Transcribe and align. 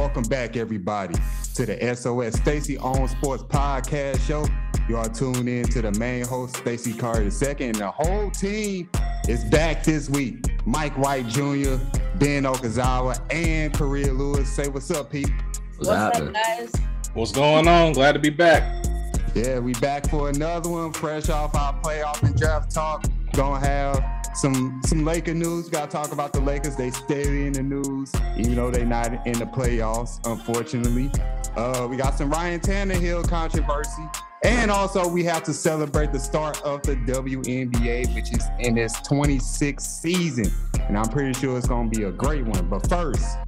welcome 0.00 0.22
back, 0.22 0.56
everybody, 0.56 1.14
to 1.54 1.66
the 1.66 1.94
SOS 1.94 2.34
Stacey 2.40 2.78
Owns 2.78 3.10
Sports 3.10 3.42
Podcast 3.42 4.18
Show. 4.26 4.46
You 4.88 4.96
are 4.96 5.10
tuned 5.10 5.46
in 5.46 5.64
to 5.68 5.82
the 5.82 5.92
main 5.92 6.24
host, 6.24 6.56
Stacy 6.56 6.94
Carter 6.94 7.24
II, 7.24 7.66
and 7.66 7.74
the 7.74 7.90
whole 7.90 8.30
team 8.30 8.88
is 9.28 9.44
back 9.44 9.84
this 9.84 10.08
week. 10.08 10.42
Mike 10.64 10.96
White 10.96 11.26
Jr., 11.28 11.76
Ben 12.14 12.44
Okazawa, 12.44 13.20
and 13.30 13.74
Korrea 13.74 14.16
Lewis. 14.16 14.50
Say 14.50 14.68
what's 14.68 14.90
up, 14.90 15.10
Pete. 15.12 15.30
What's, 15.76 15.90
what's 15.90 16.18
up, 16.18 16.32
guys? 16.32 16.72
What's 17.12 17.32
going 17.32 17.68
on? 17.68 17.92
Glad 17.92 18.12
to 18.12 18.18
be 18.20 18.30
back. 18.30 18.86
Yeah, 19.34 19.58
we 19.58 19.74
back 19.74 20.08
for 20.08 20.30
another 20.30 20.70
one, 20.70 20.94
fresh 20.94 21.28
off 21.28 21.54
our 21.54 21.78
playoff 21.82 22.22
and 22.22 22.34
draft 22.34 22.70
talk. 22.70 23.04
Gonna 23.34 23.60
have 23.60 24.19
some 24.34 24.80
some 24.84 25.04
Laker 25.04 25.34
news. 25.34 25.68
Got 25.68 25.90
to 25.90 25.96
talk 25.96 26.12
about 26.12 26.32
the 26.32 26.40
Lakers. 26.40 26.76
They 26.76 26.90
stay 26.90 27.46
in 27.46 27.52
the 27.52 27.62
news, 27.62 28.12
even 28.36 28.54
though 28.54 28.70
they're 28.70 28.86
not 28.86 29.26
in 29.26 29.38
the 29.38 29.46
playoffs, 29.46 30.20
unfortunately. 30.24 31.10
Uh, 31.56 31.86
we 31.90 31.96
got 31.96 32.16
some 32.16 32.30
Ryan 32.30 32.60
Tannehill 32.60 33.28
controversy, 33.28 34.02
and 34.44 34.70
also 34.70 35.08
we 35.08 35.24
have 35.24 35.42
to 35.44 35.52
celebrate 35.52 36.12
the 36.12 36.20
start 36.20 36.60
of 36.62 36.82
the 36.82 36.96
WNBA, 36.96 38.14
which 38.14 38.32
is 38.32 38.44
in 38.60 38.78
its 38.78 39.00
26th 39.00 39.80
season, 39.80 40.50
and 40.88 40.96
I'm 40.96 41.08
pretty 41.08 41.38
sure 41.38 41.56
it's 41.58 41.68
gonna 41.68 41.90
be 41.90 42.04
a 42.04 42.12
great 42.12 42.44
one. 42.44 42.68
But 42.68 42.88
first, 42.88 43.38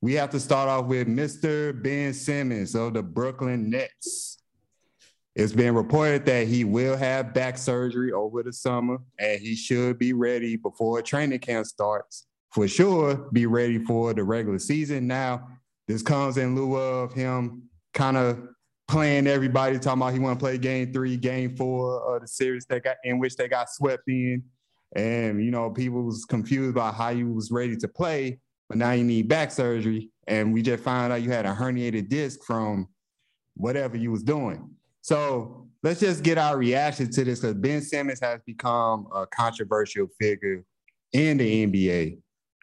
we 0.00 0.14
have 0.14 0.30
to 0.30 0.40
start 0.40 0.68
off 0.68 0.86
with 0.86 1.06
Mr. 1.06 1.80
Ben 1.82 2.12
Simmons 2.12 2.74
of 2.74 2.94
the 2.94 3.02
Brooklyn 3.02 3.70
Nets. 3.70 4.38
It's 5.34 5.52
been 5.52 5.74
reported 5.74 6.26
that 6.26 6.46
he 6.46 6.64
will 6.64 6.96
have 6.96 7.32
back 7.32 7.56
surgery 7.56 8.12
over 8.12 8.42
the 8.42 8.52
summer 8.52 8.98
and 9.18 9.40
he 9.40 9.54
should 9.54 9.98
be 9.98 10.12
ready 10.12 10.56
before 10.56 11.00
training 11.00 11.38
camp 11.38 11.66
starts. 11.66 12.26
For 12.50 12.68
sure, 12.68 13.14
be 13.32 13.46
ready 13.46 13.78
for 13.78 14.12
the 14.12 14.24
regular 14.24 14.58
season. 14.58 15.06
Now, 15.06 15.48
this 15.88 16.02
comes 16.02 16.36
in 16.36 16.54
lieu 16.54 16.76
of 16.76 17.14
him 17.14 17.62
kind 17.94 18.18
of 18.18 18.46
playing 18.88 19.26
everybody, 19.26 19.78
talking 19.78 20.02
about 20.02 20.12
he 20.12 20.18
want 20.18 20.38
to 20.38 20.42
play 20.42 20.58
game 20.58 20.92
three, 20.92 21.16
game 21.16 21.56
four 21.56 22.14
of 22.14 22.20
the 22.20 22.28
series 22.28 22.66
that 22.66 22.84
got 22.84 22.96
in 23.04 23.18
which 23.18 23.36
they 23.36 23.48
got 23.48 23.70
swept 23.70 24.06
in. 24.08 24.42
And 24.94 25.42
you 25.42 25.50
know, 25.50 25.70
people 25.70 26.02
was 26.02 26.26
confused 26.26 26.76
about 26.76 26.94
how 26.94 27.08
you 27.08 27.32
was 27.32 27.50
ready 27.50 27.74
to 27.76 27.88
play, 27.88 28.38
but 28.68 28.76
now 28.76 28.92
you 28.92 29.02
need 29.02 29.28
back 29.28 29.50
surgery. 29.50 30.10
And 30.26 30.52
we 30.52 30.60
just 30.60 30.84
found 30.84 31.10
out 31.10 31.22
you 31.22 31.30
had 31.30 31.46
a 31.46 31.54
herniated 31.54 32.10
disc 32.10 32.40
from 32.44 32.88
whatever 33.54 33.96
you 33.96 34.10
was 34.10 34.22
doing. 34.22 34.70
So 35.02 35.68
let's 35.82 36.00
just 36.00 36.22
get 36.22 36.38
our 36.38 36.56
reaction 36.56 37.10
to 37.10 37.24
this 37.24 37.40
because 37.40 37.56
Ben 37.56 37.82
Simmons 37.82 38.20
has 38.20 38.40
become 38.46 39.08
a 39.14 39.26
controversial 39.26 40.06
figure 40.20 40.64
in 41.12 41.36
the 41.36 41.66
NBA, 41.66 42.18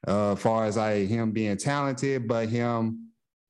uh, 0.07 0.31
as 0.31 0.39
far 0.39 0.65
as 0.65 0.77
like 0.77 1.07
him 1.07 1.31
being 1.31 1.57
talented, 1.57 2.27
but 2.27 2.49
him 2.49 3.09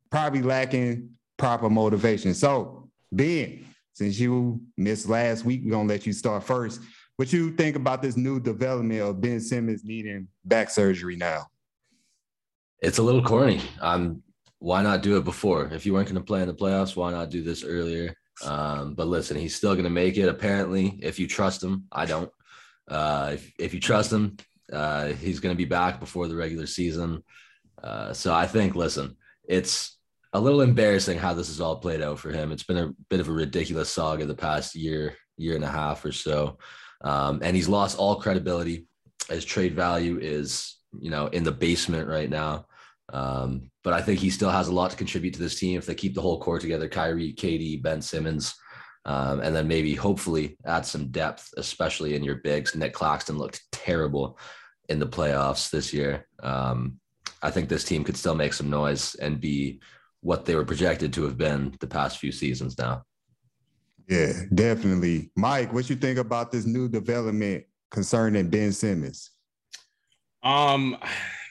probably 0.10 0.42
lacking 0.42 1.12
proper 1.38 1.70
motivation. 1.70 2.34
So, 2.34 2.90
Ben, 3.12 3.66
since 3.94 4.20
you 4.20 4.60
missed 4.76 5.08
last 5.08 5.46
week, 5.46 5.62
we're 5.64 5.72
gonna 5.72 5.88
let 5.88 6.06
you 6.06 6.14
start 6.14 6.44
first. 6.44 6.82
What 7.16 7.32
you 7.32 7.52
think 7.52 7.76
about 7.76 8.02
this 8.02 8.18
new 8.18 8.40
development 8.40 9.02
of 9.02 9.22
Ben 9.22 9.40
Simmons 9.40 9.84
needing 9.84 10.28
back 10.46 10.70
surgery 10.70 11.16
now? 11.16 11.46
It's 12.82 12.98
a 12.98 13.04
little 13.04 13.22
corny. 13.22 13.62
Um, 13.82 14.24
why 14.60 14.82
not 14.82 15.04
do 15.04 15.18
it 15.18 15.26
before? 15.26 15.68
If 15.74 15.86
you 15.86 15.94
weren't 15.94 16.08
going 16.08 16.16
to 16.16 16.24
play 16.24 16.42
in 16.42 16.48
the 16.48 16.54
playoffs, 16.54 16.96
why 16.96 17.12
not 17.12 17.30
do 17.30 17.44
this 17.44 17.64
earlier? 17.64 18.16
Um, 18.44 18.94
but 18.94 19.08
listen, 19.08 19.38
he's 19.38 19.56
still 19.56 19.74
going 19.74 19.84
to 19.84 19.90
make 19.90 20.18
it. 20.18 20.30
Apparently, 20.30 21.00
if 21.02 21.20
you 21.20 21.28
trust 21.28 21.64
him, 21.64 21.86
I 21.92 22.06
don't. 22.06 22.32
Uh, 22.88 23.32
if, 23.34 23.54
if 23.60 23.74
you 23.74 23.80
trust 23.80 24.12
him, 24.12 24.38
uh, 24.72 25.08
he's 25.08 25.40
going 25.40 25.54
to 25.54 25.58
be 25.58 25.66
back 25.66 26.00
before 26.00 26.28
the 26.28 26.36
regular 26.36 26.68
season. 26.68 27.24
Uh, 27.84 28.14
so 28.14 28.34
I 28.34 28.48
think, 28.48 28.76
listen, 28.76 29.18
it's 29.48 29.98
a 30.34 30.40
little 30.40 30.62
embarrassing 30.62 31.18
how 31.18 31.34
this 31.34 31.48
has 31.48 31.62
all 31.62 31.78
played 31.78 32.02
out 32.02 32.20
for 32.20 32.32
him. 32.32 32.52
It's 32.52 32.64
been 32.64 32.78
a 32.78 32.94
bit 33.10 33.20
of 33.20 33.30
a 33.30 33.34
ridiculous 33.34 33.90
saga 33.90 34.26
the 34.26 34.36
past 34.36 34.76
year, 34.76 35.16
year 35.38 35.56
and 35.56 35.64
a 35.64 35.70
half 35.70 36.06
or 36.06 36.12
so. 36.12 36.58
Um, 37.02 37.40
and 37.42 37.56
he's 37.56 37.70
lost 37.70 37.98
all 37.98 38.22
credibility. 38.22 38.88
His 39.30 39.46
trade 39.46 39.76
value 39.76 40.20
is, 40.20 40.76
you 41.00 41.10
know, 41.10 41.28
in 41.28 41.44
the 41.44 41.52
basement 41.52 42.08
right 42.08 42.30
now. 42.30 42.66
Um, 43.12 43.69
but 43.90 44.00
I 44.00 44.04
think 44.04 44.20
he 44.20 44.30
still 44.30 44.52
has 44.52 44.68
a 44.68 44.72
lot 44.72 44.92
to 44.92 44.98
contribute 44.98 45.34
to 45.34 45.40
this 45.40 45.58
team 45.58 45.76
if 45.76 45.88
they 45.88 45.96
keep 45.96 46.14
the 46.14 46.22
whole 46.22 46.40
core 46.40 46.60
together 46.60 46.88
Kyrie, 46.88 47.34
KD, 47.34 47.82
Ben 47.82 48.04
Simmons, 48.04 48.54
um, 49.06 49.40
and 49.40 49.56
then 49.56 49.68
maybe 49.68 49.96
hopefully 49.96 50.58
add 50.64 50.86
some 50.86 51.08
depth, 51.08 51.50
especially 51.58 52.14
in 52.14 52.24
your 52.24 52.36
bigs. 52.36 52.76
Nick 52.76 52.94
Claxton 52.94 53.40
looked 53.40 53.64
terrible 53.72 54.38
in 54.90 55.00
the 55.00 55.08
playoffs 55.08 55.72
this 55.72 55.92
year. 55.92 56.28
Um, 56.44 57.00
I 57.42 57.50
think 57.50 57.68
this 57.68 57.84
team 57.84 58.04
could 58.04 58.16
still 58.16 58.36
make 58.36 58.54
some 58.54 58.70
noise 58.70 59.16
and 59.16 59.42
be 59.42 59.82
what 60.22 60.46
they 60.46 60.54
were 60.54 60.66
projected 60.66 61.12
to 61.14 61.24
have 61.24 61.40
been 61.40 61.76
the 61.80 61.88
past 61.88 62.20
few 62.20 62.32
seasons 62.32 62.78
now. 62.78 63.02
Yeah, 64.08 64.34
definitely. 64.54 65.32
Mike, 65.36 65.74
what 65.74 65.90
you 65.90 65.96
think 65.96 66.20
about 66.20 66.52
this 66.52 66.68
new 66.68 66.90
development 66.90 67.64
concerning 67.90 68.52
Ben 68.52 68.72
Simmons? 68.72 69.32
Um, 70.44 70.96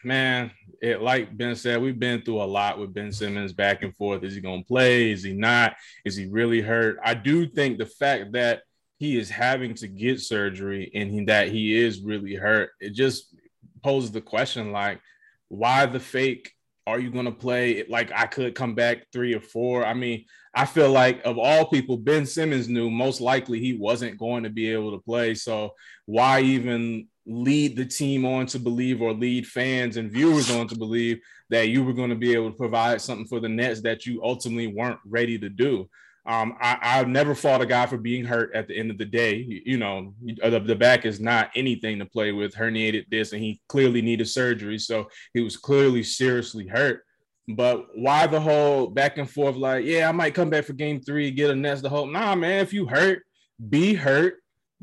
man, 0.04 0.53
it 0.81 1.03
like 1.03 1.37
Ben 1.37 1.56
said, 1.56 1.81
we've 1.81 1.99
been 1.99 2.22
through 2.22 2.43
a 2.43 2.44
lot 2.44 2.78
with 2.78 2.94
Ben 2.94 3.12
Simmons 3.12 3.53
back 3.53 3.83
and 3.83 3.97
forth. 3.97 4.22
Is 4.22 4.34
he 4.34 4.41
going 4.41 4.62
to 4.62 4.66
play? 4.66 5.11
Is 5.11 5.22
he 5.22 5.33
not? 5.33 5.75
Is 6.05 6.16
he 6.16 6.27
really 6.27 6.61
hurt? 6.61 6.99
I 7.05 7.15
do 7.15 7.47
think 7.47 7.78
the 7.78 7.87
fact 7.87 8.33
that 8.33 8.62
he 8.99 9.19
is 9.19 9.31
having 9.31 9.75
to 9.75 9.89
get 9.89 10.21
surgery 10.21 10.91
and 10.94 11.11
he, 11.11 11.25
that 11.25 11.49
he 11.49 11.75
is 11.75 12.00
really 12.00 12.34
hurt, 12.34 12.71
it 12.81 12.94
just 12.94 13.34
poses 13.83 14.12
the 14.12 14.21
question 14.21 14.72
like, 14.72 15.00
why 15.49 15.87
the 15.87 16.00
fake? 16.00 16.53
Are 16.87 16.99
you 16.99 17.10
going 17.10 17.27
to 17.27 17.33
play? 17.33 17.84
Like, 17.87 18.10
I 18.12 18.27
could 18.27 18.55
come 18.55 18.75
back 18.75 19.06
three 19.12 19.34
or 19.34 19.43
four. 19.43 19.84
I 19.84 19.93
mean, 19.93 20.25
I 20.55 20.65
feel 20.65 20.91
like 20.91 21.21
of 21.27 21.39
all 21.39 21.66
people, 21.66 21.99
Ben 21.99 22.25
Simmons 22.25 22.66
knew 22.66 22.91
most 22.91 23.21
likely 23.21 23.60
he 23.60 23.75
wasn't 23.75 24.19
going 24.19 24.45
to 24.45 24.50
be 24.50 24.72
able 24.72 24.93
to 24.93 25.05
play. 25.05 25.34
So, 25.34 25.75
why 26.06 26.41
even 26.41 27.09
lead 27.28 27.77
the 27.77 27.84
team 27.84 28.25
on 28.25 28.47
to 28.47 28.59
believe 28.59 29.03
or 29.03 29.12
lead 29.12 29.47
fans 29.47 29.97
and 29.97 30.11
viewers 30.11 30.50
on 30.50 30.66
to 30.66 30.77
believe 30.77 31.21
that 31.50 31.69
you 31.69 31.84
were 31.84 31.93
going 31.93 32.11
to 32.11 32.16
be 32.16 32.34
able 32.34 32.50
to 32.50 32.56
provide 32.56 33.00
something 33.00 33.27
for 33.27 33.39
the 33.39 33.49
Nets 33.49 33.83
that 33.83 34.06
you 34.06 34.22
ultimately 34.22 34.66
weren't 34.66 34.99
ready 35.05 35.39
to 35.39 35.49
do. 35.49 35.89
Um, 36.27 36.56
I, 36.61 36.77
have 36.83 37.09
never 37.09 37.34
fought 37.34 37.62
a 37.62 37.66
guy 37.66 37.87
for 37.87 37.97
being 37.97 38.25
hurt 38.25 38.55
at 38.55 38.69
the 38.69 38.77
end 38.77 38.91
of 38.91 38.99
the 38.99 39.06
day. 39.06 39.37
You, 39.37 39.62
you 39.65 39.77
know, 39.78 40.12
the, 40.21 40.61
the, 40.61 40.77
back 40.77 41.06
is 41.06 41.21
not 41.21 41.50
anything 41.55 41.99
to 41.99 42.06
play 42.06 42.33
with, 42.33 42.55
herniated 42.55 43.09
disc, 43.09 43.33
and 43.33 43.43
he 43.43 43.62
clearly 43.69 44.03
needed 44.03 44.28
surgery. 44.28 44.78
So 44.78 45.09
he 45.33 45.41
was 45.41 45.56
clearly 45.56 46.03
seriously 46.03 46.66
hurt. 46.66 47.03
But 47.49 47.87
why 47.95 48.27
the 48.27 48.41
whole 48.41 48.89
back 48.89 49.16
and 49.16 49.31
forth, 49.31 49.56
like, 49.56 49.87
yeah, 49.87 50.06
I 50.06 50.12
might 50.12 50.34
come 50.34 50.50
back 50.50 50.65
for 50.65 50.75
game 50.75 51.00
three, 51.00 51.31
get 51.31 51.50
a 51.50 51.55
Nets 51.55 51.81
the 51.81 51.89
hope. 51.89 52.10
Nah, 52.10 52.34
man, 52.34 52.60
if 52.60 52.75
you 52.75 52.87
hurt, 52.87 53.22
be 53.71 53.95
hurt 53.95 54.34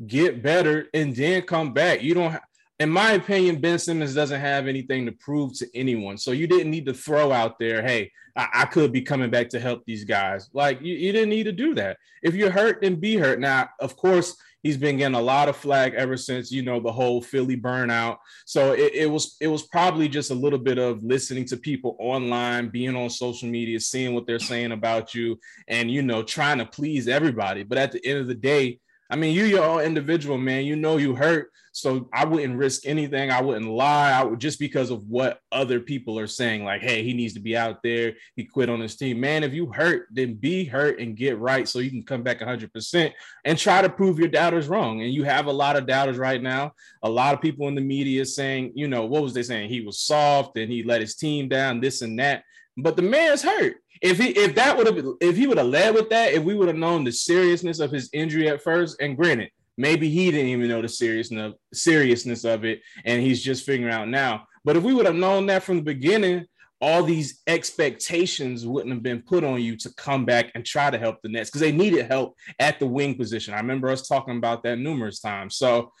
get 0.04 0.42
better, 0.42 0.88
and 0.92 1.14
then 1.14 1.42
come 1.42 1.72
back. 1.72 2.02
You 2.02 2.14
don't. 2.14 2.36
in 2.78 2.90
my 2.90 3.12
opinion, 3.12 3.60
Ben 3.60 3.78
Simmons 3.78 4.14
doesn't 4.14 4.40
have 4.40 4.66
anything 4.66 5.06
to 5.06 5.12
prove 5.12 5.56
to 5.58 5.68
anyone. 5.74 6.18
So 6.18 6.32
you 6.32 6.46
didn't 6.46 6.70
need 6.70 6.86
to 6.86 6.94
throw 6.94 7.32
out 7.32 7.58
there, 7.58 7.82
hey, 7.82 8.10
I, 8.36 8.48
I 8.52 8.64
could 8.66 8.92
be 8.92 9.00
coming 9.00 9.30
back 9.30 9.48
to 9.50 9.60
help 9.60 9.84
these 9.84 10.04
guys. 10.04 10.50
Like 10.52 10.80
you, 10.82 10.94
you, 10.94 11.12
didn't 11.12 11.30
need 11.30 11.44
to 11.44 11.52
do 11.52 11.74
that. 11.74 11.96
If 12.22 12.34
you're 12.34 12.50
hurt, 12.50 12.82
then 12.82 12.96
be 12.96 13.16
hurt. 13.16 13.40
Now, 13.40 13.70
of 13.80 13.96
course, 13.96 14.36
he's 14.62 14.76
been 14.76 14.98
getting 14.98 15.14
a 15.14 15.20
lot 15.20 15.48
of 15.48 15.56
flag 15.56 15.94
ever 15.94 16.16
since 16.16 16.52
you 16.52 16.62
know 16.62 16.80
the 16.80 16.92
whole 16.92 17.22
Philly 17.22 17.56
burnout. 17.56 18.18
So 18.44 18.72
it, 18.72 18.94
it 18.94 19.10
was 19.10 19.36
it 19.40 19.48
was 19.48 19.62
probably 19.62 20.08
just 20.08 20.30
a 20.30 20.34
little 20.34 20.58
bit 20.58 20.78
of 20.78 21.02
listening 21.02 21.46
to 21.46 21.56
people 21.56 21.96
online, 21.98 22.68
being 22.68 22.96
on 22.96 23.08
social 23.10 23.48
media, 23.48 23.80
seeing 23.80 24.14
what 24.14 24.26
they're 24.26 24.38
saying 24.38 24.72
about 24.72 25.14
you, 25.14 25.38
and 25.68 25.90
you 25.90 26.02
know, 26.02 26.22
trying 26.22 26.58
to 26.58 26.66
please 26.66 27.08
everybody. 27.08 27.62
But 27.62 27.78
at 27.78 27.92
the 27.92 28.04
end 28.04 28.18
of 28.18 28.26
the 28.26 28.34
day, 28.34 28.80
I 29.08 29.16
mean, 29.16 29.34
you 29.34 29.44
your 29.44 29.64
own 29.64 29.82
individual, 29.82 30.38
man. 30.38 30.64
You 30.64 30.76
know 30.76 30.96
you 30.96 31.14
hurt, 31.14 31.52
so 31.72 32.08
I 32.12 32.24
wouldn't 32.24 32.56
risk 32.56 32.86
anything. 32.86 33.30
I 33.30 33.40
wouldn't 33.40 33.70
lie. 33.70 34.10
I 34.10 34.24
would 34.24 34.40
just 34.40 34.58
because 34.58 34.90
of 34.90 35.06
what 35.06 35.40
other 35.52 35.78
people 35.78 36.18
are 36.18 36.26
saying, 36.26 36.64
like, 36.64 36.82
hey, 36.82 37.02
he 37.02 37.14
needs 37.14 37.34
to 37.34 37.40
be 37.40 37.56
out 37.56 37.82
there. 37.82 38.14
He 38.34 38.44
quit 38.44 38.68
on 38.68 38.80
his 38.80 38.96
team, 38.96 39.20
man. 39.20 39.44
If 39.44 39.52
you 39.52 39.72
hurt, 39.72 40.08
then 40.10 40.34
be 40.34 40.64
hurt 40.64 40.98
and 40.98 41.16
get 41.16 41.38
right, 41.38 41.68
so 41.68 41.78
you 41.78 41.90
can 41.90 42.02
come 42.02 42.22
back 42.22 42.40
100 42.40 42.72
percent 42.72 43.14
and 43.44 43.56
try 43.56 43.80
to 43.80 43.88
prove 43.88 44.18
your 44.18 44.28
doubters 44.28 44.68
wrong. 44.68 45.02
And 45.02 45.12
you 45.12 45.22
have 45.24 45.46
a 45.46 45.52
lot 45.52 45.76
of 45.76 45.86
doubters 45.86 46.18
right 46.18 46.42
now. 46.42 46.72
A 47.02 47.10
lot 47.10 47.34
of 47.34 47.40
people 47.40 47.68
in 47.68 47.74
the 47.74 47.80
media 47.80 48.24
saying, 48.24 48.72
you 48.74 48.88
know, 48.88 49.04
what 49.04 49.22
was 49.22 49.34
they 49.34 49.42
saying? 49.42 49.68
He 49.68 49.82
was 49.82 50.00
soft 50.00 50.56
and 50.56 50.70
he 50.70 50.82
let 50.82 51.00
his 51.00 51.14
team 51.14 51.48
down, 51.48 51.80
this 51.80 52.02
and 52.02 52.18
that. 52.18 52.42
But 52.76 52.96
the 52.96 53.02
man's 53.02 53.42
hurt. 53.42 53.76
If 54.02 54.18
he 54.18 54.28
if 54.28 54.54
that 54.54 54.76
would 54.76 54.86
have 54.86 55.04
if 55.20 55.36
he 55.36 55.46
would 55.46 55.58
have 55.58 55.66
led 55.66 55.94
with 55.94 56.10
that, 56.10 56.32
if 56.32 56.42
we 56.42 56.54
would 56.54 56.68
have 56.68 56.76
known 56.76 57.04
the 57.04 57.12
seriousness 57.12 57.78
of 57.78 57.90
his 57.90 58.10
injury 58.12 58.48
at 58.48 58.62
first, 58.62 59.00
and 59.00 59.16
granted, 59.16 59.50
maybe 59.76 60.08
he 60.08 60.30
didn't 60.30 60.48
even 60.48 60.68
know 60.68 60.82
the 60.82 60.88
seriousness 60.88 61.54
seriousness 61.72 62.44
of 62.44 62.64
it, 62.64 62.80
and 63.04 63.22
he's 63.22 63.42
just 63.42 63.64
figuring 63.64 63.92
out 63.92 64.08
now. 64.08 64.46
But 64.64 64.76
if 64.76 64.82
we 64.82 64.94
would 64.94 65.06
have 65.06 65.14
known 65.14 65.46
that 65.46 65.62
from 65.62 65.76
the 65.76 65.82
beginning, 65.82 66.46
all 66.80 67.02
these 67.02 67.42
expectations 67.46 68.66
wouldn't 68.66 68.92
have 68.92 69.02
been 69.02 69.22
put 69.22 69.44
on 69.44 69.62
you 69.62 69.76
to 69.76 69.92
come 69.94 70.24
back 70.24 70.52
and 70.54 70.64
try 70.64 70.90
to 70.90 70.98
help 70.98 71.22
the 71.22 71.28
Nets 71.28 71.48
because 71.48 71.62
they 71.62 71.72
needed 71.72 72.06
help 72.06 72.34
at 72.58 72.78
the 72.78 72.86
wing 72.86 73.14
position. 73.14 73.54
I 73.54 73.58
remember 73.58 73.88
us 73.88 74.06
talking 74.06 74.36
about 74.36 74.62
that 74.64 74.78
numerous 74.78 75.20
times. 75.20 75.56
So 75.56 75.92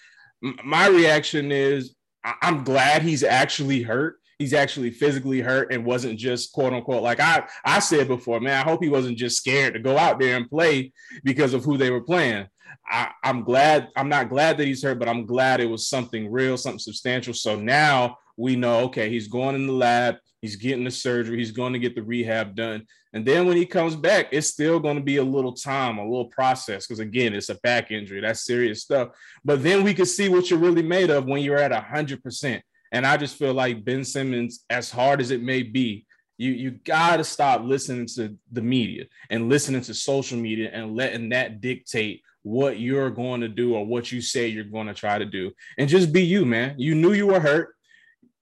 my 0.42 0.88
reaction 0.88 1.50
is 1.50 1.94
I'm 2.42 2.64
glad 2.64 3.02
he's 3.02 3.22
actually 3.22 3.82
hurt 3.82 4.16
he's 4.38 4.52
actually 4.52 4.90
physically 4.90 5.40
hurt 5.40 5.72
and 5.72 5.84
wasn't 5.84 6.18
just 6.18 6.52
quote 6.52 6.72
unquote 6.72 7.02
like 7.02 7.20
I 7.20 7.46
I 7.64 7.78
said 7.78 8.08
before, 8.08 8.40
man. 8.40 8.60
I 8.60 8.68
hope 8.68 8.82
he 8.82 8.88
wasn't 8.88 9.18
just 9.18 9.36
scared 9.36 9.74
to 9.74 9.80
go 9.80 9.96
out 9.96 10.20
there 10.20 10.36
and 10.36 10.48
play 10.48 10.92
because 11.24 11.54
of 11.54 11.64
who 11.64 11.76
they 11.76 11.90
were 11.90 12.02
playing. 12.02 12.46
I, 12.88 13.10
I'm 13.24 13.42
glad. 13.42 13.88
I'm 13.96 14.08
not 14.08 14.28
glad 14.28 14.58
that 14.58 14.66
he's 14.66 14.82
hurt, 14.82 14.98
but 14.98 15.08
I'm 15.08 15.26
glad 15.26 15.60
it 15.60 15.70
was 15.70 15.88
something 15.88 16.30
real, 16.30 16.56
something 16.56 16.78
substantial. 16.78 17.34
So 17.34 17.56
now 17.56 18.18
we 18.36 18.54
know, 18.56 18.80
okay, 18.80 19.08
he's 19.08 19.28
going 19.28 19.54
in 19.54 19.66
the 19.66 19.72
lab, 19.72 20.16
he's 20.42 20.56
getting 20.56 20.84
the 20.84 20.90
surgery, 20.90 21.38
he's 21.38 21.50
going 21.50 21.72
to 21.72 21.78
get 21.78 21.94
the 21.94 22.02
rehab 22.02 22.54
done. 22.54 22.86
And 23.12 23.24
then 23.24 23.46
when 23.46 23.56
he 23.56 23.64
comes 23.64 23.96
back, 23.96 24.28
it's 24.30 24.48
still 24.48 24.78
going 24.78 24.96
to 24.96 25.02
be 25.02 25.16
a 25.16 25.24
little 25.24 25.52
time, 25.52 25.98
a 25.98 26.04
little 26.04 26.26
process, 26.26 26.86
because 26.86 27.00
again, 27.00 27.32
it's 27.32 27.48
a 27.48 27.54
back 27.56 27.90
injury. 27.90 28.20
That's 28.20 28.44
serious 28.44 28.82
stuff. 28.82 29.08
But 29.44 29.62
then 29.62 29.82
we 29.82 29.94
can 29.94 30.06
see 30.06 30.28
what 30.28 30.50
you're 30.50 30.58
really 30.58 30.82
made 30.82 31.10
of 31.10 31.24
when 31.24 31.42
you're 31.42 31.56
at 31.56 31.72
100%. 31.72 32.60
And 32.92 33.06
I 33.06 33.16
just 33.16 33.36
feel 33.36 33.52
like 33.52 33.84
Ben 33.84 34.04
Simmons, 34.04 34.64
as 34.70 34.90
hard 34.90 35.20
as 35.20 35.30
it 35.30 35.42
may 35.42 35.62
be, 35.62 36.06
you 36.38 36.52
you 36.52 36.70
got 36.70 37.16
to 37.16 37.24
stop 37.24 37.62
listening 37.64 38.06
to 38.06 38.36
the 38.52 38.62
media 38.62 39.04
and 39.30 39.48
listening 39.48 39.80
to 39.82 39.94
social 39.94 40.38
media 40.38 40.70
and 40.72 40.94
letting 40.94 41.30
that 41.30 41.60
dictate 41.60 42.22
what 42.42 42.78
you're 42.78 43.10
going 43.10 43.40
to 43.40 43.48
do 43.48 43.74
or 43.74 43.84
what 43.84 44.12
you 44.12 44.20
say 44.20 44.46
you're 44.46 44.64
going 44.64 44.86
to 44.86 44.94
try 44.94 45.18
to 45.18 45.24
do. 45.24 45.50
And 45.78 45.88
just 45.88 46.12
be 46.12 46.22
you 46.22 46.44
man. 46.44 46.74
You 46.78 46.94
knew 46.94 47.12
you 47.12 47.26
were 47.26 47.40
hurt. 47.40 47.74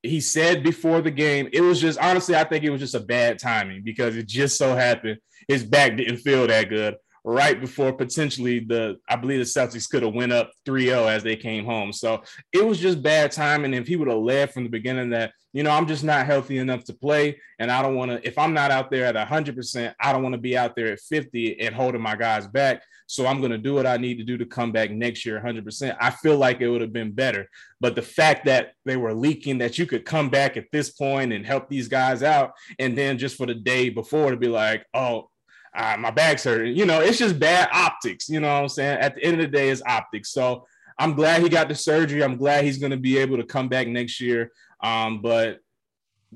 He 0.03 0.21
said 0.21 0.63
before 0.63 1.01
the 1.01 1.11
game 1.11 1.49
it 1.51 1.63
was 1.63 1.81
just 1.81 1.99
honestly 1.99 2.37
i 2.37 2.45
think 2.45 2.63
it 2.63 2.69
was 2.69 2.81
just 2.83 2.95
a 2.95 3.01
bad 3.01 3.39
timing 3.39 3.83
because 3.83 4.17
it 4.17 4.27
just 4.27 4.59
so 4.59 4.77
happened 4.77 5.17
his 5.49 5.65
back 5.65 5.97
didn't 5.97 6.19
feel 6.19 6.47
that 6.47 6.69
good 6.69 6.97
right 7.27 7.59
before 7.59 7.91
potentially 7.93 8.61
the 8.61 8.99
I 9.09 9.17
believe 9.17 9.39
the 9.39 9.45
Celtics 9.45 9.89
could 9.89 10.03
have 10.03 10.13
went 10.13 10.33
up 10.33 10.53
3-0 10.67 11.09
as 11.09 11.23
they 11.23 11.37
came 11.37 11.65
home. 11.65 11.93
So 11.93 12.23
it 12.53 12.65
was 12.65 12.79
just 12.79 13.03
bad 13.03 13.33
timing. 13.33 13.73
If 13.73 13.89
he 13.89 13.97
would 13.97 14.09
have 14.09 14.19
led 14.19 14.53
from 14.53 14.65
the 14.65 14.69
beginning 14.69 15.11
that, 15.11 15.33
you 15.55 15.63
know, 15.63 15.71
I'm 15.71 15.87
just 15.87 16.05
not 16.05 16.27
healthy 16.27 16.59
enough 16.59 16.85
to 16.85 16.93
play. 16.93 17.41
And 17.59 17.71
I 17.71 17.81
don't 17.81 17.95
want 17.95 18.11
to, 18.11 18.27
if 18.29 18.37
I'm 18.37 18.53
not 18.53 18.71
out 18.71 18.91
there 18.91 19.07
at 19.07 19.29
100%, 19.29 19.95
I 19.99 20.13
don't 20.13 20.23
want 20.23 20.35
to 20.35 20.41
be 20.41 20.59
out 20.59 20.77
there 20.77 20.89
at 20.89 21.01
50 21.01 21.61
and 21.61 21.75
holding 21.75 22.03
my 22.03 22.15
guys 22.15 22.47
back. 22.47 22.83
So 23.07 23.27
I'm 23.27 23.39
going 23.39 23.53
to 23.53 23.59
do 23.59 23.75
what 23.75 23.87
I 23.87 23.97
need 23.97 24.19
to 24.19 24.25
do 24.25 24.37
to 24.39 24.47
come 24.47 24.73
back 24.73 24.91
next 24.91 25.25
year 25.25 25.41
100%. 25.43 25.97
I 26.01 26.11
feel 26.11 26.37
like 26.37 26.61
it 26.61 26.69
would 26.69 26.81
have 26.81 26.93
been 26.93 27.13
better. 27.13 27.49
But 27.81 27.95
the 27.95 28.03
fact 28.03 28.47
that 28.47 28.73
they 28.85 28.97
were 28.97 29.15
leaking 29.15 29.59
that 29.59 29.79
you 29.79 29.87
could 29.87 30.05
come 30.05 30.29
back 30.29 30.57
at 30.57 30.67
this 30.73 30.91
point 30.91 31.33
and 31.33 31.47
help 31.47 31.69
these 31.69 31.89
guys 31.89 32.23
out, 32.23 32.53
and 32.79 32.99
then 32.99 33.17
just 33.17 33.37
for 33.37 33.47
the 33.47 33.55
day 33.55 33.89
before 33.89 34.31
to 34.31 34.37
be 34.37 34.49
like, 34.49 34.85
oh, 34.93 35.31
uh, 35.75 35.97
my 35.99 36.11
back's 36.11 36.45
hurting, 36.45 36.77
you 36.77 36.87
know, 36.87 37.01
it's 37.01 37.19
just 37.19 37.39
bad 37.39 37.69
optics. 37.73 38.29
You 38.29 38.41
know 38.41 38.53
what 38.53 38.63
I'm 38.63 38.69
saying? 38.69 38.99
At 38.99 39.17
the 39.17 39.25
end 39.25 39.41
of 39.41 39.51
the 39.51 39.57
day, 39.57 39.71
it's 39.71 39.83
optics. 39.87 40.31
So 40.31 40.67
I'm 40.99 41.15
glad 41.15 41.43
he 41.43 41.49
got 41.49 41.69
the 41.69 41.75
surgery. 41.75 42.23
I'm 42.23 42.37
glad 42.37 42.65
he's 42.65 42.79
going 42.79 42.93
to 42.93 42.97
be 42.97 43.19
able 43.19 43.37
to 43.37 43.45
come 43.45 43.69
back 43.69 43.89
next 43.89 44.21
year. 44.21 44.53
Um, 44.83 45.21
but 45.21 45.59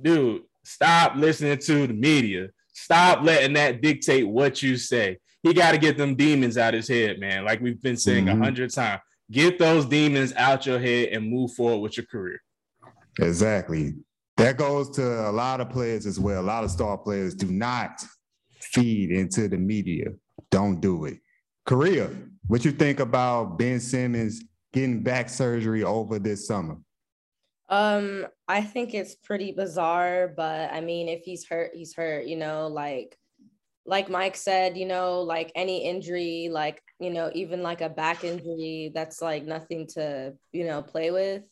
dude, 0.01 0.43
stop 0.65 1.15
listening 1.17 1.59
to 1.59 1.87
the 1.87 1.95
media. 1.95 2.49
Stop 2.73 3.23
letting 3.23 3.55
that 3.55 3.81
dictate 3.81 4.27
what 4.27 4.63
you 4.63 4.77
say 4.77 5.19
he 5.43 5.55
got 5.55 5.73
to 5.73 5.79
get 5.79 5.97
them 5.97 6.15
demons 6.15 6.59
out 6.59 6.75
his 6.75 6.89
head, 6.89 7.21
man. 7.21 7.45
Like 7.45 7.61
we've 7.61 7.81
been 7.81 7.97
saying 7.97 8.29
a 8.29 8.33
mm-hmm. 8.33 8.43
hundred 8.43 8.73
times, 8.73 9.01
get 9.31 9.59
those 9.59 9.87
demons 9.87 10.33
out 10.37 10.67
your 10.67 10.79
head 10.79 11.09
and 11.09 11.31
move 11.31 11.53
forward 11.53 11.79
with 11.79 11.97
your 11.97 12.07
career. 12.07 12.41
Exactly. 13.19 13.95
That 14.37 14.57
goes 14.57 14.91
to 14.91 15.29
a 15.29 15.33
lot 15.33 15.61
of 15.61 15.71
players 15.71 16.07
as 16.07 16.21
well. 16.21 16.41
A 16.41 16.43
lot 16.43 16.65
of 16.65 16.71
star 16.71 16.97
players 16.97 17.35
do 17.35 17.51
not 17.51 18.05
feed 18.79 19.11
into 19.11 19.49
the 19.49 19.59
media. 19.59 20.07
Don't 20.51 20.81
do 20.81 21.05
it. 21.05 21.19
Korrea, 21.67 22.31
what 22.47 22.65
you 22.65 22.73
think 22.73 23.01
about 23.01 23.59
Ben 23.59 23.81
Simmons 23.81 24.43
getting 24.73 25.03
back 25.03 25.29
surgery 25.29 25.85
over 25.85 26.19
this 26.19 26.47
summer? 26.47 26.77
Um, 27.69 28.27
I 28.47 28.63
think 28.63 28.95
it's 28.95 29.15
pretty 29.15 29.53
bizarre, 29.53 30.33
but 30.35 30.73
I 30.73 30.81
mean, 30.81 31.09
if 31.09 31.23
he's 31.25 31.47
hurt, 31.47 31.73
he's 31.75 31.95
hurt, 31.95 32.27
you 32.27 32.37
know, 32.37 32.69
like 32.69 33.17
like 33.85 34.11
Mike 34.11 34.37
said, 34.37 34.77
you 34.77 34.85
know, 34.85 35.23
like 35.23 35.51
any 35.55 35.85
injury, 35.85 36.51
like, 36.53 36.83
you 37.01 37.09
know, 37.09 37.31
even 37.35 37.63
like 37.63 37.81
a 37.81 37.89
back 37.89 38.23
injury, 38.23 38.93
that's 38.95 39.23
like 39.23 39.47
nothing 39.47 39.87
to, 39.95 40.35
you 40.53 40.67
know, 40.67 40.83
play 40.83 41.11
with. 41.11 41.43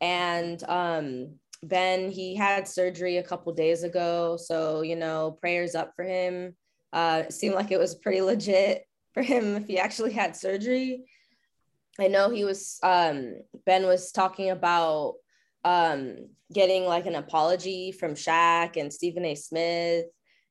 And 0.00 0.62
um, 0.64 1.34
Ben, 1.62 2.10
he 2.10 2.34
had 2.34 2.66
surgery 2.66 3.18
a 3.18 3.22
couple 3.22 3.52
days 3.52 3.82
ago. 3.82 4.36
So, 4.36 4.82
you 4.82 4.96
know, 4.96 5.36
prayers 5.40 5.74
up 5.74 5.92
for 5.94 6.04
him. 6.04 6.54
Uh, 6.92 7.24
it 7.26 7.32
seemed 7.32 7.54
like 7.54 7.70
it 7.70 7.78
was 7.78 7.94
pretty 7.94 8.22
legit 8.22 8.86
for 9.14 9.22
him 9.22 9.56
if 9.56 9.66
he 9.66 9.78
actually 9.78 10.12
had 10.12 10.36
surgery. 10.36 11.04
I 11.98 12.08
know 12.08 12.30
he 12.30 12.44
was, 12.44 12.78
um, 12.82 13.36
Ben 13.66 13.84
was 13.84 14.12
talking 14.12 14.50
about 14.50 15.14
um, 15.64 16.28
getting 16.52 16.86
like 16.86 17.06
an 17.06 17.16
apology 17.16 17.92
from 17.92 18.14
Shaq 18.14 18.76
and 18.76 18.92
Stephen 18.92 19.24
A. 19.24 19.34
Smith 19.34 20.06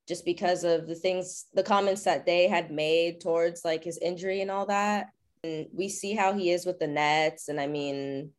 just 0.07 0.25
because 0.25 0.63
of 0.63 0.87
the 0.87 0.95
things, 0.95 1.45
the 1.53 1.63
comments 1.63 2.03
that 2.03 2.25
they 2.25 2.47
had 2.47 2.71
made 2.71 3.21
towards 3.21 3.63
like 3.63 3.83
his 3.83 3.97
injury 3.99 4.41
and 4.41 4.51
all 4.51 4.65
that. 4.65 5.07
And 5.43 5.67
we 5.73 5.87
see 5.87 6.13
how 6.13 6.33
he 6.33 6.51
is 6.51 6.65
with 6.65 6.79
the 6.79 6.87
Nets. 6.87 7.47
And 7.47 7.59
I 7.59 7.67
mean, 7.67 8.31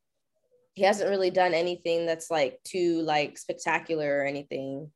he 0.74 0.82
hasn't 0.82 1.10
really 1.10 1.30
done 1.30 1.54
anything 1.54 2.06
that's 2.06 2.30
like 2.30 2.58
too 2.64 3.02
like 3.02 3.38
spectacular 3.38 4.18
or 4.18 4.24
anything. 4.24 4.90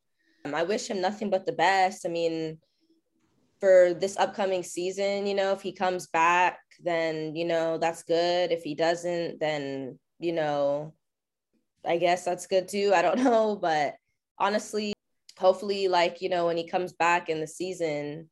Um, 0.45 0.55
I 0.55 0.63
wish 0.63 0.89
him 0.89 1.01
nothing 1.01 1.31
but 1.31 1.47
the 1.47 1.53
best. 1.53 2.07
I 2.07 2.09
mean, 2.09 2.59
for 3.61 3.95
this 3.95 4.17
upcoming 4.17 4.63
season, 4.63 5.27
you 5.27 5.35
know, 5.35 5.53
if 5.53 5.63
he 5.63 5.73
comes 5.73 6.07
back, 6.07 6.59
then, 6.83 7.35
you 7.35 7.45
know, 7.45 7.79
that's 7.79 8.03
good. 8.03 8.53
If 8.53 8.63
he 8.63 8.75
doesn't, 8.75 9.41
then, 9.41 9.99
you 10.19 10.33
know, 10.33 10.95
I 11.87 11.99
guess 11.99 12.25
that's 12.25 12.47
good 12.47 12.69
too. 12.69 12.93
I 12.95 13.03
don't 13.03 13.19
know. 13.25 13.57
But 13.57 13.95
honestly, 14.39 14.95
hopefully 15.39 15.89
like 15.89 16.21
you 16.21 16.29
know 16.29 16.47
when 16.47 16.57
he 16.57 16.67
comes 16.67 16.93
back 16.93 17.29
in 17.29 17.41
the 17.41 17.47
season 17.47 18.29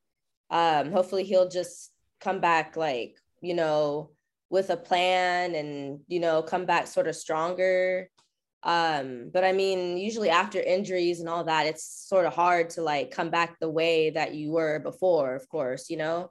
um 0.50 0.92
hopefully 0.92 1.24
he'll 1.24 1.48
just 1.48 1.92
come 2.20 2.40
back 2.40 2.76
like 2.76 3.16
you 3.40 3.54
know 3.54 4.10
with 4.52 4.68
a 4.68 4.76
plan 4.76 5.54
and 5.54 6.00
you 6.08 6.20
know 6.20 6.42
come 6.42 6.66
back 6.66 6.86
sort 6.86 7.08
of 7.08 7.16
stronger 7.16 8.08
um 8.64 9.30
but 9.32 9.44
i 9.44 9.50
mean 9.50 9.96
usually 9.96 10.28
after 10.28 10.60
injuries 10.60 11.20
and 11.20 11.28
all 11.28 11.42
that 11.42 11.66
it's 11.66 12.06
sort 12.06 12.26
of 12.26 12.34
hard 12.34 12.68
to 12.68 12.82
like 12.82 13.10
come 13.10 13.30
back 13.30 13.58
the 13.58 13.70
way 13.70 14.10
that 14.10 14.34
you 14.34 14.52
were 14.52 14.78
before 14.78 15.34
of 15.34 15.48
course 15.48 15.88
you 15.88 15.96
know 15.96 16.30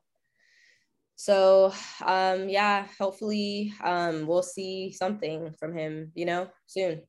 so 1.15 1.73
um 2.05 2.47
yeah 2.47 2.85
hopefully 2.99 3.73
um 3.83 4.27
we'll 4.27 4.43
see 4.43 4.91
something 4.91 5.51
from 5.59 5.75
him 5.75 6.11
you 6.13 6.25
know 6.25 6.47
soon 6.67 7.01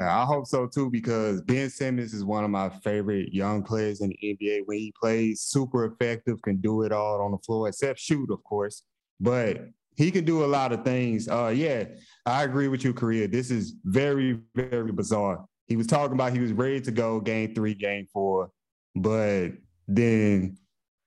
yeah, 0.00 0.22
I 0.22 0.24
hope 0.24 0.46
so 0.46 0.66
too 0.66 0.88
because 0.90 1.42
Ben 1.42 1.68
Simmons 1.68 2.14
is 2.14 2.24
one 2.24 2.44
of 2.44 2.50
my 2.50 2.70
favorite 2.82 3.34
young 3.34 3.62
players 3.62 4.00
in 4.00 4.08
the 4.08 4.18
NBA. 4.22 4.62
When 4.64 4.78
he 4.78 4.90
plays, 4.98 5.42
super 5.42 5.84
effective, 5.84 6.40
can 6.40 6.62
do 6.62 6.80
it 6.80 6.92
all 6.92 7.20
on 7.20 7.32
the 7.32 7.36
floor, 7.36 7.68
except 7.68 8.00
shoot, 8.00 8.30
of 8.30 8.42
course. 8.42 8.84
But 9.20 9.68
he 9.96 10.10
can 10.10 10.24
do 10.24 10.44
a 10.44 10.46
lot 10.46 10.72
of 10.72 10.84
things. 10.84 11.28
Uh, 11.28 11.52
yeah, 11.54 11.84
I 12.26 12.44
agree 12.44 12.68
with 12.68 12.84
you, 12.84 12.94
Korrea. 12.94 13.30
This 13.30 13.50
is 13.50 13.74
very, 13.84 14.40
very 14.54 14.92
bizarre. 14.92 15.44
He 15.66 15.76
was 15.76 15.86
talking 15.86 16.14
about 16.14 16.32
he 16.32 16.40
was 16.40 16.52
ready 16.52 16.80
to 16.80 16.90
go 16.90 17.20
game 17.20 17.54
three, 17.54 17.74
game 17.74 18.06
four, 18.12 18.50
but 18.94 19.50
then 19.88 20.58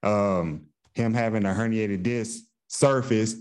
um, 0.03 0.67
him 0.93 1.13
having 1.13 1.45
a 1.45 1.49
herniated 1.49 2.03
disc 2.03 2.43
surface 2.67 3.35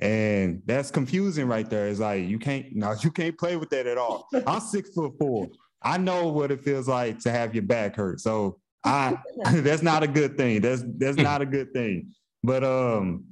and 0.00 0.62
that's 0.64 0.90
confusing 0.90 1.46
right 1.46 1.68
there. 1.68 1.88
It's 1.88 2.00
like 2.00 2.26
you 2.26 2.38
can't 2.38 2.74
no, 2.74 2.94
you 3.02 3.10
can't 3.10 3.36
play 3.38 3.56
with 3.56 3.70
that 3.70 3.86
at 3.86 3.98
all. 3.98 4.26
I'm 4.46 4.60
six 4.60 4.90
foot 4.90 5.12
four. 5.18 5.48
I 5.82 5.98
know 5.98 6.28
what 6.28 6.50
it 6.50 6.62
feels 6.62 6.88
like 6.88 7.18
to 7.20 7.30
have 7.30 7.54
your 7.54 7.62
back 7.62 7.96
hurt. 7.96 8.20
So 8.20 8.58
I 8.84 9.16
that's 9.52 9.82
not 9.82 10.02
a 10.02 10.08
good 10.08 10.36
thing. 10.36 10.60
That's 10.60 10.82
that's 10.98 11.16
not 11.16 11.42
a 11.42 11.46
good 11.46 11.72
thing. 11.72 12.12
But 12.42 12.64
um, 12.64 13.24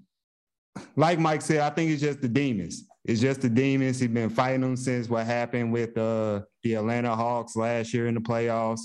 like 0.97 1.19
Mike 1.19 1.43
said, 1.43 1.61
I 1.61 1.71
think 1.71 1.91
it's 1.91 2.03
just 2.03 2.21
the 2.21 2.29
demons. 2.29 2.85
It's 3.05 3.21
just 3.21 3.41
the 3.41 3.49
demons. 3.49 4.01
He's 4.01 4.09
been 4.09 4.31
fighting 4.31 4.61
them 4.61 4.77
since 4.77 5.09
what 5.09 5.27
happened 5.27 5.73
with 5.73 5.97
uh, 5.97 6.43
the 6.63 6.75
Atlanta 6.75 7.15
Hawks 7.15 7.57
last 7.57 7.95
year 7.95 8.07
in 8.07 8.15
the 8.15 8.21
playoffs. 8.21 8.81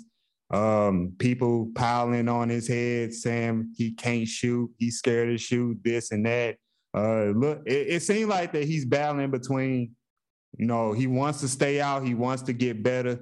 Um, 0.51 1.13
people 1.17 1.71
piling 1.73 2.29
on 2.29 2.49
his 2.49 2.67
head 2.67 3.13
saying 3.13 3.73
he 3.75 3.91
can't 3.93 4.27
shoot, 4.27 4.69
he's 4.77 4.99
scared 4.99 5.29
to 5.29 5.37
shoot, 5.37 5.77
this 5.83 6.11
and 6.11 6.25
that. 6.25 6.57
Uh, 6.95 7.31
look, 7.35 7.63
it, 7.65 7.87
it 7.89 8.03
seemed 8.03 8.29
like 8.29 8.53
that 8.53 8.65
he's 8.65 8.85
battling 8.85 9.31
between, 9.31 9.95
you 10.57 10.67
know, 10.67 10.93
he 10.93 11.07
wants 11.07 11.39
to 11.39 11.47
stay 11.47 11.81
out, 11.81 12.05
he 12.05 12.13
wants 12.13 12.43
to 12.43 12.53
get 12.53 12.83
better 12.83 13.19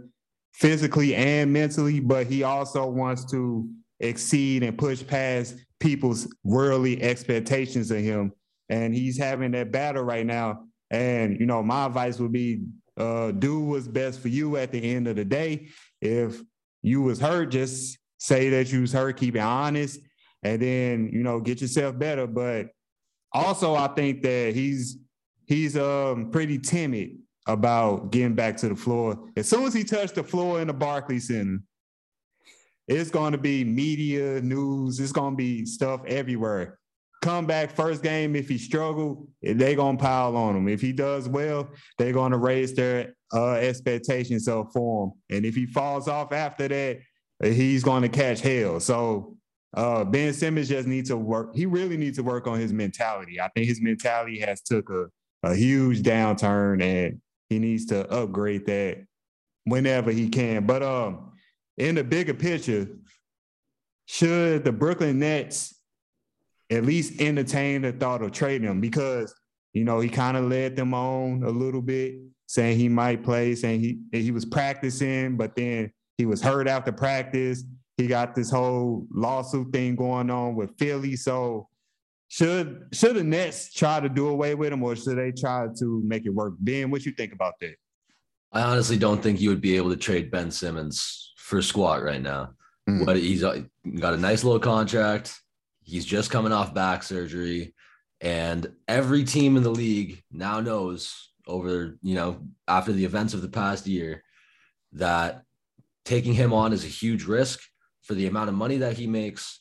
physically 0.54 1.16
and 1.16 1.54
mentally, 1.54 2.02
but 2.02 2.28
he 2.28 2.44
also 2.44 2.86
wants 2.86 3.24
to 3.32 3.70
exceed 4.02 4.64
and 4.64 4.78
push 4.78 5.06
past 5.06 5.56
people's 5.80 6.28
worldly 6.44 7.02
expectations 7.02 7.92
of 7.92 8.00
him. 8.00 8.34
And 8.72 8.96
he's 8.96 9.20
having 9.20 9.52
that 9.52 9.72
battle 9.72 10.02
right 10.02 10.26
now. 10.26 10.64
And 10.90 11.40
you 11.40 11.46
know, 11.46 11.62
my 11.62 11.86
advice 11.86 12.18
would 12.20 12.32
be 12.32 12.64
uh, 12.98 13.32
do 13.32 13.60
what's 13.60 13.88
best 13.88 14.20
for 14.20 14.30
you 14.30 14.58
at 14.58 14.72
the 14.72 14.82
end 14.96 15.08
of 15.08 15.18
the 15.18 15.26
day. 15.26 15.68
If 16.02 16.42
you 16.82 17.02
was 17.02 17.20
hurt, 17.20 17.52
just 17.52 18.00
say 18.18 18.50
that 18.50 18.72
you 18.72 18.82
was 18.82 18.94
hurt, 18.94 19.18
keep 19.18 19.36
it 19.36 19.40
honest, 19.40 20.00
and 20.42 20.62
then 20.62 21.10
you 21.14 21.22
know, 21.22 21.40
get 21.40 21.62
yourself 21.62 21.98
better. 22.00 22.26
But 22.26 22.70
also, 23.32 23.76
I 23.76 23.88
think 23.90 24.24
that 24.24 24.56
he's 24.56 24.98
he's 25.46 25.78
um 25.78 26.32
pretty 26.32 26.58
timid 26.58 27.18
about 27.48 28.12
getting 28.12 28.36
back 28.36 28.58
to 28.58 28.70
the 28.70 28.76
floor. 28.76 29.30
As 29.36 29.50
soon 29.50 29.64
as 29.64 29.74
he 29.74 29.84
touched 29.84 30.16
the 30.16 30.24
floor 30.24 30.62
in 30.62 30.68
the 30.68 30.74
Barclays 30.74 31.28
Center, 31.28 31.60
it's 32.88 33.10
going 33.10 33.32
to 33.32 33.38
be 33.38 33.64
media, 33.64 34.42
news. 34.42 35.00
It's 35.00 35.12
going 35.12 35.34
to 35.34 35.38
be 35.38 35.66
stuff 35.66 36.02
everywhere. 36.06 36.80
Come 37.22 37.46
back 37.46 37.76
first 37.76 38.02
game. 38.02 38.36
If 38.36 38.50
he 38.50 38.58
struggled, 38.58 39.28
they're 39.42 39.76
going 39.76 39.98
to 39.98 40.04
pile 40.04 40.36
on 40.36 40.56
him. 40.56 40.68
If 40.68 40.82
he 40.82 40.92
does 40.92 41.30
well, 41.30 41.70
they're 41.98 42.14
to 42.32 42.38
raise 42.38 42.74
their 42.74 43.14
uh, 43.32 43.54
expectations 43.54 44.48
up 44.48 44.72
for 44.74 45.06
him. 45.06 45.38
And 45.38 45.46
if 45.46 45.56
he 45.56 45.68
falls 45.68 46.08
off 46.08 46.34
after 46.34 46.68
that, 46.68 47.00
he's 47.44 47.84
to 48.02 48.10
catch 48.10 48.42
hell. 48.42 48.80
So 48.80 49.38
uh, 49.74 50.04
Ben 50.04 50.34
Simmons 50.34 50.68
just 50.68 50.88
needs 50.88 51.10
to 51.10 51.18
work. 51.18 51.56
He 51.56 51.66
really 51.66 51.98
needs 51.98 52.18
to 52.18 52.24
work 52.24 52.48
on 52.48 52.60
his 52.60 52.74
mentality. 52.74 53.40
I 53.40 53.50
think 53.50 53.68
his 53.68 53.82
mentality 53.82 54.40
has 54.40 54.62
took 54.62 54.90
a, 54.90 55.06
a 55.44 55.56
huge 55.56 56.02
downturn, 56.02 56.82
and 56.82 57.22
he 57.50 57.60
needs 57.60 57.86
to 57.88 58.10
upgrade 58.12 58.66
that 58.66 59.06
whenever 59.66 60.12
he 60.12 60.28
can. 60.30 60.66
But 60.66 60.84
um, 60.84 61.34
in 61.78 61.96
the 61.96 62.04
bigger 62.04 62.34
picture, 62.34 62.88
should 64.08 64.66
the 64.66 64.72
Brooklyn 64.72 65.20
Nets 65.20 65.81
at 66.72 66.84
least 66.86 67.22
entertain 67.22 67.84
the 67.84 67.92
thought 67.92 68.24
of 68.24 68.32
trading 68.32 68.68
him? 68.68 68.82
Because 68.82 69.34
you 69.74 69.84
know 69.84 70.00
he 70.00 70.10
kind 70.10 70.38
of 70.38 70.46
led 70.46 70.76
them 70.76 70.94
on 70.94 71.44
a 71.44 71.50
little 71.50 71.82
bit, 71.82 72.16
saying 72.48 72.78
he 72.78 72.90
might 72.90 73.24
play, 73.24 73.54
saying 73.54 73.82
he 73.82 74.00
he 74.12 74.32
was 74.32 74.46
practicing, 74.46 75.38
but 75.38 75.56
then 75.56 75.92
he 76.18 76.26
was 76.26 76.42
hurt 76.42 76.68
after 76.68 76.92
practice. 76.92 77.64
He 77.98 78.08
got 78.08 78.34
this 78.34 78.50
whole 78.50 79.06
lawsuit 79.14 79.72
thing 79.72 79.96
going 79.96 80.30
on 80.32 80.56
with 80.56 80.72
Philly. 80.80 81.16
So 81.16 81.68
should 82.30 82.88
should 82.94 83.18
the 83.18 83.24
Nets 83.24 83.74
try 83.74 84.00
to 84.00 84.08
do 84.08 84.30
away 84.30 84.56
with 84.56 84.72
him 84.72 84.82
or 84.82 84.96
should 84.96 85.18
they 85.18 85.32
try 85.32 85.68
to 85.80 86.02
make 86.06 86.26
it 86.26 86.30
work? 86.30 86.54
Ben, 86.60 86.90
what 86.90 87.06
you 87.06 87.12
think 87.12 87.34
about 87.34 87.56
that? 87.60 87.76
I 88.54 88.62
honestly 88.62 88.98
don't 88.98 89.22
think 89.22 89.42
you 89.42 89.50
would 89.50 89.62
be 89.62 89.76
able 89.76 89.90
to 89.90 89.98
trade 89.98 90.32
Ben 90.32 90.50
Simmons 90.52 91.34
for 91.38 91.62
squat 91.62 92.04
right 92.04 92.22
now. 92.22 92.54
Mm. 92.90 93.06
But 93.06 93.18
he's 93.18 93.42
got 93.42 94.14
a 94.14 94.18
nice 94.18 94.44
little 94.44 94.60
contract. 94.60 95.41
He's 95.92 96.06
just 96.06 96.32
coming 96.32 96.52
off 96.52 96.74
back 96.74 97.04
surgery. 97.04 97.74
And 98.22 98.72
every 98.88 99.24
team 99.24 99.58
in 99.58 99.64
the 99.64 99.70
league 99.70 100.24
now 100.32 100.60
knows 100.60 101.32
over, 101.48 101.98
you 102.02 102.16
know, 102.16 102.48
after 102.68 102.94
the 102.94 103.06
events 103.06 103.34
of 103.34 103.42
the 103.42 103.50
past 103.50 103.88
year 103.88 104.24
that 104.94 105.44
taking 106.06 106.34
him 106.34 106.54
on 106.54 106.74
is 106.74 106.86
a 106.86 106.88
huge 106.88 107.26
risk 107.26 107.60
for 108.04 108.14
the 108.14 108.28
amount 108.28 108.50
of 108.50 108.56
money 108.56 108.78
that 108.78 108.98
he 108.98 109.08
makes, 109.08 109.60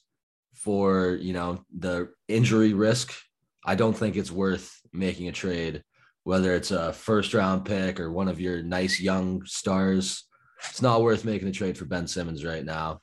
for 0.54 1.18
you 1.20 1.32
know 1.32 1.64
the 1.76 2.10
injury 2.28 2.75
risk. 2.75 3.14
I 3.64 3.75
don't 3.75 3.96
think 3.96 4.16
it's 4.16 4.30
worth 4.30 4.80
making 4.92 5.28
a 5.28 5.32
trade, 5.32 5.82
whether 6.25 6.54
it's 6.54 6.70
a 6.70 6.92
first 6.92 7.34
round 7.34 7.64
pick 7.64 7.99
or 7.99 8.12
one 8.12 8.28
of 8.28 8.40
your 8.40 8.62
nice 8.62 9.00
young 9.00 9.44
stars. 9.44 10.25
It's 10.68 10.82
not 10.82 11.02
worth 11.02 11.25
making 11.25 11.49
a 11.49 11.52
trade 11.52 11.78
for 11.78 11.87
Ben 11.87 12.06
Simmons 12.06 12.44
right 12.44 12.64
now. 12.64 13.00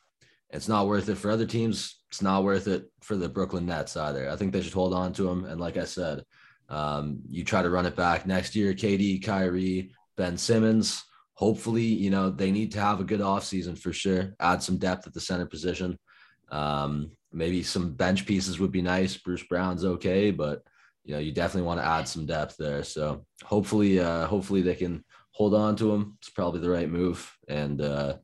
It's 0.49 0.67
not 0.67 0.87
worth 0.87 1.09
it 1.09 1.17
for 1.17 1.31
other 1.31 1.45
teams. 1.45 1.96
It's 2.09 2.21
not 2.21 2.43
worth 2.43 2.67
it 2.67 2.89
for 3.01 3.15
the 3.15 3.29
Brooklyn 3.29 3.65
Nets 3.65 3.97
either. 3.97 4.29
I 4.29 4.35
think 4.35 4.53
they 4.53 4.61
should 4.61 4.73
hold 4.73 4.93
on 4.93 5.13
to 5.13 5.29
him. 5.29 5.45
And 5.45 5.59
like 5.59 5.77
I 5.77 5.85
said, 5.85 6.23
um, 6.69 7.19
you 7.27 7.43
try 7.43 7.61
to 7.61 7.69
run 7.69 7.85
it 7.85 7.95
back 7.95 8.25
next 8.25 8.55
year. 8.55 8.73
KD, 8.73 9.23
Kyrie, 9.23 9.91
Ben 10.15 10.37
Simmons 10.37 11.03
hopefully, 11.37 11.83
you 11.83 12.09
know, 12.09 12.31
they 12.31 12.49
need 12.49 12.71
to 12.71 12.79
have 12.79 12.99
a 12.99 13.03
good 13.03 13.19
offseason 13.19 13.77
for 13.77 13.93
sure. 13.93 14.33
Add 14.39 14.63
some 14.63 14.77
depth 14.77 15.05
at 15.05 15.13
the 15.13 15.21
center 15.21 15.45
position. 15.45 15.99
Um, 16.49 17.11
maybe 17.31 17.61
some 17.61 17.93
bench 17.93 18.25
pieces 18.25 18.59
would 18.59 18.71
be 18.71 18.81
nice. 18.81 19.15
Bruce 19.17 19.43
Brown's 19.43 19.85
okay, 19.85 20.31
but 20.31 20.63
you 21.03 21.13
know, 21.13 21.19
you 21.19 21.31
definitely 21.31 21.67
want 21.67 21.79
to 21.79 21.85
add 21.85 22.07
some 22.07 22.25
depth 22.25 22.57
there. 22.57 22.83
So 22.83 23.23
hopefully, 23.43 23.99
uh, 23.99 24.25
hopefully 24.25 24.63
they 24.63 24.73
can 24.73 25.05
hold 25.31 25.53
on 25.53 25.75
to 25.75 25.93
him. 25.93 26.17
It's 26.19 26.31
probably 26.31 26.59
the 26.59 26.71
right 26.71 26.89
move 26.89 27.31
and 27.47 27.81
uh, 27.81 28.15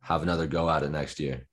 have 0.00 0.22
another 0.22 0.46
go 0.46 0.70
at 0.70 0.82
it 0.82 0.90
next 0.90 1.20
year. 1.20 1.45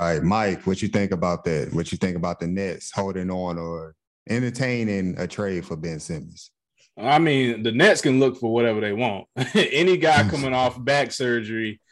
All 0.00 0.06
right, 0.06 0.22
Mike, 0.22 0.66
what 0.66 0.80
you 0.80 0.88
think 0.88 1.12
about 1.12 1.44
that? 1.44 1.74
What 1.74 1.92
you 1.92 1.98
think 1.98 2.16
about 2.16 2.40
the 2.40 2.46
Nets 2.46 2.90
holding 2.90 3.30
on 3.30 3.58
or 3.58 3.94
entertaining 4.30 5.14
a 5.18 5.26
trade 5.26 5.66
for 5.66 5.76
Ben 5.76 6.00
Simmons? 6.00 6.52
I 6.96 7.18
mean, 7.18 7.62
the 7.62 7.70
Nets 7.70 8.00
can 8.00 8.18
look 8.18 8.38
for 8.38 8.50
whatever 8.50 8.80
they 8.80 8.94
want. 8.94 9.26
Any 9.54 9.98
guy 9.98 10.26
coming 10.30 10.54
off 10.54 10.82
back 10.82 11.12
surgery, 11.12 11.82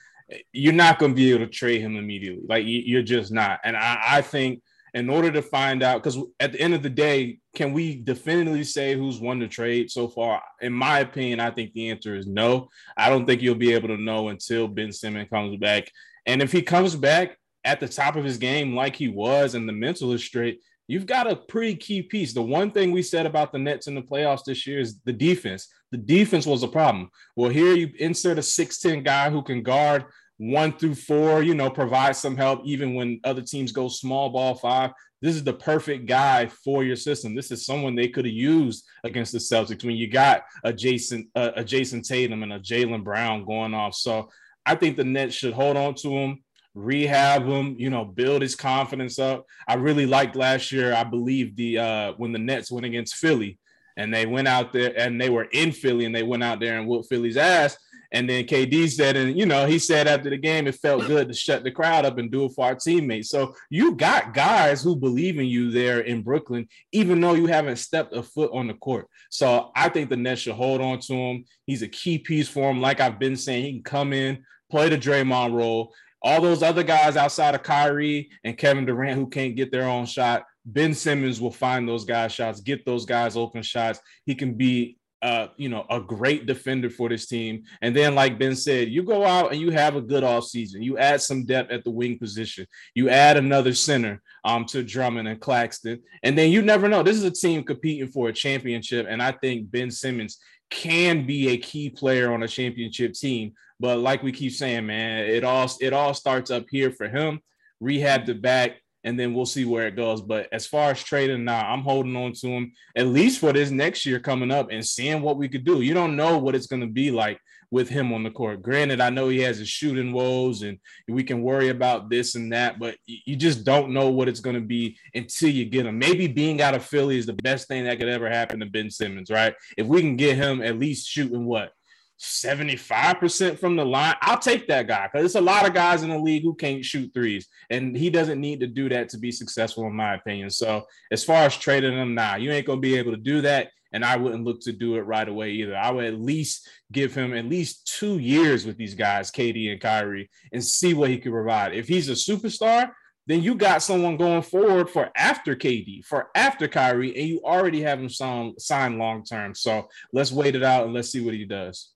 you're 0.55 0.73
not 0.73 0.99
going 0.99 1.13
to 1.13 1.17
be 1.17 1.33
able 1.33 1.45
to 1.45 1.51
trade 1.51 1.83
him 1.83 1.97
immediately. 1.97 2.45
Like 2.49 2.65
you're 2.67 3.03
just 3.03 3.31
not. 3.31 3.61
And 3.63 3.77
I, 3.77 3.99
I 4.03 4.23
think 4.23 4.63
in 4.95 5.11
order 5.11 5.31
to 5.31 5.43
find 5.43 5.83
out, 5.83 6.03
because 6.03 6.19
at 6.41 6.53
the 6.53 6.61
end 6.63 6.73
of 6.73 6.83
the 6.83 6.89
day, 6.89 7.41
can 7.55 7.75
we 7.75 7.97
definitively 7.97 8.65
say 8.65 8.95
who's 8.95 9.21
won 9.21 9.39
the 9.39 9.49
trade 9.49 9.91
so 9.91 10.09
far? 10.09 10.41
In 10.63 10.73
my 10.73 11.01
opinion, 11.01 11.41
I 11.41 11.51
think 11.51 11.75
the 11.75 11.91
answer 11.91 12.17
is 12.17 12.27
no. 12.27 12.71
I 12.97 13.11
don't 13.11 13.27
think 13.27 13.43
you'll 13.43 13.55
be 13.55 13.75
able 13.75 13.89
to 13.89 13.99
know 13.99 14.29
until 14.29 14.67
Ben 14.67 14.93
Simmons 14.93 15.29
comes 15.29 15.59
back. 15.59 15.91
And 16.25 16.41
if 16.41 16.53
he 16.53 16.63
comes 16.63 16.97
back 16.97 17.37
at 17.69 17.81
the 17.81 17.89
top 17.89 18.17
of 18.17 18.25
his 18.25 18.39
game 18.39 18.75
like 18.75 18.97
he 18.97 19.09
was 19.09 19.55
and 19.55 19.69
the 19.69 19.75
mental 19.75 20.15
is 20.15 20.25
straight, 20.25 20.63
you've 20.87 21.05
got 21.05 21.31
a 21.31 21.37
pretty 21.37 21.77
key 21.77 22.01
piece. 22.01 22.33
The 22.33 22.41
one 22.41 22.71
thing 22.71 22.93
we 22.93 23.03
said 23.03 23.27
about 23.27 23.53
the 23.53 23.59
Nets 23.59 23.89
in 23.89 23.95
the 23.95 24.01
playoffs 24.01 24.45
this 24.47 24.67
year 24.67 24.81
is 24.81 25.01
the 25.05 25.13
defense. 25.13 25.69
The 25.93 25.99
defense 25.99 26.47
was 26.47 26.63
a 26.63 26.69
problem. 26.69 27.11
Well, 27.37 27.51
here 27.51 27.75
you 27.75 27.91
insert 27.99 28.39
a 28.39 28.41
6'10 28.41 29.05
guy 29.05 29.29
who 29.29 29.43
can 29.43 29.63
guard 29.63 30.07
one 30.39 30.73
through 30.73 30.95
four, 30.95 31.43
you 31.43 31.55
know, 31.55 31.69
provide 31.69 32.17
some 32.17 32.39
help 32.39 32.63
even 32.65 32.95
when 32.95 33.21
other 33.23 33.43
teams 33.43 33.71
go 33.71 33.89
small 33.89 34.31
ball 34.31 34.55
five. 34.55 34.93
This 35.21 35.35
is 35.35 35.45
the 35.45 35.53
perfect 35.53 36.07
guy 36.07 36.47
for 36.47 36.85
your 36.85 36.97
system. 36.97 37.35
This 37.35 37.51
is 37.51 37.67
someone 37.67 37.95
they 37.95 38.09
could 38.09 38.25
have 38.25 38.33
used 38.33 38.87
against 39.05 39.33
the 39.33 39.39
Celtics 39.39 39.85
when 39.85 39.97
you 39.97 40.09
got 40.09 40.45
a 40.65 40.73
Jason, 40.73 41.29
uh, 41.35 41.51
a 41.57 41.65
Jayson 41.65 42.03
Tatum 42.03 42.43
and 42.43 42.53
a 42.55 42.61
Jaylen 42.61 43.05
Brown 43.05 43.45
going 43.45 43.75
off. 43.75 43.95
So 43.95 44.31
I 44.65 44.75
think 44.75 44.97
the 44.97 45.05
Nets 45.05 45.35
should 45.35 45.53
hold 45.53 45.77
on 45.77 45.95
to 45.97 46.11
him 46.11 46.45
rehab 46.75 47.45
him, 47.45 47.77
you 47.79 47.91
know, 47.91 48.05
build 48.05 48.43
his 48.43 48.55
confidence 48.55 49.19
up. 49.19 49.47
I 49.67 49.75
really 49.75 50.07
liked 50.07 50.37
last 50.37 50.71
year. 50.73 50.95
I 50.95 51.05
believe 51.05 51.57
the 51.57 51.79
uh 51.79 52.13
when 52.17 52.33
the 52.33 52.39
Nets 52.39 52.71
went 52.71 52.87
against 52.87 53.17
Philly 53.17 53.59
and 53.97 54.15
they 54.15 54.27
went 54.27 54.49
out 54.49 54.73
there 54.73 54.93
and 54.97 55.21
they 55.21 55.29
were 55.29 55.49
in 55.53 55.73
Philly 55.73 56.05
and 56.05 56.15
they 56.15 56.23
went 56.23 56.45
out 56.45 56.61
there 56.61 56.79
and 56.79 56.87
whooped 56.87 57.09
Philly's 57.09 57.37
ass. 57.37 57.77
And 58.11 58.29
then 58.29 58.45
KD 58.45 58.89
said, 58.89 59.17
and 59.17 59.37
you 59.37 59.45
know, 59.45 59.67
he 59.67 59.79
said 59.79 60.07
after 60.07 60.31
the 60.31 60.39
game, 60.39 60.67
it 60.67 60.77
felt 60.77 61.07
good 61.07 61.29
to 61.29 61.35
shut 61.35 61.63
the 61.63 61.71
crowd 61.71 62.07
up 62.07 62.17
and 62.17 62.31
do 62.31 62.47
it 62.47 62.53
for 62.55 62.65
our 62.65 62.75
teammates. 62.75 63.29
So 63.29 63.55
you 63.69 63.97
got 63.97 64.33
guys 64.33 64.83
who 64.83 64.97
believe 64.97 65.39
in 65.39 65.45
you 65.45 65.71
there 65.71 66.01
in 66.01 66.23
Brooklyn, 66.23 66.69
even 66.93 67.21
though 67.21 67.35
you 67.35 67.47
haven't 67.47 67.77
stepped 67.77 68.17
a 68.17 68.23
foot 68.23 68.51
on 68.55 68.67
the 68.67 68.75
court. 68.75 69.09
So 69.31 69.73
I 69.77 69.91
think 69.91 70.09
the 70.09 70.17
Nets 70.17 70.43
should 70.43 70.55
hold 70.55 70.81
on 70.81 71.01
to 71.01 71.13
him. 71.13 71.45
He's 71.67 71.83
a 71.83 71.89
key 71.89 72.19
piece 72.19 72.49
for 72.49 72.71
him. 72.71 72.81
Like 72.81 73.01
I've 73.01 73.19
been 73.19 73.37
saying, 73.37 73.65
he 73.65 73.73
can 73.73 73.83
come 73.83 74.13
in, 74.15 74.43
play 74.71 74.89
the 74.89 74.97
Draymond 74.97 75.53
role, 75.53 75.93
all 76.23 76.41
those 76.41 76.63
other 76.63 76.83
guys 76.83 77.17
outside 77.17 77.55
of 77.55 77.63
Kyrie 77.63 78.31
and 78.45 78.59
Kevin 78.59 78.87
Durant 78.87 79.19
who 79.19 79.29
can't 79.29 79.57
get 79.57 79.71
their 79.71 79.89
own 79.89 80.07
shot, 80.07 80.45
Ben 80.65 80.95
Simmons 80.95 81.41
will 81.41 81.51
find 81.51 81.89
those 81.89 82.05
guys 82.05 82.33
shots, 82.33 82.61
get 82.61 82.85
those 82.85 83.07
guys 83.07 83.37
open 83.37 83.63
shots. 83.63 84.01
He 84.27 84.35
can 84.35 84.55
be 84.55 84.99
uh, 85.21 85.49
you 85.57 85.69
know, 85.69 85.85
a 85.91 86.01
great 86.01 86.47
defender 86.47 86.89
for 86.89 87.09
this 87.09 87.27
team. 87.27 87.65
And 87.83 87.95
then, 87.97 88.15
like 88.15 88.39
Ben 88.39 88.55
said, 88.55 88.89
you 88.89 89.03
go 89.03 89.25
out 89.25 89.53
and 89.53 89.61
you 89.61 89.71
have 89.71 89.97
a 89.97 90.01
good 90.01 90.23
off 90.23 90.45
season. 90.45 90.83
You 90.83 90.97
add 90.97 91.21
some 91.21 91.45
depth 91.45 91.73
at 91.73 91.83
the 91.83 91.91
wing 91.91 92.19
position. 92.19 92.67
You 92.95 93.09
add 93.09 93.37
another 93.37 93.75
center 93.75 94.23
um, 94.45 94.65
to 94.67 94.85
Drummond 94.85 95.27
and 95.27 95.41
Claxton. 95.41 96.01
And 96.23 96.39
then 96.39 96.53
you 96.53 96.63
never 96.63 96.89
know. 96.89 97.03
This 97.03 97.17
is 97.17 97.25
a 97.25 97.31
team 97.31 97.65
competing 97.65 98.09
for 98.09 98.29
a 98.29 98.33
championship. 98.33 99.07
And 99.09 99.21
I 99.21 99.33
think 99.33 99.71
Ben 99.71 99.91
Simmons 99.91 100.39
can 100.71 101.27
be 101.27 101.49
a 101.49 101.59
key 101.59 101.91
player 101.91 102.33
on 102.33 102.43
a 102.43 102.49
championship 102.49 103.15
team. 103.15 103.55
But 103.81 103.99
like 103.99 104.23
we 104.23 104.33
keep 104.33 104.53
saying, 104.53 104.87
man, 104.87 105.27
it 105.27 105.45
all 105.45 105.71
it 105.81 105.93
all 105.93 106.15
starts 106.15 106.51
up 106.51 106.67
here 106.71 106.91
for 106.91 107.09
him. 107.09 107.41
Rehab 107.81 108.27
the 108.27 108.35
back, 108.35 108.79
and 109.05 109.19
then 109.19 109.35
we'll 109.35 109.47
see 109.47 109.65
where 109.65 109.87
it 109.87 109.97
goes. 109.97 110.21
But 110.21 110.49
as 110.53 110.67
far 110.67 110.91
as 110.91 111.03
trading 111.03 111.45
now, 111.45 111.71
I'm 111.71 111.83
holding 111.83 112.17
on 112.17 112.33
to 112.35 112.49
him 112.49 112.73
at 112.97 113.07
least 113.07 113.39
for 113.39 113.53
this 113.53 113.71
next 113.71 114.05
year 114.05 114.19
coming 114.21 114.51
up 114.51 114.69
and 114.71 114.85
seeing 114.85 115.23
what 115.23 115.37
we 115.37 115.49
could 115.49 115.65
do. 115.65 115.81
You 115.81 115.95
don't 115.95 116.17
know 116.17 116.39
what 116.39 116.55
it's 116.55 116.67
going 116.67 116.83
to 116.83 116.89
be 116.89 117.11
like 117.11 117.41
with 117.71 117.89
him 117.89 118.13
on 118.13 118.23
the 118.23 118.31
court. 118.31 118.63
Granted, 118.63 119.01
I 119.01 119.11
know 119.11 119.29
he 119.29 119.41
has 119.41 119.59
his 119.59 119.69
shooting 119.69 120.13
woes 120.13 120.63
and 120.63 120.79
we 121.07 121.23
can 121.23 121.43
worry 121.43 121.69
about 121.69 122.09
this 122.09 122.35
and 122.35 122.53
that, 122.53 122.79
but 122.79 122.97
you 123.07 123.37
just 123.37 123.65
don't 123.65 123.93
know 123.93 124.09
what 124.11 124.29
it's 124.29 124.41
going 124.41 124.57
to 124.57 124.63
be 124.63 124.97
until 125.15 125.51
you 125.51 125.67
get 125.67 125.87
him. 125.87 125.99
Maybe 125.99 126.27
being 126.27 126.63
out 126.63 126.75
of 126.75 126.85
Philly 126.85 127.19
is 127.19 127.27
the 127.27 127.35
best 127.35 127.69
thing 127.69 127.85
that 127.85 127.99
could 127.99 128.09
ever 128.09 128.29
happen 128.29 128.61
to 128.61 128.67
Ben 128.67 128.91
Simmons, 128.91 129.31
right? 129.31 129.55
If 129.77 129.87
we 129.87 130.01
can 130.01 130.17
get 130.17 130.37
him 130.37 130.63
at 130.63 130.79
least 130.79 131.09
shooting 131.09 131.45
what 131.45 131.73
75% 132.19 133.59
from 133.59 133.77
the 133.77 133.85
line, 133.85 134.17
I'll 134.21 134.39
take 134.39 134.67
that 134.69 134.89
guy 134.89 135.09
because 135.11 135.25
it's 135.25 135.35
a 135.37 135.41
lot 135.41 135.67
of 135.67 135.75
guys 135.75 136.03
in 136.03 136.11
the 136.11 136.19
league 136.19 136.43
who 136.43 136.55
can't 136.55 136.85
shoot 136.85 137.13
threes, 137.15 137.47
and 137.71 137.97
he 137.97 138.11
doesn't 138.11 138.41
need 138.41 138.61
to 138.61 138.67
do 138.67 138.89
that 138.89 139.09
to 139.11 139.19
be 139.19 139.31
successful, 139.31 139.87
in 139.87 139.95
my 139.95 140.15
opinion. 140.15 140.51
So, 140.51 140.85
as 141.13 141.23
far 141.25 141.43
as 141.43 141.57
trading 141.57 141.97
him 141.97 142.15
now, 142.15 142.37
you 142.37 142.51
ain't 142.51 142.67
gonna 142.67 142.81
be 142.81 142.97
able 142.97 143.13
to 143.13 143.19
do 143.19 143.41
that, 143.43 143.69
and 143.93 144.05
I 144.05 144.17
wouldn't 144.17 144.45
look 144.45 144.61
to 144.63 144.73
do 144.73 144.97
it 144.97 145.03
right 145.03 145.29
away 145.29 145.53
either. 145.53 145.77
I 145.77 145.91
would 145.91 146.07
at 146.07 146.21
least 146.21 146.69
give 146.91 147.15
him 147.15 147.35
at 147.35 147.45
least 147.45 147.87
two 147.99 148.19
years 148.19 148.67
with 148.67 148.77
these 148.77 148.95
guys, 148.95 149.31
KD 149.31 149.71
and 149.71 149.81
Kyrie, 149.81 150.29
and 150.53 150.65
see 150.65 150.95
what 150.95 151.11
he 151.11 151.19
can 151.19 151.33
provide. 151.33 151.73
If 151.73 151.87
he's 151.87 152.09
a 152.09 152.13
superstar, 152.13 152.91
then 153.29 153.43
you 153.43 153.55
got 153.55 153.83
someone 153.83 154.17
going 154.17 154.43
forward 154.43 154.89
for 154.89 155.11
after 155.15 155.55
KD, 155.55 156.05
for 156.05 156.31
after 156.35 156.67
Kyrie, 156.67 157.17
and 157.17 157.29
you 157.29 157.43
already 157.45 157.83
have 157.83 158.01
him 158.01 158.09
signed 158.09 158.55
sign 158.59 158.99
long 158.99 159.23
term. 159.23 159.55
So 159.55 159.87
let's 160.13 160.33
wait 160.33 160.57
it 160.57 160.65
out 160.65 160.85
and 160.85 160.95
let's 160.95 161.11
see 161.11 161.25
what 161.25 161.35
he 161.35 161.45
does. 161.45 161.91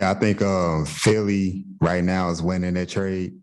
Yeah, 0.00 0.10
I 0.10 0.14
think 0.14 0.42
uh, 0.42 0.84
Philly 0.84 1.64
right 1.80 2.04
now 2.04 2.30
is 2.30 2.42
winning 2.42 2.74
that 2.74 2.88
trade. 2.88 3.38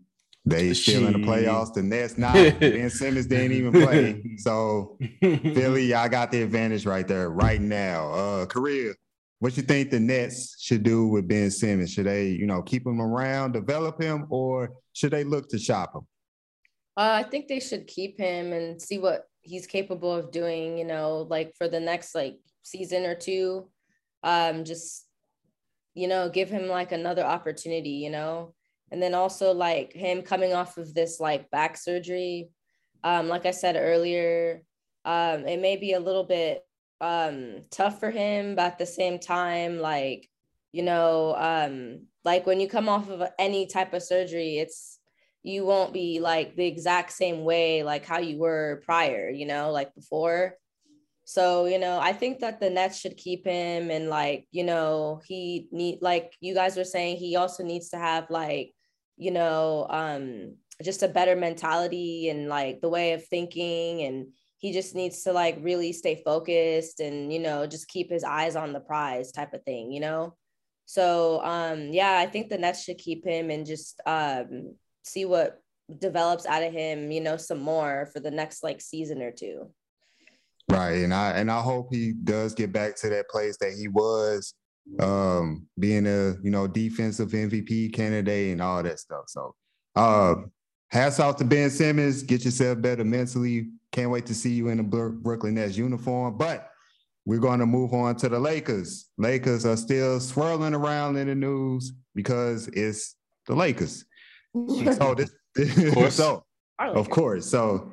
They 0.46 0.74
still 0.74 1.06
in 1.06 1.14
the 1.14 1.26
playoffs. 1.26 1.72
The 1.72 1.82
Nets 1.82 2.18
not. 2.18 2.34
ben 2.34 2.90
Simmons 2.90 3.26
didn't 3.26 3.52
even 3.52 3.72
play. 3.72 4.22
So 4.38 4.98
Philly, 5.20 5.94
I 5.94 6.08
got 6.08 6.30
the 6.30 6.42
advantage 6.42 6.84
right 6.84 7.08
there 7.08 7.30
right 7.30 7.60
now. 7.60 8.12
Uh 8.12 8.46
Korrea, 8.46 8.94
what 9.38 9.56
you 9.56 9.62
think 9.62 9.90
the 9.90 10.00
Nets 10.00 10.56
should 10.60 10.82
do 10.82 11.06
with 11.06 11.26
Ben 11.28 11.50
Simmons? 11.50 11.92
Should 11.92 12.06
they, 12.06 12.28
you 12.28 12.46
know, 12.46 12.62
keep 12.62 12.86
him 12.86 13.00
around, 13.00 13.52
develop 13.52 14.00
him, 14.00 14.26
or 14.28 14.72
should 14.92 15.12
they 15.12 15.24
look 15.24 15.48
to 15.50 15.58
shop 15.58 15.94
him? 15.94 16.02
Uh, 16.96 17.22
I 17.24 17.28
think 17.28 17.48
they 17.48 17.60
should 17.60 17.86
keep 17.86 18.18
him 18.18 18.52
and 18.52 18.80
see 18.80 18.98
what 18.98 19.28
he's 19.42 19.66
capable 19.66 20.14
of 20.14 20.30
doing, 20.30 20.78
you 20.78 20.84
know, 20.84 21.26
like 21.28 21.52
for 21.58 21.68
the 21.68 21.80
next 21.80 22.14
like 22.14 22.36
season 22.62 23.04
or 23.04 23.14
two. 23.14 23.68
Um, 24.22 24.64
just, 24.64 25.06
you 25.94 26.08
know, 26.08 26.28
give 26.28 26.50
him 26.50 26.68
like 26.68 26.92
another 26.92 27.24
opportunity, 27.24 27.90
you 27.90 28.10
know. 28.10 28.54
And 28.90 29.02
then 29.02 29.14
also 29.14 29.52
like 29.52 29.92
him 29.92 30.22
coming 30.22 30.52
off 30.52 30.76
of 30.76 30.94
this 30.94 31.18
like 31.20 31.50
back 31.50 31.76
surgery. 31.76 32.50
Um, 33.02 33.28
like 33.28 33.46
I 33.46 33.50
said 33.50 33.76
earlier, 33.76 34.62
um, 35.04 35.46
it 35.46 35.60
may 35.60 35.76
be 35.76 35.92
a 35.92 36.00
little 36.00 36.24
bit 36.24 36.62
um 37.00 37.64
tough 37.70 38.00
for 38.00 38.10
him, 38.10 38.54
but 38.54 38.66
at 38.66 38.78
the 38.78 38.86
same 38.86 39.18
time, 39.18 39.78
like, 39.78 40.28
you 40.72 40.82
know, 40.82 41.34
um, 41.36 42.06
like 42.24 42.46
when 42.46 42.60
you 42.60 42.68
come 42.68 42.88
off 42.88 43.08
of 43.10 43.22
any 43.38 43.66
type 43.66 43.92
of 43.94 44.02
surgery, 44.02 44.58
it's 44.58 44.98
you 45.42 45.64
won't 45.64 45.92
be 45.92 46.20
like 46.20 46.56
the 46.56 46.66
exact 46.66 47.12
same 47.12 47.44
way 47.44 47.82
like 47.82 48.06
how 48.06 48.18
you 48.18 48.38
were 48.38 48.82
prior, 48.84 49.28
you 49.28 49.46
know, 49.46 49.70
like 49.70 49.94
before. 49.94 50.56
So, 51.24 51.66
you 51.66 51.78
know, 51.78 51.98
I 51.98 52.12
think 52.12 52.40
that 52.40 52.60
the 52.60 52.70
Nets 52.70 52.98
should 52.98 53.16
keep 53.16 53.46
him 53.46 53.90
and 53.90 54.08
like, 54.08 54.46
you 54.50 54.64
know, 54.64 55.20
he 55.26 55.68
need 55.72 55.98
like 56.02 56.34
you 56.40 56.54
guys 56.54 56.76
were 56.76 56.84
saying 56.84 57.16
he 57.16 57.36
also 57.36 57.62
needs 57.64 57.90
to 57.90 57.98
have 57.98 58.28
like, 58.30 58.72
you 59.16 59.30
know, 59.30 59.86
um 59.88 60.56
just 60.82 61.02
a 61.02 61.08
better 61.08 61.36
mentality 61.36 62.28
and 62.28 62.48
like 62.48 62.80
the 62.80 62.88
way 62.88 63.12
of 63.12 63.24
thinking 63.26 64.02
and 64.02 64.26
he 64.58 64.72
just 64.72 64.94
needs 64.94 65.22
to 65.22 65.32
like 65.32 65.56
really 65.60 65.92
stay 65.92 66.20
focused 66.24 66.98
and 66.98 67.32
you 67.32 67.38
know 67.38 67.64
just 67.64 67.86
keep 67.86 68.10
his 68.10 68.24
eyes 68.24 68.56
on 68.56 68.72
the 68.72 68.80
prize 68.80 69.30
type 69.30 69.54
of 69.54 69.62
thing 69.62 69.92
you 69.92 70.00
know 70.00 70.34
so 70.84 71.40
um 71.44 71.92
yeah 71.92 72.18
i 72.18 72.26
think 72.26 72.48
the 72.48 72.58
nets 72.58 72.82
should 72.82 72.98
keep 72.98 73.24
him 73.24 73.50
and 73.50 73.66
just 73.66 74.00
um 74.04 74.74
see 75.04 75.24
what 75.24 75.62
develops 75.98 76.46
out 76.46 76.62
of 76.62 76.72
him, 76.72 77.10
you 77.10 77.20
know, 77.20 77.36
some 77.36 77.60
more 77.60 78.08
for 78.12 78.20
the 78.20 78.30
next 78.30 78.62
like 78.62 78.80
season 78.80 79.22
or 79.22 79.30
two. 79.30 79.70
Right. 80.70 81.04
And 81.04 81.12
I 81.12 81.32
and 81.32 81.50
I 81.50 81.60
hope 81.60 81.88
he 81.90 82.12
does 82.12 82.54
get 82.54 82.72
back 82.72 82.96
to 82.96 83.08
that 83.10 83.28
place 83.28 83.56
that 83.58 83.72
he 83.72 83.88
was 83.88 84.54
um 85.00 85.66
being 85.78 86.06
a 86.06 86.34
you 86.42 86.50
know 86.50 86.66
defensive 86.66 87.30
MVP 87.30 87.92
candidate 87.92 88.52
and 88.52 88.62
all 88.62 88.82
that 88.82 88.98
stuff. 88.98 89.24
So 89.28 89.54
uh 89.96 90.34
hats 90.88 91.20
off 91.20 91.36
to 91.36 91.44
Ben 91.44 91.70
Simmons. 91.70 92.22
Get 92.22 92.44
yourself 92.44 92.80
better 92.80 93.04
mentally. 93.04 93.70
Can't 93.92 94.10
wait 94.10 94.26
to 94.26 94.34
see 94.34 94.52
you 94.52 94.68
in 94.68 94.80
a 94.80 94.82
Brooklyn 94.82 95.54
Nets 95.54 95.76
uniform. 95.76 96.36
But 96.36 96.70
we're 97.26 97.40
going 97.40 97.60
to 97.60 97.66
move 97.66 97.94
on 97.94 98.16
to 98.16 98.28
the 98.28 98.38
Lakers. 98.38 99.08
Lakers 99.16 99.64
are 99.64 99.76
still 99.78 100.20
swirling 100.20 100.74
around 100.74 101.16
in 101.16 101.28
the 101.28 101.34
news 101.34 101.92
because 102.14 102.68
it's 102.68 103.16
the 103.46 103.54
Lakers 103.54 104.04
so 104.54 105.14
this, 105.14 105.30
of 105.78 105.94
course. 105.94 106.14
so 106.14 106.44
of 106.78 107.10
course. 107.10 107.46
So 107.46 107.92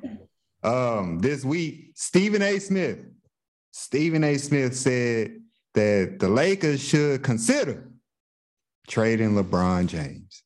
um 0.63 1.19
this 1.19 1.43
week, 1.43 1.91
Stephen 1.95 2.41
A. 2.41 2.59
Smith, 2.59 3.05
Stephen 3.71 4.23
A. 4.23 4.37
Smith 4.37 4.75
said 4.75 5.39
that 5.73 6.17
the 6.19 6.29
Lakers 6.29 6.81
should 6.81 7.23
consider 7.23 7.89
trading 8.87 9.35
LeBron 9.35 9.87
James. 9.87 10.43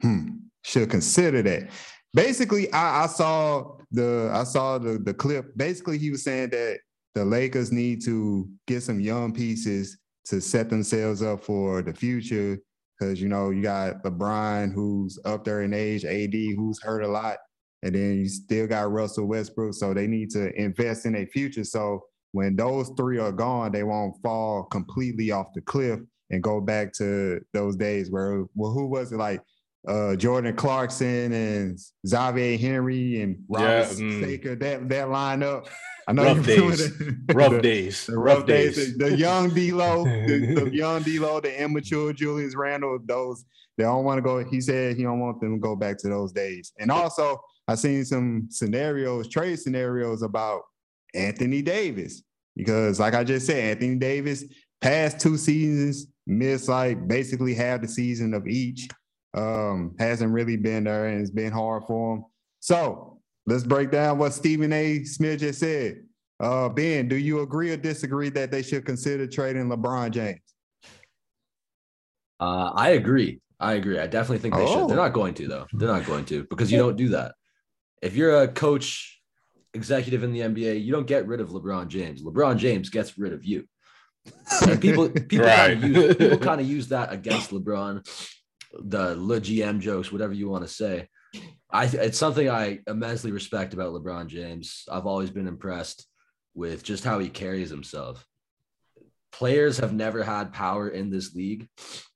Hmm. 0.00 0.28
Should 0.64 0.90
consider 0.90 1.42
that. 1.42 1.70
Basically, 2.14 2.72
I, 2.72 3.04
I 3.04 3.06
saw 3.06 3.78
the 3.90 4.30
I 4.32 4.44
saw 4.44 4.78
the, 4.78 4.98
the 4.98 5.14
clip. 5.14 5.56
Basically, 5.56 5.98
he 5.98 6.10
was 6.10 6.22
saying 6.22 6.50
that 6.50 6.78
the 7.14 7.24
Lakers 7.24 7.72
need 7.72 8.04
to 8.04 8.48
get 8.66 8.82
some 8.82 9.00
young 9.00 9.32
pieces 9.32 9.98
to 10.26 10.40
set 10.40 10.70
themselves 10.70 11.22
up 11.22 11.42
for 11.42 11.82
the 11.82 11.92
future 11.92 12.58
because 12.98 13.20
you 13.20 13.28
know 13.28 13.50
you 13.50 13.62
got 13.62 14.02
LeBron 14.04 14.72
who's 14.72 15.18
up 15.24 15.44
there 15.44 15.62
in 15.62 15.72
age, 15.72 16.04
AD 16.04 16.32
who's 16.32 16.80
hurt 16.82 17.02
a 17.02 17.08
lot, 17.08 17.38
and 17.82 17.94
then 17.94 18.18
you 18.18 18.28
still 18.28 18.66
got 18.66 18.90
Russell 18.92 19.26
Westbrook. 19.26 19.74
So 19.74 19.92
they 19.92 20.06
need 20.06 20.30
to 20.30 20.52
invest 20.60 21.06
in 21.06 21.12
their 21.12 21.26
future. 21.26 21.64
So 21.64 22.04
when 22.32 22.56
those 22.56 22.90
three 22.96 23.18
are 23.18 23.32
gone, 23.32 23.72
they 23.72 23.82
won't 23.82 24.14
fall 24.22 24.64
completely 24.64 25.30
off 25.30 25.48
the 25.54 25.60
cliff 25.60 26.00
and 26.30 26.42
go 26.42 26.60
back 26.60 26.92
to 26.94 27.40
those 27.52 27.76
days 27.76 28.10
where 28.10 28.44
well, 28.54 28.72
who 28.72 28.86
was 28.86 29.12
it 29.12 29.16
like 29.16 29.42
uh, 29.86 30.16
Jordan 30.16 30.54
Clarkson 30.54 31.32
and 31.32 31.78
Xavier 32.06 32.56
Henry 32.56 33.20
and 33.20 33.36
Robert 33.48 33.66
yeah, 33.66 33.84
mm. 33.84 34.22
Staker, 34.22 34.54
that 34.56 34.88
that 34.88 35.08
lineup. 35.08 35.68
I 36.08 36.12
know 36.12 36.34
rough 36.34 36.46
days. 36.46 36.98
The, 36.98 37.16
rough 37.34 37.52
the, 37.52 37.60
days. 37.60 38.06
The 38.06 38.18
rough, 38.18 38.38
rough 38.38 38.46
days. 38.46 38.76
days. 38.76 38.96
The, 38.96 39.10
the 39.10 39.16
young 39.16 39.50
D'Lo, 39.50 40.04
the, 40.04 40.54
the 40.54 40.70
young 40.72 41.02
D'Lo, 41.02 41.40
the 41.40 41.62
immature 41.62 42.12
Julius 42.12 42.56
Randle. 42.56 42.98
Those 43.04 43.44
they 43.76 43.84
don't 43.84 44.04
want 44.04 44.18
to 44.18 44.22
go. 44.22 44.44
He 44.44 44.60
said 44.60 44.96
he 44.96 45.02
don't 45.02 45.20
want 45.20 45.40
them 45.40 45.54
to 45.54 45.60
go 45.60 45.76
back 45.76 45.98
to 45.98 46.08
those 46.08 46.32
days. 46.32 46.72
And 46.78 46.90
also, 46.90 47.40
I 47.72 47.74
seen 47.74 48.04
some 48.04 48.46
scenarios, 48.50 49.28
trade 49.28 49.58
scenarios 49.58 50.22
about 50.22 50.62
Anthony 51.14 51.62
Davis 51.62 52.22
because, 52.54 53.00
like 53.00 53.14
I 53.14 53.24
just 53.24 53.46
said, 53.46 53.64
Anthony 53.64 53.96
Davis 53.96 54.44
past 54.80 55.20
two 55.20 55.38
seasons 55.38 56.06
missed 56.26 56.68
like 56.68 57.08
basically 57.08 57.54
half 57.54 57.80
the 57.80 57.88
season 57.88 58.34
of 58.34 58.46
each. 58.46 58.88
Um, 59.34 59.96
hasn't 59.98 60.32
really 60.32 60.58
been 60.58 60.84
there, 60.84 61.06
and 61.06 61.22
it's 61.22 61.30
been 61.30 61.52
hard 61.52 61.84
for 61.84 62.16
him. 62.16 62.24
So 62.60 63.18
let's 63.46 63.64
break 63.64 63.90
down 63.90 64.18
what 64.18 64.34
Stephen 64.34 64.72
A. 64.74 65.04
Smith 65.04 65.40
just 65.40 65.60
said. 65.60 66.02
Uh, 66.38 66.68
ben, 66.68 67.08
do 67.08 67.16
you 67.16 67.40
agree 67.40 67.70
or 67.70 67.78
disagree 67.78 68.28
that 68.30 68.50
they 68.50 68.62
should 68.62 68.84
consider 68.84 69.26
trading 69.26 69.68
LeBron 69.68 70.10
James? 70.10 70.40
Uh, 72.40 72.72
I 72.74 72.90
agree. 72.90 73.40
I 73.58 73.74
agree. 73.74 73.98
I 73.98 74.06
definitely 74.06 74.38
think 74.38 74.54
they 74.54 74.64
oh. 74.64 74.80
should. 74.80 74.88
They're 74.90 74.96
not 74.96 75.14
going 75.14 75.32
to 75.34 75.48
though. 75.48 75.66
They're 75.72 75.88
not 75.88 76.04
going 76.04 76.26
to 76.26 76.44
because 76.50 76.70
you 76.70 76.78
don't 76.78 76.96
do 76.96 77.08
that. 77.10 77.32
If 78.02 78.16
you're 78.16 78.42
a 78.42 78.48
coach, 78.48 79.20
executive 79.74 80.22
in 80.22 80.32
the 80.32 80.40
NBA, 80.40 80.84
you 80.84 80.92
don't 80.92 81.06
get 81.06 81.26
rid 81.26 81.40
of 81.40 81.50
LeBron 81.50 81.88
James. 81.88 82.22
LeBron 82.22 82.58
James 82.58 82.90
gets 82.90 83.18
rid 83.18 83.32
of 83.32 83.44
you. 83.44 83.64
And 84.60 84.80
people 84.80 85.08
people 85.28 85.46
right. 85.46 85.56
kind 85.56 85.72
of 85.72 85.84
use, 85.84 86.16
people 86.16 86.38
kind 86.50 86.60
of 86.60 86.68
use 86.68 86.88
that 86.88 87.12
against 87.12 87.50
LeBron, 87.50 88.06
the 88.72 89.16
LeGM 89.16 89.80
jokes, 89.80 90.12
whatever 90.12 90.32
you 90.32 90.48
want 90.48 90.66
to 90.66 90.72
say. 90.72 91.08
I 91.70 91.86
it's 91.86 92.18
something 92.18 92.48
I 92.48 92.80
immensely 92.86 93.32
respect 93.32 93.74
about 93.74 93.94
LeBron 93.94 94.26
James. 94.26 94.84
I've 94.90 95.06
always 95.06 95.30
been 95.30 95.48
impressed 95.48 96.06
with 96.54 96.82
just 96.82 97.04
how 97.04 97.18
he 97.18 97.28
carries 97.28 97.70
himself. 97.70 98.24
Players 99.32 99.78
have 99.78 99.94
never 99.94 100.22
had 100.22 100.52
power 100.52 100.88
in 100.88 101.08
this 101.08 101.34
league 101.34 101.66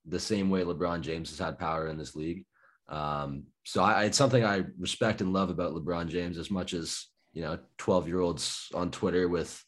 the 0.05 0.19
same 0.19 0.51
way 0.51 0.61
LeBron 0.61 1.01
James 1.01 1.31
has 1.31 1.39
had 1.39 1.57
power 1.57 1.87
in 1.87 1.97
this 1.97 2.15
league. 2.15 2.45
Um, 2.87 3.45
so 3.67 3.83
I, 3.83 4.05
it's 4.05 4.17
something 4.17 4.45
I 4.45 4.63
respect 4.79 5.19
and 5.19 5.33
love 5.33 5.49
about 5.49 5.73
LeBron 5.73 6.07
James 6.07 6.37
as 6.37 6.49
much 6.49 6.73
as 6.73 7.07
you 7.33 7.41
know 7.41 7.59
12 7.79 8.07
year 8.07 8.21
olds 8.21 8.69
on 8.73 8.91
Twitter 8.91 9.27
with 9.27 9.61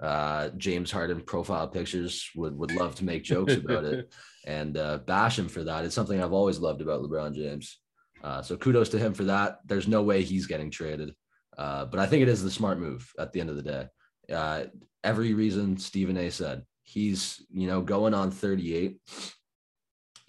uh, 0.00 0.48
James 0.56 0.90
Harden 0.90 1.20
profile 1.20 1.68
pictures 1.68 2.30
would 2.34 2.56
would 2.56 2.72
love 2.72 2.94
to 2.94 3.04
make 3.04 3.24
jokes 3.24 3.52
about 3.52 3.84
it 3.84 4.10
and 4.46 4.78
uh, 4.78 4.98
bash 5.06 5.38
him 5.38 5.48
for 5.48 5.64
that. 5.64 5.84
It's 5.84 5.94
something 5.94 6.22
I've 6.22 6.32
always 6.32 6.60
loved 6.60 6.80
about 6.80 7.02
LeBron 7.02 7.34
James. 7.34 7.78
Uh, 8.24 8.40
so 8.40 8.56
kudos 8.56 8.88
to 8.88 8.98
him 8.98 9.12
for 9.12 9.24
that. 9.24 9.58
There's 9.66 9.86
no 9.86 10.02
way 10.02 10.22
he's 10.22 10.46
getting 10.46 10.70
traded, 10.70 11.14
uh, 11.58 11.84
but 11.84 12.00
I 12.00 12.06
think 12.06 12.22
it 12.22 12.28
is 12.28 12.42
the 12.42 12.50
smart 12.50 12.80
move 12.80 13.12
at 13.18 13.34
the 13.34 13.40
end 13.40 13.50
of 13.50 13.56
the 13.56 13.62
day. 13.62 13.86
Uh, 14.32 14.64
every 15.04 15.34
reason 15.34 15.76
Stephen 15.76 16.16
A. 16.16 16.30
said 16.30 16.62
he's 16.84 17.44
you 17.52 17.66
know 17.66 17.82
going 17.82 18.14
on 18.14 18.30
38 18.30 18.98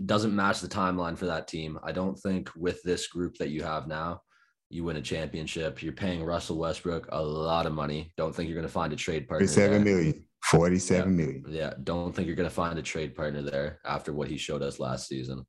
doesn't 0.06 0.36
match 0.36 0.62
the 0.62 0.68
timeline 0.68 1.18
for 1.18 1.26
that 1.26 1.48
team. 1.48 1.80
I 1.84 1.92
don't 1.92 2.18
think 2.20 2.50
with 2.56 2.82
this 2.84 3.08
group 3.08 3.38
that 3.38 3.50
you 3.50 3.64
have 3.64 3.88
now, 3.88 4.22
you 4.70 4.84
win 4.84 4.98
a 4.98 5.02
championship. 5.02 5.84
You're 5.84 5.94
paying 5.94 6.24
Russell 6.24 6.58
Westbrook 6.58 7.08
a 7.12 7.22
lot 7.22 7.66
of 7.66 7.74
money. 7.74 8.12
Don't 8.18 8.36
think 8.36 8.50
you're 8.50 8.58
going 8.58 8.68
to 8.68 8.74
find 8.74 8.92
a 8.92 8.96
trade 8.96 9.28
partner. 9.28 9.48
Forty-seven 9.48 9.84
million. 9.84 10.26
Forty-seven 10.44 11.12
yeah. 11.12 11.26
million. 11.26 11.46
yeah. 11.48 11.74
Don't 11.84 12.14
think 12.14 12.28
you're 12.28 12.36
going 12.36 12.50
to 12.50 12.56
find 12.56 12.78
a 12.80 12.84
trade 12.84 13.16
partner 13.16 13.42
there 13.42 13.80
after 13.86 14.14
what 14.14 14.28
he 14.28 14.38
showed 14.38 14.62
us 14.62 14.80
last 14.80 15.08
season. 15.08 15.46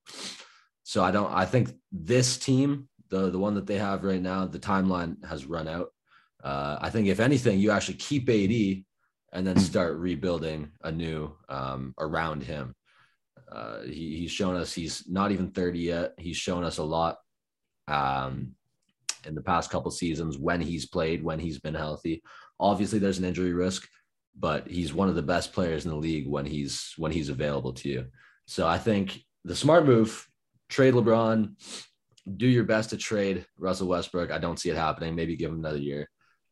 So 0.82 1.02
I 1.02 1.10
don't. 1.10 1.32
I 1.32 1.46
think 1.46 1.70
this 1.90 2.36
team, 2.36 2.88
the 3.08 3.30
the 3.30 3.38
one 3.38 3.54
that 3.54 3.66
they 3.66 3.78
have 3.78 4.04
right 4.04 4.20
now, 4.20 4.46
the 4.46 4.58
timeline 4.58 5.24
has 5.24 5.46
run 5.46 5.68
out. 5.68 5.88
Uh, 6.42 6.76
I 6.80 6.90
think 6.90 7.08
if 7.08 7.20
anything, 7.20 7.58
you 7.58 7.70
actually 7.70 7.94
keep 7.94 8.28
AD 8.28 8.84
and 9.32 9.46
then 9.46 9.58
start 9.58 9.96
rebuilding 9.96 10.70
anew 10.82 11.34
um, 11.48 11.94
around 11.98 12.42
him. 12.42 12.74
Uh, 13.54 13.82
he, 13.82 14.16
he's 14.18 14.30
shown 14.30 14.56
us 14.56 14.72
he's 14.72 15.08
not 15.08 15.30
even 15.30 15.50
30 15.50 15.78
yet. 15.78 16.14
He's 16.18 16.36
shown 16.36 16.64
us 16.64 16.78
a 16.78 16.84
lot. 16.84 17.18
Um, 17.86 18.54
in 19.26 19.34
the 19.34 19.42
past 19.42 19.70
couple 19.70 19.90
seasons 19.90 20.38
when 20.38 20.60
he's 20.60 20.86
played, 20.86 21.22
when 21.22 21.38
he's 21.38 21.58
been 21.58 21.74
healthy. 21.74 22.22
Obviously, 22.60 22.98
there's 22.98 23.18
an 23.18 23.24
injury 23.24 23.52
risk, 23.52 23.88
but 24.38 24.68
he's 24.68 24.92
one 24.92 25.08
of 25.08 25.14
the 25.14 25.22
best 25.22 25.52
players 25.52 25.84
in 25.84 25.90
the 25.90 25.96
league 25.96 26.28
when 26.28 26.46
he's 26.46 26.94
when 26.96 27.12
he's 27.12 27.28
available 27.28 27.72
to 27.72 27.88
you. 27.88 28.06
So 28.46 28.66
I 28.66 28.78
think 28.78 29.18
the 29.44 29.56
smart 29.56 29.86
move, 29.86 30.26
trade 30.68 30.94
LeBron, 30.94 31.54
do 32.36 32.46
your 32.46 32.64
best 32.64 32.90
to 32.90 32.96
trade 32.96 33.44
Russell 33.58 33.88
Westbrook. 33.88 34.30
I 34.30 34.38
don't 34.38 34.58
see 34.58 34.70
it 34.70 34.76
happening. 34.76 35.14
Maybe 35.14 35.36
give 35.36 35.50
him 35.50 35.58
another 35.58 35.78
year 35.78 36.08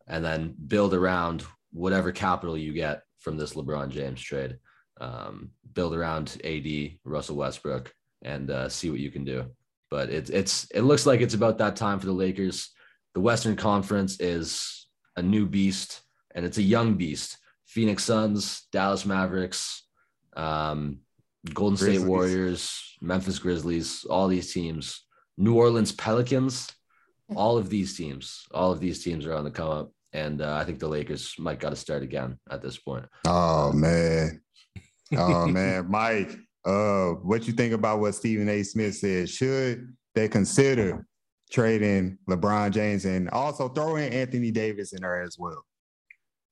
and 0.06 0.24
then 0.24 0.54
build 0.66 0.94
around 0.94 1.44
whatever 1.72 2.12
capital 2.12 2.56
you 2.56 2.72
get 2.72 3.02
from 3.20 3.36
this 3.36 3.54
LeBron 3.54 3.90
James 3.90 4.20
trade. 4.20 4.58
Um, 5.02 5.50
build 5.74 5.94
around 5.94 6.40
AD, 6.44 6.98
Russell 7.04 7.36
Westbrook, 7.36 7.92
and 8.22 8.50
uh, 8.50 8.68
see 8.68 8.88
what 8.88 9.00
you 9.00 9.10
can 9.10 9.24
do. 9.24 9.46
But 9.90 10.10
it's 10.10 10.30
it's 10.30 10.66
it 10.70 10.82
looks 10.82 11.06
like 11.06 11.20
it's 11.20 11.34
about 11.34 11.58
that 11.58 11.76
time 11.76 11.98
for 11.98 12.06
the 12.06 12.12
Lakers. 12.12 12.70
The 13.14 13.20
Western 13.20 13.56
Conference 13.56 14.20
is 14.20 14.86
a 15.16 15.22
new 15.22 15.44
beast, 15.44 16.02
and 16.34 16.44
it's 16.46 16.58
a 16.58 16.62
young 16.62 16.94
beast. 16.94 17.36
Phoenix 17.66 18.04
Suns, 18.04 18.66
Dallas 18.70 19.04
Mavericks, 19.04 19.82
um, 20.36 21.00
Golden 21.52 21.76
Grizzlies. 21.76 22.00
State 22.00 22.08
Warriors, 22.08 22.96
Memphis 23.00 23.38
Grizzlies, 23.38 24.04
all 24.04 24.28
these 24.28 24.52
teams, 24.52 25.04
New 25.36 25.54
Orleans 25.54 25.92
Pelicans, 25.92 26.70
all 27.34 27.58
of 27.58 27.68
these 27.68 27.96
teams, 27.96 28.46
all 28.52 28.72
of 28.72 28.80
these 28.80 29.02
teams 29.02 29.26
are 29.26 29.34
on 29.34 29.44
the 29.44 29.50
come 29.50 29.70
up. 29.70 29.92
And 30.12 30.42
uh, 30.42 30.54
I 30.54 30.64
think 30.64 30.78
the 30.78 30.88
Lakers 30.88 31.34
might 31.38 31.58
got 31.58 31.70
to 31.70 31.76
start 31.76 32.02
again 32.02 32.38
at 32.50 32.60
this 32.60 32.76
point. 32.76 33.06
Oh 33.26 33.72
man, 33.72 34.42
oh 35.16 35.46
man, 35.48 35.90
Mike. 35.90 36.37
Uh, 36.64 37.11
what 37.22 37.46
you 37.46 37.53
think 37.53 37.75
about 37.75 37.98
what 37.98 38.14
Stephen 38.14 38.48
A. 38.48 38.62
Smith 38.62 38.94
said? 38.94 39.29
Should 39.29 39.96
they 40.14 40.29
consider 40.29 41.07
trading 41.51 42.18
LeBron 42.29 42.70
James 42.70 43.05
and 43.05 43.29
also 43.31 43.68
throw 43.68 43.96
in 43.96 44.12
Anthony 44.12 44.53
Davis 44.53 44.92
in 44.92 45.03
there 45.03 45.22
as 45.22 45.37
well? 45.38 45.64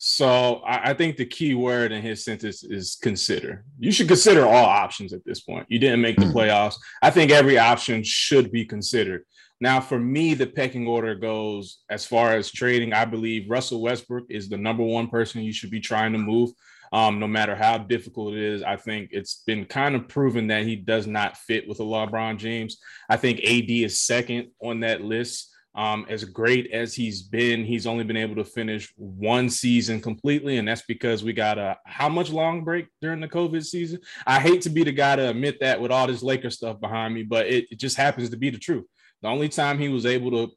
So 0.03 0.63
I, 0.67 0.91
I, 0.91 0.95
think 0.95 1.17
the 1.17 1.27
key 1.27 1.53
word 1.53 1.93
in 1.93 2.01
his 2.01 2.25
sentence 2.25 2.65
is 2.65 2.97
consider. 3.03 3.67
You 3.79 3.93
should 3.93 4.09
consider 4.09 4.47
all 4.47 4.65
options 4.65 5.13
at 5.13 5.25
this 5.27 5.41
point. 5.41 5.67
You 5.69 5.79
didn't 5.79 6.01
make 6.01 6.17
the 6.17 6.25
mm. 6.25 6.33
playoffs. 6.33 6.77
I 7.03 7.11
think 7.11 7.31
every 7.31 7.59
option 7.59 8.03
should 8.03 8.51
be 8.51 8.65
considered. 8.65 9.25
Now, 9.61 9.79
for 9.79 9.99
me, 9.99 10.33
the 10.33 10.47
pecking 10.47 10.87
order 10.87 11.15
goes 11.15 11.81
as 11.91 12.07
far 12.07 12.35
as 12.35 12.51
trading. 12.51 12.95
I 12.95 13.05
believe 13.05 13.51
Russell 13.51 13.83
Westbrook 13.83 14.25
is 14.31 14.49
the 14.49 14.57
number 14.57 14.83
one 14.83 15.09
person 15.09 15.43
you 15.43 15.53
should 15.53 15.71
be 15.71 15.81
trying 15.81 16.13
to 16.13 16.19
move. 16.19 16.51
Um, 16.93 17.21
no 17.21 17.29
matter 17.29 17.55
how 17.55 17.79
difficult 17.79 18.35
it 18.35 18.43
is, 18.43 18.63
I 18.63 18.77
think 18.77 19.11
it's 19.13 19.43
been 19.47 19.65
kind 19.65 19.95
of 19.95 20.09
proven 20.09 20.49
that 20.49 20.65
he 20.65 20.75
does 20.75 21.07
not 21.07 21.37
fit 21.37 21.69
with 21.69 21.79
a 21.79 21.85
LeBron 21.85 22.37
James. 22.37 22.79
I 23.09 23.17
think 23.17 23.39
AD 23.41 23.71
is 23.71 24.01
second 24.01 24.49
on 24.61 24.81
that 24.81 25.03
list. 25.03 25.49
Um, 25.77 26.05
as 26.09 26.25
great 26.25 26.73
as 26.73 26.95
he's 26.95 27.23
been, 27.23 27.65
he's 27.65 27.87
only 27.87 28.03
been 28.03 28.17
able 28.17 28.35
to 28.35 28.45
finish 28.45 28.93
one 28.97 29.49
season 29.49 30.01
completely, 30.01 30.59
and 30.59 30.67
that's 30.67 30.83
because 30.83 31.23
we 31.23 31.33
got 31.33 31.59
a 31.59 31.79
how 31.87 32.09
much 32.09 32.31
long 32.31 32.65
break 32.65 32.89
during 33.01 33.21
the 33.21 33.29
COVID 33.29 33.65
season. 33.65 34.01
I 34.27 34.41
hate 34.41 34.63
to 34.63 34.71
be 34.71 34.83
the 34.83 34.91
guy 34.91 35.15
to 35.15 35.31
admit 35.31 35.61
that 35.61 35.81
with 35.81 35.93
all 35.93 36.09
this 36.09 36.25
Laker 36.25 36.51
stuff 36.51 36.81
behind 36.81 37.15
me, 37.15 37.23
but 37.23 37.47
it, 37.47 37.67
it 37.71 37.79
just 37.79 37.97
happens 37.97 38.31
to 38.31 38.37
be 38.37 38.51
the 38.51 38.59
truth. 38.59 38.85
The 39.23 39.29
only 39.29 39.49
time 39.49 39.79
he 39.79 39.89
was 39.89 40.07
able 40.07 40.33
to 40.33 40.53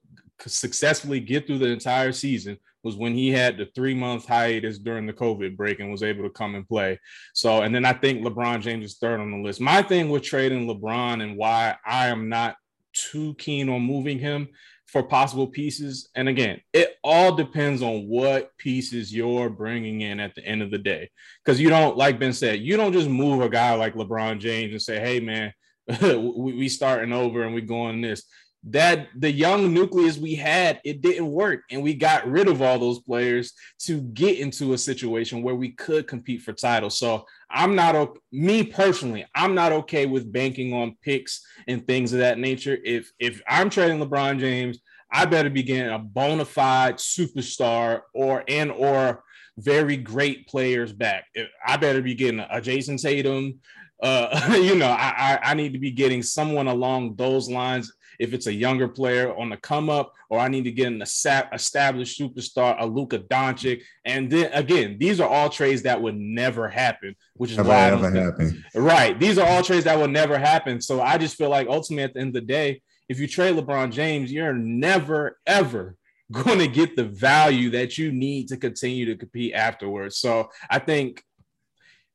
successfully 0.49 1.19
get 1.19 1.45
through 1.45 1.59
the 1.59 1.67
entire 1.67 2.11
season 2.11 2.57
was 2.83 2.95
when 2.95 3.13
he 3.13 3.31
had 3.31 3.57
the 3.57 3.65
three 3.67 3.93
month 3.93 4.27
hiatus 4.27 4.77
during 4.77 5.05
the 5.05 5.13
COVID 5.13 5.55
break 5.55 5.79
and 5.79 5.91
was 5.91 6.03
able 6.03 6.23
to 6.23 6.29
come 6.29 6.55
and 6.55 6.67
play. 6.67 6.99
So, 7.33 7.61
and 7.61 7.73
then 7.73 7.85
I 7.85 7.93
think 7.93 8.23
LeBron 8.23 8.61
James 8.61 8.85
is 8.85 8.97
third 8.97 9.19
on 9.19 9.31
the 9.31 9.37
list. 9.37 9.61
My 9.61 9.81
thing 9.81 10.09
with 10.09 10.23
trading 10.23 10.67
LeBron 10.67 11.23
and 11.23 11.37
why 11.37 11.75
I 11.85 12.07
am 12.07 12.29
not 12.29 12.55
too 12.93 13.33
keen 13.35 13.69
on 13.69 13.81
moving 13.81 14.19
him 14.19 14.49
for 14.93 15.01
possible 15.01 15.47
pieces. 15.47 16.09
And 16.13 16.29
again, 16.29 16.61
it 16.71 16.97
all 17.03 17.35
depends 17.35 17.81
on 17.81 18.07
what 18.07 18.55
pieces 18.57 19.13
you're 19.13 19.49
bringing 19.49 20.01
in 20.01 20.19
at 20.19 20.35
the 20.35 20.45
end 20.45 20.61
of 20.61 20.69
the 20.69 20.77
day. 20.77 21.09
Because 21.43 21.59
you 21.59 21.69
don't, 21.69 21.97
like 21.97 22.19
Ben 22.19 22.31
said, 22.31 22.59
you 22.59 22.77
don't 22.77 22.93
just 22.93 23.09
move 23.09 23.41
a 23.41 23.49
guy 23.49 23.73
like 23.73 23.95
LeBron 23.95 24.39
James 24.39 24.71
and 24.71 24.81
say, 24.81 24.99
hey, 24.99 25.19
man, 25.19 25.51
we 26.25 26.69
starting 26.69 27.11
over 27.11 27.41
and 27.41 27.55
we 27.55 27.61
going 27.61 28.01
this. 28.01 28.23
That 28.69 29.09
the 29.17 29.31
young 29.31 29.73
nucleus 29.73 30.17
we 30.17 30.35
had, 30.35 30.79
it 30.85 31.01
didn't 31.01 31.29
work. 31.29 31.63
And 31.69 31.83
we 31.83 31.93
got 31.93 32.25
rid 32.25 32.47
of 32.47 32.61
all 32.61 32.79
those 32.79 32.99
players 32.99 33.53
to 33.79 34.01
get 34.01 34.39
into 34.39 34.73
a 34.73 34.77
situation 34.77 35.43
where 35.43 35.55
we 35.55 35.71
could 35.71 36.07
compete 36.07 36.41
for 36.41 36.53
titles. 36.53 36.97
So 36.97 37.25
I'm 37.51 37.75
not 37.75 38.17
me 38.31 38.63
personally. 38.63 39.25
I'm 39.35 39.53
not 39.53 39.73
okay 39.73 40.05
with 40.05 40.31
banking 40.31 40.73
on 40.73 40.95
picks 41.01 41.45
and 41.67 41.85
things 41.85 42.13
of 42.13 42.19
that 42.19 42.39
nature. 42.39 42.77
If 42.83 43.11
if 43.19 43.41
I'm 43.47 43.69
trading 43.69 43.99
LeBron 43.99 44.39
James, 44.39 44.79
I 45.11 45.25
better 45.25 45.49
be 45.49 45.63
getting 45.63 45.93
a 45.93 45.99
bona 45.99 46.45
fide 46.45 46.95
superstar 46.95 48.01
or 48.15 48.43
and 48.47 48.71
or 48.71 49.23
very 49.57 49.95
great 49.95 50.47
players 50.47 50.91
back. 50.91 51.25
I 51.65 51.77
better 51.77 52.01
be 52.01 52.15
getting 52.15 52.39
a 52.39 52.59
jason 52.59 52.97
Tatum. 52.97 53.59
Uh, 54.01 54.57
you 54.61 54.75
know, 54.75 54.89
I, 54.89 55.39
I 55.41 55.53
need 55.53 55.73
to 55.73 55.79
be 55.79 55.91
getting 55.91 56.23
someone 56.23 56.67
along 56.67 57.15
those 57.15 57.49
lines 57.49 57.93
if 58.19 58.33
it's 58.33 58.47
a 58.47 58.53
younger 58.53 58.87
player 58.87 59.35
on 59.35 59.49
the 59.49 59.57
come 59.57 59.89
up, 59.89 60.13
or 60.29 60.39
I 60.39 60.47
need 60.47 60.63
to 60.63 60.71
get 60.71 60.87
an 60.87 61.01
established 61.01 62.19
superstar, 62.19 62.75
a 62.79 62.85
Luka 62.85 63.19
Doncic. 63.19 63.83
And 64.05 64.29
then 64.29 64.51
again, 64.53 64.97
these 64.99 65.19
are 65.19 65.29
all 65.29 65.49
trades 65.49 65.83
that 65.83 66.01
would 66.01 66.17
never 66.17 66.67
happen, 66.67 67.15
which 67.35 67.51
is 67.51 67.57
why 67.57 67.91
ever 67.91 68.09
happen. 68.09 68.65
Right. 68.73 69.19
These 69.19 69.37
are 69.37 69.47
all 69.47 69.61
trades 69.61 69.83
that 69.85 69.97
will 69.97 70.07
never 70.07 70.37
happen. 70.37 70.81
So 70.81 71.01
I 71.01 71.17
just 71.17 71.35
feel 71.35 71.49
like 71.49 71.67
ultimately 71.67 72.03
at 72.03 72.13
the 72.13 72.19
end 72.21 72.29
of 72.29 72.33
the 72.33 72.41
day, 72.41 72.81
if 73.09 73.19
you 73.19 73.27
trade 73.27 73.55
LeBron 73.55 73.91
James, 73.91 74.31
you're 74.31 74.53
never 74.53 75.37
ever 75.45 75.97
going 76.31 76.59
to 76.59 76.67
get 76.67 76.95
the 76.95 77.03
value 77.03 77.69
that 77.71 77.97
you 77.97 78.11
need 78.11 78.47
to 78.47 78.57
continue 78.57 79.05
to 79.05 79.15
compete 79.15 79.53
afterwards. 79.53 80.17
So 80.17 80.49
I 80.69 80.79
think 80.79 81.23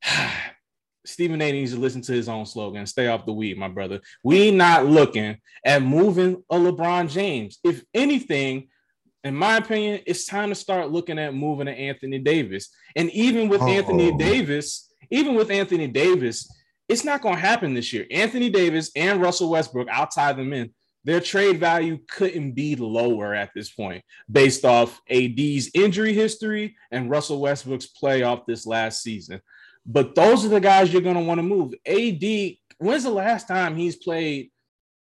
Stephen 1.09 1.41
A 1.41 1.53
needs 1.53 1.73
to 1.73 1.79
listen 1.79 2.03
to 2.03 2.13
his 2.13 2.29
own 2.29 2.47
slogan. 2.47 2.87
Stay 2.87 3.09
off 3.09 3.27
the 3.27 3.33
weed, 3.33 3.59
my 3.59 3.69
brother. 3.69 4.01
We 4.23 4.51
not 4.51 4.87
looking 4.87 5.39
at 5.65 5.83
moving 5.83 6.43
a 6.51 6.57
LeBron 6.57 7.11
James. 7.11 7.59
If 7.65 7.83
anything, 7.95 8.69
in 9.25 9.35
my 9.35 9.57
opinion, 9.57 10.01
it's 10.07 10.27
time 10.27 10.51
to 10.51 10.55
start 10.55 10.91
looking 10.91 11.19
at 11.19 11.35
moving 11.35 11.67
to 11.67 11.73
Anthony 11.73 12.19
Davis. 12.19 12.69
And 12.95 13.11
even 13.11 13.49
with 13.49 13.63
Uh-oh. 13.63 13.69
Anthony 13.69 14.17
Davis, 14.17 14.93
even 15.11 15.35
with 15.35 15.51
Anthony 15.51 15.87
Davis, 15.89 16.49
it's 16.89 17.05
not 17.05 17.23
going 17.23 17.35
to 17.35 17.41
happen 17.41 17.75
this 17.75 17.93
year. 17.93 18.07
Anthony 18.11 18.51
Davis 18.51 18.91
and 18.97 19.21
Russell 19.21 19.51
Westbrook, 19.51 19.89
I'll 19.91 20.07
tie 20.07 20.33
them 20.33 20.53
in. 20.53 20.71
Their 21.05 21.21
trade 21.21 21.59
value 21.59 21.99
couldn't 22.09 22.53
be 22.53 22.77
lower 22.77 23.35
at 23.35 23.51
this 23.55 23.71
point 23.71 24.05
based 24.31 24.65
off 24.65 25.01
AD's 25.09 25.71
injury 25.73 26.13
history 26.13 26.77
and 26.91 27.09
Russell 27.09 27.41
Westbrook's 27.41 27.89
playoff 27.89 28.45
this 28.47 28.67
last 28.67 29.03
season. 29.03 29.41
But 29.91 30.15
those 30.15 30.45
are 30.45 30.51
the 30.51 30.61
guys 30.61 30.93
you're 30.93 31.01
going 31.01 31.17
to 31.17 31.23
want 31.23 31.39
to 31.39 31.43
move. 31.43 31.73
AD, 31.87 32.57
when's 32.77 33.05
the 33.05 33.11
last 33.11 33.49
time 33.49 33.75
he's 33.75 33.97
played 33.97 34.51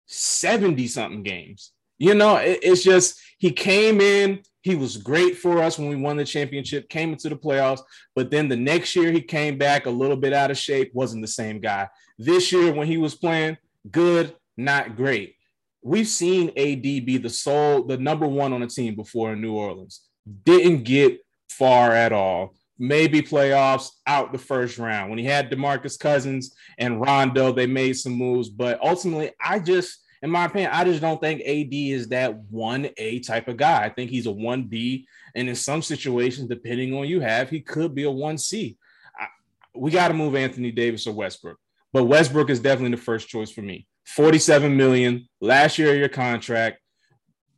70 0.08 0.88
something 0.88 1.24
games? 1.24 1.72
You 1.98 2.16
know, 2.16 2.36
it, 2.36 2.60
it's 2.62 2.84
just 2.84 3.18
he 3.38 3.52
came 3.52 4.02
in, 4.02 4.42
he 4.62 4.76
was 4.76 4.98
great 4.98 5.38
for 5.38 5.60
us 5.60 5.80
when 5.80 5.88
we 5.88 5.96
won 5.96 6.18
the 6.18 6.26
championship, 6.26 6.90
came 6.90 7.14
into 7.14 7.30
the 7.30 7.38
playoffs, 7.38 7.82
but 8.14 8.30
then 8.30 8.50
the 8.50 8.58
next 8.58 8.94
year 8.94 9.10
he 9.10 9.22
came 9.22 9.58
back 9.58 9.86
a 9.86 9.90
little 9.90 10.18
bit 10.18 10.34
out 10.34 10.52
of 10.52 10.58
shape, 10.58 10.92
wasn't 10.94 11.22
the 11.22 11.30
same 11.30 11.62
guy. 11.62 11.88
This 12.20 12.52
year, 12.52 12.74
when 12.74 12.88
he 12.88 12.98
was 12.98 13.16
playing, 13.16 13.58
good, 13.90 14.36
not 14.58 14.98
great. 14.98 15.36
We've 15.82 16.08
seen 16.08 16.50
AD 16.50 16.82
be 16.82 17.18
the 17.18 17.30
sole, 17.30 17.84
the 17.84 17.98
number 17.98 18.28
one 18.28 18.52
on 18.52 18.62
the 18.62 18.68
team 18.68 18.96
before 18.96 19.32
in 19.32 19.42
New 19.42 19.54
Orleans. 19.54 20.02
Didn't 20.44 20.84
get 20.84 21.20
far 21.50 21.94
at 21.94 22.12
all 22.12 22.56
maybe 22.84 23.22
playoffs 23.22 23.92
out 24.06 24.34
the 24.34 24.38
first 24.38 24.78
round. 24.78 25.10
When 25.10 25.18
he 25.18 25.24
had 25.24 25.50
DeMarcus 25.50 25.98
Cousins 25.98 26.54
and 26.78 27.00
Rondo, 27.00 27.54
they 27.54 27.66
made 27.66 27.94
some 27.94 28.12
moves, 28.12 28.50
but 28.50 28.78
ultimately, 28.84 29.32
I 29.42 29.60
just, 29.60 30.04
in 30.22 30.30
my 30.30 30.44
opinion, 30.44 30.72
I 30.74 30.84
just 30.84 31.00
don't 31.00 31.22
think 31.22 31.40
AD 31.42 31.74
is 31.74 32.10
that 32.10 32.36
one 32.50 32.90
A 32.98 33.22
type 33.22 33.48
of 33.48 33.56
guy. 33.56 33.86
I 33.86 33.90
think 33.90 34.12
he's 34.12 34.26
a 34.26 34.32
one 34.32 34.64
B, 34.64 35.08
and 35.34 35.48
in 35.48 35.56
some 35.56 35.82
situations, 35.82 36.50
depending 36.50 36.94
on 36.94 37.08
you 37.08 37.22
have, 37.22 37.50
he 37.50 37.62
could 37.62 37.96
be 37.96 38.04
a 38.04 38.12
one 38.12 38.38
C. 38.38 38.78
We 39.74 39.90
got 39.90 40.10
to 40.10 40.14
move 40.14 40.36
Anthony 40.36 40.72
Davis 40.72 41.08
or 41.08 41.14
Westbrook, 41.14 41.58
but 41.94 42.04
Westbrook 42.04 42.50
is 42.50 42.60
definitely 42.60 42.98
the 42.98 43.02
first 43.02 43.30
choice 43.30 43.50
for 43.50 43.62
me. 43.62 43.88
47 44.08 44.76
million 44.76 45.30
last 45.40 45.80
year, 45.80 45.94
of 45.94 45.98
your 46.00 46.10
contract 46.10 46.80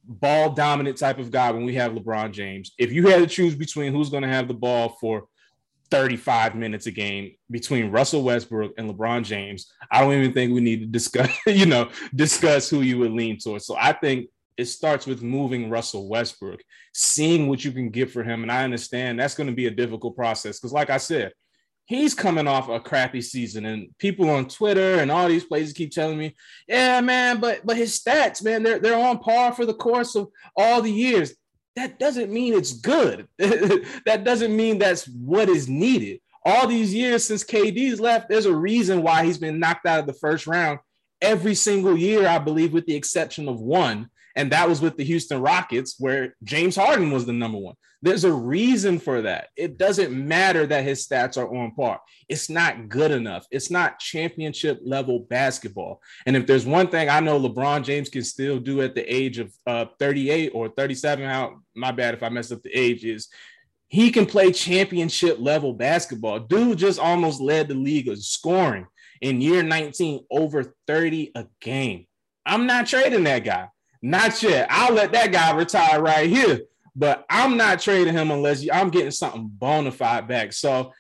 ball 0.07 0.51
dominant 0.51 0.97
type 0.97 1.19
of 1.19 1.31
guy 1.31 1.51
when 1.51 1.65
we 1.65 1.75
have 1.75 1.93
LeBron 1.93 2.31
James. 2.31 2.71
If 2.77 2.91
you 2.91 3.07
had 3.07 3.19
to 3.19 3.27
choose 3.27 3.55
between 3.55 3.93
who's 3.93 4.09
going 4.09 4.23
to 4.23 4.29
have 4.29 4.47
the 4.47 4.53
ball 4.53 4.89
for 5.01 5.25
35 5.91 6.55
minutes 6.55 6.87
a 6.87 6.91
game 6.91 7.35
between 7.49 7.91
Russell 7.91 8.23
Westbrook 8.23 8.73
and 8.77 8.89
LeBron 8.89 9.23
James, 9.23 9.71
I 9.91 10.01
don't 10.01 10.13
even 10.13 10.33
think 10.33 10.53
we 10.53 10.61
need 10.61 10.81
to 10.81 10.85
discuss, 10.87 11.29
you 11.47 11.65
know, 11.65 11.89
discuss 12.13 12.69
who 12.69 12.81
you 12.81 12.97
would 12.99 13.11
lean 13.11 13.37
towards. 13.37 13.65
So 13.65 13.75
I 13.79 13.93
think 13.93 14.29
it 14.57 14.65
starts 14.65 15.05
with 15.05 15.21
moving 15.21 15.69
Russell 15.69 16.07
Westbrook, 16.07 16.61
seeing 16.93 17.47
what 17.47 17.63
you 17.65 17.71
can 17.71 17.89
get 17.89 18.11
for 18.11 18.23
him. 18.23 18.43
And 18.43 18.51
I 18.51 18.63
understand 18.63 19.19
that's 19.19 19.35
going 19.35 19.49
to 19.49 19.55
be 19.55 19.67
a 19.67 19.71
difficult 19.71 20.15
process 20.15 20.59
because, 20.59 20.71
like 20.71 20.89
I 20.89 20.97
said, 20.97 21.33
he's 21.85 22.13
coming 22.13 22.47
off 22.47 22.69
a 22.69 22.79
crappy 22.79 23.21
season, 23.21 23.65
and 23.65 23.89
people 23.97 24.29
on 24.29 24.47
Twitter 24.47 24.99
and 24.99 25.11
all 25.11 25.27
these 25.27 25.45
places 25.45 25.73
keep 25.73 25.91
telling 25.91 26.17
me, 26.17 26.35
"Yeah, 26.67 27.01
man, 27.01 27.39
but 27.39 27.65
but 27.65 27.77
his 27.77 27.99
stats, 27.99 28.43
man, 28.43 28.63
they're 28.63 28.79
they're 28.79 28.97
on 28.97 29.19
par 29.19 29.53
for 29.53 29.65
the 29.65 29.73
course 29.73 30.15
of 30.15 30.29
all 30.55 30.81
the 30.81 30.91
years." 30.91 31.33
That 31.75 31.99
doesn't 31.99 32.31
mean 32.31 32.53
it's 32.53 32.73
good. 32.73 33.27
that 33.37 34.23
doesn't 34.23 34.55
mean 34.55 34.79
that's 34.79 35.07
what 35.07 35.49
is 35.49 35.67
needed. 35.67 36.21
All 36.45 36.67
these 36.67 36.93
years 36.93 37.25
since 37.25 37.43
KD's 37.43 37.99
left, 37.99 38.29
there's 38.29 38.45
a 38.45 38.55
reason 38.55 39.01
why 39.01 39.25
he's 39.25 39.37
been 39.37 39.59
knocked 39.59 39.85
out 39.85 39.99
of 39.99 40.05
the 40.05 40.13
first 40.13 40.47
round 40.47 40.79
every 41.21 41.55
single 41.55 41.97
year, 41.97 42.27
I 42.27 42.37
believe, 42.37 42.71
with 42.71 42.85
the 42.85 42.95
exception 42.95 43.49
of 43.49 43.59
one. 43.59 44.09
And 44.35 44.51
that 44.51 44.67
was 44.67 44.81
with 44.81 44.97
the 44.97 45.03
Houston 45.03 45.41
Rockets, 45.41 45.95
where 45.97 46.35
James 46.43 46.75
Harden 46.75 47.11
was 47.11 47.25
the 47.25 47.33
number 47.33 47.57
one. 47.57 47.75
There's 48.01 48.23
a 48.23 48.31
reason 48.31 48.99
for 48.99 49.21
that. 49.23 49.47
It 49.55 49.77
doesn't 49.77 50.11
matter 50.11 50.67
that 50.67 50.83
his 50.83 51.07
stats 51.07 51.37
are 51.37 51.55
on 51.55 51.71
par. 51.71 52.01
It's 52.29 52.49
not 52.49 52.89
good 52.89 53.11
enough. 53.11 53.47
It's 53.49 53.71
not 53.71 53.99
championship 53.99 54.79
level 54.83 55.19
basketball. 55.19 56.01
And 56.25 56.35
if 56.35 56.45
there's 56.45 56.65
one 56.65 56.87
thing 56.87 57.09
I 57.09 57.19
know 57.19 57.39
LeBron 57.39 57.83
James 57.83 58.09
can 58.09 58.23
still 58.23 58.59
do 58.59 58.81
at 58.81 58.93
the 58.93 59.01
age 59.01 59.39
of 59.39 59.51
uh, 59.65 59.85
38 59.97 60.51
or 60.53 60.69
37, 60.69 61.25
how 61.25 61.61
my 61.73 61.91
bad 61.91 62.13
if 62.13 62.21
I 62.21 62.29
mess 62.29 62.51
up 62.51 62.61
the 62.61 62.77
age, 62.77 63.05
is 63.05 63.29
he 63.87 64.11
can 64.11 64.25
play 64.25 64.51
championship 64.51 65.37
level 65.39 65.73
basketball. 65.73 66.39
Dude 66.39 66.77
just 66.77 66.99
almost 66.99 67.41
led 67.41 67.69
the 67.69 67.75
league 67.75 68.09
of 68.09 68.21
scoring 68.21 68.85
in 69.21 69.41
year 69.41 69.63
19 69.63 70.25
over 70.29 70.75
30 70.85 71.31
a 71.35 71.47
game. 71.61 72.05
I'm 72.45 72.67
not 72.67 72.87
trading 72.87 73.23
that 73.23 73.43
guy. 73.43 73.69
Not 74.05 74.43
yet. 74.43 74.67
I'll 74.69 74.93
let 74.93 75.13
that 75.13 75.31
guy 75.31 75.51
retire 75.55 75.99
right 75.99 76.29
here, 76.29 76.61
but 76.95 77.25
I'm 77.27 77.57
not 77.57 77.79
trading 77.79 78.13
him 78.13 78.29
unless 78.29 78.63
I'm 78.71 78.91
getting 78.91 79.09
something 79.09 79.47
bona 79.51 79.91
fide 79.91 80.27
back. 80.27 80.53
So, 80.53 80.93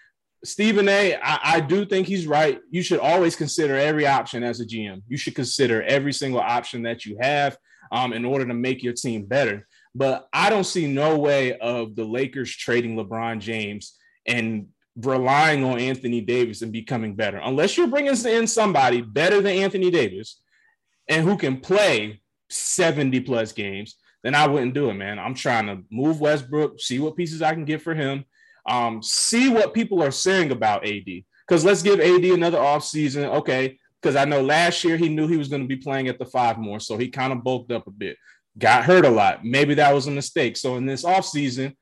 Stephen 0.43 0.89
A, 0.89 1.13
I, 1.13 1.39
I 1.43 1.59
do 1.59 1.85
think 1.85 2.07
he's 2.07 2.25
right. 2.25 2.59
You 2.71 2.81
should 2.81 2.97
always 2.97 3.35
consider 3.35 3.77
every 3.77 4.07
option 4.07 4.41
as 4.41 4.59
a 4.59 4.65
GM. 4.65 5.03
You 5.07 5.17
should 5.17 5.35
consider 5.35 5.83
every 5.83 6.13
single 6.13 6.39
option 6.39 6.81
that 6.81 7.05
you 7.05 7.15
have 7.21 7.55
um, 7.91 8.11
in 8.11 8.25
order 8.25 8.47
to 8.47 8.55
make 8.55 8.81
your 8.81 8.93
team 8.93 9.25
better. 9.25 9.67
But 9.93 10.27
I 10.33 10.49
don't 10.49 10.63
see 10.63 10.91
no 10.91 11.19
way 11.19 11.59
of 11.59 11.95
the 11.95 12.05
Lakers 12.05 12.55
trading 12.55 12.95
LeBron 12.95 13.39
James 13.39 13.99
and 14.25 14.69
relying 14.95 15.63
on 15.63 15.79
Anthony 15.79 16.21
Davis 16.21 16.63
and 16.63 16.71
becoming 16.71 17.13
better. 17.13 17.37
Unless 17.37 17.77
you're 17.77 17.85
bringing 17.85 18.15
in 18.25 18.47
somebody 18.47 19.01
better 19.01 19.41
than 19.41 19.57
Anthony 19.57 19.91
Davis 19.91 20.41
and 21.07 21.23
who 21.23 21.37
can 21.37 21.59
play 21.59 22.23
70 22.49 23.21
plus 23.21 23.51
games, 23.51 23.95
then 24.23 24.35
I 24.35 24.47
wouldn't 24.47 24.73
do 24.73 24.89
it, 24.89 24.95
man. 24.95 25.19
I'm 25.19 25.33
trying 25.33 25.67
to 25.67 25.83
move 25.91 26.19
Westbrook, 26.19 26.79
see 26.79 26.99
what 26.99 27.15
pieces 27.15 27.41
I 27.41 27.53
can 27.53 27.65
get 27.65 27.81
for 27.81 27.93
him, 27.93 28.25
um, 28.67 29.01
see 29.03 29.49
what 29.49 29.73
people 29.73 30.01
are 30.01 30.11
saying 30.11 30.51
about 30.51 30.87
AD. 30.87 31.05
Because 31.05 31.63
let's 31.63 31.83
give 31.83 31.99
AD 31.99 32.25
another 32.25 32.57
offseason. 32.57 33.25
Okay. 33.35 33.77
Because 34.01 34.15
I 34.15 34.25
know 34.25 34.41
last 34.41 34.83
year 34.83 34.97
he 34.97 35.09
knew 35.09 35.27
he 35.27 35.37
was 35.37 35.47
going 35.47 35.61
to 35.61 35.67
be 35.67 35.77
playing 35.77 36.07
at 36.07 36.19
the 36.19 36.25
five 36.25 36.57
more. 36.57 36.79
So 36.79 36.97
he 36.97 37.09
kind 37.09 37.33
of 37.33 37.43
bulked 37.43 37.71
up 37.71 37.87
a 37.87 37.91
bit, 37.91 38.17
got 38.57 38.83
hurt 38.83 39.05
a 39.05 39.09
lot. 39.09 39.45
Maybe 39.45 39.75
that 39.75 39.93
was 39.93 40.07
a 40.07 40.11
mistake. 40.11 40.57
So 40.57 40.75
in 40.75 40.85
this 40.85 41.03
offseason, 41.03 41.75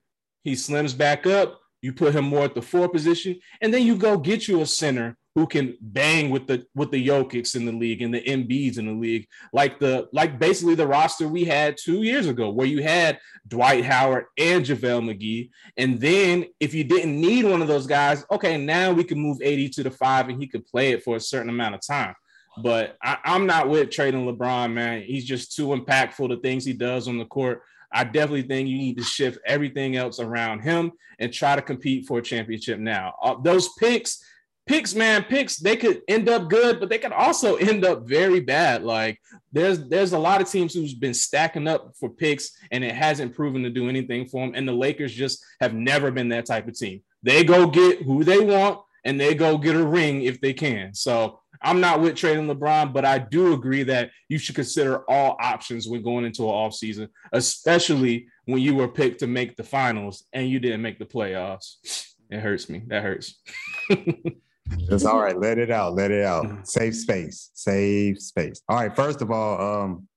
he 0.44 0.54
slims 0.54 0.98
back 0.98 1.26
up 1.26 1.60
you 1.84 1.92
put 1.92 2.16
him 2.16 2.24
more 2.24 2.46
at 2.46 2.56
the 2.56 2.62
four 2.62 2.88
position, 2.88 3.40
and 3.62 3.72
then 3.72 3.84
you 3.84 3.98
go 3.98 4.18
get 4.18 4.48
you 4.48 4.62
a 4.62 4.66
center 4.66 5.18
who 5.36 5.48
can 5.48 5.76
bang 5.82 6.30
with 6.30 6.46
the 6.46 6.66
with 6.76 6.92
the 6.92 7.08
Jokic's 7.08 7.56
in 7.56 7.66
the 7.66 7.72
league 7.72 8.02
and 8.02 8.14
the 8.14 8.22
Embiids 8.22 8.78
in 8.78 8.86
the 8.86 8.94
league, 8.94 9.28
like 9.52 9.80
the 9.80 10.08
like 10.14 10.38
basically 10.38 10.76
the 10.76 10.88
roster 10.88 11.28
we 11.28 11.44
had 11.44 11.78
two 11.78 12.04
years 12.04 12.28
ago, 12.28 12.52
where 12.52 12.68
you 12.68 12.84
had 12.84 13.20
Dwight 13.48 13.84
Howard 13.84 14.26
and 14.38 14.64
JaVale 14.64 15.04
McGee. 15.04 15.50
And 15.78 16.00
then 16.00 16.46
if 16.60 16.74
you 16.74 16.84
didn't 16.84 17.20
need 17.20 17.46
one 17.46 17.62
of 17.62 17.68
those 17.68 17.88
guys, 17.88 18.26
okay, 18.32 18.58
now 18.58 18.92
we 18.92 19.04
can 19.04 19.20
move 19.20 19.42
AD 19.42 19.74
to 19.74 19.84
the 19.84 19.92
five 19.92 20.30
and 20.30 20.40
he 20.40 20.48
could 20.48 20.66
play 20.66 20.92
it 20.92 21.04
for 21.04 21.16
a 21.16 21.22
certain 21.22 21.50
amount 21.50 21.76
of 21.76 21.82
time. 21.82 22.16
But 22.62 22.98
I, 23.02 23.18
I'm 23.24 23.48
not 23.48 23.70
with 23.70 23.90
trading 23.90 24.28
LeBron, 24.28 24.72
man. 24.74 25.02
He's 25.02 25.26
just 25.26 25.56
too 25.56 25.68
impactful. 25.70 26.30
The 26.30 26.38
things 26.38 26.64
he 26.64 26.74
does 26.74 27.08
on 27.08 27.18
the 27.18 27.26
court 27.26 27.64
I 27.94 28.04
definitely 28.04 28.44
think 28.44 28.68
you 28.68 28.78
need 28.78 28.98
to 28.98 29.04
shift 29.04 29.38
everything 29.46 29.96
else 29.96 30.20
around 30.20 30.62
him 30.62 30.94
and 31.20 31.32
try 31.32 31.56
to 31.56 31.62
compete 31.62 32.08
for 32.08 32.18
a 32.18 32.24
championship 32.24 32.80
now. 32.80 33.14
Uh, 33.22 33.36
those 33.42 33.70
picks, 33.78 34.24
picks, 34.66 34.96
man, 34.96 35.24
picks, 35.24 35.58
they 35.58 35.76
could 35.76 36.02
end 36.08 36.30
up 36.30 36.50
good, 36.50 36.80
but 36.80 36.90
they 36.90 36.98
could 36.98 37.12
also 37.12 37.56
end 37.58 37.86
up 37.86 38.08
very 38.08 38.40
bad. 38.40 38.84
Like 38.84 39.20
there's 39.52 39.88
there's 39.88 40.14
a 40.14 40.20
lot 40.20 40.42
of 40.42 40.50
teams 40.50 40.74
who's 40.74 40.94
been 40.94 41.14
stacking 41.14 41.68
up 41.68 41.94
for 42.00 42.10
picks 42.10 42.52
and 42.72 42.84
it 42.84 42.96
hasn't 42.96 43.36
proven 43.36 43.64
to 43.64 43.70
do 43.70 43.90
anything 43.90 44.28
for 44.28 44.46
them. 44.46 44.56
And 44.56 44.68
the 44.68 44.74
Lakers 44.74 45.14
just 45.14 45.44
have 45.62 45.74
never 45.74 46.12
been 46.12 46.30
that 46.30 46.46
type 46.46 46.68
of 46.68 46.78
team. 46.78 47.02
They 47.22 47.44
go 47.44 47.68
get 47.68 48.02
who 48.02 48.24
they 48.24 48.40
want 48.40 48.80
and 49.06 49.20
they 49.20 49.36
go 49.36 49.58
get 49.58 49.76
a 49.76 49.86
ring 49.86 50.24
if 50.24 50.40
they 50.40 50.54
can. 50.54 50.94
So 50.94 51.40
I'm 51.62 51.80
not 51.80 52.02
with 52.02 52.16
trading 52.16 52.48
LeBron, 52.48 52.92
but 52.92 53.06
I 53.06 53.20
do 53.20 53.54
agree 53.54 53.84
that 53.84 54.12
you 54.28 54.38
should 54.38 54.56
consider 54.56 55.10
all 55.10 55.38
options 55.40 55.88
when 55.88 56.04
going 56.04 56.26
into 56.26 56.44
an 56.44 56.50
offseason, 56.50 57.08
especially 57.32 58.28
when 58.46 58.60
you 58.60 58.76
were 58.76 58.88
picked 58.88 59.20
to 59.20 59.28
make 59.28 59.56
the 59.56 59.64
finals 59.64 60.26
and 60.34 60.50
you 60.50 60.60
didn't 60.60 60.82
make 60.82 61.00
the 61.00 61.06
playoffs. 61.06 62.14
It 62.30 62.40
hurts 62.40 62.70
me. 62.70 62.84
That 62.88 63.04
hurts. 63.04 63.42
It's 64.72 65.06
all 65.06 65.20
right. 65.20 65.38
Let 65.40 65.58
it 65.58 65.72
out. 65.72 65.96
Let 65.96 66.12
it 66.12 66.26
out. 66.26 66.68
Save 66.68 66.96
space. 66.96 67.52
Save 67.54 68.20
space. 68.20 68.62
All 68.68 68.78
right. 68.78 68.96
First 68.96 69.22
of 69.22 69.32
all, 69.32 69.84
um, 69.84 70.08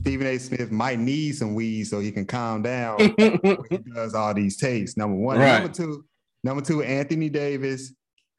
Stephen 0.00 0.26
A. 0.26 0.38
Smith 0.38 0.70
might 0.70 0.98
need 0.98 1.32
some 1.36 1.54
weed 1.54 1.84
so 1.84 2.00
he 2.00 2.10
can 2.10 2.26
calm 2.26 2.62
down 2.62 2.98
when 3.16 3.58
he 3.70 3.78
does 3.94 4.14
all 4.14 4.34
these 4.34 4.56
takes. 4.56 4.96
Number 4.96 5.16
one. 5.16 5.38
Right. 5.38 5.58
Number 5.58 5.72
two, 5.72 6.04
number 6.42 6.62
two, 6.62 6.82
Anthony 6.82 7.28
Davis 7.28 7.92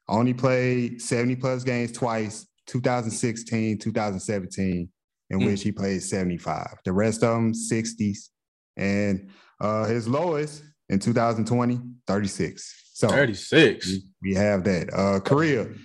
only 0.08 0.34
played 0.34 1.02
70 1.02 1.38
plus 1.38 1.64
games 1.64 1.92
twice, 1.92 2.48
2016, 2.68 3.78
2017, 3.78 4.90
in 5.30 5.40
mm. 5.40 5.46
which 5.46 5.64
he 5.64 5.72
played 5.72 6.02
75. 6.04 6.78
The 6.84 6.92
rest 6.92 7.24
of 7.24 7.36
them 7.36 7.54
60s. 7.54 8.30
And 8.76 9.30
uh, 9.62 9.86
his 9.86 10.08
lowest 10.08 10.64
in 10.90 11.00
2020, 11.00 11.80
36. 12.08 12.83
So 12.94 13.10
36. 13.10 13.88
We, 13.88 14.04
we 14.22 14.36
have 14.36 14.64
that. 14.64 14.94
Uh, 14.94 15.20
Korrea. 15.20 15.78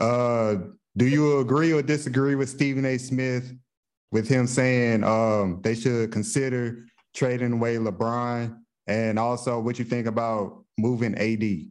Uh, 0.00 0.56
do 0.96 1.06
you 1.06 1.40
agree 1.40 1.72
or 1.72 1.82
disagree 1.82 2.36
with 2.36 2.48
Stephen 2.48 2.84
A. 2.84 2.98
Smith 2.98 3.52
with 4.12 4.28
him 4.28 4.46
saying 4.46 5.04
um, 5.04 5.60
they 5.62 5.74
should 5.74 6.12
consider 6.12 6.84
trading 7.14 7.52
away 7.52 7.76
LeBron? 7.76 8.56
And 8.86 9.18
also, 9.18 9.60
what 9.60 9.78
you 9.78 9.84
think 9.84 10.06
about 10.06 10.64
moving 10.78 11.14
AD? 11.16 11.70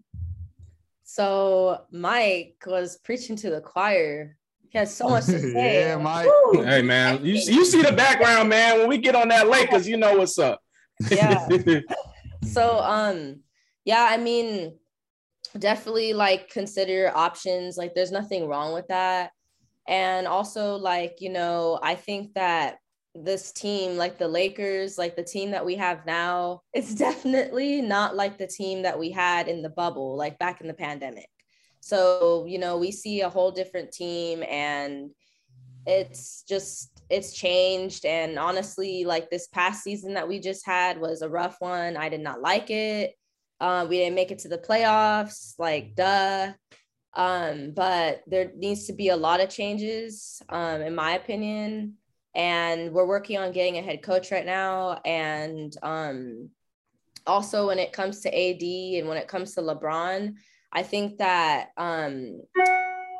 So 1.03 1.81
Mike 1.91 2.61
was 2.65 2.97
preaching 3.03 3.35
to 3.37 3.49
the 3.49 3.61
choir. 3.61 4.37
He 4.69 4.77
has 4.77 4.93
so 4.93 5.09
much 5.09 5.25
to 5.25 5.39
say. 5.53 5.87
yeah, 5.87 5.97
Mike. 5.97 6.27
Woo. 6.27 6.63
Hey 6.63 6.81
man, 6.81 7.25
you, 7.25 7.33
you 7.33 7.65
see 7.65 7.81
the 7.81 7.91
background, 7.93 8.49
man. 8.49 8.79
When 8.79 8.89
we 8.89 8.99
get 8.99 9.15
on 9.15 9.29
that 9.29 9.49
Lakers, 9.49 9.87
you 9.87 9.97
know 9.97 10.17
what's 10.17 10.37
up. 10.37 10.61
yeah. 11.09 11.47
so 12.43 12.79
um, 12.79 13.39
yeah, 13.89 14.07
I 14.07 14.17
mean, 14.17 14.77
definitely 15.57 16.13
like 16.13 16.51
consider 16.51 17.11
options. 17.15 17.75
Like 17.75 17.95
there's 17.95 18.11
nothing 18.11 18.47
wrong 18.47 18.71
with 18.71 18.87
that. 18.89 19.31
And 19.87 20.27
also, 20.27 20.75
like, 20.75 21.15
you 21.21 21.31
know, 21.31 21.79
I 21.81 21.95
think 21.95 22.35
that 22.35 22.77
this 23.15 23.51
team, 23.51 23.97
like 23.97 24.19
the 24.19 24.27
Lakers, 24.27 24.99
like 24.99 25.15
the 25.15 25.23
team 25.23 25.49
that 25.49 25.65
we 25.65 25.75
have 25.77 26.05
now, 26.05 26.61
it's 26.71 26.93
definitely 27.07 27.81
not 27.81 28.15
like 28.15 28.37
the 28.37 28.45
team 28.45 28.83
that 28.83 28.99
we 28.99 29.09
had 29.09 29.47
in 29.47 29.63
the 29.63 29.71
bubble, 29.71 30.15
like 30.15 30.37
back 30.37 30.61
in 30.61 30.67
the 30.67 30.73
pandemic. 30.75 31.29
So, 31.79 32.45
you 32.47 32.59
know, 32.59 32.77
we 32.77 32.91
see 32.91 33.21
a 33.21 33.29
whole 33.29 33.49
different 33.49 33.91
team 33.91 34.43
and 34.43 35.09
it's 35.87 36.43
just, 36.47 36.91
it's 37.09 37.33
changed. 37.33 38.05
And 38.05 38.37
honestly, 38.37 39.03
like 39.03 39.31
this 39.31 39.47
past 39.47 39.83
season 39.83 40.13
that 40.13 40.27
we 40.27 40.39
just 40.39 40.63
had 40.63 41.01
was 41.01 41.23
a 41.23 41.29
rough 41.29 41.55
one. 41.57 41.97
I 41.97 42.09
did 42.09 42.21
not 42.21 42.39
like 42.39 42.69
it. 42.69 43.15
Uh, 43.59 43.85
we 43.89 43.97
didn't 43.97 44.15
make 44.15 44.31
it 44.31 44.39
to 44.39 44.47
the 44.47 44.57
playoffs, 44.57 45.53
like, 45.57 45.95
duh. 45.95 46.53
Um, 47.13 47.71
but 47.75 48.21
there 48.27 48.51
needs 48.55 48.85
to 48.87 48.93
be 48.93 49.09
a 49.09 49.17
lot 49.17 49.41
of 49.41 49.49
changes, 49.49 50.41
um, 50.49 50.81
in 50.81 50.95
my 50.95 51.13
opinion 51.13 51.97
and 52.35 52.91
we're 52.91 53.07
working 53.07 53.37
on 53.37 53.51
getting 53.51 53.77
a 53.77 53.81
head 53.81 54.01
coach 54.03 54.31
right 54.31 54.45
now 54.45 55.01
and 55.05 55.75
um, 55.81 56.49
also 57.25 57.67
when 57.67 57.79
it 57.79 57.93
comes 57.93 58.21
to 58.21 58.29
AD 58.29 58.61
and 58.99 59.07
when 59.07 59.17
it 59.17 59.27
comes 59.27 59.55
to 59.55 59.61
LeBron 59.61 60.35
I 60.71 60.83
think 60.83 61.17
that 61.17 61.69
um, 61.77 62.41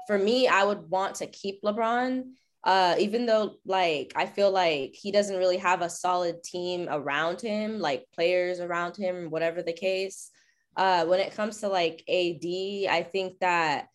for 0.07 0.17
me 0.17 0.47
I 0.47 0.63
would 0.63 0.89
want 0.89 1.15
to 1.15 1.27
keep 1.27 1.63
LeBron 1.63 2.31
uh, 2.63 2.95
even 2.99 3.25
though 3.25 3.55
like 3.65 4.13
I 4.15 4.25
feel 4.25 4.51
like 4.51 4.93
he 4.93 5.11
doesn't 5.11 5.37
really 5.37 5.57
have 5.57 5.81
a 5.81 5.89
solid 5.89 6.43
team 6.43 6.87
around 6.89 7.41
him 7.41 7.79
like 7.79 8.05
players 8.13 8.59
around 8.59 8.97
him 8.97 9.29
whatever 9.29 9.61
the 9.61 9.73
case 9.73 10.29
uh, 10.75 11.05
when 11.05 11.19
it 11.19 11.35
comes 11.35 11.59
to 11.59 11.69
like 11.69 12.03
AD 12.07 12.89
I 12.89 13.07
think 13.09 13.39
that 13.39 13.87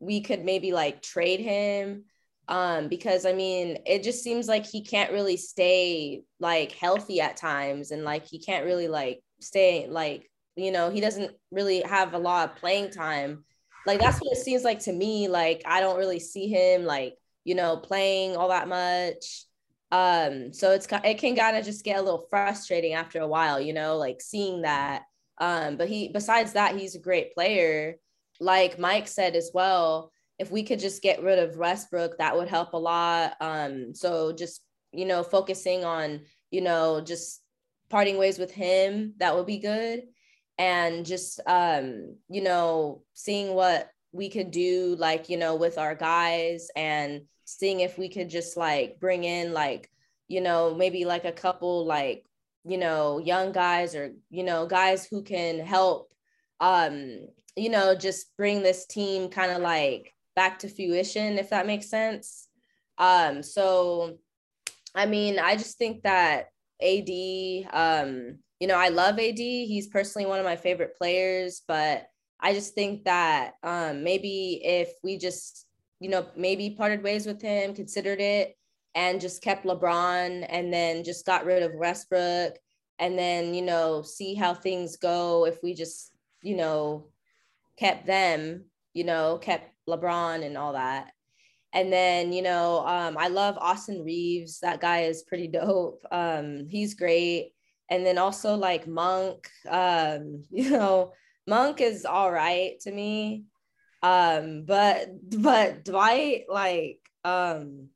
we 0.00 0.20
could 0.20 0.44
maybe 0.44 0.72
like 0.72 1.02
trade 1.02 1.40
him 1.40 2.04
um 2.48 2.88
because 2.88 3.24
i 3.24 3.32
mean 3.32 3.78
it 3.86 4.02
just 4.02 4.20
seems 4.20 4.48
like 4.48 4.66
he 4.66 4.82
can't 4.82 5.12
really 5.12 5.36
stay 5.36 6.24
like 6.40 6.72
healthy 6.72 7.20
at 7.20 7.36
times 7.36 7.92
and 7.92 8.02
like 8.02 8.26
he 8.26 8.40
can't 8.40 8.64
really 8.64 8.88
like 8.88 9.22
stay 9.40 9.86
like 9.88 10.28
you 10.56 10.70
know, 10.70 10.90
he 10.90 11.00
doesn't 11.00 11.32
really 11.50 11.82
have 11.82 12.14
a 12.14 12.18
lot 12.18 12.50
of 12.50 12.56
playing 12.56 12.90
time. 12.90 13.44
Like 13.86 14.00
that's 14.00 14.18
what 14.18 14.36
it 14.36 14.40
seems 14.40 14.64
like 14.64 14.80
to 14.80 14.92
me. 14.92 15.28
Like 15.28 15.62
I 15.66 15.80
don't 15.80 15.98
really 15.98 16.20
see 16.20 16.48
him 16.48 16.84
like, 16.84 17.14
you 17.44 17.54
know, 17.54 17.76
playing 17.76 18.36
all 18.36 18.48
that 18.48 18.68
much. 18.68 19.44
Um, 19.90 20.52
so 20.52 20.70
it's 20.70 20.86
it 21.04 21.18
can 21.18 21.36
kind 21.36 21.56
of 21.56 21.64
just 21.64 21.84
get 21.84 21.98
a 21.98 22.02
little 22.02 22.26
frustrating 22.30 22.94
after 22.94 23.20
a 23.20 23.28
while, 23.28 23.60
you 23.60 23.72
know, 23.72 23.96
like 23.96 24.20
seeing 24.20 24.62
that. 24.62 25.02
Um, 25.38 25.76
but 25.76 25.88
he 25.88 26.08
besides 26.08 26.52
that, 26.54 26.76
he's 26.76 26.94
a 26.94 27.00
great 27.00 27.34
player. 27.34 27.96
Like 28.40 28.78
Mike 28.78 29.06
said 29.06 29.36
as 29.36 29.50
well, 29.52 30.12
if 30.38 30.50
we 30.50 30.62
could 30.62 30.78
just 30.78 31.02
get 31.02 31.22
rid 31.22 31.38
of 31.38 31.56
Westbrook, 31.56 32.18
that 32.18 32.36
would 32.36 32.48
help 32.48 32.72
a 32.72 32.78
lot. 32.78 33.34
Um, 33.40 33.94
so 33.94 34.32
just 34.32 34.62
you 34.92 35.06
know, 35.06 35.22
focusing 35.22 35.84
on, 35.84 36.20
you 36.50 36.60
know, 36.60 37.00
just 37.00 37.40
parting 37.88 38.18
ways 38.18 38.38
with 38.38 38.50
him, 38.50 39.14
that 39.18 39.34
would 39.34 39.46
be 39.46 39.58
good. 39.58 40.02
And 40.58 41.04
just, 41.06 41.40
um, 41.46 42.16
you 42.28 42.42
know, 42.42 43.02
seeing 43.14 43.54
what 43.54 43.88
we 44.12 44.28
could 44.28 44.50
do, 44.50 44.96
like, 44.98 45.28
you 45.28 45.36
know, 45.36 45.56
with 45.56 45.78
our 45.78 45.94
guys 45.94 46.68
and 46.76 47.22
seeing 47.44 47.80
if 47.80 47.98
we 47.98 48.08
could 48.08 48.28
just 48.28 48.56
like 48.56 49.00
bring 49.00 49.24
in, 49.24 49.52
like, 49.52 49.90
you 50.28 50.40
know, 50.40 50.74
maybe 50.74 51.04
like 51.04 51.24
a 51.24 51.32
couple, 51.32 51.84
like, 51.86 52.24
you 52.64 52.78
know, 52.78 53.18
young 53.18 53.52
guys 53.52 53.94
or, 53.94 54.12
you 54.30 54.44
know, 54.44 54.66
guys 54.66 55.06
who 55.06 55.22
can 55.22 55.58
help, 55.60 56.12
um, 56.60 57.26
you 57.56 57.68
know, 57.68 57.94
just 57.94 58.36
bring 58.36 58.62
this 58.62 58.86
team 58.86 59.28
kind 59.28 59.52
of 59.52 59.60
like 59.60 60.14
back 60.36 60.60
to 60.60 60.68
fruition, 60.68 61.38
if 61.38 61.50
that 61.50 61.66
makes 61.66 61.88
sense. 61.88 62.48
Um, 62.98 63.42
so 63.42 64.18
I 64.94 65.06
mean, 65.06 65.38
I 65.38 65.56
just 65.56 65.78
think 65.78 66.02
that 66.02 66.48
AD, 66.82 67.08
um, 67.72 68.38
you 68.60 68.68
know, 68.68 68.76
I 68.76 68.88
love 68.88 69.18
AD. 69.18 69.38
He's 69.38 69.88
personally 69.88 70.26
one 70.26 70.38
of 70.38 70.44
my 70.44 70.56
favorite 70.56 70.96
players, 70.96 71.62
but 71.66 72.06
I 72.42 72.52
just 72.52 72.74
think 72.74 73.04
that 73.04 73.52
um, 73.62 74.02
maybe 74.02 74.60
if 74.64 74.92
we 75.04 75.16
just, 75.16 75.66
you 76.00 76.10
know, 76.10 76.26
maybe 76.36 76.70
parted 76.70 77.02
ways 77.02 77.24
with 77.24 77.40
him, 77.40 77.74
considered 77.74 78.20
it, 78.20 78.56
and 78.94 79.20
just 79.20 79.42
kept 79.42 79.64
LeBron 79.64 80.44
and 80.48 80.72
then 80.72 81.04
just 81.04 81.24
got 81.24 81.46
rid 81.46 81.62
of 81.62 81.74
Westbrook 81.74 82.58
and 82.98 83.18
then, 83.18 83.54
you 83.54 83.62
know, 83.62 84.02
see 84.02 84.34
how 84.34 84.54
things 84.54 84.96
go 84.96 85.46
if 85.46 85.62
we 85.62 85.72
just, 85.72 86.12
you 86.42 86.56
know, 86.56 87.08
kept 87.78 88.06
them, 88.06 88.64
you 88.92 89.04
know, 89.04 89.38
kept 89.38 89.72
LeBron 89.88 90.44
and 90.44 90.58
all 90.58 90.74
that. 90.74 91.12
And 91.72 91.92
then, 91.92 92.32
you 92.32 92.42
know, 92.42 92.86
um, 92.86 93.16
I 93.16 93.28
love 93.28 93.56
Austin 93.58 94.04
Reaves. 94.04 94.60
That 94.60 94.80
guy 94.80 95.04
is 95.04 95.22
pretty 95.22 95.48
dope. 95.48 96.04
Um, 96.10 96.66
he's 96.68 96.94
great. 96.94 97.52
And 97.88 98.04
then 98.04 98.18
also 98.18 98.56
like 98.56 98.86
Monk, 98.86 99.48
um, 99.68 100.44
you 100.50 100.70
know, 100.70 101.12
Monk 101.46 101.80
is 101.80 102.04
all 102.04 102.30
right 102.30 102.78
to 102.80 102.92
me. 102.92 103.44
Um, 104.02 104.64
but 104.64 105.08
but 105.38 105.84
Dwight, 105.84 106.44
like, 106.48 106.98
um, 107.24 107.88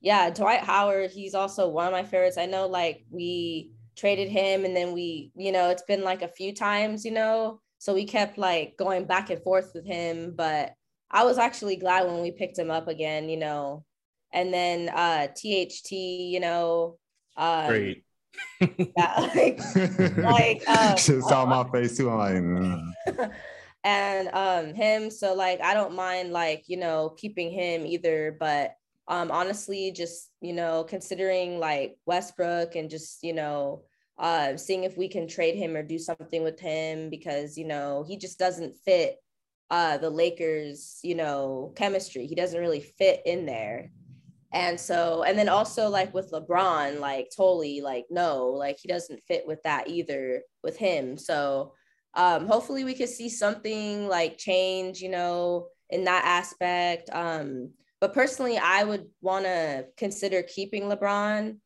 yeah, 0.00 0.30
Dwight 0.30 0.60
Howard, 0.60 1.10
he's 1.10 1.34
also 1.34 1.68
one 1.68 1.86
of 1.86 1.92
my 1.92 2.04
favorites. 2.04 2.38
I 2.38 2.46
know 2.46 2.66
like 2.66 3.04
we 3.10 3.72
traded 3.96 4.28
him 4.28 4.64
and 4.64 4.74
then 4.74 4.92
we, 4.92 5.30
you 5.36 5.52
know, 5.52 5.70
it's 5.70 5.82
been 5.82 6.02
like 6.02 6.22
a 6.22 6.28
few 6.28 6.54
times, 6.54 7.04
you 7.04 7.10
know. 7.10 7.60
So 7.78 7.94
we 7.94 8.04
kept 8.04 8.38
like 8.38 8.76
going 8.78 9.04
back 9.04 9.30
and 9.30 9.42
forth 9.42 9.72
with 9.74 9.86
him, 9.86 10.34
but 10.36 10.74
I 11.10 11.24
was 11.24 11.38
actually 11.38 11.76
glad 11.76 12.06
when 12.06 12.20
we 12.20 12.30
picked 12.30 12.58
him 12.58 12.70
up 12.70 12.88
again, 12.88 13.28
you 13.28 13.36
know. 13.36 13.84
And 14.32 14.52
then 14.54 14.88
uh 14.90 15.28
THT, 15.28 15.92
you 15.92 16.40
know, 16.40 16.98
um, 17.36 17.68
great. 17.68 18.04
Yeah, 18.60 19.30
like, 19.34 19.60
like 20.16 20.68
um, 20.68 20.96
saw 20.96 21.46
my 21.46 21.68
face 21.70 21.96
too. 21.96 22.10
I'm 22.10 22.18
like, 22.18 23.16
mm. 23.16 23.32
and 23.84 24.28
um 24.32 24.74
him. 24.74 25.10
So 25.10 25.34
like 25.34 25.60
I 25.60 25.74
don't 25.74 25.94
mind 25.94 26.32
like, 26.32 26.64
you 26.66 26.76
know, 26.76 27.14
keeping 27.16 27.50
him 27.50 27.86
either, 27.86 28.36
but 28.38 28.74
um 29.08 29.30
honestly, 29.30 29.92
just 29.92 30.30
you 30.40 30.52
know, 30.52 30.84
considering 30.84 31.58
like 31.58 31.96
Westbrook 32.06 32.76
and 32.76 32.90
just, 32.90 33.22
you 33.22 33.32
know, 33.32 33.84
uh 34.18 34.56
seeing 34.56 34.84
if 34.84 34.96
we 34.96 35.08
can 35.08 35.26
trade 35.26 35.56
him 35.56 35.76
or 35.76 35.82
do 35.82 35.98
something 35.98 36.42
with 36.42 36.60
him 36.60 37.08
because 37.08 37.56
you 37.56 37.66
know 37.66 38.04
he 38.06 38.18
just 38.18 38.38
doesn't 38.38 38.76
fit 38.84 39.16
uh, 39.70 39.96
the 39.98 40.10
Lakers, 40.10 40.98
you 41.02 41.14
know, 41.14 41.72
chemistry. 41.76 42.26
He 42.26 42.34
doesn't 42.34 42.60
really 42.60 42.80
fit 42.80 43.22
in 43.24 43.46
there. 43.46 43.92
And 44.52 44.80
so, 44.80 45.22
and 45.22 45.38
then 45.38 45.48
also 45.48 45.88
like 45.88 46.12
with 46.12 46.32
LeBron, 46.32 46.98
like 46.98 47.30
totally 47.36 47.80
like 47.80 48.06
no, 48.10 48.46
like 48.46 48.78
he 48.80 48.88
doesn't 48.88 49.22
fit 49.22 49.46
with 49.46 49.62
that 49.62 49.88
either 49.88 50.42
with 50.62 50.76
him. 50.76 51.16
So 51.16 51.72
um 52.14 52.48
hopefully 52.48 52.82
we 52.82 52.94
could 52.94 53.08
see 53.08 53.28
something 53.28 54.08
like 54.08 54.38
change, 54.38 55.00
you 55.00 55.08
know, 55.08 55.68
in 55.90 56.04
that 56.04 56.24
aspect. 56.24 57.08
Um, 57.12 57.70
but 58.00 58.14
personally, 58.14 58.58
I 58.58 58.82
would 58.84 59.06
want 59.20 59.44
to 59.44 59.86
consider 59.96 60.42
keeping 60.42 60.84
LeBron 60.84 61.58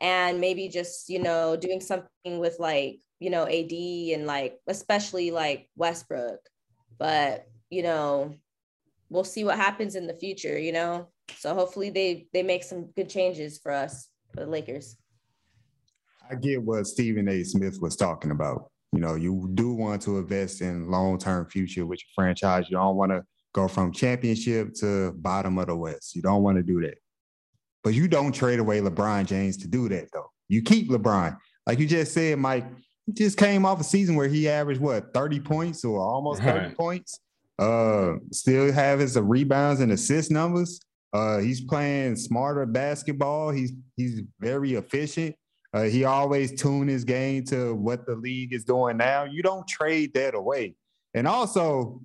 and 0.00 0.40
maybe 0.40 0.68
just, 0.68 1.10
you 1.10 1.18
know, 1.18 1.56
doing 1.56 1.80
something 1.80 2.38
with 2.38 2.56
like, 2.58 3.00
you 3.18 3.28
know, 3.28 3.46
AD 3.46 3.72
and 3.72 4.26
like 4.26 4.58
especially 4.66 5.30
like 5.30 5.68
Westbrook. 5.76 6.40
But 6.98 7.46
you 7.70 7.82
know, 7.82 8.34
we'll 9.10 9.24
see 9.24 9.44
what 9.44 9.56
happens 9.56 9.94
in 9.94 10.06
the 10.06 10.14
future, 10.14 10.58
you 10.58 10.72
know. 10.72 11.08
So 11.38 11.54
hopefully 11.54 11.90
they 11.90 12.26
they 12.32 12.42
make 12.42 12.64
some 12.64 12.90
good 12.96 13.08
changes 13.08 13.58
for 13.58 13.72
us 13.72 14.08
for 14.34 14.40
the 14.40 14.50
Lakers. 14.50 14.96
I 16.30 16.36
get 16.36 16.62
what 16.62 16.86
Stephen 16.86 17.28
A. 17.28 17.42
Smith 17.42 17.78
was 17.80 17.96
talking 17.96 18.30
about. 18.30 18.70
You 18.92 19.00
know, 19.00 19.14
you 19.14 19.50
do 19.54 19.72
want 19.72 20.02
to 20.02 20.18
invest 20.18 20.62
in 20.62 20.90
long-term 20.90 21.48
future 21.48 21.86
with 21.86 22.00
your 22.00 22.10
franchise. 22.14 22.66
You 22.68 22.76
don't 22.76 22.96
want 22.96 23.12
to 23.12 23.22
go 23.52 23.68
from 23.68 23.92
championship 23.92 24.74
to 24.74 25.12
bottom 25.12 25.58
of 25.58 25.66
the 25.66 25.76
West. 25.76 26.14
You 26.14 26.22
don't 26.22 26.42
want 26.42 26.56
to 26.56 26.62
do 26.62 26.80
that. 26.82 26.98
But 27.82 27.94
you 27.94 28.08
don't 28.08 28.32
trade 28.32 28.58
away 28.58 28.80
LeBron 28.80 29.26
James 29.26 29.56
to 29.58 29.68
do 29.68 29.88
that, 29.88 30.08
though. 30.12 30.30
You 30.48 30.62
keep 30.62 30.90
LeBron. 30.90 31.36
Like 31.66 31.78
you 31.78 31.86
just 31.86 32.12
said, 32.12 32.38
Mike, 32.38 32.66
he 33.06 33.12
just 33.12 33.38
came 33.38 33.64
off 33.64 33.80
a 33.80 33.84
season 33.84 34.16
where 34.16 34.28
he 34.28 34.48
averaged 34.48 34.80
what 34.80 35.14
30 35.14 35.40
points 35.40 35.84
or 35.84 36.00
almost 36.00 36.42
30 36.42 36.58
right. 36.58 36.76
points. 36.76 37.20
Uh, 37.58 38.14
still 38.32 38.72
have 38.72 38.98
his 38.98 39.18
rebounds 39.18 39.80
and 39.80 39.92
assist 39.92 40.30
numbers. 40.30 40.80
Uh, 41.12 41.38
he's 41.38 41.60
playing 41.60 42.16
smarter 42.16 42.66
basketball. 42.66 43.50
He's 43.50 43.72
he's 43.96 44.22
very 44.38 44.74
efficient. 44.74 45.34
Uh, 45.72 45.84
he 45.84 46.04
always 46.04 46.60
tune 46.60 46.88
his 46.88 47.04
game 47.04 47.44
to 47.44 47.74
what 47.74 48.06
the 48.06 48.16
league 48.16 48.52
is 48.52 48.64
doing 48.64 48.96
now. 48.96 49.24
You 49.24 49.42
don't 49.42 49.66
trade 49.68 50.14
that 50.14 50.34
away. 50.34 50.74
And 51.14 51.28
also, 51.28 52.02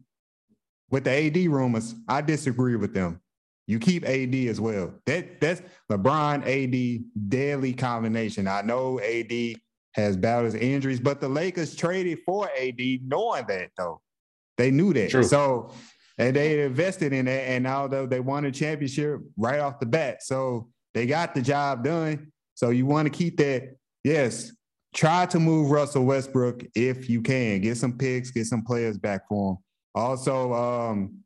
with 0.90 1.04
the 1.04 1.12
AD 1.12 1.38
rumors, 1.48 1.96
I 2.08 2.22
disagree 2.22 2.76
with 2.76 2.94
them. 2.94 3.22
You 3.68 3.80
keep 3.80 4.06
AD 4.06 4.36
as 4.36 4.62
well. 4.62 4.94
That 5.06 5.42
that's 5.42 5.62
LeBron 5.92 6.44
AD 6.46 7.30
deadly 7.30 7.74
combination. 7.74 8.48
I 8.48 8.62
know 8.62 9.00
AD 9.00 9.56
has 9.94 10.16
battled 10.18 10.56
injuries, 10.56 11.00
but 11.00 11.20
the 11.20 11.30
Lakers 11.30 11.76
traded 11.76 12.20
for 12.26 12.50
AD 12.60 12.80
knowing 13.04 13.46
that 13.48 13.70
though. 13.78 14.02
They 14.58 14.72
knew 14.72 14.94
that. 14.94 15.10
True. 15.10 15.24
So 15.24 15.74
and 16.18 16.36
they 16.36 16.64
invested 16.64 17.14
in 17.14 17.28
it. 17.28 17.48
And 17.48 17.68
although 17.68 18.06
they 18.06 18.20
won 18.20 18.46
a 18.46 18.52
championship 18.52 19.20
right 19.38 19.60
off 19.60 19.80
the 19.80 19.86
bat. 19.86 20.24
So 20.24 20.70
they 20.94 21.06
got 21.06 21.36
the 21.36 21.42
job 21.42 21.84
done. 21.84 22.32
So 22.54 22.70
you 22.70 22.86
want 22.86 23.06
to 23.06 23.10
keep 23.10 23.38
that. 23.38 23.76
Yes. 24.04 24.52
Try 24.94 25.26
to 25.28 25.40
move 25.40 25.72
Russell 25.72 26.06
Westbrook 26.06 26.64
if 26.74 27.10
you 27.10 27.22
can. 27.22 27.60
Get 27.60 27.76
some 27.76 27.98
picks, 27.98 28.32
get 28.32 28.46
some 28.46 28.64
players 28.64 28.98
back 28.98 29.28
for 29.28 29.52
him. 29.52 29.58
Also, 29.94 30.54
um, 30.54 31.20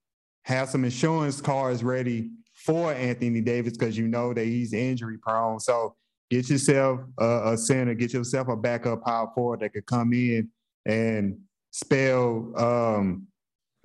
have 0.44 0.70
some 0.70 0.84
insurance 0.84 1.40
cards 1.40 1.84
ready 1.84 2.32
for 2.54 2.92
Anthony 2.92 3.42
Davis 3.42 3.78
because 3.78 3.96
you 3.96 4.08
know 4.08 4.34
that 4.34 4.46
he's 4.46 4.74
injury 4.74 5.20
prone. 5.20 5.60
So 5.60 5.96
get 6.32 6.50
yourself 6.50 7.02
a, 7.20 7.54
a 7.54 7.58
center, 7.58 7.94
get 7.94 8.14
yourself 8.14 8.48
a 8.48 8.56
backup 8.56 9.04
power 9.04 9.30
forward 9.36 9.60
that 9.60 9.74
could 9.74 9.86
come 9.86 10.14
in 10.14 10.50
and 10.86 11.38
spell 11.72 12.52
um, 12.58 13.28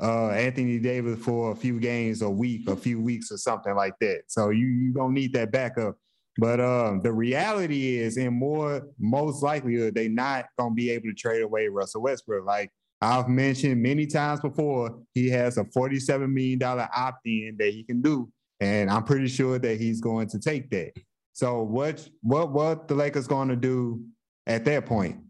uh, 0.02 0.30
Anthony 0.30 0.78
Davis 0.78 1.18
for 1.20 1.52
a 1.52 1.56
few 1.56 1.78
games 1.78 2.22
a 2.22 2.30
week, 2.30 2.68
a 2.68 2.76
few 2.76 3.00
weeks 3.00 3.30
or 3.30 3.36
something 3.36 3.74
like 3.74 3.94
that. 4.00 4.22
So 4.28 4.50
you 4.50 4.66
you 4.66 4.92
gonna 4.92 5.12
need 5.12 5.32
that 5.34 5.52
backup. 5.52 5.96
But 6.36 6.60
um, 6.60 7.00
the 7.00 7.12
reality 7.12 7.96
is, 7.96 8.16
in 8.16 8.34
more 8.34 8.82
most 8.98 9.42
likelihood, 9.42 9.94
they're 9.94 10.08
not 10.08 10.46
gonna 10.58 10.74
be 10.74 10.90
able 10.90 11.08
to 11.08 11.14
trade 11.14 11.42
away 11.42 11.68
Russell 11.68 12.02
Westbrook. 12.02 12.44
Like 12.44 12.70
I've 13.00 13.28
mentioned 13.28 13.82
many 13.82 14.06
times 14.06 14.40
before, 14.40 14.98
he 15.12 15.30
has 15.30 15.58
a 15.58 15.64
forty-seven 15.64 16.32
million 16.32 16.58
dollar 16.58 16.88
opt-in 16.96 17.56
that 17.58 17.72
he 17.72 17.84
can 17.84 18.02
do, 18.02 18.28
and 18.60 18.90
I'm 18.90 19.04
pretty 19.04 19.28
sure 19.28 19.58
that 19.60 19.80
he's 19.80 20.00
going 20.00 20.28
to 20.28 20.40
take 20.40 20.70
that. 20.70 20.92
So 21.34 21.62
what 21.62 22.08
what 22.22 22.52
what 22.52 22.88
the 22.88 22.94
Lakers 22.94 23.28
going 23.28 23.48
to 23.48 23.56
do 23.56 24.04
at 24.46 24.64
that 24.64 24.86
point? 24.86 25.20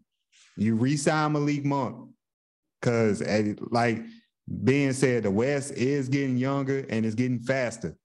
You 0.57 0.75
re-sign 0.75 1.33
Malik 1.33 1.65
Monk 1.65 2.09
because, 2.81 3.21
like 3.71 4.03
being 4.63 4.93
said, 4.93 5.23
the 5.23 5.31
West 5.31 5.73
is 5.73 6.09
getting 6.09 6.37
younger 6.37 6.85
and 6.89 7.05
it's 7.05 7.15
getting 7.15 7.39
faster. 7.39 7.95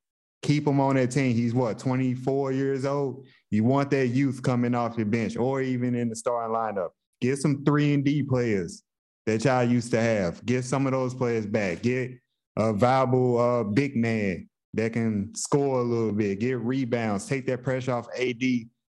Keep 0.43 0.67
him 0.67 0.81
on 0.81 0.97
that 0.97 1.11
team. 1.11 1.35
He's 1.35 1.55
what, 1.55 1.79
24 1.79 2.53
years 2.53 2.85
old? 2.87 3.27
You 3.51 3.65
want 3.65 3.91
that 3.91 4.09
youth 4.09 4.43
coming 4.43 4.75
off 4.75 4.97
your 4.97 5.07
bench 5.07 5.37
or 5.37 5.61
even 5.61 5.95
in 5.95 6.09
the 6.09 6.17
starting 6.17 6.55
lineup. 6.55 6.91
Get 7.21 7.39
some 7.39 7.65
three 7.65 7.93
and 7.93 8.05
D 8.05 8.23
players 8.23 8.83
that 9.27 9.45
y'all 9.45 9.65
used 9.65 9.91
to 9.91 10.01
have. 10.01 10.45
Get 10.47 10.65
some 10.65 10.87
of 10.87 10.93
those 10.93 11.15
players 11.15 11.45
back. 11.45 11.83
Get 11.83 12.13
a 12.57 12.73
viable 12.73 13.39
uh, 13.39 13.65
big 13.65 13.97
man 13.97 14.49
that 14.75 14.93
can 14.93 15.35
score 15.35 15.81
a 15.81 15.83
little 15.83 16.13
bit, 16.13 16.39
get 16.39 16.59
rebounds, 16.61 17.27
take 17.27 17.47
that 17.47 17.63
pressure 17.63 17.93
off 17.93 18.07
AD 18.17 18.41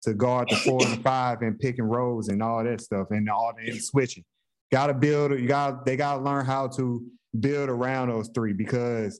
to 0.01 0.13
guard 0.13 0.49
the 0.49 0.55
four 0.57 0.85
and 0.85 1.01
five 1.03 1.41
and 1.41 1.57
pick 1.59 1.79
and 1.79 1.89
rolls 1.89 2.29
and 2.29 2.43
all 2.43 2.63
that 2.63 2.81
stuff 2.81 3.07
and 3.11 3.29
all 3.29 3.53
the 3.57 3.79
switching. 3.79 4.23
Got 4.71 4.87
to 4.87 4.93
build. 4.93 5.31
You 5.31 5.47
got. 5.47 5.85
They 5.85 5.97
got 5.97 6.17
to 6.17 6.21
learn 6.21 6.45
how 6.45 6.67
to 6.67 7.03
build 7.39 7.69
around 7.69 8.09
those 8.09 8.29
three 8.33 8.53
because, 8.53 9.19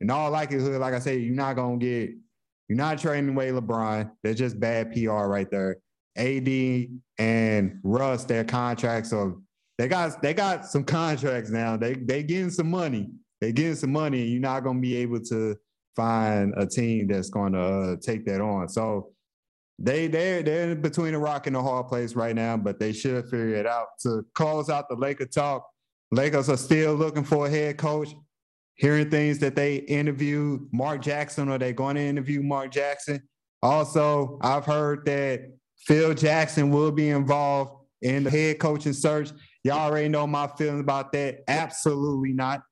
in 0.00 0.10
all 0.10 0.30
likelihood, 0.30 0.80
like 0.80 0.94
I 0.94 0.98
said, 0.98 1.20
you're 1.20 1.34
not 1.34 1.56
gonna 1.56 1.78
get. 1.78 2.10
You're 2.68 2.76
not 2.76 2.98
trading 2.98 3.30
away 3.30 3.50
LeBron. 3.50 4.10
That's 4.24 4.38
just 4.38 4.58
bad 4.58 4.92
PR 4.92 5.26
right 5.26 5.48
there. 5.50 5.76
AD 6.16 6.88
and 7.18 7.78
Russ, 7.84 8.24
their 8.24 8.44
contracts 8.44 9.12
are 9.12 9.36
they 9.78 9.88
got 9.88 10.22
they 10.22 10.34
got 10.34 10.66
some 10.66 10.84
contracts 10.84 11.50
now. 11.50 11.76
They 11.76 11.94
they 11.94 12.22
getting 12.22 12.50
some 12.50 12.70
money. 12.70 13.10
They 13.40 13.52
getting 13.52 13.74
some 13.74 13.92
money, 13.92 14.22
and 14.22 14.30
you're 14.30 14.40
not 14.40 14.64
gonna 14.64 14.80
be 14.80 14.96
able 14.96 15.20
to 15.20 15.56
find 15.94 16.54
a 16.56 16.66
team 16.66 17.08
that's 17.08 17.30
to 17.30 17.40
uh, 17.40 17.96
take 18.00 18.24
that 18.26 18.40
on. 18.40 18.68
So 18.68 19.10
they 19.78 20.06
they 20.06 20.42
they're 20.42 20.70
in 20.70 20.80
between 20.80 21.14
a 21.14 21.18
rock 21.18 21.46
and 21.46 21.56
a 21.56 21.62
hard 21.62 21.88
place 21.88 22.14
right 22.14 22.34
now, 22.34 22.56
but 22.56 22.78
they 22.78 22.92
should 22.92 23.24
figure 23.24 23.54
it 23.54 23.66
out. 23.66 23.88
To 24.00 24.24
close 24.34 24.70
out 24.70 24.88
the 24.88 24.96
Laker 24.96 25.26
talk, 25.26 25.66
Lakers 26.10 26.48
are 26.48 26.56
still 26.56 26.94
looking 26.94 27.24
for 27.24 27.46
a 27.46 27.50
head 27.50 27.76
coach. 27.76 28.14
Hearing 28.74 29.10
things 29.10 29.38
that 29.38 29.56
they 29.56 29.76
interviewed 29.76 30.68
Mark 30.70 31.00
Jackson, 31.00 31.48
or 31.48 31.56
they 31.56 31.72
going 31.72 31.96
to 31.96 32.02
interview 32.02 32.42
Mark 32.42 32.70
Jackson. 32.70 33.26
Also, 33.62 34.38
I've 34.42 34.66
heard 34.66 35.06
that 35.06 35.50
Phil 35.78 36.12
Jackson 36.12 36.70
will 36.70 36.92
be 36.92 37.08
involved 37.08 37.72
in 38.02 38.24
the 38.24 38.30
head 38.30 38.58
coaching 38.58 38.92
search. 38.92 39.30
Y'all 39.64 39.78
already 39.78 40.08
know 40.08 40.26
my 40.26 40.46
feelings 40.46 40.80
about 40.80 41.10
that. 41.12 41.38
Absolutely 41.48 42.32
not. 42.32 42.62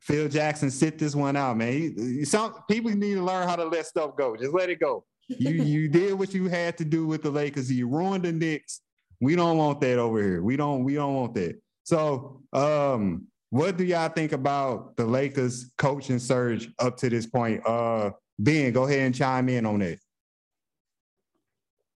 Phil 0.00 0.28
Jackson, 0.28 0.70
sit 0.70 0.98
this 0.98 1.14
one 1.14 1.36
out, 1.36 1.56
man. 1.56 1.72
He, 1.72 2.24
some 2.24 2.54
people 2.68 2.90
need 2.90 3.14
to 3.14 3.22
learn 3.22 3.46
how 3.46 3.56
to 3.56 3.64
let 3.64 3.86
stuff 3.86 4.16
go. 4.16 4.36
Just 4.36 4.54
let 4.54 4.70
it 4.70 4.80
go. 4.80 5.04
You 5.28 5.50
you 5.62 5.88
did 5.88 6.14
what 6.14 6.34
you 6.34 6.48
had 6.48 6.78
to 6.78 6.84
do 6.84 7.06
with 7.06 7.22
the 7.22 7.30
Lakers. 7.30 7.70
You 7.70 7.88
ruined 7.88 8.24
the 8.24 8.32
Knicks. 8.32 8.80
We 9.20 9.36
don't 9.36 9.58
want 9.58 9.80
that 9.82 9.98
over 9.98 10.22
here. 10.22 10.42
We 10.42 10.56
don't 10.56 10.84
we 10.84 10.94
don't 10.94 11.14
want 11.14 11.34
that. 11.34 11.60
So, 11.88 12.42
um, 12.52 13.28
what 13.48 13.78
do 13.78 13.84
y'all 13.84 14.10
think 14.10 14.32
about 14.32 14.94
the 14.98 15.06
Lakers 15.06 15.72
coaching 15.78 16.18
surge 16.18 16.68
up 16.78 16.98
to 16.98 17.08
this 17.08 17.24
point? 17.24 17.66
Uh, 17.66 18.10
Ben, 18.38 18.74
go 18.74 18.84
ahead 18.84 19.00
and 19.00 19.14
chime 19.14 19.48
in 19.48 19.64
on 19.64 19.78
that. 19.78 19.98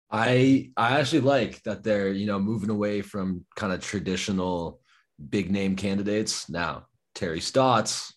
I 0.09 0.70
I 0.76 1.01
actually 1.01 1.22
like 1.22 1.61
that 1.64 1.82
they're 1.82 2.12
you 2.12 2.26
know 2.26 2.38
moving 2.38 2.70
away 2.70 3.03
from 3.03 3.45
kind 3.57 3.72
of 3.72 3.80
traditional 3.80 4.80
big 5.28 5.51
name 5.51 5.74
candidates. 5.74 6.49
Now 6.49 6.86
Terry 7.16 7.41
Stotts, 7.41 8.14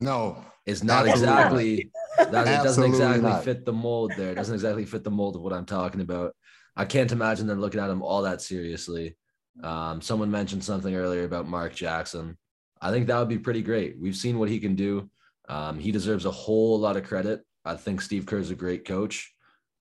no, 0.00 0.44
is 0.66 0.84
not 0.84 1.08
exactly 1.08 1.90
that 2.16 2.46
it 2.46 2.62
doesn't 2.62 2.84
exactly 2.84 3.22
not. 3.22 3.42
fit 3.42 3.64
the 3.64 3.72
mold 3.72 4.12
there. 4.16 4.30
It 4.30 4.36
doesn't 4.36 4.54
exactly 4.54 4.84
fit 4.84 5.02
the 5.02 5.10
mold 5.10 5.34
of 5.34 5.42
what 5.42 5.52
I'm 5.52 5.66
talking 5.66 6.00
about. 6.00 6.36
I 6.76 6.84
can't 6.84 7.10
imagine 7.10 7.48
them 7.48 7.60
looking 7.60 7.80
at 7.80 7.90
him 7.90 8.02
all 8.02 8.22
that 8.22 8.40
seriously. 8.40 9.16
Um, 9.62 10.00
someone 10.00 10.30
mentioned 10.30 10.64
something 10.64 10.94
earlier 10.94 11.24
about 11.24 11.48
Mark 11.48 11.74
Jackson. 11.74 12.36
I 12.80 12.90
think 12.90 13.06
that 13.06 13.18
would 13.18 13.28
be 13.28 13.38
pretty 13.38 13.62
great. 13.62 13.98
We've 13.98 14.16
seen 14.16 14.38
what 14.38 14.48
he 14.48 14.60
can 14.60 14.74
do. 14.74 15.10
Um, 15.48 15.78
he 15.78 15.90
deserves 15.90 16.26
a 16.26 16.30
whole 16.30 16.78
lot 16.78 16.96
of 16.96 17.04
credit. 17.04 17.42
I 17.64 17.74
think 17.74 18.00
Steve 18.00 18.26
Kerr 18.26 18.38
is 18.38 18.50
a 18.50 18.54
great 18.54 18.84
coach. 18.84 19.32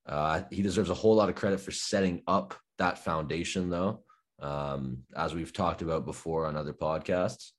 Uh, 0.06 0.42
he 0.52 0.62
deserves 0.62 0.90
a 0.90 0.96
whole 0.96 1.16
lot 1.16 1.30
of 1.30 1.36
credit 1.36 1.60
for 1.60 1.72
setting 1.72 2.24
up 2.28 2.56
that 2.78 2.98
foundation, 2.98 3.70
though, 3.70 4.04
um, 4.42 5.04
as 5.16 5.36
we've 5.36 5.54
talked 5.54 5.82
about 5.82 6.06
before 6.06 6.46
on 6.46 6.56
other 6.56 6.74
podcasts. 6.74 7.52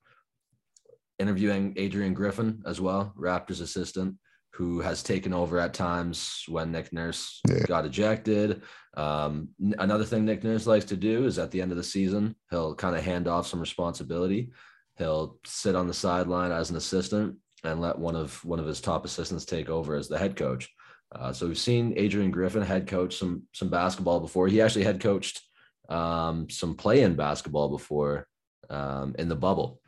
Interviewing 1.18 1.74
Adrian 1.76 2.14
Griffin 2.14 2.62
as 2.64 2.80
well, 2.80 3.12
Raptors 3.18 3.60
assistant, 3.60 4.16
who 4.58 4.80
has 4.80 5.04
taken 5.04 5.32
over 5.32 5.60
at 5.60 5.72
times 5.72 6.42
when 6.48 6.72
Nick 6.72 6.92
Nurse 6.92 7.40
yeah. 7.48 7.64
got 7.68 7.86
ejected. 7.86 8.62
Um, 8.94 9.50
another 9.78 10.04
thing 10.04 10.24
Nick 10.24 10.42
Nurse 10.42 10.66
likes 10.66 10.86
to 10.86 10.96
do 10.96 11.26
is 11.26 11.38
at 11.38 11.52
the 11.52 11.62
end 11.62 11.70
of 11.70 11.76
the 11.76 11.84
season, 11.84 12.34
he'll 12.50 12.74
kind 12.74 12.96
of 12.96 13.04
hand 13.04 13.28
off 13.28 13.46
some 13.46 13.60
responsibility. 13.60 14.50
He'll 14.96 15.38
sit 15.44 15.76
on 15.76 15.86
the 15.86 15.94
sideline 15.94 16.50
as 16.50 16.70
an 16.70 16.76
assistant 16.76 17.36
and 17.62 17.80
let 17.80 18.00
one 18.00 18.16
of 18.16 18.44
one 18.44 18.58
of 18.58 18.66
his 18.66 18.80
top 18.80 19.04
assistants 19.04 19.44
take 19.44 19.68
over 19.68 19.94
as 19.94 20.08
the 20.08 20.18
head 20.18 20.34
coach. 20.34 20.68
Uh, 21.14 21.32
so 21.32 21.46
we've 21.46 21.56
seen 21.56 21.94
Adrian 21.96 22.32
Griffin 22.32 22.62
head 22.62 22.88
coach 22.88 23.16
some 23.16 23.44
some 23.54 23.68
basketball 23.68 24.18
before. 24.18 24.48
He 24.48 24.60
actually 24.60 24.82
head 24.82 25.00
coached 25.00 25.40
um, 25.88 26.50
some 26.50 26.74
play 26.74 27.02
in 27.02 27.14
basketball 27.14 27.68
before 27.68 28.26
um, 28.70 29.14
in 29.20 29.28
the 29.28 29.36
bubble, 29.36 29.80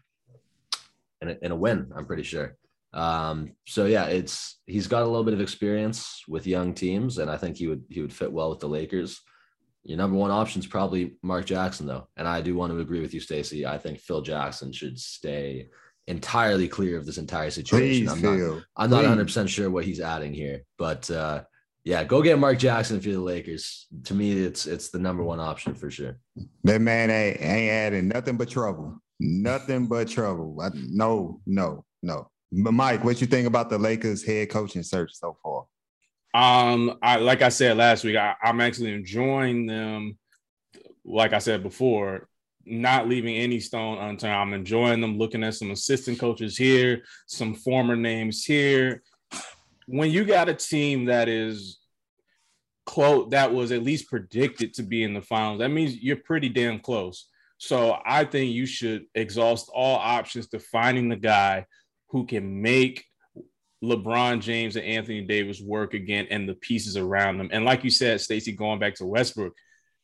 in 1.21 1.31
a, 1.31 1.37
in 1.43 1.51
a 1.51 1.57
win. 1.57 1.91
I'm 1.97 2.07
pretty 2.07 2.23
sure. 2.23 2.57
Um, 2.93 3.53
so 3.67 3.87
yeah, 3.87 4.07
it's 4.07 4.59
he's 4.67 4.87
got 4.87 5.03
a 5.03 5.07
little 5.07 5.25
bit 5.25 5.35
of 5.35 5.41
experience 5.41 6.23
with 6.29 6.47
young 6.47 6.75
teams, 6.75 7.19
and 7.19 7.31
I 7.31 7.37
think 7.37 7.57
he 7.57 7.67
would 7.67 7.85
he 7.89 8.01
would 8.01 8.13
fit 8.13 8.33
well 8.33 8.51
with 8.51 8.61
the 8.61 8.69
Lakers. 8.69 9.21
Your 9.83 9.97
number 9.97 10.17
one 10.17 10.31
option 10.31 10.61
is 10.61 10.67
probably 10.67 11.17
Mark 11.23 11.47
Jackson, 11.47 11.87
though, 11.87 12.09
and 12.17 12.29
I 12.29 12.41
do 12.43 12.55
want 12.55 12.73
to 12.73 12.81
agree 12.81 13.01
with 13.01 13.15
you, 13.15 13.21
Stacey. 13.21 13.65
I 13.67 13.79
think 13.79 13.99
Phil 13.99 14.21
Jackson 14.21 14.73
should 14.73 14.99
stay 14.99 15.69
entirely 16.07 16.69
clear 16.69 16.99
of 16.99 17.07
this 17.07 17.19
entire 17.19 17.51
situation. 17.51 18.07
Please, 18.07 18.13
I'm 18.13 18.21
not, 18.21 18.63
I'm 18.77 18.91
not 18.91 19.03
100 19.03 19.25
percent 19.25 19.49
sure 19.49 19.71
what 19.71 19.85
he's 19.85 20.01
adding 20.01 20.35
here, 20.35 20.63
but 20.77 21.11
uh, 21.11 21.45
yeah, 21.85 22.05
go 22.05 22.23
get 22.23 22.39
Mark 22.39 22.59
Jackson 22.59 22.97
if 22.97 23.07
you're 23.07 23.15
the 23.15 23.21
Lakers. 23.21 23.87
To 24.05 24.15
me, 24.15 24.33
it's 24.33 24.67
it's 24.67 24.91
the 24.91 24.99
number 24.99 25.23
one 25.23 25.41
option 25.41 25.75
for 25.75 25.91
sure. 25.91 26.19
That 26.65 26.81
man 26.81 27.11
ain't, 27.11 27.41
ain't 27.41 27.73
adding 27.73 28.09
nothing 28.09 28.37
but 28.37 28.51
trouble. 28.51 29.01
Nothing 29.19 29.87
but 29.87 30.09
trouble. 30.09 30.59
I, 30.61 30.71
no, 30.75 31.41
no, 31.47 31.85
no. 32.03 32.31
But 32.53 32.73
Mike, 32.73 33.05
what 33.05 33.21
you 33.21 33.27
think 33.27 33.47
about 33.47 33.71
the 33.71 33.79
Lakers 33.79 34.25
head 34.25 34.51
coaching 34.51 34.83
search 34.83 35.13
so 35.15 35.37
far? 35.43 35.67
Um, 36.33 36.99
I 37.03 37.17
like 37.17 37.43
I 37.43 37.49
said 37.49 37.77
last 37.77 38.05
week, 38.05 38.17
I, 38.17 38.35
I'm 38.43 38.61
actually 38.61 38.93
enjoying 38.93 39.67
them. 39.67 40.19
Like 41.05 41.33
I 41.33 41.39
said 41.39 41.63
before, 41.63 42.29
not 42.65 43.09
leaving 43.09 43.35
any 43.37 43.61
stone 43.61 43.99
unturned. 43.99 44.35
I'm 44.35 44.53
enjoying 44.53 45.01
them, 45.01 45.19
looking 45.19 45.43
at 45.43 45.55
some 45.55 45.71
assistant 45.71 46.19
coaches 46.19 46.57
here, 46.57 47.03
some 47.27 47.55
former 47.55 47.97
names 47.97 48.45
here. 48.45 49.03
When 49.87 50.11
you 50.11 50.25
got 50.25 50.49
a 50.49 50.55
team 50.55 51.07
that 51.07 51.29
is 51.29 51.79
close, 52.87 53.29
that 53.31 53.53
was 53.53 53.73
at 53.73 53.83
least 53.83 54.09
predicted 54.09 54.75
to 54.75 54.83
be 54.83 55.03
in 55.03 55.15
the 55.15 55.23
finals, 55.23 55.61
that 55.61 55.71
means 55.71 55.97
you're 55.97 56.17
pretty 56.17 56.49
damn 56.49 56.79
close. 56.81 57.29
So 57.59 57.99
I 58.07 58.25
think 58.25 58.53
you 58.53 58.67
should 58.67 59.07
exhaust 59.15 59.71
all 59.75 59.99
options 59.99 60.49
to 60.49 60.59
finding 60.59 61.09
the 61.09 61.17
guy 61.17 61.67
who 62.11 62.27
can 62.27 62.61
make 62.61 63.05
LeBron 63.83 64.41
James 64.41 64.77
and 64.77 64.85
Anthony 64.85 65.23
Davis 65.23 65.61
work 65.61 65.95
again 65.95 66.27
and 66.31 66.49
the 66.49 66.55
pieces 66.55 66.97
around 66.97 67.39
them. 67.39 67.49
And 67.53 67.65
like 67.65 67.83
you 67.85 67.91
said, 67.91 68.21
Stacey, 68.21 68.53
going 68.53 68.79
back 68.79 68.97
to 68.97 69.07
Westbrook, 69.07 69.55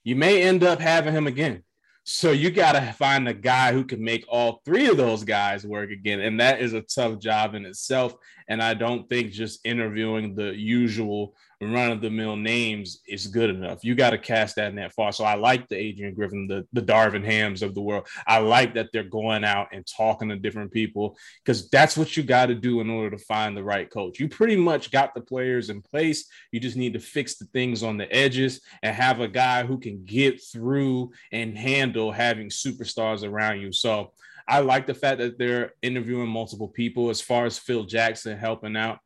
you 0.04 0.16
may 0.16 0.42
end 0.42 0.64
up 0.64 0.80
having 0.80 1.12
him 1.12 1.26
again. 1.26 1.62
So 2.04 2.30
you 2.30 2.52
got 2.52 2.72
to 2.72 2.92
find 2.92 3.28
a 3.28 3.34
guy 3.34 3.72
who 3.72 3.84
can 3.84 4.02
make 4.02 4.24
all 4.28 4.62
three 4.64 4.86
of 4.86 4.96
those 4.96 5.24
guys 5.24 5.66
work 5.66 5.90
again. 5.90 6.20
And 6.20 6.40
that 6.40 6.60
is 6.60 6.72
a 6.72 6.82
tough 6.82 7.18
job 7.18 7.54
in 7.54 7.66
itself. 7.66 8.14
And 8.48 8.62
I 8.62 8.74
don't 8.74 9.08
think 9.08 9.32
just 9.32 9.64
interviewing 9.64 10.34
the 10.34 10.54
usual 10.54 11.34
run 11.60 11.90
of 11.90 12.02
the 12.02 12.10
mill 12.10 12.36
names 12.36 13.00
is 13.08 13.26
good 13.26 13.48
enough. 13.48 13.82
You 13.82 13.94
got 13.94 14.10
to 14.10 14.18
cast 14.18 14.56
that 14.56 14.74
net 14.74 14.92
far. 14.92 15.10
So 15.12 15.24
I 15.24 15.34
like 15.34 15.68
the 15.68 15.76
Adrian 15.76 16.14
Griffin, 16.14 16.46
the, 16.46 16.66
the 16.72 16.82
Darvin 16.82 17.24
Hams 17.24 17.62
of 17.62 17.74
the 17.74 17.80
world. 17.80 18.06
I 18.26 18.38
like 18.38 18.74
that 18.74 18.90
they're 18.92 19.04
going 19.04 19.42
out 19.42 19.68
and 19.72 19.86
talking 19.86 20.28
to 20.28 20.36
different 20.36 20.70
people 20.70 21.16
because 21.44 21.70
that's 21.70 21.96
what 21.96 22.16
you 22.16 22.22
got 22.22 22.46
to 22.46 22.54
do 22.54 22.80
in 22.80 22.90
order 22.90 23.16
to 23.16 23.24
find 23.24 23.56
the 23.56 23.64
right 23.64 23.90
coach. 23.90 24.20
You 24.20 24.28
pretty 24.28 24.56
much 24.56 24.90
got 24.90 25.14
the 25.14 25.22
players 25.22 25.70
in 25.70 25.80
place. 25.80 26.28
You 26.52 26.60
just 26.60 26.76
need 26.76 26.92
to 26.92 27.00
fix 27.00 27.36
the 27.36 27.46
things 27.46 27.82
on 27.82 27.96
the 27.96 28.12
edges 28.14 28.60
and 28.82 28.94
have 28.94 29.20
a 29.20 29.28
guy 29.28 29.64
who 29.64 29.78
can 29.78 30.04
get 30.04 30.42
through 30.42 31.12
and 31.32 31.56
handle 31.56 32.12
having 32.12 32.50
superstars 32.50 33.26
around 33.26 33.60
you. 33.60 33.72
So 33.72 34.12
I 34.48 34.60
like 34.60 34.86
the 34.86 34.94
fact 34.94 35.18
that 35.18 35.38
they're 35.38 35.72
interviewing 35.82 36.28
multiple 36.28 36.68
people 36.68 37.10
as 37.10 37.20
far 37.20 37.46
as 37.46 37.58
Phil 37.58 37.84
Jackson 37.84 38.38
helping 38.38 38.76
out 38.76 38.98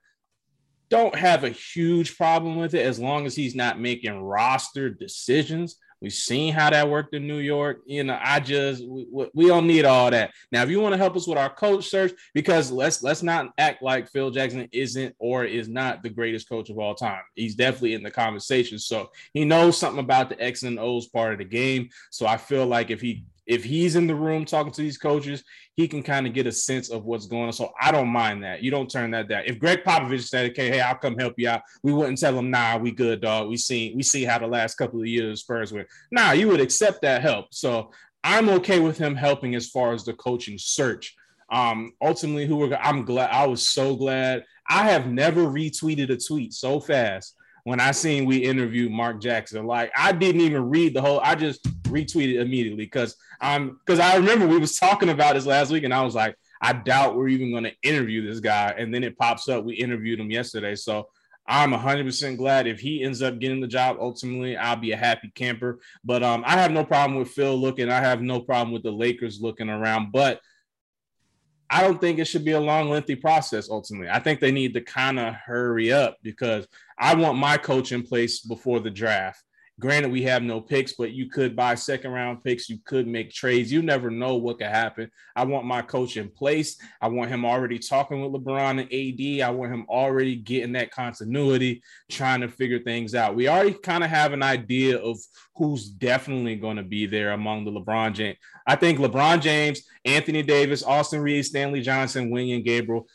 don't 0.91 1.15
have 1.15 1.45
a 1.45 1.51
huge 1.51 2.17
problem 2.17 2.57
with 2.57 2.75
it 2.75 2.85
as 2.85 2.99
long 2.99 3.25
as 3.25 3.35
he's 3.35 3.55
not 3.55 3.81
making 3.81 4.21
roster 4.21 4.91
decisions. 4.91 5.77
We've 6.03 6.13
seen 6.13 6.55
how 6.55 6.71
that 6.71 6.89
worked 6.89 7.15
in 7.15 7.27
New 7.27 7.39
York. 7.39 7.83
You 7.85 8.05
know, 8.05 8.19
I 8.21 8.41
just 8.41 8.83
we, 8.87 9.07
we 9.35 9.47
don't 9.47 9.67
need 9.67 9.85
all 9.85 10.11
that. 10.11 10.33
Now, 10.51 10.63
if 10.63 10.71
you 10.71 10.81
want 10.81 10.95
to 10.95 10.99
help 10.99 11.15
us 11.15 11.27
with 11.27 11.37
our 11.37 11.53
coach 11.55 11.89
search, 11.89 12.13
because 12.33 12.73
let's 12.73 13.03
let's 13.03 13.23
not 13.23 13.53
act 13.59 13.83
like 13.83 14.09
Phil 14.09 14.31
Jackson 14.31 14.67
isn't 14.73 15.15
or 15.19 15.45
is 15.45 15.69
not 15.69 16.03
the 16.03 16.09
greatest 16.09 16.49
coach 16.49 16.71
of 16.71 16.79
all 16.79 16.95
time. 16.95 17.21
He's 17.35 17.55
definitely 17.55 17.95
in 17.95 18.03
the 18.03 18.11
conversation. 18.11 18.79
So 18.79 19.11
he 19.35 19.45
knows 19.45 19.77
something 19.77 20.03
about 20.03 20.31
the 20.31 20.43
X 20.43 20.63
and 20.63 20.79
O's 20.81 21.07
part 21.07 21.35
of 21.35 21.39
the 21.39 21.45
game. 21.45 21.91
So 22.11 22.27
I 22.27 22.39
feel 22.39 22.67
like 22.67 22.91
if 22.91 23.03
he 23.03 23.25
if 23.51 23.65
he's 23.65 23.97
in 23.97 24.07
the 24.07 24.15
room 24.15 24.45
talking 24.45 24.73
to 24.73 24.81
these 24.81 24.97
coaches, 24.97 25.43
he 25.75 25.89
can 25.89 26.05
kind 26.05 26.25
of 26.25 26.33
get 26.33 26.47
a 26.47 26.53
sense 26.53 26.89
of 26.89 27.05
what's 27.05 27.27
going 27.27 27.47
on. 27.47 27.53
So 27.53 27.73
I 27.81 27.91
don't 27.91 28.09
mind 28.09 28.45
that. 28.45 28.63
You 28.63 28.71
don't 28.71 28.89
turn 28.89 29.11
that 29.11 29.29
down. 29.29 29.43
If 29.45 29.59
Gregg 29.59 29.83
Popovich 29.83 30.29
said, 30.29 30.53
"Okay, 30.53 30.69
hey, 30.69 30.81
I'll 30.81 30.95
come 30.95 31.19
help 31.19 31.35
you 31.37 31.49
out," 31.49 31.63
we 31.83 31.93
wouldn't 31.93 32.19
tell 32.19 32.39
him, 32.39 32.49
"Nah, 32.49 32.77
we 32.77 32.93
good, 32.93 33.21
dog. 33.21 33.49
We 33.49 33.57
see 33.57 33.93
we 33.97 34.05
see 34.05 34.25
how 34.25 34.39
the 34.39 34.47
last 34.47 34.77
couple 34.77 35.01
of 35.01 35.07
years 35.09 35.41
Spurs 35.41 35.73
went." 35.73 35.89
Nah, 36.13 36.31
you 36.31 36.47
would 36.47 36.61
accept 36.61 37.03
that 37.03 37.23
help. 37.23 37.53
So 37.53 37.91
I'm 38.23 38.49
okay 38.51 38.79
with 38.79 38.99
him 38.99 39.17
helping 39.17 39.57
as 39.57 39.69
far 39.69 39.93
as 39.95 40.05
the 40.05 40.13
coaching 40.15 40.57
search. 40.57 41.17
Um, 41.51 41.93
ultimately, 42.01 42.47
who 42.47 42.57
we're 42.57 42.73
I'm 42.77 43.05
glad 43.05 43.31
I 43.31 43.49
was 43.49 43.69
so 43.69 43.97
glad. 43.97 44.45
I 44.69 44.89
have 44.91 45.09
never 45.09 45.47
retweeted 45.47 46.11
a 46.11 46.17
tweet 46.17 46.53
so 46.53 46.79
fast 46.79 47.35
when 47.65 47.81
I 47.81 47.91
seen 47.93 48.25
we 48.25 48.39
interviewed 48.39 48.93
Mark 48.93 49.21
Jackson. 49.21 49.67
Like 49.67 49.93
I 49.97 50.13
didn't 50.13 50.41
even 50.43 50.69
read 50.69 50.95
the 50.95 51.03
whole, 51.03 51.21
I 51.21 51.35
just 51.35 51.63
retweeted 51.85 52.41
immediately 52.41 52.85
because 52.85 53.17
I'm 53.41 53.79
because 53.85 53.99
I 53.99 54.17
remember 54.17 54.47
we 54.47 54.59
was 54.59 54.79
talking 54.79 55.09
about 55.09 55.35
this 55.35 55.47
last 55.47 55.71
week 55.71 55.85
and 55.85 55.95
I 55.95 56.03
was 56.03 56.15
like, 56.15 56.37
I 56.61 56.75
doubt 56.75 57.17
we're 57.17 57.29
even 57.29 57.53
going 57.53 57.65
to 57.65 57.75
interview 57.83 58.27
this 58.27 58.41
guy. 58.41 58.75
And 58.77 58.93
then 58.93 59.03
it 59.03 59.17
pops 59.17 59.49
up. 59.49 59.65
We 59.65 59.75
interviewed 59.75 60.21
him 60.21 60.31
yesterday. 60.31 60.75
So 60.75 61.09
I'm 61.47 61.73
100% 61.73 62.37
glad 62.37 62.67
if 62.67 62.81
he 62.81 63.03
ends 63.03 63.23
up 63.23 63.39
getting 63.39 63.61
the 63.61 63.67
job. 63.67 63.97
Ultimately, 63.99 64.57
I'll 64.57 64.77
be 64.77 64.93
a 64.93 64.97
happy 64.97 65.33
camper. 65.35 65.81
But 66.05 66.23
um, 66.23 66.45
I 66.47 66.53
have 66.59 66.71
no 66.71 66.85
problem 66.85 67.19
with 67.19 67.31
Phil 67.31 67.57
looking. 67.57 67.91
I 67.91 68.01
have 68.01 68.21
no 68.21 68.41
problem 68.41 68.73
with 68.73 68.83
the 68.83 68.93
Lakers 68.93 69.41
looking 69.41 69.71
around. 69.71 70.13
But 70.13 70.41
I 71.71 71.83
don't 71.83 72.01
think 72.01 72.19
it 72.19 72.25
should 72.25 72.45
be 72.45 72.51
a 72.53 72.61
long, 72.61 72.91
lengthy 72.91 73.15
process. 73.15 73.71
Ultimately, 73.71 74.09
I 74.11 74.19
think 74.19 74.41
they 74.41 74.51
need 74.51 74.75
to 74.75 74.81
kind 74.81 75.21
of 75.21 75.35
hurry 75.35 75.93
up 75.93 76.17
because 76.23 76.67
I 76.99 77.15
want 77.15 77.39
my 77.39 77.57
coach 77.57 77.93
in 77.93 78.03
place 78.03 78.41
before 78.41 78.81
the 78.81 78.91
draft. 78.91 79.43
Granted, 79.81 80.13
we 80.13 80.23
have 80.23 80.43
no 80.43 80.61
picks, 80.61 80.93
but 80.93 81.13
you 81.13 81.31
could 81.31 81.57
buy 81.57 81.75
second 81.75 82.11
round 82.13 82.45
picks. 82.45 82.69
You 82.69 82.79
could 82.85 83.09
make 83.09 83.33
trades. 83.33 83.73
You 83.73 83.81
never 83.83 84.11
know 84.11 84.37
what 84.37 84.59
could 84.59 84.67
happen. 84.67 85.11
I 85.35 85.45
want 85.45 85.65
my 85.65 85.81
coach 85.81 86.19
in 86.19 86.29
place. 86.29 86.77
I 87.01 87.09
want 87.09 87.31
him 87.31 87.47
already 87.47 87.79
talking 87.79 88.21
with 88.21 88.33
LeBron 88.33 88.79
and 88.79 89.41
AD. 89.41 89.49
I 89.49 89.51
want 89.51 89.73
him 89.73 89.87
already 89.89 90.37
getting 90.37 90.73
that 90.73 90.91
continuity, 90.91 91.83
trying 92.11 92.43
to 92.43 92.49
figure 92.49 92.81
things 92.81 93.15
out. 93.15 93.35
We 93.35 93.49
already 93.49 93.73
kind 93.73 94.05
of 94.05 94.11
have 94.11 94.35
an 94.35 94.43
idea 94.43 94.99
of 94.99 95.19
who's 95.57 95.89
definitely 95.89 96.57
going 96.57 96.77
to 96.77 96.83
be 96.83 97.07
there 97.07 97.33
among 97.33 97.65
the 97.65 97.73
LeBron 97.73 98.13
James. 98.13 98.37
I 98.67 98.77
think 98.77 98.99
LeBron 98.99 99.41
James, 99.41 99.83
Anthony 100.05 100.43
Davis, 100.43 100.83
Austin 100.83 101.23
Reed, 101.23 101.45
Stanley 101.45 101.81
Johnson, 101.81 102.31
Wenyen 102.31 102.65
Gabriel, 102.65 103.07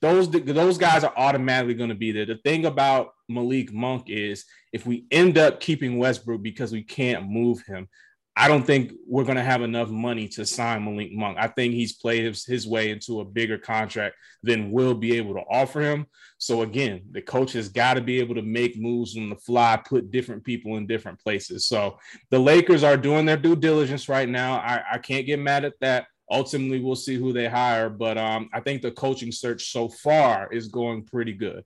those 0.00 0.30
those 0.30 0.78
guys 0.78 1.04
are 1.04 1.12
automatically 1.16 1.74
going 1.74 1.90
to 1.90 1.94
be 1.94 2.12
there. 2.12 2.26
The 2.26 2.38
thing 2.38 2.66
about 2.66 3.10
Malik 3.28 3.72
Monk 3.72 4.04
is 4.08 4.44
if 4.72 4.86
we 4.86 5.06
end 5.10 5.38
up 5.38 5.60
keeping 5.60 5.98
Westbrook 5.98 6.42
because 6.42 6.72
we 6.72 6.82
can't 6.82 7.28
move 7.28 7.62
him, 7.66 7.88
I 8.36 8.48
don't 8.48 8.64
think 8.64 8.92
we're 9.06 9.24
going 9.24 9.36
to 9.36 9.42
have 9.42 9.60
enough 9.60 9.90
money 9.90 10.26
to 10.28 10.46
sign 10.46 10.84
Malik 10.84 11.12
Monk. 11.12 11.36
I 11.38 11.48
think 11.48 11.74
he's 11.74 11.92
played 11.92 12.24
his, 12.24 12.46
his, 12.46 12.66
way 12.66 12.90
into 12.90 13.20
a 13.20 13.24
bigger 13.24 13.58
contract 13.58 14.14
than 14.42 14.70
we'll 14.70 14.94
be 14.94 15.16
able 15.18 15.34
to 15.34 15.42
offer 15.50 15.80
him. 15.80 16.06
So 16.38 16.62
again, 16.62 17.02
the 17.10 17.20
coach 17.20 17.52
has 17.52 17.68
got 17.68 17.94
to 17.94 18.00
be 18.00 18.18
able 18.20 18.36
to 18.36 18.42
make 18.42 18.80
moves 18.80 19.16
on 19.16 19.28
the 19.28 19.36
fly, 19.36 19.78
put 19.84 20.10
different 20.10 20.44
people 20.44 20.76
in 20.76 20.86
different 20.86 21.18
places. 21.18 21.66
So 21.66 21.98
the 22.30 22.38
Lakers 22.38 22.82
are 22.84 22.96
doing 22.96 23.26
their 23.26 23.36
due 23.36 23.56
diligence 23.56 24.08
right 24.08 24.28
now. 24.28 24.54
I, 24.54 24.82
I 24.92 24.98
can't 24.98 25.26
get 25.26 25.38
mad 25.38 25.66
at 25.66 25.74
that 25.80 26.06
ultimately 26.30 26.80
we'll 26.80 26.96
see 26.96 27.16
who 27.16 27.32
they 27.32 27.48
hire. 27.48 27.90
But 27.90 28.16
um, 28.16 28.48
I 28.52 28.60
think 28.60 28.82
the 28.82 28.90
coaching 28.90 29.32
search 29.32 29.70
so 29.70 29.88
far 29.88 30.50
is 30.52 30.68
going 30.68 31.04
pretty 31.04 31.32
good. 31.32 31.64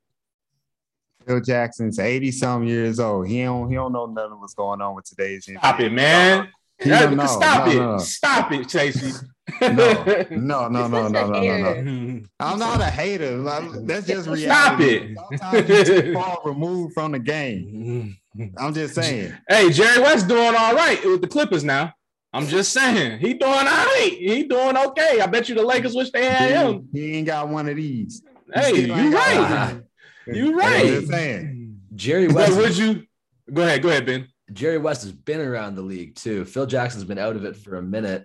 Phil 1.26 1.40
Jackson's 1.40 1.98
80 1.98 2.32
some 2.32 2.66
years 2.66 3.00
old. 3.00 3.28
He 3.28 3.42
don't 3.42 3.68
he 3.68 3.74
don't 3.76 3.92
know 3.92 4.04
of 4.04 4.38
what's 4.38 4.54
going 4.54 4.80
on 4.80 4.94
with 4.94 5.06
today's 5.06 5.44
Stop 5.44 5.80
it, 5.80 5.92
man. 5.92 6.48
That, 6.80 7.28
stop 7.28 7.66
no, 7.66 7.72
it. 7.72 7.76
No. 7.76 7.98
Stop 7.98 8.52
it, 8.52 8.66
Chasey. 8.66 9.24
no, 9.60 10.68
no, 10.68 10.68
no, 10.68 10.88
no, 10.88 11.08
no, 11.08 11.26
no, 11.28 11.40
no, 11.40 11.80
no. 11.80 12.22
I'm 12.40 12.58
not 12.58 12.80
a 12.80 12.90
hater. 12.90 13.40
That's 13.82 14.06
just 14.06 14.28
reality. 14.28 14.44
Stop 14.44 14.80
it. 14.80 15.38
Sometimes 15.38 15.68
you're 15.68 16.02
too 16.02 16.12
far 16.14 16.40
removed 16.44 16.94
from 16.94 17.12
the 17.12 17.20
game. 17.20 18.16
I'm 18.58 18.74
just 18.74 18.94
saying. 18.94 19.32
Hey, 19.48 19.70
Jerry 19.70 20.02
West 20.02 20.28
doing 20.28 20.54
all 20.56 20.74
right 20.74 21.02
with 21.04 21.20
the 21.20 21.28
Clippers 21.28 21.64
now. 21.64 21.94
I'm 22.34 22.48
just 22.48 22.72
saying, 22.72 23.20
he 23.20 23.34
doing 23.34 23.52
all 23.52 23.62
right. 23.62 24.16
He 24.18 24.42
doing 24.42 24.76
okay. 24.76 25.20
I 25.20 25.26
bet 25.26 25.48
you 25.48 25.54
the 25.54 25.62
Lakers 25.62 25.94
wish 25.94 26.10
they 26.10 26.24
had 26.24 26.50
him. 26.50 26.88
He 26.92 27.18
ain't 27.18 27.28
got 27.28 27.48
one 27.48 27.68
of 27.68 27.76
these. 27.76 28.22
Hey, 28.52 28.86
you 28.86 29.14
right. 29.14 29.80
You 30.26 30.58
right. 30.58 30.94
I'm 30.94 31.06
saying. 31.06 31.80
Jerry 31.94 32.26
West. 32.26 32.56
would 32.56 32.76
you 32.76 33.04
go 33.52 33.62
ahead? 33.62 33.82
Go 33.82 33.88
ahead, 33.88 34.04
Ben. 34.04 34.26
Jerry 34.52 34.78
West 34.78 35.02
has 35.02 35.12
been 35.12 35.40
around 35.40 35.76
the 35.76 35.82
league 35.82 36.16
too. 36.16 36.44
Phil 36.44 36.66
Jackson's 36.66 37.04
been 37.04 37.18
out 37.18 37.36
of 37.36 37.44
it 37.44 37.56
for 37.56 37.76
a 37.76 37.82
minute, 37.82 38.24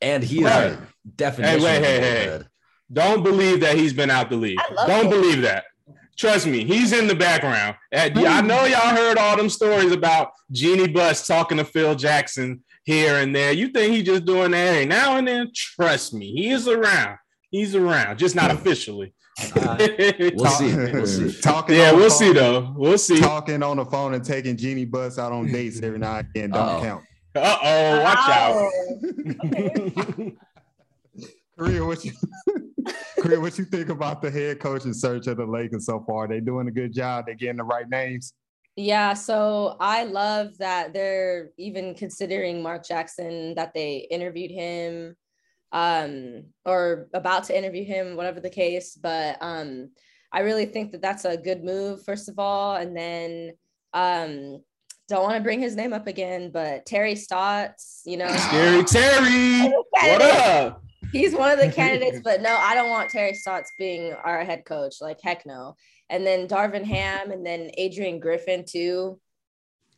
and 0.00 0.24
he 0.24 0.42
right. 0.42 0.72
is 0.72 0.78
definition. 1.14 1.60
Hey, 1.60 1.64
wait, 1.64 1.84
hey, 1.84 2.00
hey. 2.00 2.40
Don't 2.92 3.22
believe 3.22 3.60
that 3.60 3.76
he's 3.76 3.92
been 3.92 4.10
out 4.10 4.28
the 4.28 4.36
league. 4.36 4.58
Don't 4.88 5.08
believe 5.08 5.42
that. 5.42 5.66
Trust 6.16 6.48
me, 6.48 6.64
he's 6.64 6.92
in 6.92 7.06
the 7.06 7.14
background. 7.14 7.76
I 7.92 8.40
know 8.40 8.64
y'all 8.64 8.96
heard 8.96 9.18
all 9.18 9.36
them 9.36 9.50
stories 9.50 9.92
about 9.92 10.32
Jeanie 10.50 10.88
Buss 10.88 11.26
talking 11.28 11.58
to 11.58 11.64
Phil 11.64 11.94
Jackson 11.94 12.64
here 12.86 13.16
and 13.16 13.34
there. 13.36 13.52
You 13.52 13.68
think 13.68 13.92
he's 13.92 14.04
just 14.04 14.24
doing 14.24 14.52
that 14.52 14.74
every 14.74 14.86
now 14.86 15.16
and 15.16 15.28
then? 15.28 15.50
Trust 15.54 16.14
me, 16.14 16.32
he 16.32 16.50
is 16.50 16.66
around. 16.66 17.18
He's 17.50 17.74
around, 17.74 18.18
just 18.18 18.34
not 18.34 18.50
officially. 18.50 19.12
Uh, 19.54 19.76
we'll 20.34 20.46
see. 20.46 20.74
We'll 20.74 21.06
see. 21.06 21.40
Talking 21.42 21.76
yeah, 21.76 21.92
we'll 21.92 22.08
phone, 22.08 22.18
see 22.18 22.32
though. 22.32 22.72
We'll 22.74 22.96
see. 22.96 23.20
Talking 23.20 23.62
on 23.62 23.76
the 23.76 23.84
phone 23.84 24.14
and 24.14 24.24
taking 24.24 24.56
Jeanie 24.56 24.86
Buss 24.86 25.18
out 25.18 25.32
on 25.32 25.52
dates 25.52 25.82
every 25.82 25.98
now 25.98 26.16
and 26.16 26.28
again 26.28 26.50
don't 26.50 26.62
Uh-oh. 26.62 26.80
count. 26.80 27.04
Uh 27.34 27.58
oh, 27.62 28.02
watch 28.02 28.28
out. 28.30 28.72
Korrea, 31.58 31.86
what 31.86 32.04
you 32.04 32.12
Korrea, 33.18 33.40
what 33.40 33.58
you 33.58 33.64
think 33.64 33.88
about 33.88 34.22
the 34.22 34.30
head 34.30 34.60
coaching 34.60 34.94
search 34.94 35.26
of 35.26 35.38
the 35.38 35.44
Lakers 35.44 35.86
so 35.86 36.02
far? 36.06 36.28
They 36.28 36.40
doing 36.40 36.68
a 36.68 36.70
good 36.70 36.94
job. 36.94 37.26
They 37.26 37.34
getting 37.34 37.56
the 37.56 37.64
right 37.64 37.88
names. 37.88 38.32
Yeah, 38.76 39.14
so 39.14 39.76
I 39.80 40.04
love 40.04 40.58
that 40.58 40.92
they're 40.92 41.50
even 41.56 41.94
considering 41.94 42.62
Mark 42.62 42.86
Jackson, 42.86 43.54
that 43.54 43.72
they 43.72 44.06
interviewed 44.10 44.50
him 44.50 45.16
um, 45.72 46.44
or 46.66 47.08
about 47.14 47.44
to 47.44 47.56
interview 47.56 47.84
him, 47.84 48.16
whatever 48.16 48.38
the 48.38 48.50
case. 48.50 48.94
But 48.94 49.38
um, 49.40 49.90
I 50.30 50.40
really 50.40 50.66
think 50.66 50.92
that 50.92 51.00
that's 51.00 51.24
a 51.24 51.38
good 51.38 51.64
move, 51.64 52.04
first 52.04 52.28
of 52.28 52.38
all. 52.38 52.76
And 52.76 52.94
then 52.94 53.52
um, 53.94 54.62
don't 55.08 55.22
want 55.22 55.36
to 55.36 55.42
bring 55.42 55.60
his 55.60 55.74
name 55.74 55.94
up 55.94 56.06
again, 56.06 56.50
but 56.52 56.84
Terry 56.84 57.16
Stotts, 57.16 58.02
you 58.04 58.18
know, 58.18 58.28
Scary 58.28 58.84
Terry, 58.84 59.72
what 59.90 60.22
up? 60.22 60.85
He's 61.12 61.34
one 61.34 61.50
of 61.50 61.58
the 61.58 61.70
candidates, 61.74 62.20
but 62.22 62.42
no, 62.42 62.56
I 62.56 62.74
don't 62.74 62.90
want 62.90 63.10
Terry 63.10 63.34
Stotts 63.34 63.72
being 63.78 64.12
our 64.12 64.44
head 64.44 64.64
coach. 64.64 64.96
Like, 65.00 65.20
heck 65.22 65.46
no 65.46 65.76
and 66.08 66.26
then 66.26 66.48
Darvin 66.48 66.84
Ham 66.84 67.30
and 67.30 67.44
then 67.44 67.70
Adrian 67.76 68.20
Griffin 68.20 68.64
too. 68.64 69.20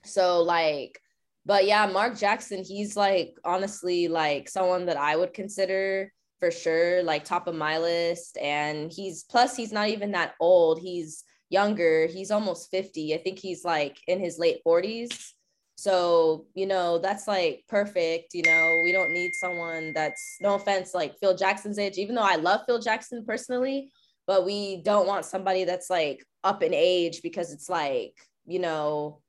So 0.05 0.43
like, 0.43 0.99
but 1.45 1.67
yeah, 1.67 1.87
Mark 1.87 2.19
Jackson, 2.19 2.65
he's 2.65 2.97
like 2.97 3.37
honestly 3.45 4.09
like 4.09 4.49
someone 4.49 4.87
that 4.87 4.97
I 4.97 5.17
would 5.17 5.35
consider 5.35 6.13
for 6.41 6.51
sure, 6.51 7.03
like 7.03 7.25
top 7.25 7.47
of 7.47 7.55
my 7.55 7.79
list. 7.79 8.39
And 8.39 8.93
he's 8.93 9.25
plus 9.25 9.57
he's 9.57 9.73
not 9.73 9.89
even 9.89 10.13
that 10.13 10.35
old. 10.41 10.81
He's 10.81 11.25
younger. 11.51 12.07
He's 12.07 12.31
almost 12.31 12.71
50. 12.71 13.15
I 13.15 13.19
think 13.19 13.39
he's 13.39 13.65
like 13.65 13.99
in 14.07 14.21
his 14.21 14.39
late 14.39 14.61
40s. 14.67 15.33
So, 15.79 16.47
you 16.55 16.67
know, 16.67 16.99
that's 16.99 17.29
like 17.29 17.63
perfect. 17.69 18.35
You 18.35 18.43
know, 18.43 18.81
we 18.83 18.91
don't 18.91 19.13
need 19.13 19.33
someone 19.35 19.93
that's 19.93 20.39
no 20.41 20.57
offense, 20.57 20.93
like 20.93 21.17
Phil 21.21 21.37
Jackson's 21.37 21.79
age, 21.79 21.99
even 21.99 22.17
though 22.17 22.21
I 22.21 22.35
love 22.35 22.63
Phil 22.67 22.81
Jackson 22.81 23.25
personally, 23.25 23.93
but 24.27 24.45
we 24.45 24.83
don't 24.83 25.07
want 25.07 25.25
somebody 25.25 25.63
that's 25.63 25.89
like 25.89 26.27
up 26.43 26.65
in 26.65 26.75
age 26.75 27.23
because 27.23 27.53
it's 27.53 27.69
like, 27.69 28.13
you 28.45 28.59
know, 28.59 29.21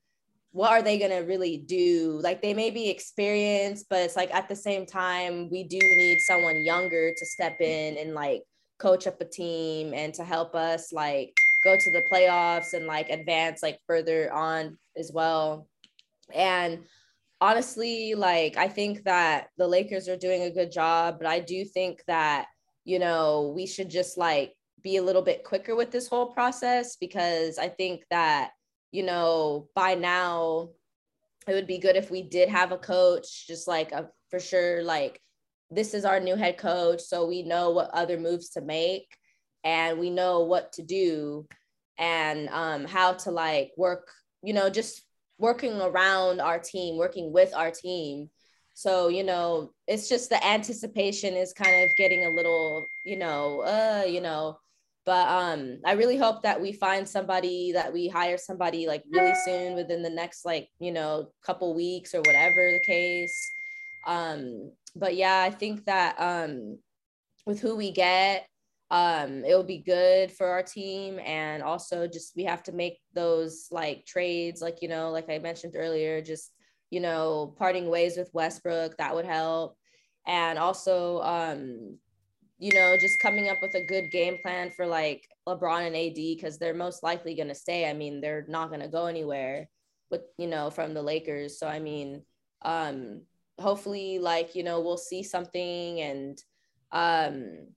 what 0.51 0.71
are 0.71 0.81
they 0.81 0.97
going 0.97 1.11
to 1.11 1.17
really 1.17 1.57
do? 1.57 2.19
Like 2.23 2.41
they 2.41 2.55
may 2.55 2.71
be 2.71 2.89
experienced, 2.89 3.85
but 3.87 3.99
it's 3.99 4.15
like 4.15 4.33
at 4.33 4.49
the 4.49 4.55
same 4.55 4.87
time, 4.87 5.51
we 5.51 5.65
do 5.65 5.77
need 5.77 6.17
someone 6.21 6.65
younger 6.65 7.13
to 7.15 7.25
step 7.27 7.61
in 7.61 7.95
and 7.99 8.15
like 8.15 8.41
coach 8.79 9.05
up 9.05 9.21
a 9.21 9.25
team 9.25 9.93
and 9.93 10.15
to 10.15 10.23
help 10.23 10.55
us 10.55 10.91
like 10.91 11.31
go 11.63 11.77
to 11.77 11.91
the 11.91 12.01
playoffs 12.11 12.73
and 12.73 12.87
like 12.87 13.11
advance 13.11 13.61
like 13.61 13.77
further 13.85 14.33
on 14.33 14.79
as 14.97 15.11
well. 15.13 15.67
And 16.33 16.83
honestly, 17.41 18.15
like 18.15 18.57
I 18.57 18.67
think 18.67 19.03
that 19.03 19.47
the 19.57 19.67
Lakers 19.67 20.07
are 20.07 20.17
doing 20.17 20.43
a 20.43 20.51
good 20.51 20.71
job, 20.71 21.17
but 21.19 21.27
I 21.27 21.39
do 21.39 21.65
think 21.65 22.03
that, 22.07 22.47
you 22.85 22.99
know, 22.99 23.53
we 23.55 23.65
should 23.65 23.89
just 23.89 24.17
like 24.17 24.53
be 24.81 24.97
a 24.97 25.03
little 25.03 25.21
bit 25.21 25.43
quicker 25.43 25.75
with 25.75 25.91
this 25.91 26.07
whole 26.07 26.27
process 26.27 26.95
because 26.95 27.57
I 27.57 27.67
think 27.67 28.03
that, 28.09 28.51
you 28.91 29.03
know, 29.03 29.69
by 29.75 29.95
now 29.95 30.69
it 31.47 31.53
would 31.53 31.67
be 31.67 31.77
good 31.77 31.95
if 31.95 32.11
we 32.11 32.21
did 32.21 32.49
have 32.49 32.71
a 32.71 32.77
coach, 32.77 33.47
just 33.47 33.67
like 33.67 33.91
a 33.91 34.09
for 34.29 34.39
sure, 34.39 34.83
like 34.83 35.19
this 35.71 35.93
is 35.93 36.05
our 36.05 36.19
new 36.19 36.35
head 36.35 36.57
coach. 36.57 37.01
So 37.01 37.25
we 37.27 37.43
know 37.43 37.71
what 37.71 37.89
other 37.91 38.19
moves 38.19 38.49
to 38.51 38.61
make 38.61 39.07
and 39.63 39.99
we 39.99 40.09
know 40.09 40.41
what 40.41 40.73
to 40.73 40.83
do 40.83 41.47
and 41.97 42.49
um, 42.49 42.85
how 42.85 43.13
to 43.13 43.31
like 43.31 43.71
work, 43.77 44.09
you 44.41 44.53
know, 44.53 44.69
just 44.69 45.01
working 45.39 45.81
around 45.81 46.41
our 46.41 46.59
team, 46.59 46.97
working 46.97 47.31
with 47.33 47.53
our 47.55 47.71
team. 47.71 48.29
So, 48.75 49.09
you 49.09 49.23
know, 49.23 49.71
it's 49.87 50.07
just 50.09 50.29
the 50.29 50.45
anticipation 50.45 51.35
is 51.35 51.53
kind 51.53 51.83
of 51.83 51.95
getting 51.97 52.25
a 52.25 52.29
little, 52.29 52.85
you 53.05 53.17
know, 53.17 53.61
uh, 53.61 54.05
you 54.07 54.21
know, 54.21 54.57
but 55.05 55.27
um 55.29 55.79
i 55.85 55.93
really 55.93 56.17
hope 56.17 56.43
that 56.43 56.59
we 56.61 56.73
find 56.73 57.07
somebody 57.07 57.71
that 57.71 57.91
we 57.91 58.07
hire 58.09 58.37
somebody 58.37 58.85
like 58.85 59.03
really 59.11 59.33
soon 59.45 59.73
within 59.73 60.03
the 60.03 60.09
next 60.09 60.45
like 60.45 60.67
you 60.79 60.91
know 60.91 61.31
couple 61.41 61.73
weeks 61.73 62.13
or 62.13 62.19
whatever 62.21 62.71
the 62.71 62.79
case 62.85 63.33
Um, 64.07 64.71
but 64.95 65.15
yeah, 65.15 65.41
I 65.41 65.51
think 65.51 65.85
that 65.85 66.15
um, 66.19 66.79
with 67.45 67.59
who 67.61 67.75
we 67.75 67.91
get, 67.91 68.47
um, 68.91 69.43
it'll 69.45 69.63
be 69.63 69.77
good 69.77 70.31
for 70.31 70.47
our 70.47 70.63
team. 70.63 71.19
And 71.23 71.61
also, 71.61 72.07
just 72.07 72.35
we 72.35 72.43
have 72.45 72.63
to 72.63 72.71
make 72.71 72.99
those 73.13 73.67
like 73.71 74.05
trades, 74.05 74.61
like, 74.61 74.81
you 74.81 74.87
know, 74.87 75.11
like 75.11 75.29
I 75.29 75.37
mentioned 75.39 75.75
earlier, 75.75 76.21
just, 76.21 76.51
you 76.89 76.99
know, 76.99 77.53
parting 77.57 77.89
ways 77.89 78.17
with 78.17 78.33
Westbrook, 78.33 78.97
that 78.97 79.13
would 79.13 79.25
help. 79.25 79.77
And 80.25 80.57
also, 80.57 81.21
um, 81.21 81.97
you 82.57 82.73
know, 82.73 82.97
just 82.99 83.19
coming 83.19 83.47
up 83.47 83.61
with 83.61 83.75
a 83.75 83.85
good 83.85 84.11
game 84.11 84.37
plan 84.41 84.71
for 84.71 84.85
like 84.85 85.23
LeBron 85.47 85.87
and 85.87 85.95
AD 85.95 86.15
because 86.15 86.57
they're 86.57 86.73
most 86.73 87.03
likely 87.03 87.35
going 87.35 87.47
to 87.47 87.55
stay. 87.55 87.89
I 87.89 87.93
mean, 87.93 88.21
they're 88.21 88.45
not 88.49 88.69
going 88.69 88.81
to 88.81 88.87
go 88.87 89.05
anywhere 89.05 89.69
with, 90.09 90.21
you 90.37 90.47
know, 90.47 90.69
from 90.69 90.93
the 90.93 91.01
Lakers. 91.01 91.59
So, 91.59 91.67
I 91.67 91.79
mean, 91.79 92.23
um, 92.63 93.21
hopefully, 93.59 94.19
like, 94.19 94.55
you 94.55 94.63
know, 94.63 94.81
we'll 94.81 94.97
see 94.97 95.23
something. 95.23 96.01
And 96.01 96.43
um, 96.91 97.67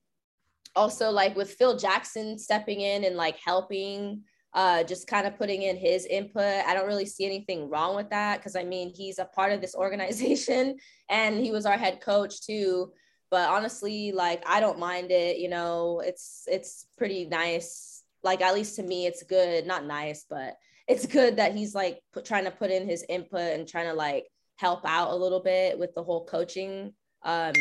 also, 0.75 1.11
like, 1.11 1.35
with 1.35 1.53
Phil 1.53 1.77
Jackson 1.77 2.37
stepping 2.37 2.81
in 2.81 3.03
and 3.03 3.15
like 3.15 3.37
helping, 3.43 4.23
uh, 4.53 4.83
just 4.83 5.07
kind 5.07 5.25
of 5.25 5.37
putting 5.37 5.63
in 5.63 5.77
his 5.77 6.05
input. 6.05 6.65
I 6.65 6.73
don't 6.73 6.87
really 6.87 7.05
see 7.05 7.25
anything 7.25 7.69
wrong 7.69 7.95
with 7.95 8.09
that 8.11 8.37
because 8.37 8.55
I 8.55 8.63
mean, 8.63 8.91
he's 8.93 9.19
a 9.19 9.25
part 9.25 9.51
of 9.51 9.61
this 9.61 9.75
organization 9.75 10.77
and 11.09 11.37
he 11.37 11.51
was 11.51 11.65
our 11.65 11.77
head 11.77 12.01
coach 12.01 12.41
too 12.41 12.91
but 13.33 13.49
honestly 13.49 14.11
like 14.11 14.43
i 14.47 14.59
don't 14.59 14.77
mind 14.77 15.09
it 15.09 15.37
you 15.37 15.49
know 15.49 16.03
it's 16.05 16.43
it's 16.45 16.85
pretty 16.99 17.25
nice 17.25 18.03
like 18.21 18.41
at 18.41 18.53
least 18.53 18.75
to 18.75 18.83
me 18.83 19.07
it's 19.07 19.23
good 19.23 19.65
not 19.65 19.87
nice 19.87 20.23
but 20.29 20.55
it's 20.87 21.07
good 21.07 21.37
that 21.37 21.55
he's 21.55 21.73
like 21.73 21.99
put, 22.13 22.25
trying 22.25 22.43
to 22.43 22.51
put 22.51 22.69
in 22.69 22.87
his 22.87 23.03
input 23.09 23.53
and 23.53 23.67
trying 23.67 23.87
to 23.87 23.93
like 23.95 24.27
help 24.57 24.81
out 24.85 25.09
a 25.09 25.15
little 25.15 25.39
bit 25.39 25.79
with 25.79 25.95
the 25.95 26.03
whole 26.03 26.25
coaching 26.25 26.93
um 27.23 27.53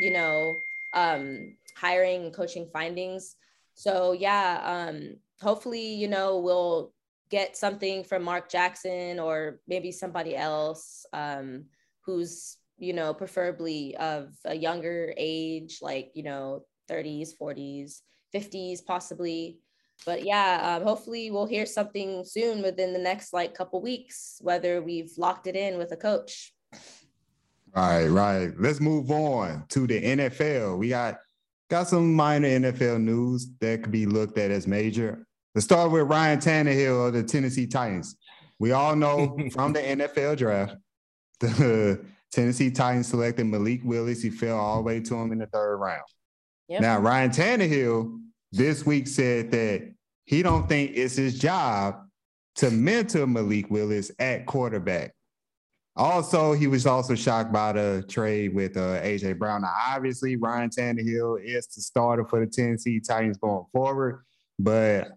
you 0.00 0.12
know 0.12 0.56
um 0.94 1.54
hiring 1.76 2.24
and 2.24 2.34
coaching 2.34 2.68
findings 2.72 3.36
so 3.74 4.12
yeah 4.12 4.60
um 4.64 5.14
hopefully 5.40 5.94
you 5.94 6.08
know 6.08 6.38
we'll 6.38 6.92
get 7.30 7.56
something 7.56 8.02
from 8.02 8.22
mark 8.22 8.50
jackson 8.50 9.18
or 9.18 9.60
maybe 9.68 9.92
somebody 9.92 10.36
else 10.36 11.06
um 11.12 11.64
who's 12.04 12.56
you 12.80 12.94
know, 12.94 13.12
preferably 13.14 13.94
of 13.96 14.34
a 14.46 14.54
younger 14.54 15.12
age, 15.16 15.78
like, 15.82 16.10
you 16.14 16.22
know, 16.22 16.64
30s, 16.90 17.28
40s, 17.40 18.00
50s, 18.34 18.84
possibly. 18.84 19.58
But 20.06 20.24
yeah, 20.24 20.76
um, 20.76 20.82
hopefully 20.82 21.30
we'll 21.30 21.46
hear 21.46 21.66
something 21.66 22.24
soon 22.24 22.62
within 22.62 22.94
the 22.94 22.98
next 22.98 23.34
like 23.34 23.54
couple 23.54 23.82
weeks, 23.82 24.38
whether 24.40 24.80
we've 24.80 25.12
locked 25.18 25.46
it 25.46 25.54
in 25.54 25.76
with 25.76 25.92
a 25.92 25.96
coach. 25.96 26.54
Right, 27.76 28.06
right. 28.06 28.50
Let's 28.58 28.80
move 28.80 29.10
on 29.10 29.66
to 29.68 29.86
the 29.86 30.00
NFL. 30.00 30.78
We 30.78 30.88
got 30.88 31.18
got 31.70 31.88
some 31.88 32.12
minor 32.12 32.48
NFL 32.48 33.00
news 33.00 33.48
that 33.60 33.82
could 33.82 33.92
be 33.92 34.04
looked 34.04 34.36
at 34.36 34.50
as 34.50 34.66
major. 34.66 35.24
Let's 35.54 35.64
start 35.64 35.90
with 35.90 36.08
Ryan 36.08 36.38
Tannehill 36.40 37.08
of 37.08 37.12
the 37.14 37.22
Tennessee 37.22 37.66
Titans. 37.66 38.16
We 38.58 38.72
all 38.72 38.96
know 38.96 39.38
from 39.52 39.72
the 39.72 39.80
NFL 39.80 40.36
draft, 40.36 40.76
the 41.40 42.04
Tennessee 42.32 42.70
Titans 42.70 43.08
selected 43.08 43.46
Malik 43.46 43.80
Willis. 43.84 44.22
He 44.22 44.30
fell 44.30 44.58
all 44.58 44.76
the 44.76 44.82
way 44.82 45.00
to 45.00 45.14
him 45.14 45.32
in 45.32 45.38
the 45.38 45.46
third 45.46 45.76
round. 45.76 46.02
Yep. 46.68 46.82
Now, 46.82 46.98
Ryan 46.98 47.30
Tannehill 47.30 48.20
this 48.52 48.84
week 48.84 49.06
said 49.06 49.50
that 49.52 49.92
he 50.24 50.42
don't 50.42 50.68
think 50.68 50.92
it's 50.94 51.16
his 51.16 51.38
job 51.38 52.06
to 52.56 52.70
mentor 52.70 53.26
Malik 53.26 53.70
Willis 53.70 54.10
at 54.18 54.46
quarterback. 54.46 55.14
Also, 55.96 56.52
he 56.52 56.66
was 56.66 56.86
also 56.86 57.14
shocked 57.14 57.52
by 57.52 57.72
the 57.72 58.04
trade 58.08 58.54
with 58.54 58.76
uh, 58.76 59.00
AJ 59.02 59.38
Brown. 59.38 59.62
Now, 59.62 59.74
obviously, 59.88 60.36
Ryan 60.36 60.70
Tannehill 60.70 61.42
is 61.44 61.66
the 61.66 61.82
starter 61.82 62.24
for 62.24 62.44
the 62.44 62.50
Tennessee 62.50 63.00
Titans 63.00 63.38
going 63.38 63.64
forward, 63.72 64.22
but 64.58 65.08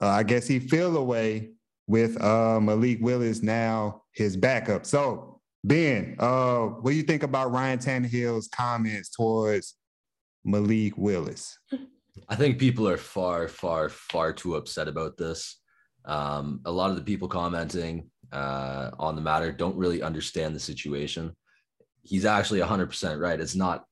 uh, 0.00 0.06
I 0.06 0.22
guess 0.22 0.46
he 0.46 0.58
feel 0.58 0.96
away 0.96 1.50
with 1.86 2.22
uh, 2.22 2.60
Malik 2.60 2.98
Willis 3.00 3.42
now 3.42 4.02
his 4.12 4.36
backup. 4.36 4.86
So 4.86 5.40
Ben, 5.64 6.16
uh, 6.18 6.66
what 6.66 6.92
do 6.92 6.96
you 6.96 7.02
think 7.02 7.22
about 7.22 7.52
Ryan 7.52 7.78
Tannehill's 7.78 8.48
comments 8.48 9.10
towards 9.10 9.74
Malik 10.44 10.96
Willis? 10.96 11.58
I 12.28 12.36
think 12.36 12.58
people 12.58 12.88
are 12.88 12.96
far, 12.96 13.48
far, 13.48 13.88
far 13.88 14.32
too 14.32 14.56
upset 14.56 14.88
about 14.88 15.16
this. 15.16 15.56
Um, 16.06 16.60
a 16.64 16.70
lot 16.70 16.90
of 16.90 16.96
the 16.96 17.02
people 17.02 17.28
commenting 17.28 18.08
uh, 18.32 18.90
on 18.98 19.16
the 19.16 19.22
matter 19.22 19.52
don't 19.52 19.76
really 19.76 20.02
understand 20.02 20.54
the 20.54 20.60
situation. 20.60 21.34
He's 22.02 22.24
actually 22.24 22.60
100% 22.60 23.20
right. 23.20 23.40
It's 23.40 23.54
not 23.54 23.84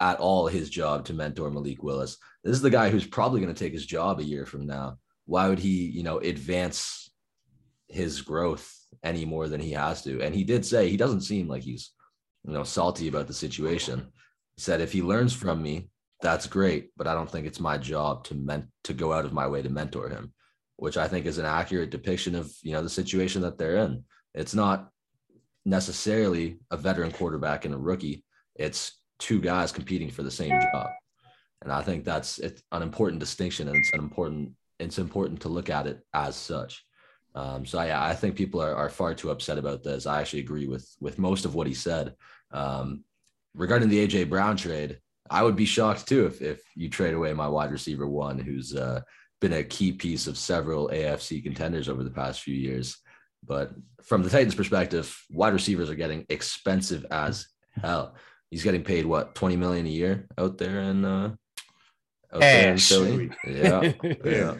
at 0.00 0.18
all 0.18 0.46
his 0.46 0.70
job 0.70 1.04
to 1.06 1.14
mentor 1.14 1.50
Malik 1.50 1.82
Willis. 1.82 2.16
This 2.44 2.56
is 2.56 2.62
the 2.62 2.70
guy 2.70 2.90
who's 2.90 3.06
probably 3.06 3.40
going 3.40 3.52
to 3.52 3.58
take 3.58 3.72
his 3.72 3.86
job 3.86 4.20
a 4.20 4.24
year 4.24 4.46
from 4.46 4.66
now. 4.66 4.98
Why 5.26 5.48
would 5.48 5.58
he, 5.58 5.86
you 5.86 6.02
know, 6.02 6.18
advance 6.18 7.10
his 7.88 8.20
growth 8.20 8.74
any 9.02 9.24
more 9.24 9.48
than 9.48 9.60
he 9.60 9.72
has 9.72 10.02
to. 10.02 10.22
And 10.22 10.34
he 10.34 10.44
did 10.44 10.64
say 10.64 10.88
he 10.88 10.96
doesn't 10.96 11.22
seem 11.22 11.48
like 11.48 11.62
he's, 11.62 11.90
you 12.44 12.52
know, 12.52 12.64
salty 12.64 13.08
about 13.08 13.26
the 13.26 13.34
situation. 13.34 14.06
He 14.56 14.62
said, 14.62 14.80
if 14.80 14.92
he 14.92 15.02
learns 15.02 15.32
from 15.32 15.62
me, 15.62 15.90
that's 16.20 16.46
great, 16.46 16.90
but 16.96 17.06
I 17.06 17.14
don't 17.14 17.30
think 17.30 17.46
it's 17.46 17.60
my 17.60 17.78
job 17.78 18.24
to 18.24 18.34
ment 18.34 18.66
to 18.84 18.92
go 18.92 19.12
out 19.12 19.24
of 19.24 19.32
my 19.32 19.46
way 19.46 19.62
to 19.62 19.70
mentor 19.70 20.08
him, 20.08 20.32
which 20.78 20.96
I 20.96 21.08
think 21.08 21.26
is 21.26 21.38
an 21.38 21.44
accurate 21.44 21.90
depiction 21.90 22.34
of 22.34 22.50
you 22.62 22.72
know 22.72 22.82
the 22.82 22.88
situation 22.88 23.42
that 23.42 23.58
they're 23.58 23.76
in. 23.76 24.04
It's 24.34 24.54
not 24.54 24.90
necessarily 25.64 26.58
a 26.70 26.76
veteran 26.76 27.12
quarterback 27.12 27.64
and 27.64 27.74
a 27.74 27.78
rookie. 27.78 28.24
It's 28.54 28.98
two 29.18 29.40
guys 29.40 29.72
competing 29.72 30.10
for 30.10 30.22
the 30.22 30.30
same 30.30 30.58
job. 30.72 30.88
And 31.62 31.72
I 31.72 31.82
think 31.82 32.04
that's 32.04 32.38
it's 32.38 32.62
an 32.72 32.82
important 32.82 33.20
distinction 33.20 33.68
and 33.68 33.76
it's 33.76 33.92
an 33.92 33.98
important 33.98 34.52
it's 34.78 34.98
important 34.98 35.40
to 35.40 35.48
look 35.48 35.70
at 35.70 35.88
it 35.88 36.00
as 36.14 36.36
such. 36.36 36.84
Um, 37.34 37.66
so 37.66 37.82
yeah, 37.82 38.02
I 38.02 38.14
think 38.14 38.36
people 38.36 38.62
are, 38.62 38.74
are 38.74 38.88
far 38.88 39.14
too 39.14 39.30
upset 39.30 39.58
about 39.58 39.82
this. 39.82 40.06
I 40.06 40.20
actually 40.20 40.40
agree 40.40 40.68
with 40.68 40.88
with 41.00 41.18
most 41.18 41.44
of 41.44 41.54
what 41.54 41.66
he 41.66 41.74
said. 41.74 42.14
Um, 42.52 43.04
regarding 43.54 43.88
the 43.88 44.06
AJ 44.06 44.30
Brown 44.30 44.56
trade, 44.56 45.00
I 45.28 45.42
would 45.42 45.56
be 45.56 45.64
shocked 45.64 46.06
too 46.06 46.26
if 46.26 46.40
if 46.40 46.62
you 46.76 46.88
trade 46.88 47.14
away 47.14 47.32
my 47.32 47.48
wide 47.48 47.72
receiver 47.72 48.06
one, 48.06 48.38
who's 48.38 48.74
uh, 48.74 49.00
been 49.40 49.52
a 49.52 49.62
key 49.62 49.92
piece 49.92 50.26
of 50.26 50.36
several 50.36 50.88
AFC 50.88 51.42
contenders 51.42 51.88
over 51.88 52.02
the 52.02 52.10
past 52.10 52.42
few 52.42 52.54
years. 52.54 52.98
But 53.44 53.72
from 54.02 54.22
the 54.22 54.30
Titans' 54.30 54.54
perspective, 54.54 55.16
wide 55.30 55.52
receivers 55.52 55.90
are 55.90 55.94
getting 55.94 56.26
expensive 56.28 57.06
as 57.10 57.46
hell. 57.80 58.14
He's 58.50 58.64
getting 58.64 58.82
paid 58.82 59.06
what 59.06 59.34
twenty 59.34 59.56
million 59.56 59.86
a 59.86 59.90
year 59.90 60.26
out 60.36 60.58
there 60.58 60.80
in 60.80 61.04
uh, 61.04 61.34
out 62.32 62.40
there 62.40 62.72
in 62.72 62.78
Philly. 62.78 63.30
Yeah, 63.46 63.92
yeah. 64.24 64.54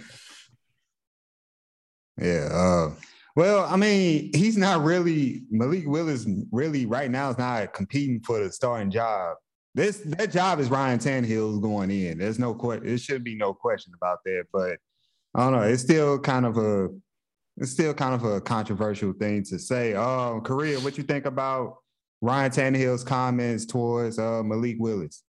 Yeah. 2.20 2.48
Uh, 2.50 2.94
well, 3.36 3.64
I 3.64 3.76
mean, 3.76 4.30
he's 4.34 4.56
not 4.56 4.82
really 4.82 5.44
Malik 5.50 5.86
Willis. 5.86 6.26
Really, 6.50 6.86
right 6.86 7.10
now, 7.10 7.30
is 7.30 7.38
not 7.38 7.72
competing 7.72 8.20
for 8.20 8.42
the 8.42 8.52
starting 8.52 8.90
job. 8.90 9.36
This 9.74 9.98
that 9.98 10.32
job 10.32 10.60
is 10.60 10.70
Ryan 10.70 10.98
Tannehill's 10.98 11.60
going 11.60 11.90
in. 11.90 12.18
There's 12.18 12.38
no 12.38 12.54
question. 12.54 12.86
There 12.86 12.98
should 12.98 13.22
be 13.22 13.36
no 13.36 13.52
question 13.54 13.92
about 13.94 14.18
that. 14.24 14.44
But 14.52 14.78
I 15.34 15.44
don't 15.44 15.52
know. 15.52 15.62
It's 15.62 15.82
still 15.82 16.18
kind 16.18 16.46
of 16.46 16.56
a 16.58 16.88
it's 17.58 17.72
still 17.72 17.94
kind 17.94 18.14
of 18.14 18.24
a 18.24 18.40
controversial 18.40 19.12
thing 19.12 19.42
to 19.44 19.58
say. 19.58 19.94
Um, 19.94 20.40
Korrea, 20.42 20.82
what 20.82 20.96
you 20.96 21.04
think 21.04 21.26
about 21.26 21.76
Ryan 22.20 22.50
Tannehill's 22.50 23.04
comments 23.04 23.66
towards 23.66 24.18
uh, 24.18 24.42
Malik 24.42 24.76
Willis? 24.78 25.22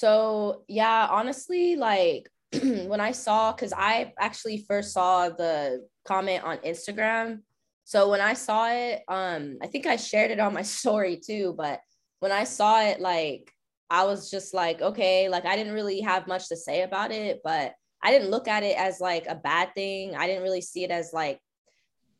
So 0.00 0.64
yeah, 0.68 1.06
honestly, 1.10 1.76
like 1.76 2.30
when 2.62 3.00
I 3.00 3.12
saw, 3.12 3.52
because 3.52 3.72
I 3.76 4.12
actually 4.18 4.64
first 4.68 4.92
saw 4.92 5.28
the 5.28 5.86
comment 6.04 6.44
on 6.44 6.58
Instagram. 6.58 7.40
So 7.84 8.10
when 8.10 8.20
I 8.20 8.34
saw 8.34 8.70
it, 8.70 9.02
um, 9.08 9.58
I 9.62 9.66
think 9.66 9.86
I 9.86 9.96
shared 9.96 10.30
it 10.30 10.40
on 10.40 10.54
my 10.54 10.62
story 10.78 11.20
too. 11.24 11.54
But 11.56 11.80
when 12.24 12.32
I 12.32 12.44
saw 12.44 12.80
it, 12.80 13.00
like 13.00 13.52
I 13.90 14.04
was 14.04 14.30
just 14.30 14.54
like, 14.54 14.80
okay, 14.80 15.28
like 15.28 15.44
I 15.44 15.56
didn't 15.56 15.74
really 15.74 16.00
have 16.00 16.26
much 16.26 16.48
to 16.48 16.56
say 16.56 16.80
about 16.80 17.12
it, 17.12 17.42
but 17.44 17.74
I 18.02 18.12
didn't 18.12 18.30
look 18.30 18.48
at 18.48 18.62
it 18.62 18.78
as 18.78 18.98
like 18.98 19.26
a 19.26 19.34
bad 19.34 19.74
thing. 19.74 20.16
I 20.16 20.26
didn't 20.26 20.42
really 20.42 20.62
see 20.62 20.84
it 20.84 20.90
as 20.90 21.12
like 21.12 21.38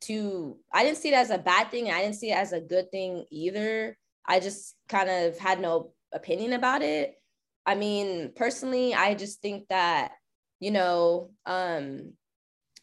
too, 0.03 0.59
I 0.71 0.85
didn't 0.85 0.99
see 0.99 1.09
it 1.09 1.15
as 1.15 1.31
a 1.31 1.39
bad 1.39 1.71
thing. 1.71 1.91
I 1.91 2.03
didn't 2.03 2.17
see 2.17 2.33
it 2.33 2.37
as 2.37 2.53
a 2.53 2.61
good 2.61 2.91
thing 2.91 3.25
either. 3.31 3.97
I 4.27 4.41
just 4.41 4.75
kind 4.91 5.09
of 5.09 5.39
had 5.39 5.59
no 5.59 5.95
opinion 6.13 6.53
about 6.53 6.83
it. 6.83 7.15
I 7.65 7.75
mean, 7.75 8.33
personally, 8.37 8.93
I 8.93 9.15
just 9.15 9.41
think 9.41 9.69
that 9.69 10.13
you 10.61 10.71
know, 10.71 11.31
um, 11.47 12.13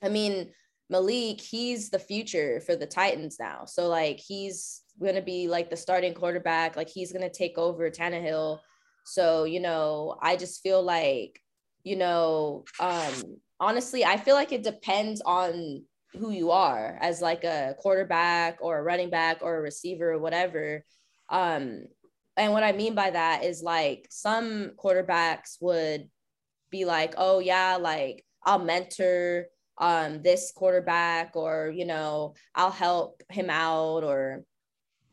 I 0.01 0.09
mean, 0.09 0.53
Malik, 0.89 1.39
he's 1.39 1.91
the 1.91 1.99
future 1.99 2.61
for 2.61 2.75
the 2.75 2.87
Titans 2.87 3.37
now. 3.39 3.65
So 3.65 3.89
like 3.89 4.17
he's 4.17 4.81
gonna 5.05 5.21
be 5.21 5.47
like 5.47 5.69
the 5.69 5.77
starting 5.77 6.13
quarterback, 6.13 6.75
like 6.75 6.89
he's 6.89 7.11
gonna 7.11 7.29
take 7.29 7.57
over 7.57 7.89
Tannehill. 7.89 8.59
So, 9.05 9.45
you 9.45 9.59
know, 9.59 10.17
I 10.21 10.35
just 10.35 10.61
feel 10.61 10.81
like, 10.83 11.41
you 11.83 11.95
know, 11.95 12.65
um, 12.79 13.37
honestly, 13.59 14.05
I 14.05 14.17
feel 14.17 14.35
like 14.35 14.51
it 14.51 14.63
depends 14.63 15.21
on 15.21 15.83
who 16.13 16.31
you 16.31 16.51
are 16.51 16.97
as 17.01 17.21
like 17.21 17.43
a 17.43 17.75
quarterback 17.79 18.57
or 18.61 18.77
a 18.77 18.83
running 18.83 19.09
back 19.09 19.39
or 19.41 19.57
a 19.57 19.61
receiver 19.61 20.11
or 20.11 20.19
whatever. 20.19 20.83
Um, 21.29 21.85
and 22.37 22.53
what 22.53 22.63
I 22.63 22.71
mean 22.71 22.95
by 22.95 23.11
that 23.11 23.43
is 23.43 23.61
like 23.63 24.07
some 24.09 24.71
quarterbacks 24.77 25.57
would 25.61 26.09
be 26.69 26.85
like, 26.85 27.13
oh 27.17 27.39
yeah, 27.39 27.77
like 27.77 28.25
I'll 28.43 28.59
mentor 28.59 29.45
um 29.77 30.21
this 30.21 30.51
quarterback 30.55 31.35
or 31.35 31.71
you 31.73 31.85
know, 31.85 32.35
I'll 32.55 32.71
help 32.71 33.23
him 33.29 33.49
out 33.49 34.03
or 34.03 34.43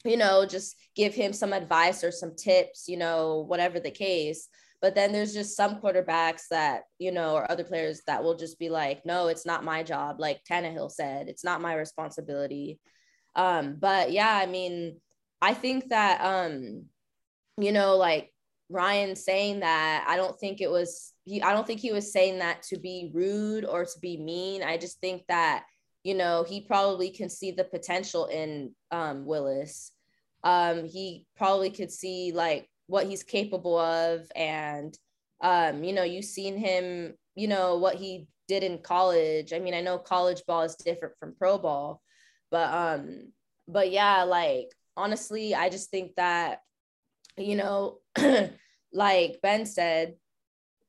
you 0.04 0.16
know, 0.16 0.46
just 0.46 0.76
give 0.94 1.14
him 1.14 1.32
some 1.32 1.52
advice 1.52 2.04
or 2.04 2.10
some 2.10 2.34
tips, 2.34 2.88
you 2.88 2.96
know, 2.96 3.44
whatever 3.48 3.80
the 3.80 3.90
case. 3.90 4.48
But 4.80 4.94
then 4.94 5.12
there's 5.12 5.34
just 5.34 5.56
some 5.56 5.80
quarterbacks 5.80 6.42
that, 6.50 6.82
you 6.98 7.10
know, 7.10 7.34
or 7.34 7.50
other 7.50 7.64
players 7.64 8.02
that 8.06 8.22
will 8.22 8.36
just 8.36 8.58
be 8.58 8.68
like, 8.68 9.04
no, 9.04 9.26
it's 9.26 9.44
not 9.44 9.64
my 9.64 9.82
job. 9.82 10.20
Like 10.20 10.44
Tannehill 10.48 10.92
said, 10.92 11.28
it's 11.28 11.42
not 11.42 11.60
my 11.60 11.74
responsibility. 11.74 12.78
Um, 13.34 13.76
but 13.80 14.12
yeah, 14.12 14.32
I 14.32 14.46
mean, 14.46 15.00
I 15.40 15.54
think 15.54 15.88
that 15.88 16.20
um, 16.20 16.84
you 17.56 17.72
know, 17.72 17.96
like 17.96 18.32
Ryan 18.70 19.16
saying 19.16 19.60
that, 19.60 20.04
I 20.08 20.16
don't 20.16 20.38
think 20.38 20.60
it 20.60 20.70
was 20.70 21.12
he 21.24 21.42
I 21.42 21.52
don't 21.52 21.66
think 21.66 21.80
he 21.80 21.92
was 21.92 22.12
saying 22.12 22.38
that 22.38 22.62
to 22.64 22.78
be 22.78 23.10
rude 23.12 23.64
or 23.64 23.84
to 23.84 23.98
be 24.00 24.16
mean. 24.16 24.62
I 24.62 24.76
just 24.76 25.00
think 25.00 25.24
that, 25.28 25.64
you 26.08 26.14
know, 26.14 26.42
he 26.42 26.62
probably 26.62 27.10
can 27.10 27.28
see 27.28 27.50
the 27.50 27.64
potential 27.64 28.24
in 28.26 28.74
um 28.90 29.26
Willis. 29.26 29.92
Um, 30.42 30.86
he 30.86 31.26
probably 31.36 31.68
could 31.68 31.92
see 31.92 32.32
like 32.32 32.66
what 32.86 33.06
he's 33.06 33.22
capable 33.22 33.78
of 33.78 34.22
and 34.34 34.96
um, 35.42 35.84
you 35.84 35.92
know, 35.92 36.04
you've 36.04 36.24
seen 36.24 36.56
him, 36.56 37.12
you 37.34 37.46
know, 37.46 37.76
what 37.76 37.96
he 37.96 38.26
did 38.48 38.62
in 38.62 38.78
college. 38.78 39.52
I 39.52 39.58
mean, 39.58 39.74
I 39.74 39.82
know 39.82 39.98
college 39.98 40.42
ball 40.46 40.62
is 40.62 40.76
different 40.76 41.14
from 41.20 41.36
pro 41.38 41.58
ball, 41.58 42.00
but 42.50 42.72
um, 42.72 43.32
but 43.68 43.90
yeah, 43.90 44.22
like 44.22 44.70
honestly, 44.96 45.54
I 45.54 45.68
just 45.68 45.90
think 45.90 46.14
that, 46.16 46.62
you 47.36 47.54
know, 47.54 47.98
like 48.94 49.40
Ben 49.42 49.66
said, 49.66 50.14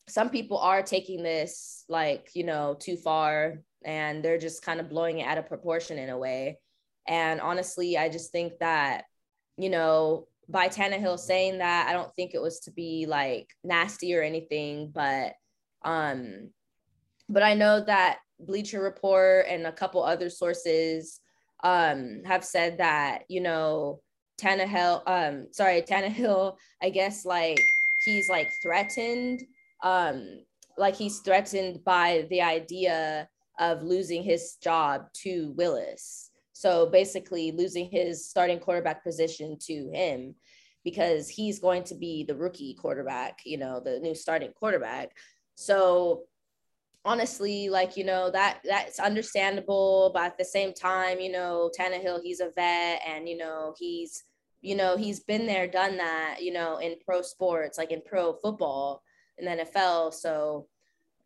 some 0.08 0.30
people 0.30 0.60
are 0.60 0.82
taking 0.82 1.24
this 1.24 1.84
like, 1.90 2.30
you 2.36 2.46
know, 2.46 2.78
too 2.80 2.96
far 2.96 3.60
and 3.84 4.24
they're 4.24 4.38
just 4.38 4.64
kind 4.64 4.80
of 4.80 4.90
blowing 4.90 5.20
it 5.20 5.28
out 5.28 5.38
of 5.38 5.48
proportion 5.48 5.98
in 5.98 6.10
a 6.10 6.18
way. 6.18 6.60
And 7.08 7.42
honestly, 7.42 7.98
I 7.98 8.10
just 8.10 8.32
think 8.32 8.54
that, 8.60 9.06
you 9.58 9.70
know, 9.70 10.28
by 10.48 10.68
Tannehill 10.68 11.20
saying 11.20 11.60
that, 11.60 11.88
I 11.88 11.94
don't 11.94 12.14
think 12.16 12.34
it 12.34 12.42
was 12.42 12.60
to 12.62 12.72
be 12.72 13.06
like 13.08 13.50
nasty 13.64 14.16
or 14.16 14.22
anything, 14.22 14.92
but 14.94 15.34
um, 15.84 16.50
but 17.30 17.44
I 17.44 17.54
know 17.54 17.84
that 17.86 18.20
Bleacher 18.40 18.82
Report 18.82 19.46
and 19.48 19.68
a 19.68 19.72
couple 19.72 20.04
other 20.04 20.30
sources 20.30 21.20
um, 21.64 22.22
have 22.26 22.44
said 22.44 22.80
that, 22.80 23.24
you 23.30 23.42
know, 23.42 24.02
Tannehill, 24.42 25.04
um, 25.06 25.48
sorry, 25.52 25.82
Tannehill, 25.82 26.56
I 26.82 26.90
guess 26.90 27.26
like 27.26 27.60
he's 28.06 28.30
like 28.30 28.50
threatened, 28.62 29.44
um, 29.84 30.44
like 30.78 30.96
he's 30.96 31.20
threatened 31.20 31.84
by 31.84 32.26
the 32.30 32.42
idea 32.42 33.28
of 33.60 33.84
losing 33.84 34.24
his 34.24 34.56
job 34.62 35.12
to 35.14 35.54
Willis. 35.58 36.32
So 36.54 36.88
basically 36.88 37.52
losing 37.52 37.90
his 37.90 38.28
starting 38.28 38.60
quarterback 38.60 39.04
position 39.04 39.58
to 39.68 39.90
him 39.94 40.36
because 40.84 41.30
he's 41.30 41.60
going 41.60 41.84
to 41.86 41.96
be 41.96 42.24
the 42.24 42.36
rookie 42.36 42.74
quarterback, 42.74 43.40
you 43.46 43.58
know, 43.58 43.80
the 43.80 44.00
new 44.00 44.16
starting 44.16 44.52
quarterback. 44.54 45.12
So 45.56 46.24
honestly, 47.06 47.70
like, 47.70 47.98
you 47.98 48.06
know, 48.06 48.30
that 48.32 48.60
that's 48.64 49.00
understandable, 49.00 50.12
but 50.14 50.24
at 50.24 50.38
the 50.38 50.46
same 50.46 50.74
time, 50.74 51.20
you 51.20 51.32
know, 51.32 51.70
Tannehill, 51.78 52.22
he's 52.24 52.40
a 52.40 52.50
vet 52.56 53.02
and, 53.08 53.28
you 53.28 53.38
know, 53.38 53.74
he's, 53.78 54.24
you 54.62 54.76
know, 54.76 54.98
he's 54.98 55.20
been 55.20 55.46
there, 55.46 55.68
done 55.68 55.98
that, 55.98 56.38
you 56.42 56.52
know, 56.54 56.78
in 56.78 56.96
pro 57.06 57.22
sports, 57.22 57.78
like 57.78 57.92
in 57.92 58.02
pro 58.06 58.34
football 58.34 59.04
in 59.38 59.46
the 59.46 59.64
NFL. 59.64 60.14
So, 60.14 60.68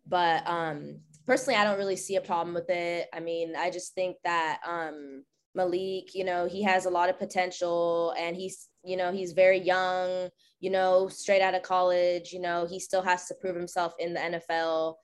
but 0.08 0.46
um 0.48 1.00
personally, 1.26 1.60
I 1.60 1.64
don't 1.64 1.78
really 1.78 1.96
see 1.96 2.16
a 2.16 2.22
problem 2.22 2.54
with 2.54 2.70
it. 2.70 3.08
I 3.14 3.20
mean, 3.20 3.56
I 3.56 3.70
just 3.70 3.94
think 3.94 4.18
that 4.24 4.60
um 4.68 5.24
Malik, 5.56 6.16
you 6.16 6.24
know, 6.24 6.48
he 6.48 6.64
has 6.64 6.86
a 6.86 6.90
lot 6.90 7.10
of 7.10 7.20
potential 7.20 8.14
and 8.18 8.36
he's, 8.36 8.70
you 8.84 8.98
know, 8.98 9.12
he's 9.12 9.34
very 9.34 9.60
young, 9.60 10.30
you 10.60 10.72
know, 10.72 11.08
straight 11.10 11.42
out 11.42 11.54
of 11.54 11.62
college, 11.62 12.34
you 12.34 12.40
know, 12.40 12.66
he 12.66 12.80
still 12.80 13.04
has 13.04 13.28
to 13.28 13.36
prove 13.36 13.56
himself 13.56 13.94
in 14.00 14.14
the 14.14 14.20
NFL. 14.20 14.96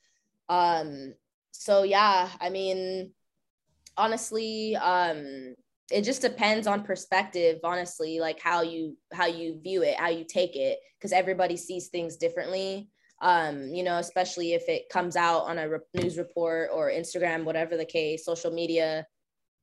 Um, 0.50 1.14
so 1.52 1.84
yeah, 1.84 2.30
I 2.42 2.50
mean, 2.50 3.12
honestly, 3.96 4.76
um, 4.78 5.56
it 5.92 6.04
just 6.04 6.22
depends 6.22 6.68
on 6.68 6.84
perspective, 6.84 7.60
honestly, 7.64 8.20
like 8.20 8.40
how 8.40 8.62
you 8.62 8.98
how 9.14 9.26
you 9.26 9.60
view 9.62 9.84
it, 9.84 9.96
how 9.98 10.10
you 10.10 10.24
take 10.24 10.56
it, 10.56 10.80
because 10.98 11.12
everybody 11.12 11.58
sees 11.58 11.88
things 11.88 12.18
differently. 12.18 12.90
Um, 13.22 13.74
you 13.74 13.84
know, 13.84 13.98
especially 13.98 14.54
if 14.54 14.70
it 14.70 14.90
comes 14.90 15.16
out 15.16 15.42
on 15.42 15.58
a 15.58 15.68
re- 15.68 15.80
news 15.94 16.18
report 16.18 16.70
or 16.74 16.90
Instagram, 16.90 17.44
whatever 17.44 17.76
the 17.76 17.86
case, 17.86 18.24
social 18.24 18.52
media, 18.52 19.06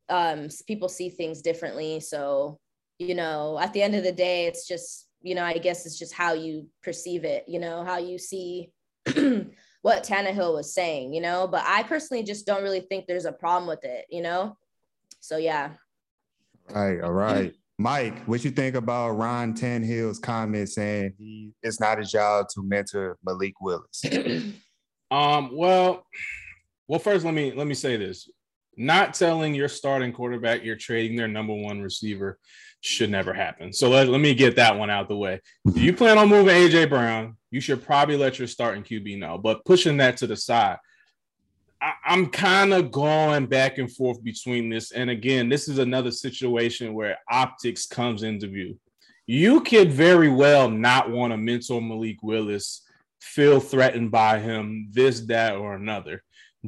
um, 0.08 0.48
people 0.66 0.88
see 0.88 1.08
things 1.08 1.40
differently. 1.40 2.00
So, 2.00 2.58
you 2.98 3.14
know, 3.14 3.58
at 3.58 3.72
the 3.72 3.82
end 3.82 3.94
of 3.94 4.04
the 4.04 4.12
day, 4.12 4.46
it's 4.46 4.68
just, 4.68 5.08
you 5.22 5.34
know, 5.34 5.42
I 5.42 5.58
guess 5.58 5.86
it's 5.86 5.98
just 5.98 6.12
how 6.12 6.34
you 6.34 6.68
perceive 6.82 7.24
it, 7.24 7.44
you 7.48 7.58
know, 7.58 7.82
how 7.82 7.98
you 7.98 8.18
see 8.18 8.70
what 9.82 10.04
Tannehill 10.04 10.54
was 10.54 10.74
saying, 10.74 11.14
you 11.14 11.20
know, 11.20 11.46
but 11.46 11.64
I 11.66 11.82
personally 11.82 12.22
just 12.22 12.46
don't 12.46 12.62
really 12.62 12.80
think 12.80 13.06
there's 13.06 13.24
a 13.24 13.32
problem 13.32 13.68
with 13.68 13.84
it, 13.84 14.04
you 14.10 14.22
know? 14.22 14.56
So 15.20 15.38
yeah. 15.38 15.72
All 16.74 16.84
right, 16.84 17.00
all 17.00 17.12
right. 17.12 17.54
Mike, 17.78 18.24
what 18.24 18.42
you 18.42 18.50
think 18.50 18.74
about 18.74 19.10
Ron 19.10 19.52
Tannehill's 19.52 20.18
comment 20.18 20.68
saying 20.68 21.12
he 21.18 21.52
it's 21.62 21.78
not 21.78 21.98
his 21.98 22.10
job 22.10 22.46
to 22.54 22.62
mentor 22.62 23.18
Malik 23.24 23.60
Willis? 23.60 24.02
um, 25.10 25.50
well, 25.52 26.06
well, 26.88 26.98
first 26.98 27.24
let 27.24 27.34
me 27.34 27.52
let 27.52 27.66
me 27.66 27.74
say 27.74 27.96
this. 27.96 28.30
Not 28.78 29.14
telling 29.14 29.54
your 29.54 29.68
starting 29.68 30.12
quarterback 30.12 30.64
you're 30.64 30.76
trading 30.76 31.16
their 31.16 31.28
number 31.28 31.54
one 31.54 31.82
receiver 31.82 32.38
should 32.80 33.10
never 33.10 33.32
happen. 33.34 33.72
So 33.72 33.90
let, 33.90 34.08
let 34.08 34.20
me 34.20 34.34
get 34.34 34.56
that 34.56 34.78
one 34.78 34.90
out 34.90 35.08
the 35.08 35.16
way. 35.16 35.40
If 35.66 35.78
you 35.78 35.92
plan 35.92 36.18
on 36.18 36.28
moving 36.28 36.54
AJ 36.54 36.88
Brown, 36.88 37.36
you 37.50 37.60
should 37.60 37.84
probably 37.84 38.16
let 38.16 38.38
your 38.38 38.48
starting 38.48 38.84
QB 38.84 39.18
know. 39.18 39.38
But 39.38 39.64
pushing 39.64 39.96
that 39.98 40.18
to 40.18 40.26
the 40.26 40.36
side, 40.36 40.78
I, 41.80 41.92
I'm 42.04 42.26
kind 42.26 42.72
of 42.72 42.90
going 42.90 43.46
back 43.46 43.78
and 43.78 43.90
forth 43.90 44.22
between 44.22 44.68
this. 44.70 44.92
And 44.92 45.10
again, 45.10 45.48
this 45.48 45.68
is 45.68 45.78
another 45.78 46.10
situation 46.10 46.94
where 46.94 47.18
optics 47.30 47.86
comes 47.86 48.22
into 48.22 48.48
view. 48.48 48.78
You 49.26 49.60
could 49.60 49.92
very 49.92 50.28
well 50.28 50.70
not 50.70 51.10
want 51.10 51.32
to 51.32 51.36
mentor 51.36 51.82
Malik 51.82 52.22
Willis, 52.22 52.82
feel 53.20 53.60
threatened 53.60 54.10
by 54.10 54.38
him, 54.38 54.88
this, 54.92 55.20
that, 55.26 55.56
or 55.56 55.74
another 55.74 56.22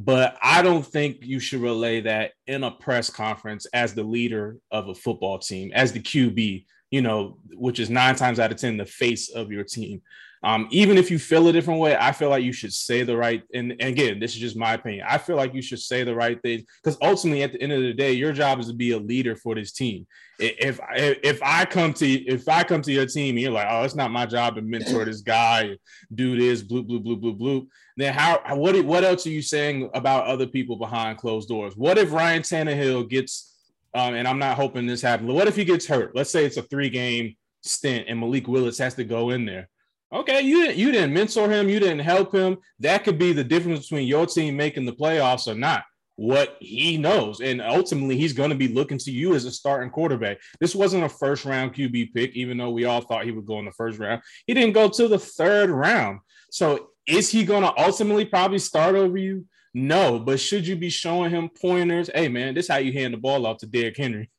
but 0.04 0.36
I 0.42 0.62
don't 0.62 0.86
think 0.86 1.18
you 1.22 1.40
should 1.40 1.60
relay 1.60 2.00
that 2.02 2.32
in 2.46 2.62
a 2.62 2.70
press 2.70 3.10
conference 3.10 3.66
as 3.66 3.94
the 3.94 4.02
leader 4.02 4.56
of 4.70 4.88
a 4.88 4.94
football 4.94 5.38
team, 5.38 5.72
as 5.74 5.92
the 5.92 6.00
QB, 6.00 6.66
you 6.90 7.02
know, 7.02 7.38
which 7.54 7.80
is 7.80 7.90
nine 7.90 8.14
times 8.14 8.38
out 8.38 8.52
of 8.52 8.58
10 8.58 8.76
the 8.76 8.86
face 8.86 9.28
of 9.30 9.50
your 9.50 9.64
team. 9.64 10.02
Um, 10.42 10.68
even 10.70 10.96
if 10.98 11.10
you 11.10 11.18
feel 11.18 11.48
a 11.48 11.52
different 11.52 11.80
way, 11.80 11.96
I 11.96 12.12
feel 12.12 12.28
like 12.30 12.44
you 12.44 12.52
should 12.52 12.72
say 12.72 13.02
the 13.02 13.16
right. 13.16 13.42
And, 13.52 13.72
and 13.72 13.82
again, 13.82 14.20
this 14.20 14.34
is 14.34 14.40
just 14.40 14.56
my 14.56 14.74
opinion. 14.74 15.06
I 15.08 15.18
feel 15.18 15.36
like 15.36 15.54
you 15.54 15.62
should 15.62 15.80
say 15.80 16.04
the 16.04 16.14
right 16.14 16.40
thing 16.42 16.64
because 16.82 16.96
ultimately, 17.02 17.42
at 17.42 17.52
the 17.52 17.62
end 17.62 17.72
of 17.72 17.82
the 17.82 17.92
day, 17.92 18.12
your 18.12 18.32
job 18.32 18.60
is 18.60 18.68
to 18.68 18.74
be 18.74 18.92
a 18.92 18.98
leader 18.98 19.34
for 19.34 19.54
this 19.54 19.72
team. 19.72 20.06
If 20.38 20.78
if 20.94 21.40
I 21.42 21.64
come 21.64 21.92
to 21.94 22.06
if 22.06 22.48
I 22.48 22.62
come 22.62 22.82
to 22.82 22.92
your 22.92 23.06
team 23.06 23.34
and 23.34 23.40
you're 23.40 23.52
like, 23.52 23.66
oh, 23.68 23.82
it's 23.82 23.96
not 23.96 24.12
my 24.12 24.26
job 24.26 24.54
to 24.54 24.62
mentor 24.62 25.04
this 25.04 25.20
guy, 25.20 25.76
do 26.14 26.36
this, 26.36 26.62
bloop 26.62 26.88
bloop 26.88 27.04
bloop 27.04 27.20
bloop 27.20 27.38
blue. 27.38 27.68
Then 27.96 28.14
how? 28.14 28.40
What 28.54 28.80
what 28.84 29.02
else 29.02 29.26
are 29.26 29.30
you 29.30 29.42
saying 29.42 29.90
about 29.94 30.26
other 30.26 30.46
people 30.46 30.76
behind 30.76 31.18
closed 31.18 31.48
doors? 31.48 31.76
What 31.76 31.98
if 31.98 32.12
Ryan 32.12 32.42
Tannehill 32.42 33.08
gets? 33.08 33.56
Um, 33.94 34.14
and 34.14 34.28
I'm 34.28 34.38
not 34.38 34.56
hoping 34.56 34.86
this 34.86 35.02
happens. 35.02 35.32
What 35.32 35.48
if 35.48 35.56
he 35.56 35.64
gets 35.64 35.86
hurt? 35.86 36.14
Let's 36.14 36.30
say 36.30 36.44
it's 36.44 36.58
a 36.58 36.62
three 36.62 36.90
game 36.90 37.34
stint 37.62 38.06
and 38.06 38.20
Malik 38.20 38.46
Willis 38.46 38.78
has 38.78 38.94
to 38.94 39.04
go 39.04 39.30
in 39.30 39.44
there 39.44 39.68
Okay, 40.10 40.40
you 40.40 40.64
didn't 40.64 40.78
you 40.78 40.90
didn't 40.90 41.12
mentor 41.12 41.50
him, 41.50 41.68
you 41.68 41.80
didn't 41.80 41.98
help 41.98 42.34
him. 42.34 42.58
That 42.80 43.04
could 43.04 43.18
be 43.18 43.32
the 43.32 43.44
difference 43.44 43.80
between 43.80 44.08
your 44.08 44.26
team 44.26 44.56
making 44.56 44.86
the 44.86 44.92
playoffs 44.92 45.46
or 45.46 45.54
not. 45.54 45.84
What 46.16 46.56
he 46.60 46.96
knows, 46.96 47.40
and 47.40 47.60
ultimately 47.60 48.16
he's 48.16 48.32
going 48.32 48.50
to 48.50 48.56
be 48.56 48.68
looking 48.68 48.98
to 48.98 49.12
you 49.12 49.34
as 49.34 49.44
a 49.44 49.52
starting 49.52 49.90
quarterback. 49.90 50.38
This 50.60 50.74
wasn't 50.74 51.04
a 51.04 51.08
first 51.08 51.44
round 51.44 51.74
QB 51.74 52.14
pick, 52.14 52.34
even 52.34 52.56
though 52.56 52.70
we 52.70 52.86
all 52.86 53.02
thought 53.02 53.24
he 53.24 53.30
would 53.30 53.46
go 53.46 53.58
in 53.58 53.66
the 53.66 53.72
first 53.72 53.98
round. 53.98 54.22
He 54.46 54.54
didn't 54.54 54.72
go 54.72 54.88
to 54.88 55.08
the 55.08 55.18
third 55.18 55.70
round. 55.70 56.20
So 56.50 56.90
is 57.06 57.30
he 57.30 57.44
going 57.44 57.62
to 57.62 57.78
ultimately 57.78 58.24
probably 58.24 58.58
start 58.58 58.96
over 58.96 59.16
you? 59.16 59.46
No, 59.74 60.18
but 60.18 60.40
should 60.40 60.66
you 60.66 60.76
be 60.76 60.90
showing 60.90 61.30
him 61.30 61.48
pointers? 61.48 62.10
Hey 62.14 62.28
man, 62.28 62.54
this 62.54 62.68
how 62.68 62.76
you 62.76 62.92
hand 62.92 63.14
the 63.14 63.18
ball 63.18 63.46
off 63.46 63.58
to 63.58 63.66
Derrick 63.66 63.96
Henry. 63.96 64.30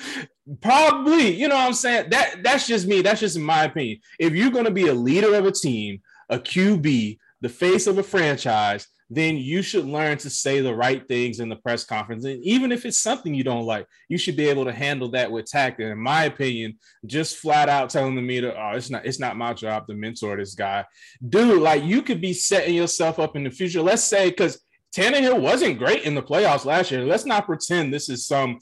Probably, 0.60 1.34
you 1.34 1.48
know 1.48 1.56
what 1.56 1.66
I'm 1.66 1.72
saying? 1.74 2.10
That 2.10 2.42
that's 2.42 2.66
just 2.66 2.86
me. 2.86 3.02
That's 3.02 3.20
just 3.20 3.38
my 3.38 3.64
opinion. 3.64 3.98
If 4.18 4.32
you're 4.34 4.50
gonna 4.50 4.70
be 4.70 4.88
a 4.88 4.94
leader 4.94 5.34
of 5.34 5.46
a 5.46 5.52
team, 5.52 6.00
a 6.28 6.38
QB, 6.38 7.18
the 7.40 7.48
face 7.48 7.86
of 7.86 7.98
a 7.98 8.02
franchise, 8.02 8.86
then 9.10 9.36
you 9.36 9.62
should 9.62 9.86
learn 9.86 10.18
to 10.18 10.28
say 10.28 10.60
the 10.60 10.74
right 10.74 11.06
things 11.08 11.40
in 11.40 11.48
the 11.48 11.56
press 11.56 11.84
conference. 11.84 12.24
And 12.24 12.42
even 12.44 12.70
if 12.72 12.84
it's 12.84 13.00
something 13.00 13.32
you 13.32 13.44
don't 13.44 13.64
like, 13.64 13.86
you 14.08 14.18
should 14.18 14.36
be 14.36 14.48
able 14.48 14.66
to 14.66 14.72
handle 14.72 15.10
that 15.12 15.30
with 15.30 15.46
tact. 15.46 15.80
And 15.80 15.90
in 15.90 15.98
my 15.98 16.24
opinion, 16.24 16.78
just 17.06 17.36
flat 17.36 17.70
out 17.70 17.88
telling 17.88 18.14
the 18.14 18.22
media, 18.22 18.54
oh, 18.56 18.76
it's 18.76 18.90
not, 18.90 19.06
it's 19.06 19.20
not 19.20 19.36
my 19.36 19.54
job 19.54 19.86
to 19.86 19.94
mentor 19.94 20.36
this 20.36 20.54
guy. 20.54 20.84
Dude, 21.26 21.62
like 21.62 21.84
you 21.84 22.02
could 22.02 22.20
be 22.20 22.34
setting 22.34 22.74
yourself 22.74 23.18
up 23.18 23.34
in 23.34 23.44
the 23.44 23.50
future. 23.50 23.80
Let's 23.80 24.04
say, 24.04 24.28
because 24.28 24.60
Tannehill 24.94 25.40
wasn't 25.40 25.78
great 25.78 26.02
in 26.02 26.14
the 26.14 26.22
playoffs 26.22 26.64
last 26.64 26.90
year. 26.90 27.04
Let's 27.04 27.26
not 27.26 27.46
pretend 27.46 27.92
this 27.92 28.08
is 28.08 28.26
some 28.26 28.58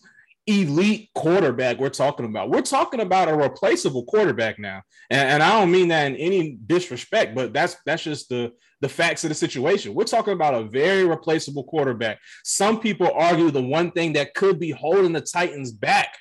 elite 0.47 1.11
quarterback 1.15 1.79
we're 1.79 1.89
talking 1.89 2.27
about. 2.27 2.51
We're 2.51 2.63
talking 2.63 3.01
about 3.01 3.29
a 3.29 3.35
replaceable 3.35 4.05
quarterback 4.05 4.59
now. 4.59 4.83
And, 5.11 5.29
and, 5.29 5.43
I 5.43 5.59
don't 5.59 5.73
mean 5.73 5.89
that 5.89 6.07
in 6.07 6.17
any 6.17 6.59
disrespect, 6.67 7.35
but 7.35 7.53
that's 7.53 7.77
that's 7.85 8.05
just 8.05 8.29
the 8.29 8.53
the 8.81 8.89
facts 8.89 9.25
of 9.25 9.31
the 9.31 9.35
situation. 9.35 9.95
We're 9.95 10.05
talking 10.05 10.35
about 10.35 10.55
a 10.55 10.65
very 10.65 11.05
replaceable 11.05 11.65
quarterback. 11.65 12.19
Some 12.45 12.81
people 12.81 13.11
argue 13.15 13.51
the 13.51 13.63
one 13.63 13.91
thing 13.91 14.13
that 14.15 14.35
could 14.35 14.61
be 14.61 14.71
holding 14.71 15.13
the 15.13 15.21
Titans 15.21 15.73
back 15.73 16.17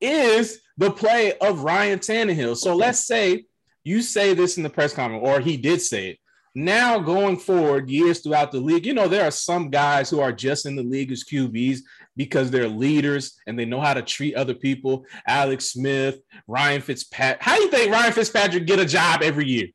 is 0.00 0.60
the 0.76 0.90
play 0.90 1.34
of 1.38 1.62
Ryan 1.62 1.98
Tannehill. 1.98 2.56
So 2.56 2.74
let's 2.74 3.06
say 3.06 3.44
you 3.84 4.02
say 4.02 4.34
this 4.34 4.56
in 4.56 4.62
the 4.62 4.70
press 4.70 4.92
conference, 4.92 5.24
or 5.26 5.40
he 5.40 5.56
did 5.56 5.80
say 5.80 6.10
it. 6.10 6.18
Now, 6.54 6.98
going 6.98 7.36
forward, 7.36 7.88
years 7.88 8.20
throughout 8.20 8.50
the 8.50 8.58
league, 8.58 8.84
you 8.84 8.92
know, 8.92 9.06
there 9.06 9.24
are 9.24 9.30
some 9.30 9.70
guys 9.70 10.10
who 10.10 10.20
are 10.20 10.32
just 10.32 10.66
in 10.66 10.74
the 10.74 10.82
league 10.82 11.12
as 11.12 11.22
QBs 11.24 11.78
because 12.16 12.50
they're 12.50 12.68
leaders 12.68 13.38
and 13.46 13.56
they 13.58 13.64
know 13.64 13.80
how 13.80 13.94
to 13.94 14.02
treat 14.02 14.34
other 14.34 14.54
people. 14.54 15.06
Alex 15.26 15.66
Smith, 15.66 16.20
Ryan 16.48 16.82
Fitzpatrick. 16.82 17.42
How 17.42 17.56
do 17.56 17.62
you 17.62 17.70
think 17.70 17.92
Ryan 17.92 18.12
Fitzpatrick 18.12 18.66
get 18.66 18.80
a 18.80 18.84
job 18.84 19.22
every 19.22 19.46
year? 19.46 19.68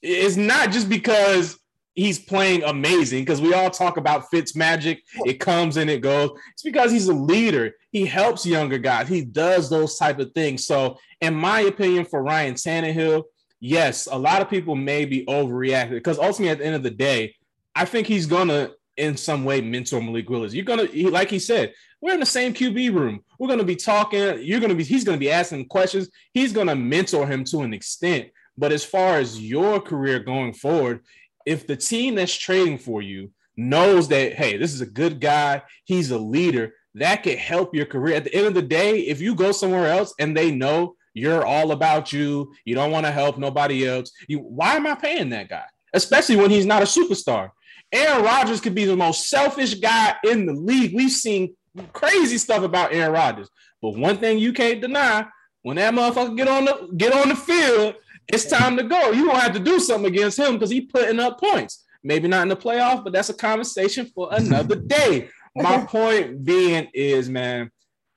It's 0.00 0.36
not 0.36 0.70
just 0.70 0.88
because 0.88 1.58
he's 1.96 2.18
playing 2.18 2.62
amazing 2.62 3.22
because 3.22 3.40
we 3.40 3.54
all 3.54 3.70
talk 3.70 3.96
about 3.96 4.30
Fitz 4.30 4.56
magic. 4.56 5.02
It 5.24 5.34
comes 5.34 5.76
and 5.76 5.90
it 5.90 6.00
goes. 6.00 6.30
It's 6.52 6.62
because 6.62 6.92
he's 6.92 7.08
a 7.08 7.14
leader. 7.14 7.74
He 7.90 8.06
helps 8.06 8.46
younger 8.46 8.78
guys. 8.78 9.08
He 9.08 9.22
does 9.22 9.68
those 9.68 9.98
type 9.98 10.18
of 10.18 10.32
things. 10.32 10.66
So, 10.66 10.98
in 11.20 11.34
my 11.34 11.60
opinion, 11.60 12.04
for 12.04 12.22
Ryan 12.22 12.54
Tannehill, 12.54 13.24
yes, 13.60 14.08
a 14.10 14.18
lot 14.18 14.42
of 14.42 14.50
people 14.50 14.74
may 14.74 15.04
be 15.04 15.24
overreacting 15.26 15.90
because 15.90 16.18
ultimately, 16.18 16.50
at 16.50 16.58
the 16.58 16.66
end 16.66 16.74
of 16.74 16.82
the 16.82 16.90
day, 16.90 17.34
I 17.74 17.84
think 17.84 18.06
he's 18.06 18.26
gonna 18.26 18.70
in 18.96 19.16
some 19.16 19.44
way 19.44 19.60
mentor 19.60 20.00
Malik 20.00 20.30
Willis. 20.30 20.54
You're 20.54 20.64
gonna, 20.64 20.86
he, 20.86 21.08
like 21.08 21.30
he 21.30 21.38
said, 21.38 21.74
we're 22.00 22.14
in 22.14 22.20
the 22.20 22.26
same 22.26 22.54
QB 22.54 22.94
room. 22.94 23.20
We're 23.38 23.48
gonna 23.48 23.64
be 23.64 23.76
talking. 23.76 24.42
You're 24.42 24.60
gonna 24.60 24.74
be. 24.74 24.84
He's 24.84 25.04
gonna 25.04 25.18
be 25.18 25.30
asking 25.30 25.66
questions. 25.66 26.08
He's 26.32 26.52
gonna 26.52 26.76
mentor 26.76 27.26
him 27.26 27.44
to 27.44 27.60
an 27.60 27.74
extent. 27.74 28.28
But 28.58 28.72
as 28.72 28.84
far 28.84 29.18
as 29.18 29.40
your 29.40 29.80
career 29.80 30.18
going 30.18 30.54
forward, 30.54 31.04
if 31.44 31.66
the 31.66 31.76
team 31.76 32.14
that's 32.14 32.34
trading 32.34 32.78
for 32.78 33.02
you 33.02 33.30
knows 33.56 34.08
that, 34.08 34.34
hey, 34.34 34.56
this 34.56 34.72
is 34.72 34.80
a 34.80 34.86
good 34.86 35.20
guy, 35.20 35.62
he's 35.84 36.10
a 36.10 36.18
leader, 36.18 36.74
that 36.94 37.22
could 37.22 37.38
help 37.38 37.74
your 37.74 37.86
career. 37.86 38.16
At 38.16 38.24
the 38.24 38.34
end 38.34 38.46
of 38.46 38.54
the 38.54 38.62
day, 38.62 39.00
if 39.00 39.20
you 39.20 39.34
go 39.34 39.52
somewhere 39.52 39.86
else 39.86 40.14
and 40.18 40.36
they 40.36 40.50
know 40.50 40.95
you're 41.16 41.44
all 41.44 41.72
about 41.72 42.12
you, 42.12 42.52
you 42.64 42.74
don't 42.74 42.90
want 42.90 43.06
to 43.06 43.12
help 43.12 43.38
nobody 43.38 43.86
else, 43.86 44.12
you 44.28 44.38
why 44.38 44.76
am 44.76 44.86
I 44.86 44.94
paying 44.94 45.30
that 45.30 45.48
guy? 45.48 45.64
Especially 45.92 46.36
when 46.36 46.50
he's 46.50 46.66
not 46.66 46.82
a 46.82 46.86
superstar. 46.86 47.50
Aaron 47.92 48.24
Rodgers 48.24 48.60
could 48.60 48.74
be 48.74 48.84
the 48.84 48.96
most 48.96 49.28
selfish 49.28 49.74
guy 49.74 50.14
in 50.24 50.46
the 50.46 50.52
league. 50.52 50.94
We've 50.94 51.10
seen 51.10 51.54
crazy 51.92 52.38
stuff 52.38 52.62
about 52.62 52.92
Aaron 52.92 53.12
Rodgers. 53.12 53.48
But 53.80 53.96
one 53.96 54.18
thing 54.18 54.38
you 54.38 54.52
can't 54.52 54.80
deny, 54.80 55.26
when 55.62 55.76
that 55.76 55.94
motherfucker 55.94 56.36
get 56.36 56.48
on 56.48 56.64
the 56.64 56.92
get 56.96 57.12
on 57.12 57.28
the 57.28 57.36
field 57.36 57.96
it's 58.28 58.46
time 58.46 58.76
to 58.76 58.82
go. 58.82 59.12
You 59.12 59.26
don't 59.26 59.38
have 59.38 59.52
to 59.52 59.60
do 59.60 59.78
something 59.78 60.12
against 60.12 60.38
him 60.38 60.54
because 60.54 60.70
he's 60.70 60.90
putting 60.90 61.20
up 61.20 61.40
points. 61.40 61.84
Maybe 62.02 62.28
not 62.28 62.42
in 62.42 62.48
the 62.48 62.56
playoff, 62.56 63.04
but 63.04 63.12
that's 63.12 63.30
a 63.30 63.34
conversation 63.34 64.06
for 64.06 64.28
another 64.32 64.76
day. 64.86 65.28
My 65.54 65.84
point 65.84 66.44
being 66.44 66.88
is, 66.92 67.28
man, 67.28 67.70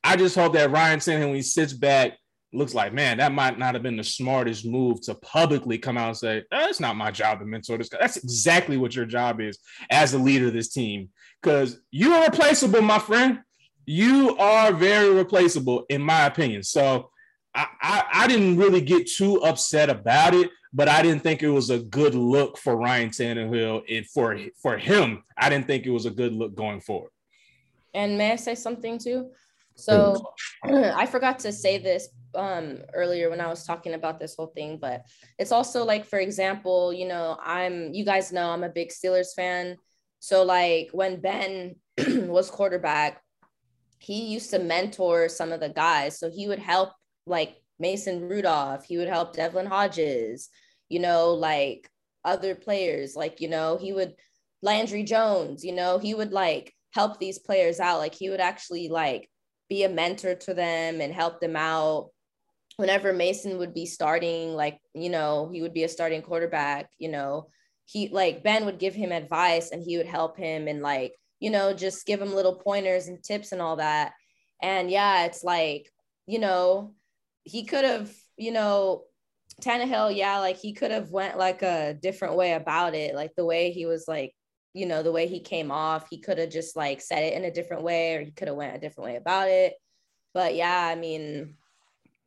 I 0.04 0.16
just 0.16 0.36
hope 0.36 0.54
that 0.54 0.72
Ryan 0.72 1.00
Tannehill, 1.00 1.28
when 1.28 1.36
he 1.36 1.42
sits 1.42 1.74
back, 1.74 2.18
looks 2.52 2.74
like, 2.74 2.94
man, 2.94 3.18
that 3.18 3.32
might 3.32 3.60
not 3.60 3.76
have 3.76 3.84
been 3.84 3.98
the 3.98 4.04
smartest 4.04 4.66
move 4.66 5.02
to 5.02 5.16
publicly 5.16 5.78
come 5.78 5.98
out 5.98 6.08
and 6.08 6.18
say, 6.18 6.38
eh, 6.38 6.44
that's 6.50 6.80
not 6.80 6.96
my 6.96 7.12
job 7.12 7.40
to 7.40 7.46
mentor 7.46 7.78
this 7.78 7.90
guy. 7.90 8.00
That's 8.00 8.18
exactly 8.18 8.78
what 8.78 8.96
your 8.96 9.06
job 9.06 9.40
is 9.40 9.60
as 9.92 10.14
a 10.14 10.18
leader 10.18 10.48
of 10.48 10.54
this 10.54 10.70
team. 10.70 11.10
Because 11.42 11.80
you 11.92 12.14
are 12.14 12.26
replaceable, 12.26 12.82
my 12.82 13.00
friend. 13.00 13.40
You 13.86 14.36
are 14.38 14.72
very 14.74 15.14
replaceable, 15.14 15.86
in 15.90 16.02
my 16.02 16.26
opinion. 16.26 16.64
So 16.64 17.12
I, 17.56 17.68
I, 17.82 18.04
I 18.14 18.28
didn't 18.28 18.58
really 18.58 18.82
get 18.82 19.08
too 19.08 19.42
upset 19.44 19.90
about 19.90 20.34
it, 20.34 20.50
but 20.74 20.88
I 20.88 21.02
didn't 21.02 21.24
think 21.24 21.42
it 21.42 21.50
was 21.50 21.70
a 21.70 21.80
good 21.80 22.14
look 22.14 22.58
for 22.58 22.76
Ryan 22.76 23.10
Tannehill 23.10 23.84
and 23.90 24.06
for 24.08 24.38
for 24.62 24.78
him. 24.78 25.24
I 25.38 25.50
didn't 25.50 25.66
think 25.66 25.86
it 25.86 25.92
was 25.92 26.06
a 26.06 26.12
good 26.12 26.34
look 26.34 26.56
going 26.56 26.82
forward. 26.82 27.12
And 27.94 28.18
may 28.18 28.34
I 28.34 28.36
say 28.36 28.54
something 28.54 29.00
too? 29.00 29.32
So 29.76 30.34
I 30.64 31.08
forgot 31.08 31.40
to 31.40 31.52
say 31.52 31.80
this 31.80 32.10
um 32.36 32.80
earlier 32.94 33.30
when 33.30 33.42
I 33.42 33.48
was 33.48 33.66
talking 33.66 33.94
about 33.94 34.20
this 34.20 34.36
whole 34.36 34.52
thing, 34.56 34.78
but 34.80 35.04
it's 35.38 35.52
also 35.52 35.84
like, 35.86 36.06
for 36.06 36.20
example, 36.20 36.94
you 36.94 37.08
know, 37.08 37.38
I'm 37.44 37.94
you 37.94 38.06
guys 38.06 38.32
know 38.32 38.50
I'm 38.50 38.64
a 38.64 38.70
big 38.70 38.90
Steelers 38.90 39.34
fan. 39.36 39.78
So 40.20 40.44
like 40.44 40.90
when 40.92 41.22
Ben 41.22 41.76
was 42.08 42.50
quarterback, 42.50 43.22
he 44.00 44.28
used 44.28 44.52
to 44.52 44.60
mentor 44.60 45.30
some 45.30 45.52
of 45.52 45.60
the 45.60 45.70
guys. 45.70 46.20
So 46.20 46.30
he 46.30 46.48
would 46.48 46.60
help 46.60 46.92
like 47.26 47.56
Mason 47.80 48.28
Rudolph, 48.28 48.86
he 48.86 48.98
would 48.98 49.08
help 49.08 49.36
Devlin 49.36 49.66
Hodges, 49.66 50.50
you 50.90 51.00
know, 51.00 51.34
like 51.34 51.90
other 52.26 52.56
players, 52.56 53.16
like, 53.16 53.40
you 53.40 53.48
know, 53.48 53.78
he 53.78 53.94
would 53.94 54.16
Landry 54.62 55.04
Jones, 55.04 55.64
you 55.64 55.74
know, 55.74 56.00
he 56.00 56.14
would 56.14 56.34
like 56.34 56.74
help 56.92 57.20
these 57.20 57.40
players 57.40 57.80
out. 57.80 58.00
Like 58.00 58.16
he 58.16 58.30
would 58.30 58.42
actually 58.42 58.90
like 58.90 59.30
be 59.70 59.84
a 59.84 59.90
mentor 59.90 60.36
to 60.36 60.54
them 60.54 61.02
and 61.02 61.14
help 61.14 61.40
them 61.40 61.56
out. 61.56 62.10
Whenever 62.80 63.12
Mason 63.12 63.58
would 63.58 63.74
be 63.74 63.86
starting, 63.86 64.54
like, 64.54 64.80
you 64.94 65.10
know, 65.10 65.50
he 65.52 65.62
would 65.62 65.74
be 65.74 65.84
a 65.84 65.90
starting 65.90 66.22
quarterback, 66.22 66.90
you 66.98 67.10
know, 67.10 67.50
he 67.84 68.08
like 68.08 68.42
Ben 68.42 68.64
would 68.64 68.80
give 68.80 68.96
him 68.96 69.12
advice 69.12 69.72
and 69.72 69.84
he 69.84 69.98
would 69.98 70.06
help 70.06 70.38
him 70.38 70.70
and 70.70 70.82
like, 70.82 71.14
you 71.42 71.50
know, 71.50 71.74
just 71.74 72.06
give 72.06 72.22
him 72.22 72.34
little 72.34 72.56
pointers 72.56 73.10
and 73.10 73.22
tips 73.22 73.52
and 73.52 73.62
all 73.62 73.76
that. 73.76 74.14
And 74.62 74.90
yeah, 74.90 75.26
it's 75.26 75.44
like, 75.44 75.92
you 76.26 76.40
know, 76.40 76.94
he 77.44 77.66
could 77.66 77.84
have, 77.84 78.10
you 78.38 78.54
know, 78.54 79.04
Tannehill, 79.62 80.16
yeah, 80.16 80.40
like 80.40 80.58
he 80.58 80.72
could 80.72 80.92
have 80.92 81.12
went 81.12 81.38
like 81.38 81.64
a 81.64 81.98
different 82.02 82.38
way 82.38 82.54
about 82.54 82.96
it, 82.96 83.14
like 83.14 83.32
the 83.36 83.46
way 83.46 83.72
he 83.72 83.86
was 83.88 84.08
like, 84.08 84.34
you 84.74 84.86
know, 84.86 85.04
the 85.04 85.12
way 85.12 85.28
he 85.28 85.42
came 85.42 85.70
off, 85.70 86.08
he 86.10 86.22
could 86.22 86.38
have 86.38 86.50
just 86.50 86.78
like 86.78 87.02
said 87.02 87.24
it 87.24 87.34
in 87.34 87.44
a 87.44 87.52
different 87.52 87.84
way, 87.84 88.16
or 88.16 88.22
he 88.22 88.32
could 88.32 88.48
have 88.48 88.56
went 88.56 88.78
a 88.78 88.80
different 88.80 89.10
way 89.10 89.16
about 89.18 89.50
it. 89.50 89.74
But 90.34 90.56
yeah, 90.56 90.88
I 90.88 90.96
mean, 90.96 91.56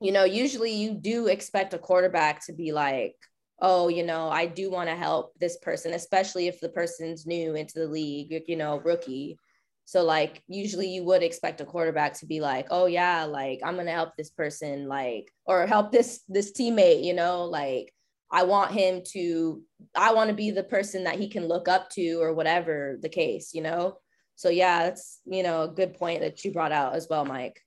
you 0.02 0.12
know, 0.12 0.24
usually 0.24 0.72
you 0.72 0.94
do 0.94 1.28
expect 1.28 1.74
a 1.74 1.78
quarterback 1.78 2.44
to 2.46 2.52
be 2.52 2.72
like, 2.72 3.14
oh, 3.60 3.88
you 3.88 4.04
know, 4.04 4.28
I 4.28 4.46
do 4.46 4.70
want 4.70 4.88
to 4.88 4.96
help 4.96 5.32
this 5.38 5.56
person, 5.58 5.94
especially 5.94 6.48
if 6.48 6.60
the 6.60 6.68
person's 6.68 7.26
new 7.26 7.54
into 7.54 7.78
the 7.78 7.86
league, 7.86 8.42
you 8.48 8.56
know, 8.56 8.80
rookie. 8.80 9.38
So 9.84 10.02
like 10.02 10.42
usually 10.48 10.88
you 10.88 11.04
would 11.04 11.22
expect 11.22 11.60
a 11.60 11.64
quarterback 11.64 12.14
to 12.18 12.26
be 12.26 12.40
like, 12.40 12.66
oh 12.70 12.86
yeah, 12.86 13.24
like 13.24 13.60
I'm 13.64 13.76
gonna 13.76 13.92
help 13.92 14.16
this 14.16 14.30
person, 14.30 14.88
like, 14.88 15.30
or 15.44 15.66
help 15.66 15.92
this 15.92 16.22
this 16.28 16.52
teammate, 16.52 17.04
you 17.04 17.14
know, 17.14 17.44
like 17.44 17.92
I 18.30 18.44
want 18.44 18.72
him 18.72 19.02
to, 19.12 19.62
I 19.94 20.14
want 20.14 20.30
to 20.30 20.34
be 20.34 20.50
the 20.50 20.64
person 20.64 21.04
that 21.04 21.18
he 21.18 21.28
can 21.28 21.46
look 21.46 21.68
up 21.68 21.90
to 21.90 22.16
or 22.20 22.32
whatever 22.32 22.98
the 23.00 23.08
case, 23.08 23.52
you 23.54 23.62
know. 23.62 23.98
So 24.34 24.48
yeah, 24.48 24.84
that's 24.84 25.20
you 25.26 25.42
know 25.42 25.62
a 25.62 25.68
good 25.68 25.94
point 25.94 26.20
that 26.20 26.44
you 26.44 26.52
brought 26.52 26.72
out 26.72 26.94
as 26.94 27.06
well, 27.08 27.24
Mike. 27.24 27.60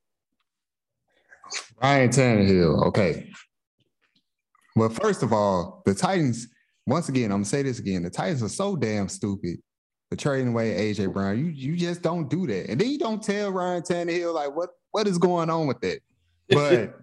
Ryan 1.82 2.10
Tannehill. 2.10 2.88
Okay. 2.88 3.32
Well, 4.76 4.90
first 4.90 5.24
of 5.24 5.34
all, 5.34 5.82
the 5.86 5.94
Titans. 5.94 6.48
Once 6.88 7.10
again, 7.10 7.26
I'm 7.26 7.38
gonna 7.38 7.46
say 7.46 7.64
this 7.64 7.80
again. 7.80 8.04
The 8.04 8.10
Titans 8.10 8.44
are 8.44 8.50
so 8.50 8.76
damn 8.76 9.10
stupid 9.10 9.58
for 10.10 10.16
trading 10.16 10.50
away 10.50 10.94
AJ 10.94 11.14
Brown. 11.14 11.40
You 11.40 11.46
you 11.46 11.76
just 11.76 12.02
don't 12.02 12.30
do 12.30 12.46
that. 12.48 12.70
And 12.70 12.80
then 12.80 12.90
you 12.90 13.00
don't 13.00 13.24
tell 13.24 13.52
Ryan 13.52 13.82
Tannehill 13.82 14.34
like 14.34 14.56
what 14.56 14.70
what 14.92 15.08
is 15.08 15.18
going 15.18 15.50
on 15.50 15.68
with 15.68 15.84
it. 15.84 16.02
But 16.50 16.96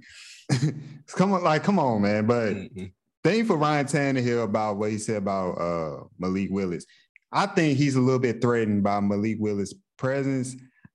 come 1.08 1.32
on, 1.32 1.42
like 1.42 1.64
come 1.64 1.78
on, 1.78 2.02
man. 2.02 2.26
But 2.26 2.54
mm-hmm. 2.54 2.84
thing 3.24 3.44
for 3.44 3.56
Ryan 3.56 3.86
Tannehill 3.86 4.44
about 4.44 4.76
what 4.76 4.90
he 4.90 4.98
said 4.98 5.16
about 5.16 5.52
uh, 5.52 6.04
Malik 6.18 6.50
Willis. 6.50 6.86
I 7.32 7.46
think 7.46 7.78
he's 7.78 7.96
a 7.96 8.00
little 8.00 8.20
bit 8.20 8.42
threatened 8.42 8.82
by 8.82 9.00
Malik 9.00 9.38
Willis' 9.40 9.74
presence. 9.96 10.54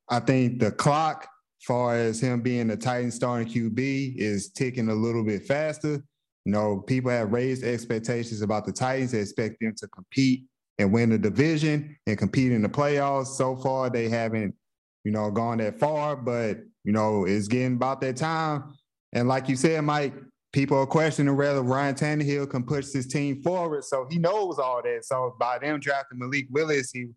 I 0.10 0.20
think 0.20 0.60
the 0.60 0.72
clock, 0.72 1.28
far 1.68 1.96
as 1.96 2.22
him 2.22 2.42
being 2.42 2.70
a 2.72 2.78
Titan 2.78 3.12
starting 3.12 3.48
QB, 3.48 4.16
is 4.16 4.50
ticking 4.50 4.88
a 4.88 4.96
little 4.96 5.24
bit 5.24 5.46
faster. 5.46 6.02
You 6.46 6.54
know, 6.54 6.80
people 6.88 7.12
have 7.12 7.34
raised 7.34 7.66
expectations 7.66 8.42
about 8.42 8.66
the 8.66 8.72
Titans. 8.72 9.12
They 9.12 9.20
expect 9.20 9.58
them 9.60 9.74
to 9.78 9.88
compete 9.90 10.46
and 10.80 10.94
win 10.94 11.10
the 11.10 11.18
division 11.18 11.98
and 12.08 12.18
compete 12.18 12.54
in 12.54 12.62
the 12.62 12.70
playoffs. 12.70 13.28
So 13.28 13.58
far, 13.58 13.90
they 13.90 14.08
haven't, 14.08 14.56
you 15.04 15.12
know, 15.12 15.30
gone 15.30 15.58
that 15.58 15.78
far, 15.78 16.16
but 16.16 16.60
you 16.86 16.94
know, 16.94 17.26
it's 17.26 17.50
getting 17.50 17.74
about 17.74 18.00
that 18.00 18.16
time. 18.16 18.74
And 19.12 19.28
like 19.28 19.50
you 19.50 19.58
said, 19.58 19.82
Mike, 19.82 20.14
people 20.54 20.78
are 20.78 20.86
questioning 20.86 21.36
whether 21.36 21.62
Ryan 21.62 21.96
Tannehill 21.96 22.50
can 22.50 22.64
push 22.64 22.94
his 22.94 23.08
team 23.08 23.42
forward. 23.42 23.84
So 23.84 24.08
he 24.10 24.18
knows 24.20 24.58
all 24.58 24.82
that. 24.84 25.04
So 25.04 25.36
by 25.38 25.60
them 25.60 25.82
drafting 25.82 26.20
Malik 26.20 26.48
Willis, 26.50 26.92
he 26.92 27.08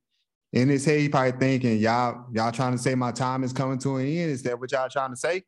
in 0.52 0.68
his 0.68 0.84
head, 0.84 1.00
he 1.00 1.08
probably 1.08 1.38
thinking, 1.38 1.78
y'all, 1.78 2.26
y'all 2.32 2.52
trying 2.52 2.72
to 2.72 2.78
say 2.78 2.94
my 2.94 3.12
time 3.12 3.44
is 3.44 3.52
coming 3.52 3.78
to 3.78 3.96
an 3.96 4.06
end. 4.06 4.30
Is 4.30 4.42
that 4.42 4.58
what 4.58 4.72
y'all 4.72 4.88
trying 4.88 5.10
to 5.10 5.16
say? 5.16 5.42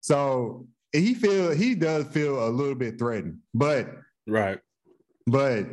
So 0.00 0.66
he 0.92 1.14
feel 1.14 1.50
he 1.52 1.74
does 1.74 2.06
feel 2.06 2.46
a 2.46 2.50
little 2.50 2.74
bit 2.74 2.98
threatened, 2.98 3.38
but 3.52 3.88
right. 4.26 4.58
But 5.26 5.66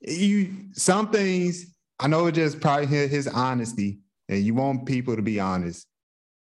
you 0.00 0.52
some 0.72 1.10
things 1.10 1.74
I 1.98 2.08
know 2.08 2.26
it 2.26 2.32
just 2.32 2.60
probably 2.60 2.86
his 2.86 3.26
honesty, 3.28 4.00
and 4.28 4.42
you 4.42 4.54
want 4.54 4.86
people 4.86 5.16
to 5.16 5.22
be 5.22 5.40
honest. 5.40 5.86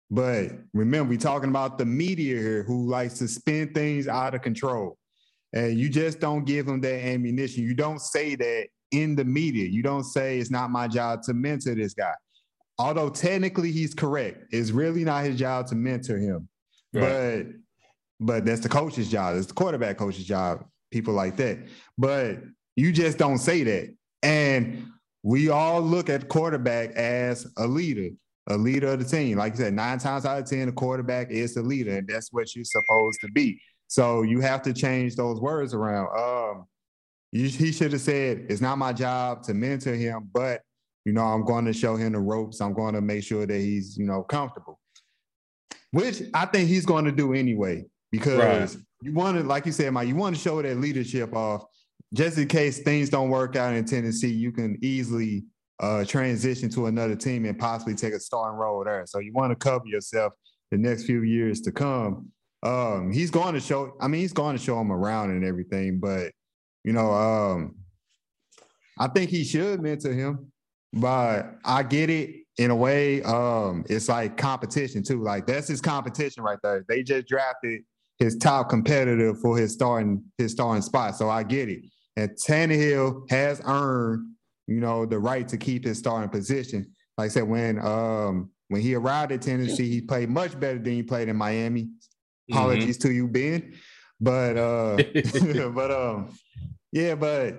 But 0.10 0.52
remember, 0.74 1.10
we're 1.10 1.20
talking 1.20 1.50
about 1.50 1.78
the 1.78 1.86
media 1.86 2.38
here 2.38 2.64
who 2.64 2.88
likes 2.88 3.18
to 3.20 3.28
spin 3.28 3.74
things 3.74 4.08
out 4.08 4.36
of 4.36 4.42
control. 4.42 4.98
And 5.54 5.78
you 5.78 5.90
just 5.90 6.20
don't 6.20 6.46
give 6.46 6.66
them 6.66 6.82
that 6.82 7.06
ammunition. 7.06 7.64
You 7.64 7.74
don't 7.74 8.02
say 8.02 8.36
that 8.36 8.68
in 9.02 9.16
the 9.16 9.26
media. 9.26 9.68
You 9.68 9.84
don't 9.84 10.04
say 10.04 10.40
it's 10.40 10.52
not 10.52 10.72
my 10.72 10.88
job 10.88 11.22
to 11.24 11.34
mentor 11.34 11.76
this 11.76 11.94
guy. 11.94 12.14
Although 12.78 13.10
technically 13.10 13.72
he's 13.72 13.94
correct, 13.94 14.48
it's 14.52 14.72
really 14.72 15.04
not 15.04 15.24
his 15.24 15.38
job 15.38 15.68
to 15.68 15.76
mentor 15.76 16.18
him. 16.18 16.50
Right. 16.94 17.46
But 17.46 17.46
but 18.20 18.46
that's 18.46 18.62
the 18.62 18.70
coach's 18.70 19.10
job. 19.10 19.36
It's 19.36 19.48
the 19.48 19.54
quarterback 19.54 19.98
coach's 19.98 20.26
job. 20.26 20.66
People 20.92 21.14
like 21.14 21.36
that. 21.38 21.60
But 21.98 22.40
you 22.76 22.92
just 22.92 23.18
don't 23.18 23.38
say 23.38 23.64
that. 23.64 23.96
And 24.24 24.88
we 25.24 25.50
all 25.50 25.82
look 25.82 26.10
at 26.10 26.30
quarterback 26.30 26.92
as 26.92 27.48
a 27.58 27.68
leader, 27.68 28.10
a 28.48 28.58
leader 28.58 28.88
of 28.90 29.00
the 29.00 29.06
team. 29.06 29.38
Like 29.38 29.54
you 29.54 29.58
said, 29.58 29.74
nine 29.74 30.00
times 30.00 30.26
out 30.26 30.40
of 30.40 30.50
ten, 30.50 30.68
the 30.68 30.72
quarterback 30.72 31.32
is 31.32 31.56
the 31.56 31.62
leader, 31.62 31.98
and 31.98 32.08
that's 32.08 32.30
what 32.32 32.56
you're 32.56 32.66
supposed 32.66 33.20
to 33.22 33.32
be. 33.32 33.60
So 33.88 34.24
you 34.24 34.40
have 34.42 34.62
to 34.64 34.74
change 34.74 35.16
those 35.16 35.40
words 35.40 35.74
around. 35.74 36.08
Um, 36.18 36.66
you, 37.36 37.50
he 37.50 37.72
should 37.72 37.92
have 37.92 38.02
said, 38.02 38.46
"It's 38.50 38.62
not 38.62 38.78
my 38.78 38.94
job 38.94 39.44
to 39.44 39.54
mentor 39.54 39.94
him, 39.94 40.30
but 40.34 40.62
you 41.04 41.14
know, 41.14 41.24
I'm 41.24 41.44
going 41.44 41.66
to 41.66 41.74
show 41.74 41.96
him 41.96 42.14
the 42.14 42.20
ropes. 42.20 42.62
I'm 42.62 42.74
going 42.74 42.96
to 42.96 43.02
make 43.02 43.24
sure 43.24 43.46
that 43.46 43.60
he's, 43.60 43.98
you 43.98 44.06
know, 44.06 44.24
comfortable." 44.24 44.80
Which 45.92 46.24
I 46.34 46.46
think 46.46 46.70
he's 46.70 46.86
going 46.86 47.06
to 47.06 47.12
do 47.12 47.34
anyway, 47.34 47.86
because 48.12 48.76
right. 48.76 48.84
you 49.02 49.14
want 49.14 49.38
to, 49.38 49.44
like 49.44 49.66
you 49.66 49.72
said, 49.72 49.92
Mike, 49.92 50.08
you 50.08 50.16
want 50.16 50.36
to 50.36 50.42
show 50.42 50.62
that 50.62 50.78
leadership 50.78 51.36
off, 51.36 51.66
just 52.14 52.38
in 52.38 52.48
case 52.48 52.80
things 52.80 53.10
don't 53.10 53.30
work 53.30 53.56
out 53.56 53.74
in 53.74 53.86
Tennessee. 53.86 54.32
You 54.32 54.52
can 54.52 54.78
easily 54.82 55.44
uh, 55.82 56.06
transition 56.06 56.70
to 56.70 56.86
another 56.86 57.16
team 57.16 57.46
and 57.46 57.60
possibly 57.60 57.96
take 57.96 58.14
a 58.14 58.20
starting 58.20 58.58
role 58.58 58.84
there. 58.84 59.06
So 59.08 59.20
you 59.20 59.34
want 59.34 59.52
to 59.52 59.56
cover 59.56 59.86
yourself 59.86 60.34
the 60.72 60.78
next 60.78 61.04
few 61.04 61.24
years 61.24 61.62
to 61.62 61.72
come. 61.72 62.30
Um, 62.64 63.12
he's 63.12 63.30
going 63.30 63.54
to 63.54 63.60
show. 63.60 63.96
I 64.00 64.08
mean, 64.08 64.22
he's 64.22 64.34
going 64.34 64.58
to 64.58 64.64
show 64.64 64.80
him 64.80 64.92
around 64.92 65.32
and 65.32 65.46
everything, 65.46 66.00
but 66.00 66.32
you 66.86 66.94
know, 66.94 67.12
um, 67.12 67.76
I 68.98 69.08
think 69.08 69.32
he 69.32 69.44
should 69.44 69.82
mentor 69.82 70.14
him. 70.14 70.52
But 70.94 71.58
I 71.66 71.84
get 71.84 72.10
it 72.10 72.46
in 72.58 72.72
a 72.72 72.76
way. 72.76 73.22
Um, 73.24 73.84
it's 73.90 74.08
like 74.08 74.38
competition 74.38 75.04
too. 75.04 75.22
Like 75.22 75.46
that's 75.46 75.68
his 75.68 75.82
competition 75.82 76.44
right 76.44 76.60
there. 76.64 76.86
They 76.88 77.04
just 77.04 77.28
drafted 77.28 77.82
his 78.20 78.38
top 78.38 78.70
competitor 78.70 79.34
for 79.36 79.58
his 79.58 79.74
starting 79.74 80.24
his 80.38 80.54
starting 80.54 80.84
spot. 80.84 81.18
So 81.18 81.30
I 81.30 81.44
get 81.44 81.68
it. 81.68 81.84
And 82.16 82.32
Tannehill 82.32 83.30
has 83.30 83.62
earned, 83.66 84.26
you 84.68 84.80
know, 84.80 85.06
the 85.06 85.20
right 85.20 85.46
to 85.50 85.58
keep 85.58 85.84
his 85.84 85.98
starting 85.98 86.30
position. 86.30 86.94
Like 87.18 87.26
I 87.26 87.30
said, 87.30 87.44
when 87.44 87.80
um 87.86 88.52
when 88.70 88.82
he 88.82 88.96
arrived 88.96 89.34
at 89.34 89.42
Tennessee, 89.42 89.90
he 89.90 90.02
played 90.02 90.30
much 90.30 90.58
better 90.58 90.80
than 90.80 90.94
he 90.94 91.04
played 91.04 91.28
in 91.28 91.36
Miami. 91.36 91.90
Apologies 92.50 93.00
mm-hmm. 93.00 93.08
to 93.08 93.14
you, 93.14 93.28
Ben. 93.28 93.74
But 94.22 94.56
uh 94.56 94.96
but 95.72 95.92
um 95.92 96.30
yeah, 96.96 97.14
but 97.14 97.58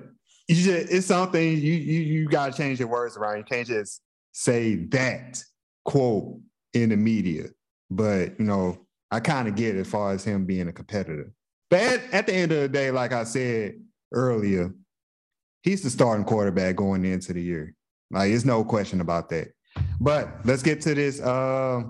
you 0.48 0.54
just, 0.54 0.90
it's 0.90 1.06
something 1.06 1.42
you 1.42 1.74
you 1.74 2.00
you 2.00 2.28
gotta 2.28 2.56
change 2.56 2.78
your 2.78 2.88
words 2.88 3.18
around. 3.18 3.36
You 3.36 3.44
can't 3.44 3.68
just 3.68 4.00
say 4.32 4.76
that 4.86 5.42
quote 5.84 6.40
in 6.72 6.88
the 6.88 6.96
media. 6.96 7.44
But 7.90 8.40
you 8.40 8.46
know, 8.46 8.78
I 9.10 9.20
kind 9.20 9.46
of 9.46 9.54
get 9.54 9.76
it 9.76 9.80
as 9.80 9.88
far 9.88 10.12
as 10.12 10.24
him 10.24 10.46
being 10.46 10.68
a 10.68 10.72
competitor. 10.72 11.32
But 11.68 11.82
at, 11.82 12.14
at 12.14 12.26
the 12.26 12.34
end 12.34 12.50
of 12.50 12.62
the 12.62 12.68
day, 12.68 12.90
like 12.90 13.12
I 13.12 13.24
said 13.24 13.74
earlier, 14.10 14.72
he's 15.62 15.82
the 15.82 15.90
starting 15.90 16.24
quarterback 16.24 16.76
going 16.76 17.04
into 17.04 17.34
the 17.34 17.42
year. 17.42 17.74
Like, 18.10 18.30
there's 18.30 18.46
no 18.46 18.64
question 18.64 19.02
about 19.02 19.28
that. 19.30 19.48
But 20.00 20.30
let's 20.44 20.62
get 20.62 20.80
to 20.82 20.94
this 20.94 21.20
uh, 21.20 21.82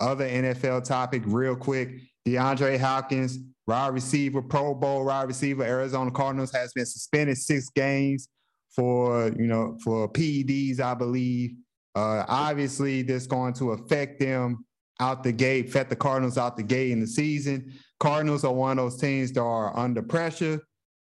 other 0.00 0.28
NFL 0.28 0.82
topic 0.82 1.22
real 1.26 1.54
quick. 1.54 2.00
DeAndre 2.26 2.80
Hopkins 2.80 3.38
wide 3.68 3.92
receiver, 3.92 4.42
Pro 4.42 4.74
Bowl 4.74 5.04
wide 5.04 5.28
receiver, 5.28 5.62
Arizona 5.62 6.10
Cardinals 6.10 6.50
has 6.52 6.72
been 6.72 6.86
suspended 6.86 7.36
six 7.36 7.68
games 7.68 8.28
for 8.74 9.30
you 9.38 9.46
know 9.46 9.78
for 9.84 10.10
PEDs, 10.10 10.80
I 10.80 10.94
believe. 10.94 11.52
Uh, 11.94 12.24
obviously, 12.28 13.02
this 13.02 13.26
going 13.26 13.52
to 13.54 13.72
affect 13.72 14.20
them 14.20 14.64
out 15.00 15.22
the 15.22 15.32
gate, 15.32 15.68
affect 15.68 15.90
the 15.90 15.96
Cardinals 15.96 16.38
out 16.38 16.56
the 16.56 16.62
gate 16.62 16.90
in 16.90 17.00
the 17.00 17.06
season. 17.06 17.72
Cardinals 18.00 18.44
are 18.44 18.52
one 18.52 18.78
of 18.78 18.84
those 18.84 19.00
teams 19.00 19.32
that 19.32 19.40
are 19.40 19.76
under 19.76 20.02
pressure. 20.02 20.60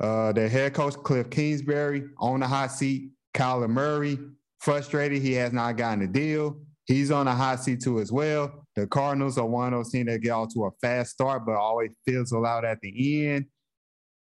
Uh, 0.01 0.33
their 0.33 0.49
head 0.49 0.75
coach 0.75 0.95
Cliff 0.95 1.31
Kingsbury 1.31 2.05
on 2.19 2.41
the 2.41 2.47
hot 2.47 2.73
seat. 2.73 3.11
Kyler 3.35 3.69
Murray 3.69 4.19
frustrated 4.61 5.21
he 5.21 5.33
has 5.33 5.53
not 5.53 5.77
gotten 5.77 6.05
a 6.05 6.07
deal. 6.07 6.59
He's 6.87 7.11
on 7.11 7.27
a 7.27 7.35
hot 7.35 7.61
seat 7.61 7.83
too 7.83 7.99
as 8.01 8.13
well. 8.13 8.64
The 8.77 8.87
Cardinals 8.87 9.39
are 9.39 9.47
one 9.47 9.73
of 9.73 9.79
those 9.79 9.93
teams 9.93 10.07
that 10.09 10.21
get 10.21 10.31
off 10.31 10.53
to 10.55 10.65
a 10.65 10.71
fast 10.81 11.13
start, 11.13 11.47
but 11.47 11.55
always 11.55 11.93
fizzle 12.07 12.45
out 12.45 12.65
at 12.65 12.81
the 12.81 13.27
end. 13.29 13.47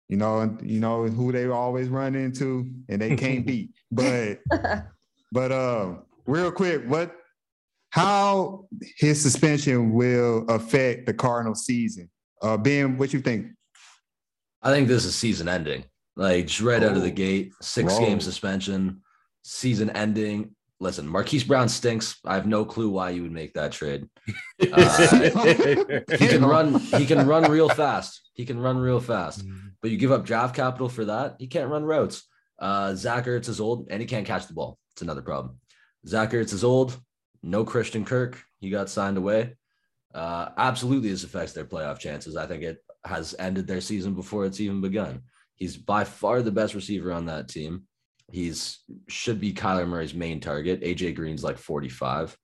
You 0.08 0.16
know, 0.16 0.40
and 0.40 0.70
you 0.70 0.80
know 0.80 1.04
who 1.08 1.34
they 1.34 1.48
always 1.48 1.90
run 1.90 2.16
into, 2.16 2.70
and 2.88 3.02
they 3.02 3.16
can't 3.16 3.46
beat. 3.46 3.72
But 3.92 4.40
but 5.32 5.52
uh, 5.52 5.96
real 6.26 6.52
quick, 6.52 6.84
what 6.88 7.14
how 7.90 8.68
his 8.98 9.22
suspension 9.22 9.92
will 9.92 10.46
affect 10.48 11.08
the 11.08 11.14
Cardinal 11.14 11.56
season? 11.56 12.10
Uh, 12.42 12.56
Ben, 12.56 12.98
what 12.98 13.12
you 13.12 13.20
think? 13.20 13.48
I 14.62 14.72
think 14.72 14.88
this 14.88 15.04
is 15.04 15.16
season 15.16 15.50
ending. 15.50 15.84
Like 16.16 16.48
just 16.48 16.62
right 16.62 16.82
oh, 16.82 16.90
out 16.90 16.96
of 16.96 17.04
the 17.04 17.12
oh, 17.12 17.16
gate, 17.16 17.52
six 17.62 17.94
whoa. 17.94 18.00
game 18.00 18.22
suspension, 18.22 19.02
season 19.44 19.90
ending 19.90 20.56
listen, 20.80 21.08
Marquise 21.08 21.44
Brown 21.44 21.70
stinks. 21.70 22.20
I 22.26 22.36
have 22.36 22.46
no 22.46 22.66
clue 22.66 22.90
why 22.90 23.12
you 23.12 23.24
would 23.24 23.32
make 23.32 23.54
that 23.54 23.72
trade. 23.72 24.08
Uh, 24.72 26.00
he 26.18 26.28
can 26.28 26.46
run. 26.46 26.80
He 26.80 27.06
can 27.06 27.28
run 27.28 27.50
real 27.52 27.70
fast. 27.70 28.30
He 28.34 28.46
can 28.46 28.60
run 28.60 28.78
real 28.78 29.00
fast. 29.00 29.44
But 29.82 29.92
you 29.92 29.98
give 29.98 30.12
up 30.12 30.26
draft 30.26 30.56
capital 30.56 30.90
for 30.90 31.06
that. 31.06 31.36
He 31.40 31.48
can't 31.48 31.70
run 31.70 31.84
routes. 31.84 32.28
Uh, 32.60 32.96
Zach 32.96 33.26
Ertz 33.26 33.48
is 33.50 33.60
old 33.60 33.88
and 33.90 34.02
he 34.02 34.08
can't 34.08 34.26
catch 34.26 34.48
the 34.48 34.54
ball. 34.54 34.78
It's 34.94 35.02
another 35.02 35.22
problem. 35.22 35.60
Zach 36.08 36.32
Ertz 36.32 36.54
is 36.54 36.64
old. 36.64 36.98
No 37.44 37.64
Christian 37.64 38.04
Kirk. 38.04 38.42
He 38.60 38.70
got 38.70 38.90
signed 38.90 39.18
away. 39.18 39.56
Uh, 40.14 40.50
absolutely, 40.58 41.10
this 41.10 41.24
affects 41.24 41.54
their 41.54 41.66
playoff 41.66 42.00
chances. 42.00 42.36
I 42.36 42.48
think 42.48 42.64
it 42.64 42.84
has 43.06 43.36
ended 43.38 43.68
their 43.68 43.82
season 43.82 44.16
before 44.16 44.46
it's 44.46 44.60
even 44.60 44.82
begun. 44.82 45.22
He's 45.56 45.78
by 45.78 46.04
far 46.04 46.42
the 46.42 46.52
best 46.52 46.74
receiver 46.74 47.12
on 47.12 47.26
that 47.28 47.50
team. 47.50 47.84
He's 48.32 48.80
should 49.08 49.40
be 49.40 49.54
Kyler 49.54 49.88
Murray's 49.88 50.14
main 50.14 50.40
target. 50.40 50.82
AJ 50.82 51.16
Green's 51.16 51.44
like 51.44 51.58
45. 51.58 52.36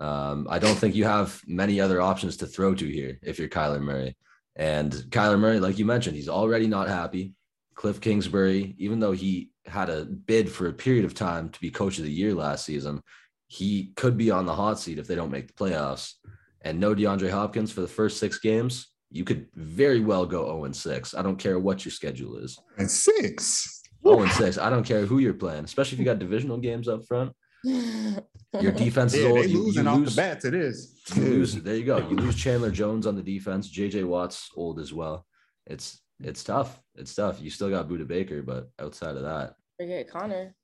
Um, 0.00 0.46
I 0.50 0.58
don't 0.58 0.74
think 0.74 0.94
you 0.94 1.04
have 1.04 1.40
many 1.46 1.80
other 1.80 2.00
options 2.00 2.36
to 2.38 2.46
throw 2.46 2.74
to 2.74 2.86
here 2.86 3.18
if 3.22 3.38
you're 3.38 3.48
Kyler 3.48 3.80
Murray. 3.80 4.16
And 4.56 4.92
Kyler 4.92 5.38
Murray, 5.38 5.60
like 5.60 5.78
you 5.78 5.84
mentioned, 5.84 6.16
he's 6.16 6.28
already 6.28 6.66
not 6.66 6.88
happy. 6.88 7.34
Cliff 7.74 8.00
Kingsbury, 8.00 8.74
even 8.78 9.00
though 9.00 9.12
he 9.12 9.50
had 9.66 9.90
a 9.90 10.04
bid 10.04 10.48
for 10.50 10.68
a 10.68 10.72
period 10.72 11.04
of 11.04 11.14
time 11.14 11.48
to 11.48 11.60
be 11.60 11.70
coach 11.70 11.98
of 11.98 12.04
the 12.04 12.10
year 12.10 12.34
last 12.34 12.64
season, 12.64 13.02
he 13.46 13.92
could 13.96 14.16
be 14.16 14.30
on 14.30 14.46
the 14.46 14.54
hot 14.54 14.78
seat 14.78 14.98
if 14.98 15.06
they 15.06 15.14
don't 15.14 15.30
make 15.30 15.48
the 15.48 15.52
playoffs. 15.52 16.14
And 16.62 16.78
no 16.78 16.94
DeAndre 16.94 17.30
Hopkins 17.30 17.72
for 17.72 17.80
the 17.80 17.88
first 17.88 18.18
six 18.18 18.38
games, 18.38 18.88
you 19.10 19.24
could 19.24 19.46
very 19.54 20.00
well 20.00 20.26
go 20.26 20.46
0 20.46 20.64
and 20.64 20.74
6. 20.76 21.14
I 21.14 21.22
don't 21.22 21.38
care 21.38 21.58
what 21.58 21.84
your 21.84 21.92
schedule 21.92 22.36
is. 22.36 22.58
And 22.78 22.90
six. 22.90 23.82
Oh 24.04 24.22
and 24.22 24.32
six. 24.32 24.58
I 24.58 24.68
don't 24.70 24.84
care 24.84 25.06
who 25.06 25.18
you're 25.18 25.34
playing, 25.34 25.64
especially 25.64 25.96
if 25.96 25.98
you 26.00 26.04
got 26.04 26.18
divisional 26.18 26.58
games 26.58 26.88
up 26.88 27.06
front. 27.06 27.32
Your 27.64 28.72
defense 28.72 29.14
is 29.14 29.22
yeah, 29.22 29.30
old. 29.30 29.46
You, 29.46 29.64
losing 29.64 29.84
you 29.84 29.90
off 29.90 29.98
lose, 29.98 30.16
the 30.16 30.22
bat 30.22 30.40
to 30.40 30.50
this. 30.50 31.00
You 31.14 31.22
lose, 31.22 31.54
there 31.54 31.76
you 31.76 31.84
go. 31.84 31.98
You 31.98 32.16
lose 32.16 32.36
Chandler 32.36 32.70
Jones 32.70 33.06
on 33.06 33.16
the 33.16 33.22
defense. 33.22 33.70
JJ 33.72 34.04
Watt's 34.04 34.50
old 34.56 34.78
as 34.78 34.92
well. 34.92 35.26
It's 35.66 36.00
it's 36.20 36.44
tough. 36.44 36.80
It's 36.94 37.14
tough. 37.14 37.40
You 37.40 37.50
still 37.50 37.70
got 37.70 37.88
Budda 37.88 38.06
Baker, 38.06 38.42
but 38.42 38.70
outside 38.78 39.16
of 39.16 39.22
that, 39.22 39.54
forget 39.78 40.08
Conner. 40.08 40.54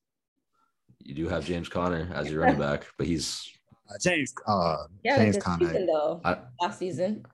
You 0.98 1.14
do 1.14 1.28
have 1.28 1.44
James 1.46 1.68
Conner 1.68 2.10
as 2.14 2.30
your 2.30 2.42
running 2.42 2.60
back, 2.60 2.86
but 2.98 3.06
he's 3.06 3.50
uh, 3.90 3.94
James. 4.02 4.34
Uh, 4.46 4.76
yeah, 5.02 5.16
James 5.16 5.38
Conner. 5.38 5.66
Season, 5.66 5.86
though, 5.86 6.20
I, 6.24 6.38
last 6.60 6.78
season. 6.78 7.24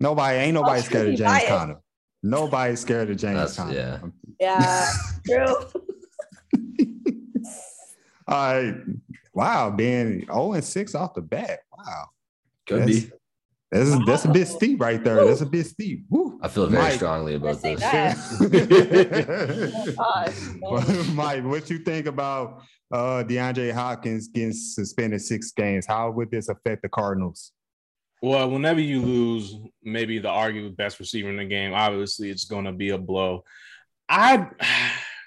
Nobody 0.00 0.38
ain't 0.38 0.54
nobody 0.54 0.82
scared 0.82 1.08
of 1.08 1.16
James 1.16 1.44
Conner. 1.46 1.76
Nobody's 2.22 2.80
scared 2.80 3.10
of 3.10 3.16
James 3.16 3.56
Conner. 3.56 3.72
Yeah. 3.72 3.98
Yeah. 4.40 4.90
True. 5.26 5.56
All 8.26 8.54
right. 8.54 8.74
Wow, 9.34 9.70
being 9.70 10.26
0 10.26 10.54
and 10.54 10.64
6 10.64 10.94
off 10.94 11.14
the 11.14 11.22
bat. 11.22 11.60
Wow. 11.76 12.06
Could 12.66 12.82
that's, 12.82 13.04
be. 13.04 13.10
That's 13.70 14.06
that's 14.06 14.24
a 14.24 14.28
bit 14.28 14.46
steep 14.46 14.80
right 14.80 15.02
there. 15.02 15.24
That's 15.24 15.40
a 15.40 15.46
bit 15.46 15.66
steep. 15.66 16.04
Woo. 16.08 16.38
I 16.40 16.48
feel 16.48 16.68
very 16.68 16.84
Mike. 16.84 16.92
strongly 16.92 17.34
about 17.34 17.60
this. 17.60 17.80
Oh. 19.98 21.04
Mike, 21.14 21.44
what 21.44 21.68
you 21.68 21.78
think 21.78 22.06
about 22.06 22.62
uh 22.92 23.24
DeAndre 23.26 23.72
Hopkins 23.72 24.28
getting 24.28 24.52
suspended 24.52 25.20
six 25.22 25.50
games? 25.50 25.86
How 25.86 26.10
would 26.12 26.30
this 26.30 26.48
affect 26.48 26.82
the 26.82 26.88
Cardinals? 26.88 27.50
Well, 28.22 28.48
whenever 28.48 28.80
you 28.80 29.02
lose, 29.02 29.56
maybe 29.82 30.18
the 30.18 30.30
argued 30.30 30.76
best 30.76 31.00
receiver 31.00 31.28
in 31.28 31.36
the 31.36 31.44
game, 31.44 31.74
obviously 31.74 32.30
it's 32.30 32.44
going 32.44 32.64
to 32.64 32.72
be 32.72 32.90
a 32.90 32.98
blow. 32.98 33.44
I 34.08 34.46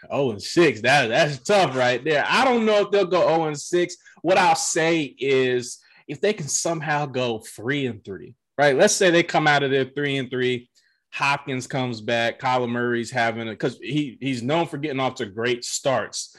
oh 0.10 0.32
and 0.32 0.42
six. 0.42 0.82
That 0.82 1.08
that's 1.08 1.40
tough 1.40 1.76
right 1.76 2.04
there. 2.04 2.26
I 2.28 2.46
don't 2.46 2.66
know 2.66 2.82
if 2.82 2.92
they'll 2.92 3.06
go 3.06 3.28
oh 3.28 3.46
and 3.46 3.60
six. 3.60 3.96
What 4.22 4.38
I'll 4.38 4.56
say 4.56 5.02
is 5.20 5.80
if 6.08 6.22
they 6.22 6.34
can 6.34 6.48
somehow 6.48 7.06
go 7.06 7.40
three 7.40 7.86
and 7.86 8.04
three, 8.04 8.36
right? 8.58 8.76
Let's 8.76 8.94
say 8.94 9.10
they 9.12 9.24
come 9.24 9.48
out 9.48 9.64
of 9.64 9.72
there 9.72 9.86
three 9.86 10.18
and 10.18 10.30
three. 10.30 10.70
Hopkins 11.12 11.68
comes 11.68 12.02
back. 12.02 12.40
Kyler 12.40 12.70
Murray's 12.70 13.12
having 13.12 13.48
it 13.48 13.52
because 13.52 13.78
he 13.80 14.18
he's 14.22 14.44
known 14.44 14.68
for 14.68 14.78
getting 14.78 15.00
off 15.00 15.16
to 15.16 15.26
great 15.26 15.64
starts. 15.64 16.36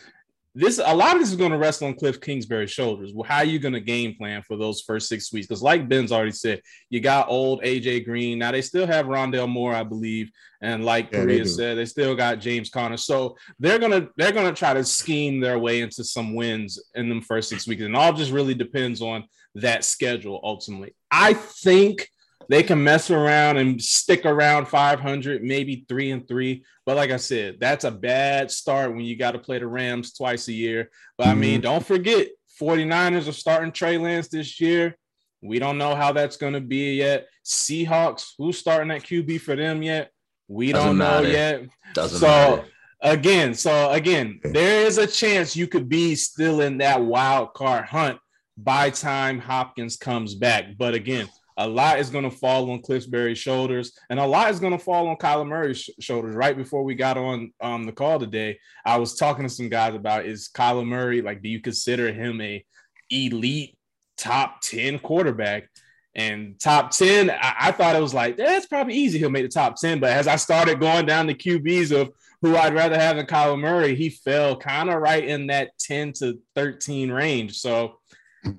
This 0.59 0.81
a 0.85 0.93
lot 0.93 1.15
of 1.15 1.21
this 1.21 1.31
is 1.31 1.37
going 1.37 1.53
to 1.53 1.57
rest 1.57 1.85
on 1.85 1.95
Cliff 1.95 2.21
Kingsbury's 2.21 2.73
shoulders. 2.73 3.13
Well, 3.15 3.29
how 3.29 3.37
are 3.39 3.45
you 3.45 3.61
going 3.61 3.75
to 3.75 3.81
game 3.81 4.17
plan 4.17 4.43
for 4.43 4.57
those 4.57 4.81
first 4.81 5.09
six 5.09 5.33
weeks? 5.33 5.47
Because, 5.47 5.63
like 5.63 5.89
Ben's 5.89 6.11
already 6.11 6.33
said, 6.33 6.63
you 6.91 7.01
got 7.01 7.29
old 7.29 7.63
AJ 7.63 8.05
Green. 8.05 8.41
Now 8.41 8.51
they 8.51 8.61
still 8.63 8.85
have 8.85 9.07
Rondale 9.07 9.49
Moore, 9.49 9.73
I 9.73 9.85
believe, 9.85 10.33
and 10.61 10.85
like 10.85 11.13
Yeah, 11.13 11.25
they 11.27 11.39
Korrea 11.39 11.43
do. 11.45 11.49
said, 11.49 11.79
they 11.79 11.85
still 11.85 12.17
got 12.17 12.41
James 12.41 12.71
Conner. 12.71 12.97
So 12.97 13.37
they're 13.61 13.79
gonna 13.79 14.09
they're 14.17 14.33
gonna 14.33 14.53
try 14.53 14.75
to 14.75 14.83
scheme 14.83 15.39
their 15.39 15.61
way 15.61 15.81
into 15.81 16.03
some 16.03 16.35
wins 16.35 16.83
in 16.97 17.09
them 17.09 17.23
first 17.23 17.51
six 17.51 17.69
weeks, 17.69 17.83
and 17.83 17.95
all 17.97 18.13
just 18.13 18.33
really 18.33 18.55
depends 18.55 19.01
on 19.01 19.25
that 19.55 19.85
schedule 19.85 20.41
ultimately. 20.43 20.93
I 21.09 21.35
think 21.35 22.09
they 22.49 22.63
can 22.63 22.83
mess 22.83 23.11
around 23.11 23.59
and 23.59 23.81
stick 23.81 24.25
around 24.25 24.67
500, 24.69 25.43
maybe 25.43 25.85
three 25.89 26.11
and 26.11 26.27
three. 26.27 26.65
But 26.87 26.97
like 26.97 27.11
I 27.11 27.19
said, 27.19 27.59
that's 27.61 27.85
a 27.85 27.91
bad 27.91 28.51
start 28.51 28.91
when 28.91 29.05
you 29.05 29.17
got 29.17 29.33
to 29.33 29.39
play 29.39 29.59
the 29.59 29.67
Rams 29.67 30.15
twice 30.15 30.49
a 30.49 30.53
year. 30.53 30.91
But 31.19 31.29
I 31.29 31.35
mean, 31.35 31.55
mm-hmm. 31.61 31.63
don't 31.63 31.87
forget, 31.87 32.29
49ers 32.61 33.29
are 33.29 33.33
starting 33.33 33.71
Trey 33.71 33.99
Lance 33.99 34.29
this 34.29 34.61
year. 34.61 34.97
We 35.43 35.59
don't 35.59 35.79
know 35.79 35.95
how 35.95 36.13
that's 36.13 36.37
going 36.37 36.55
to 36.55 36.61
be 36.61 36.95
yet. 36.97 37.29
Seahawks, 37.45 38.33
who's 38.39 38.59
starting 38.59 38.91
at 38.91 39.03
QB 39.03 39.41
for 39.43 39.55
them 39.55 39.83
yet? 39.83 40.11
We 40.49 40.73
Doesn't 40.73 40.87
don't 40.87 40.99
know 40.99 41.23
matter. 41.23 41.29
yet. 41.29 41.63
Doesn't 41.95 42.19
So, 42.19 42.27
matter. 42.27 42.65
Again, 43.01 43.55
so 43.55 43.93
again, 43.93 44.41
there 44.43 44.85
is 44.85 44.99
a 44.99 45.07
chance 45.07 45.55
you 45.55 45.69
could 45.69 45.89
be 45.89 46.17
still 46.17 46.63
in 46.63 46.79
that 46.79 47.01
wild 47.01 47.55
card 47.55 47.85
hunt 47.85 48.19
by 48.57 48.91
time 48.91 49.39
Hopkins 49.39 49.97
comes 49.97 50.35
back. 50.35 50.77
But 50.77 50.95
again, 50.95 51.29
a 51.59 51.67
lot 51.67 51.99
is 51.99 52.09
going 52.09 52.25
to 52.25 52.31
fall 52.31 52.71
on 52.71 52.81
Cliff 52.81 53.03
Kingsbury's 53.03 53.39
shoulders, 53.39 53.99
and 54.09 54.21
a 54.21 54.27
lot 54.27 54.51
is 54.51 54.61
going 54.61 54.73
to 54.73 54.79
fall 54.79 55.09
on 55.09 55.17
Kyler 55.17 55.47
Murray's 55.47 55.81
sh- 55.81 55.91
shoulders. 56.01 56.37
Right 56.37 56.57
before 56.57 56.85
we 56.85 56.95
got 56.95 57.19
on 57.19 57.53
um, 57.61 57.85
the 57.85 57.93
call 57.93 58.21
today, 58.21 58.59
I 58.87 58.97
was 58.97 59.17
talking 59.17 59.43
to 59.43 59.51
some 59.51 59.69
guys 59.69 59.95
about 59.95 60.25
is 60.25 60.49
Kyler 60.55 60.87
Murray 60.87 61.21
like? 61.21 61.43
Do 61.43 61.49
you 61.49 61.61
consider 61.61 62.13
him 62.13 62.41
a 62.41 62.65
elite 63.11 63.77
top 64.17 64.61
ten 64.63 64.99
quarterback? 65.01 65.69
And 66.15 66.59
top 66.59 66.91
10, 66.91 67.31
I, 67.31 67.55
I 67.61 67.73
thought 67.73 67.95
it 67.95 68.03
was 68.03 68.15
like, 68.15 68.37
that's 68.37 68.67
probably 68.67 68.95
easy. 68.95 69.21
He'll 69.21 69.31
make 69.31 69.45
the 69.45 69.49
top 69.49 69.77
10. 69.77 70.01
But 70.01 70.11
as 70.11 70.27
I 70.27 70.35
started 70.35 70.81
going 70.81 71.07
down 71.07 71.29
the 71.29 71.35
QBs 71.35 71.93
of 71.93 72.11
who 72.43 72.57
I'd 72.57 72.75
rather 72.75 72.99
have 72.99 73.17
than 73.17 73.27
Kyler 73.27 73.61
Murray, 73.61 73.95
he 73.95 74.11
fell 74.11 74.57
kind 74.57 74.91
of 74.91 75.01
right 75.01 75.23
in 75.23 75.47
that 75.47 75.79
10 75.79 76.15
to 76.15 76.41
13 76.57 77.13
range. 77.13 77.59
So 77.59 78.01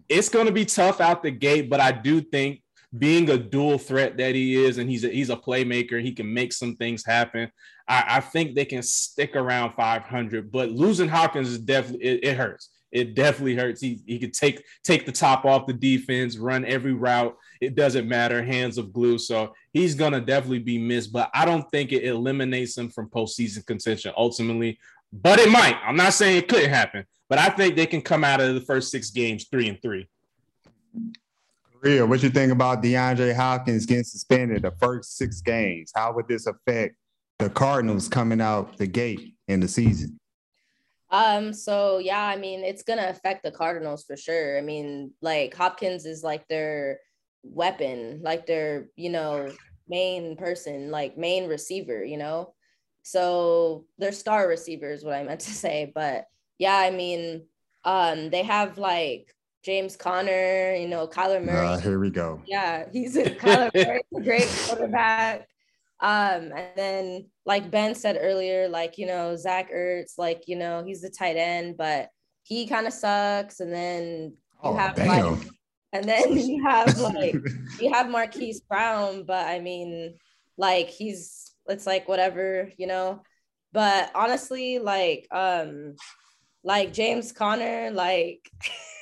it's 0.08 0.30
going 0.30 0.46
to 0.46 0.54
be 0.54 0.64
tough 0.64 1.02
out 1.02 1.22
the 1.22 1.32
gate, 1.32 1.70
but 1.70 1.82
I 1.82 1.92
do 1.92 2.22
think 2.22 2.62
being 2.98 3.30
a 3.30 3.38
dual 3.38 3.78
threat 3.78 4.18
that 4.18 4.36
he 4.36 4.56
is, 4.56 4.78
and 4.78 4.90
he's 4.90 5.04
a, 5.04 5.10
he's 5.10 5.30
a 5.30 5.36
playmaker, 5.36 6.02
he 6.02 6.12
can 6.12 6.32
make 6.34 6.52
some 6.54 6.76
things 6.76 7.06
happen. 7.06 7.52
I, 7.88 8.06
I 8.08 8.20
think 8.20 8.56
they 8.56 8.66
can 8.66 8.82
stick 8.82 9.36
around 9.36 9.74
500, 9.74 10.52
but 10.52 10.72
losing 10.72 11.10
Hopkins 11.10 11.50
is 11.50 11.60
definitely 11.60 12.06
it, 12.06 12.24
it 12.24 12.38
hurts. 12.38 12.70
It 12.92 13.14
definitely 13.14 13.56
hurts. 13.56 13.82
He, 13.82 14.02
he 14.08 14.18
could 14.18 14.34
take 14.34 14.64
take 14.84 15.06
the 15.06 15.12
top 15.12 15.46
off 15.46 15.68
the 15.68 15.74
defense, 15.74 16.38
run 16.38 16.66
every 16.66 16.94
route. 16.94 17.38
It 17.62 17.76
doesn't 17.76 18.08
matter, 18.08 18.44
hands 18.44 18.80
of 18.80 18.92
glue. 18.92 19.20
So 19.20 19.54
he's 19.74 19.94
gonna 19.94 20.22
definitely 20.22 20.60
be 20.60 20.80
missed, 20.80 21.14
but 21.14 21.30
I 21.34 21.46
don't 21.46 21.70
think 21.70 21.92
it 21.92 22.04
eliminates 22.04 22.78
him 22.78 22.90
from 22.90 23.10
postseason 23.10 23.66
contention 23.68 24.12
ultimately. 24.18 24.80
But 25.14 25.40
it 25.40 25.52
might. 25.52 25.78
I'm 25.84 25.96
not 25.96 26.14
saying 26.14 26.38
it 26.38 26.48
couldn't 26.48 26.70
happen, 26.70 27.06
but 27.28 27.38
I 27.38 27.50
think 27.50 27.76
they 27.76 27.86
can 27.86 28.02
come 28.02 28.24
out 28.24 28.42
of 28.42 28.56
the 28.56 28.62
first 28.62 28.90
six 28.90 29.12
games 29.12 29.46
three 29.52 29.70
and 29.70 29.80
three. 29.82 30.08
Real, 31.82 32.08
what 32.08 32.22
you 32.22 32.30
think 32.30 32.52
about 32.52 32.84
DeAndre 32.84 33.34
Hopkins 33.34 33.86
getting 33.86 34.04
suspended 34.04 34.64
the 34.64 34.72
first 34.82 35.16
six 35.16 35.40
games? 35.40 35.94
How 35.96 36.12
would 36.14 36.28
this 36.28 36.46
affect 36.46 36.96
the 37.38 37.50
Cardinals 37.50 38.10
coming 38.10 38.42
out 38.42 38.78
the 38.78 38.86
gate 38.86 39.36
in 39.48 39.62
the 39.62 39.68
season? 39.68 40.20
Um, 41.10 41.54
so 41.54 42.00
yeah, 42.00 42.22
I 42.22 42.36
mean, 42.36 42.66
it's 42.66 42.84
gonna 42.84 43.08
affect 43.08 43.44
the 43.44 43.52
Cardinals 43.52 44.04
for 44.04 44.18
sure. 44.18 44.58
I 44.58 44.62
mean, 44.62 45.12
like 45.22 45.56
Hopkins 45.56 46.06
is 46.06 46.22
like 46.22 46.46
their 46.50 47.00
weapon, 47.44 48.20
like 48.24 48.46
their, 48.46 48.90
you 48.98 49.10
know, 49.10 49.50
main 49.88 50.36
person, 50.36 50.92
like 50.92 51.18
main 51.18 51.48
receiver, 51.48 52.04
you 52.04 52.18
know. 52.18 52.54
So 53.04 53.86
their 53.98 54.12
star 54.12 54.50
receiver 54.50 54.92
is 54.92 55.06
what 55.06 55.16
I 55.16 55.24
meant 55.24 55.40
to 55.42 55.52
say. 55.54 55.94
But 55.96 56.26
yeah, 56.58 56.76
I 56.76 56.92
mean, 56.92 57.46
um, 57.86 58.30
they 58.32 58.44
have 58.44 58.78
like 58.78 59.34
James 59.64 59.96
Conner, 59.96 60.74
you 60.76 60.88
know, 60.88 61.08
Kyler 61.08 61.44
Murray. 61.44 61.68
Uh, 61.68 61.78
here 61.80 62.00
we 62.00 62.10
go. 62.10 62.42
Yeah, 62.48 62.86
he's 62.92 63.16
a 63.18 63.24
Kyler 63.26 63.72
Murray's 63.76 64.02
a 64.16 64.22
great 64.22 64.48
quarterback. 64.68 65.48
Um, 66.02 66.54
and 66.56 66.68
then 66.78 67.26
like 67.46 67.70
Ben 67.70 67.94
said 67.94 68.18
earlier, 68.22 68.70
like 68.70 68.98
you 68.98 69.06
know, 69.06 69.36
Zach 69.36 69.72
Ertz, 69.74 70.18
like 70.18 70.44
you 70.48 70.56
know, 70.56 70.84
he's 70.86 71.02
the 71.02 71.10
tight 71.10 71.36
end, 71.36 71.76
but 71.78 72.10
he 72.44 72.68
kind 72.68 72.88
of 72.88 72.94
sucks. 72.94 73.60
And 73.60 73.72
then 73.74 74.04
you 74.04 74.34
Oh, 74.64 74.76
have 74.76 74.96
damn. 74.96 75.08
like, 75.08 75.48
and 75.94 76.06
then 76.06 76.38
you 76.38 76.64
have 76.66 76.98
like 77.00 77.36
you 77.82 77.92
have 77.94 78.10
Marquise 78.10 78.62
Brown, 78.62 79.24
but 79.24 79.46
I 79.48 79.60
mean, 79.60 80.16
like 80.58 80.88
he's 80.90 81.52
it's 81.68 81.86
like 81.86 82.08
whatever, 82.08 82.70
you 82.78 82.88
know. 82.88 83.22
But 83.74 84.10
honestly, 84.16 84.80
like 84.80 85.28
um, 85.32 85.96
like 86.64 86.94
James 86.94 87.32
Conner, 87.34 87.92
like 87.92 88.50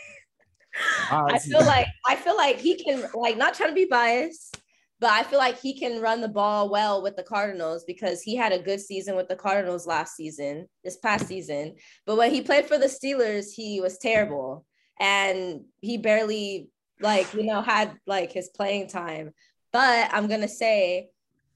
I 1.12 1.40
feel 1.40 1.66
like 1.66 1.88
I 2.08 2.16
feel 2.16 2.36
like 2.36 2.60
he 2.60 2.76
can 2.76 3.06
like 3.14 3.38
not 3.38 3.54
trying 3.54 3.70
to 3.70 3.76
be 3.76 3.86
biased, 3.86 4.60
but 5.00 5.12
I 5.12 5.24
feel 5.24 5.40
like 5.40 5.60
he 5.60 5.78
can 5.78 6.02
run 6.02 6.22
the 6.22 6.28
ball 6.28 6.70
well 6.70 7.02
with 7.02 7.16
the 7.16 7.24
Cardinals 7.24 7.84
because 7.86 8.22
he 8.22 8.36
had 8.36 8.52
a 8.52 8.60
good 8.60 8.80
season 8.80 9.16
with 9.16 9.28
the 9.28 9.36
Cardinals 9.36 9.88
last 9.88 10.16
season, 10.16 10.68
this 10.84 10.98
past 10.98 11.28
season. 11.28 11.76
But 12.06 12.18
when 12.18 12.32
he 12.32 12.42
played 12.42 12.66
for 12.66 12.78
the 12.78 12.86
Steelers, 12.86 13.52
he 13.54 13.80
was 13.82 13.98
terrible 13.98 14.66
and 15.00 15.62
he 15.82 15.98
barely 15.98 16.70
like 17.00 17.32
you 17.34 17.44
know 17.44 17.62
had 17.62 17.96
like 18.06 18.32
his 18.32 18.50
playing 18.50 18.88
time. 18.88 19.34
But 19.72 20.10
I'm 20.12 20.28
gonna 20.28 20.48
say, 20.48 21.10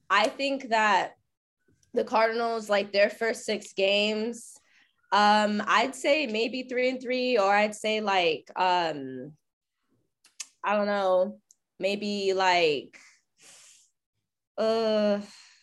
I 0.08 0.28
think 0.28 0.68
that 0.68 1.14
the 1.94 2.04
Cardinals 2.04 2.70
like 2.70 2.92
their 2.92 3.10
first 3.10 3.44
six 3.44 3.72
games 3.72 4.58
um 5.12 5.62
i'd 5.66 5.94
say 5.94 6.26
maybe 6.26 6.62
three 6.64 6.88
and 6.88 7.00
three 7.00 7.38
or 7.38 7.54
i'd 7.54 7.74
say 7.74 8.00
like 8.00 8.50
um 8.56 9.32
i 10.64 10.74
don't 10.74 10.86
know 10.86 11.38
maybe 11.78 12.32
like 12.32 12.98
uh 14.58 15.18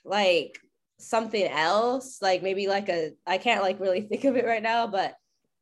like 0.05 0.59
something 0.99 1.47
else 1.47 2.21
like 2.21 2.43
maybe 2.43 2.67
like 2.67 2.89
a 2.89 3.11
i 3.25 3.37
can't 3.37 3.63
like 3.63 3.79
really 3.79 4.01
think 4.09 4.23
of 4.23 4.35
it 4.35 4.45
right 4.45 4.63
now 4.63 4.85
but 4.85 5.15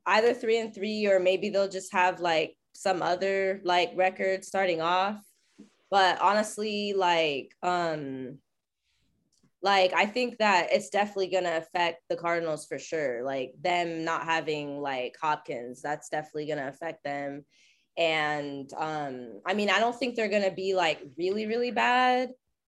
either 0.07 0.33
three 0.33 0.59
and 0.59 0.73
three 0.73 1.05
or 1.05 1.19
maybe 1.19 1.49
they'll 1.49 1.67
just 1.69 1.93
have 1.93 2.19
like 2.19 2.55
some 2.73 3.01
other 3.01 3.59
like 3.63 3.91
record 3.95 4.45
starting 4.45 4.81
off. 4.81 5.19
But 5.89 6.21
honestly 6.21 6.93
like 6.93 7.53
um 7.63 8.39
like 9.61 9.93
I 9.93 10.05
think 10.05 10.37
that 10.37 10.67
it's 10.71 10.89
definitely 10.89 11.27
gonna 11.29 11.57
affect 11.57 12.03
the 12.09 12.15
Cardinals 12.15 12.65
for 12.67 12.77
sure. 12.77 13.23
Like 13.23 13.53
them 13.61 14.03
not 14.03 14.23
having 14.23 14.79
like 14.81 15.15
Hopkins, 15.21 15.81
that's 15.81 16.09
definitely 16.09 16.47
gonna 16.47 16.67
affect 16.67 17.03
them. 17.03 17.43
And 17.97 18.71
um, 18.77 19.41
I 19.45 19.55
mean, 19.55 19.69
I 19.69 19.79
don't 19.79 19.97
think 19.97 20.15
they're 20.15 20.29
gonna 20.29 20.51
be 20.51 20.75
like 20.75 21.01
really, 21.17 21.47
really 21.47 21.71
bad, 21.71 22.29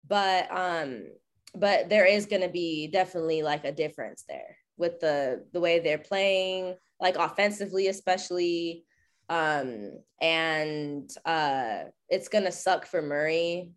but 0.08 0.48
um, 0.52 1.06
but 1.54 1.90
there 1.90 2.06
is 2.06 2.26
gonna 2.26 2.50
be 2.50 2.88
definitely 2.88 3.44
like 3.44 3.64
a 3.66 3.72
difference 3.72 4.24
there 4.28 4.58
with 4.78 5.00
the 5.00 5.46
the 5.54 5.60
way 5.60 5.80
they're 5.80 6.00
playing, 6.00 6.76
like 7.00 7.16
offensively, 7.16 7.88
especially. 7.88 8.86
Um, 9.30 9.94
and 10.22 11.10
uh 11.26 11.84
it's 12.10 12.28
gonna 12.28 12.52
suck 12.52 12.86
for 12.86 13.02
Murray 13.02 13.72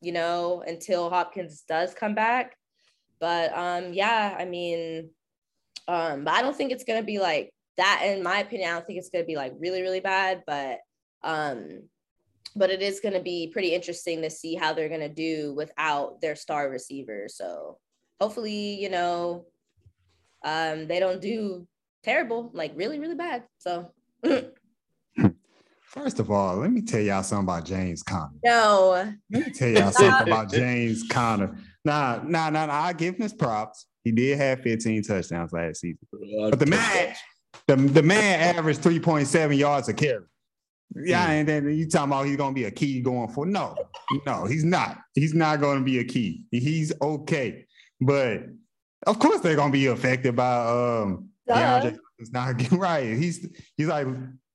you 0.00 0.12
know, 0.12 0.62
until 0.66 1.10
Hopkins 1.10 1.64
does 1.68 1.94
come 1.94 2.14
back. 2.14 2.56
But 3.20 3.56
um, 3.56 3.92
yeah, 3.92 4.36
I 4.38 4.44
mean, 4.44 5.10
um, 5.88 6.24
but 6.24 6.34
I 6.34 6.42
don't 6.42 6.56
think 6.56 6.72
it's 6.72 6.84
gonna 6.84 7.02
be 7.02 7.18
like 7.18 7.50
that. 7.76 8.02
In 8.04 8.22
my 8.22 8.38
opinion, 8.38 8.70
I 8.70 8.72
don't 8.74 8.86
think 8.86 8.98
it's 8.98 9.10
gonna 9.10 9.24
be 9.24 9.36
like 9.36 9.54
really, 9.58 9.82
really 9.82 10.00
bad. 10.00 10.42
But 10.46 10.78
um, 11.22 11.82
but 12.56 12.70
it 12.70 12.82
is 12.82 13.00
to 13.14 13.20
be 13.20 13.48
pretty 13.52 13.74
interesting 13.74 14.22
to 14.22 14.30
see 14.30 14.54
how 14.54 14.72
they're 14.72 14.88
to 15.00 15.08
do 15.08 15.54
without 15.54 16.20
their 16.20 16.34
star 16.34 16.68
receiver. 16.70 17.26
So 17.28 17.78
hopefully, 18.20 18.80
you 18.80 18.88
know, 18.88 19.46
um, 20.44 20.88
they 20.88 20.98
don't 20.98 21.20
do 21.20 21.66
terrible, 22.02 22.50
like 22.54 22.72
really, 22.74 22.98
really 22.98 23.14
bad. 23.14 23.44
So. 23.58 23.92
First 25.90 26.20
of 26.20 26.30
all, 26.30 26.58
let 26.58 26.70
me 26.70 26.82
tell 26.82 27.00
y'all 27.00 27.24
something 27.24 27.52
about 27.52 27.64
James 27.64 28.04
Conner. 28.04 28.30
No. 28.44 29.12
Let 29.28 29.46
me 29.46 29.52
tell 29.52 29.68
y'all 29.70 29.90
something 29.90 30.28
about 30.28 30.48
James 30.52 31.02
Conner. 31.10 31.58
Nah, 31.84 32.20
nah, 32.24 32.48
nah, 32.48 32.66
nah. 32.66 32.72
I 32.72 32.92
give 32.92 33.16
him 33.16 33.22
his 33.22 33.32
props. 33.32 33.86
He 34.04 34.12
did 34.12 34.38
have 34.38 34.60
15 34.60 35.02
touchdowns 35.02 35.52
last 35.52 35.80
season. 35.80 35.98
But 36.12 36.60
the 36.60 36.66
man, 36.66 37.14
the, 37.66 37.74
the 37.74 38.02
man 38.04 38.56
averaged 38.56 38.82
3.7 38.82 39.58
yards 39.58 39.88
a 39.88 39.94
carry. 39.94 40.22
Yeah, 40.94 41.28
and 41.28 41.48
then 41.48 41.68
you 41.76 41.88
talking 41.88 42.12
about 42.12 42.26
he's 42.26 42.36
gonna 42.36 42.54
be 42.54 42.64
a 42.64 42.70
key 42.70 43.00
going 43.00 43.28
for 43.28 43.46
no, 43.46 43.76
no, 44.26 44.44
he's 44.44 44.64
not. 44.64 44.98
He's 45.14 45.34
not 45.34 45.60
gonna 45.60 45.82
be 45.82 45.98
a 45.98 46.04
key. 46.04 46.44
He's 46.50 46.92
okay, 47.00 47.66
but 48.00 48.42
of 49.06 49.18
course 49.18 49.40
they're 49.40 49.54
gonna 49.54 49.72
be 49.72 49.86
affected 49.86 50.34
by 50.34 50.56
um 50.56 51.28
DeAndre. 51.48 51.96
It's 52.18 52.32
not 52.32 52.56
getting 52.58 52.78
right. 52.78 53.16
He's 53.16 53.48
he's 53.76 53.86
like 53.86 54.08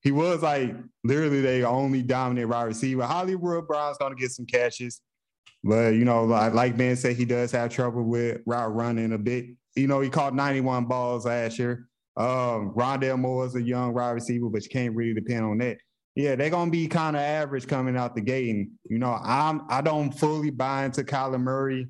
he 0.06 0.14
was 0.14 0.42
like 0.42 0.74
literally 1.04 1.42
they 1.42 1.64
only 1.64 2.02
dominant 2.02 2.50
wide 2.50 2.64
receiver. 2.64 3.04
Hollywood 3.04 3.68
Brown's 3.68 3.98
gonna 3.98 4.16
get 4.16 4.32
some 4.32 4.46
catches, 4.46 5.02
but 5.62 5.96
you 5.96 6.06
know, 6.06 6.24
like, 6.24 6.54
like 6.54 6.78
Ben 6.78 6.96
said, 6.96 7.18
he 7.18 7.26
does 7.26 7.52
have 7.52 7.70
trouble 7.70 8.04
with 8.04 8.40
route 8.46 8.74
running 8.74 9.12
a 9.12 9.18
bit. 9.18 9.48
You 9.76 9.88
know, 9.88 10.00
he 10.00 10.10
caught 10.10 10.34
91 10.34 10.86
balls 10.86 11.26
last 11.26 11.60
year. 11.60 11.90
Um, 12.16 12.72
Rondale 12.78 13.20
Moore 13.20 13.46
is 13.46 13.56
a 13.56 13.62
young 13.62 13.94
wide 13.94 14.12
receiver, 14.12 14.48
but 14.48 14.64
you 14.64 14.70
can't 14.70 14.96
really 14.96 15.14
depend 15.14 15.44
on 15.44 15.58
that 15.58 15.78
yeah, 16.16 16.36
they're 16.36 16.50
gonna 16.50 16.72
be 16.72 16.88
kind 16.88 17.16
of 17.16 17.22
average 17.22 17.68
coming 17.68 17.98
out 17.98 18.16
the 18.16 18.22
gate. 18.22 18.50
And 18.50 18.70
you 18.90 18.98
know, 18.98 19.20
I'm 19.22 19.64
I 19.70 19.82
don't 19.82 20.12
fully 20.12 20.50
buy 20.50 20.86
into 20.86 21.04
Kyler 21.04 21.42
Murray, 21.42 21.90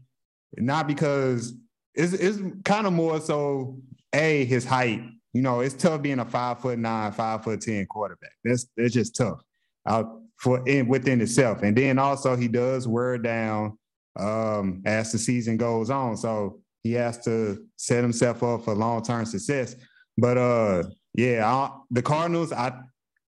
not 0.58 0.88
because 0.88 1.54
it's 1.94 2.14
it's 2.14 2.40
kind 2.64 2.88
of 2.88 2.94
more 2.94 3.22
so 3.22 3.78
a 4.14 4.46
his 4.46 4.66
height. 4.66 5.04
You 5.36 5.42
know, 5.42 5.60
it's 5.60 5.76
tough 5.76 6.02
being 6.02 6.20
a 6.20 6.26
five 6.26 6.62
foot 6.62 6.80
nine, 6.80 7.12
five 7.12 7.44
foot 7.44 7.60
ten 7.60 7.86
quarterback. 7.88 8.32
That's 8.46 8.68
that's 8.78 8.94
just 8.94 9.18
tough 9.18 9.42
out 9.86 10.22
for 10.38 10.66
in 10.66 10.88
within 10.88 11.20
itself. 11.20 11.62
And 11.62 11.78
then 11.78 12.00
also 12.00 12.38
he 12.38 12.48
does 12.48 12.88
wear 12.88 13.18
down 13.18 13.78
um, 14.18 14.82
as 14.86 15.12
the 15.12 15.18
season 15.18 15.58
goes 15.58 15.90
on. 15.90 16.16
So 16.16 16.62
he 16.84 16.94
has 16.94 17.22
to 17.26 17.66
set 17.76 18.02
himself 18.02 18.44
up 18.44 18.64
for 18.64 18.76
long 18.76 19.04
term 19.04 19.26
success. 19.26 19.76
But 20.18 20.38
uh, 20.38 20.84
yeah, 21.14 21.46
I, 21.46 21.70
the 21.92 22.02
Cardinals, 22.02 22.54
I 22.54 22.72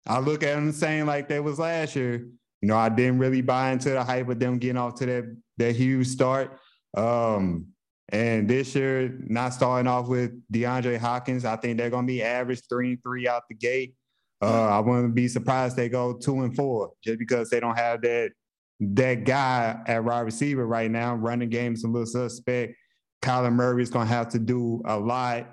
I 0.05 0.19
look 0.19 0.43
at 0.43 0.53
them 0.53 0.67
the 0.67 0.73
same 0.73 1.07
like 1.07 1.27
they 1.27 1.39
was 1.39 1.57
last 1.57 1.95
year. 1.95 2.17
You 2.61 2.67
know, 2.67 2.77
I 2.77 2.89
didn't 2.89 3.17
really 3.17 3.41
buy 3.41 3.71
into 3.71 3.89
the 3.89 4.03
hype 4.03 4.29
of 4.29 4.37
them 4.39 4.59
getting 4.59 4.77
off 4.77 4.93
to 4.99 5.07
that 5.07 5.37
that 5.57 5.75
huge 5.75 6.05
start. 6.05 6.59
Um, 6.95 7.69
and 8.09 8.47
this 8.47 8.75
year, 8.75 9.17
not 9.27 9.53
starting 9.53 9.87
off 9.87 10.07
with 10.07 10.31
DeAndre 10.51 10.97
Hopkins, 10.97 11.45
I 11.45 11.55
think 11.55 11.77
they're 11.77 11.89
gonna 11.89 12.07
be 12.07 12.21
average 12.23 12.61
three 12.69 12.91
and 12.91 13.03
three 13.03 13.27
out 13.27 13.43
the 13.49 13.55
gate. 13.55 13.95
Uh, 14.41 14.67
I 14.67 14.79
wouldn't 14.79 15.15
be 15.15 15.27
surprised 15.27 15.75
they 15.75 15.89
go 15.89 16.13
two 16.13 16.41
and 16.41 16.55
four 16.55 16.91
just 17.03 17.19
because 17.19 17.49
they 17.49 17.59
don't 17.59 17.77
have 17.77 18.01
that 18.01 18.31
that 18.79 19.23
guy 19.23 19.79
at 19.87 20.03
wide 20.03 20.21
receiver 20.21 20.67
right 20.67 20.91
now. 20.91 21.15
Running 21.15 21.49
game 21.49 21.73
is 21.73 21.83
a 21.83 21.87
little 21.87 22.05
suspect. 22.05 22.75
Kyler 23.21 23.51
Murray 23.53 23.81
is 23.81 23.89
gonna 23.89 24.05
have 24.05 24.29
to 24.29 24.39
do 24.39 24.81
a 24.85 24.97
lot, 24.97 25.49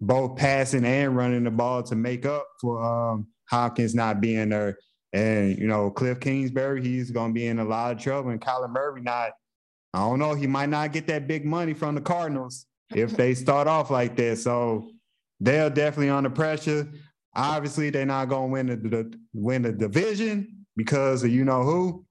both 0.00 0.36
passing 0.36 0.84
and 0.84 1.16
running 1.16 1.44
the 1.44 1.50
ball 1.50 1.82
to 1.84 1.94
make 1.94 2.26
up 2.26 2.46
for 2.60 2.82
um, 2.82 3.28
Hopkins 3.48 3.94
not 3.94 4.20
being 4.20 4.48
there. 4.48 4.78
And, 5.12 5.58
you 5.58 5.66
know, 5.66 5.90
Cliff 5.90 6.20
Kingsbury, 6.20 6.82
he's 6.82 7.10
going 7.10 7.30
to 7.30 7.34
be 7.34 7.46
in 7.46 7.58
a 7.58 7.64
lot 7.64 7.92
of 7.92 8.02
trouble. 8.02 8.30
And 8.30 8.40
Kyler 8.40 8.70
Murray, 8.70 9.02
not, 9.02 9.32
I 9.94 9.98
don't 10.00 10.18
know, 10.18 10.34
he 10.34 10.46
might 10.46 10.68
not 10.68 10.92
get 10.92 11.06
that 11.08 11.26
big 11.26 11.44
money 11.44 11.74
from 11.74 11.94
the 11.94 12.00
Cardinals 12.00 12.66
if 12.94 13.16
they 13.16 13.34
start 13.34 13.68
off 13.68 13.90
like 13.90 14.16
that. 14.16 14.38
So 14.38 14.90
they're 15.40 15.70
definitely 15.70 16.10
under 16.10 16.30
pressure. 16.30 16.88
Obviously, 17.34 17.90
they're 17.90 18.06
not 18.06 18.28
going 18.28 18.48
to 18.48 18.52
win 18.52 18.66
the, 18.66 18.76
the, 18.76 19.18
win 19.32 19.62
the 19.62 19.72
division 19.72 20.66
because 20.76 21.24
of 21.24 21.30
you 21.30 21.44
know 21.44 21.62
who. 21.62 22.04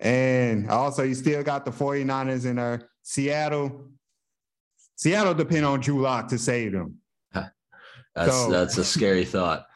And 0.00 0.70
also, 0.70 1.02
you 1.02 1.14
still 1.14 1.42
got 1.42 1.64
the 1.64 1.70
49ers 1.70 2.44
in 2.44 2.56
there. 2.56 2.88
Seattle, 3.02 3.88
Seattle 4.96 5.34
depend 5.34 5.64
on 5.64 5.80
Drew 5.80 6.00
Lock 6.00 6.28
to 6.28 6.38
save 6.38 6.72
them. 6.72 6.96
That's 8.14 8.32
so, 8.32 8.50
that's 8.50 8.78
a 8.78 8.84
scary 8.84 9.26
thought. 9.26 9.66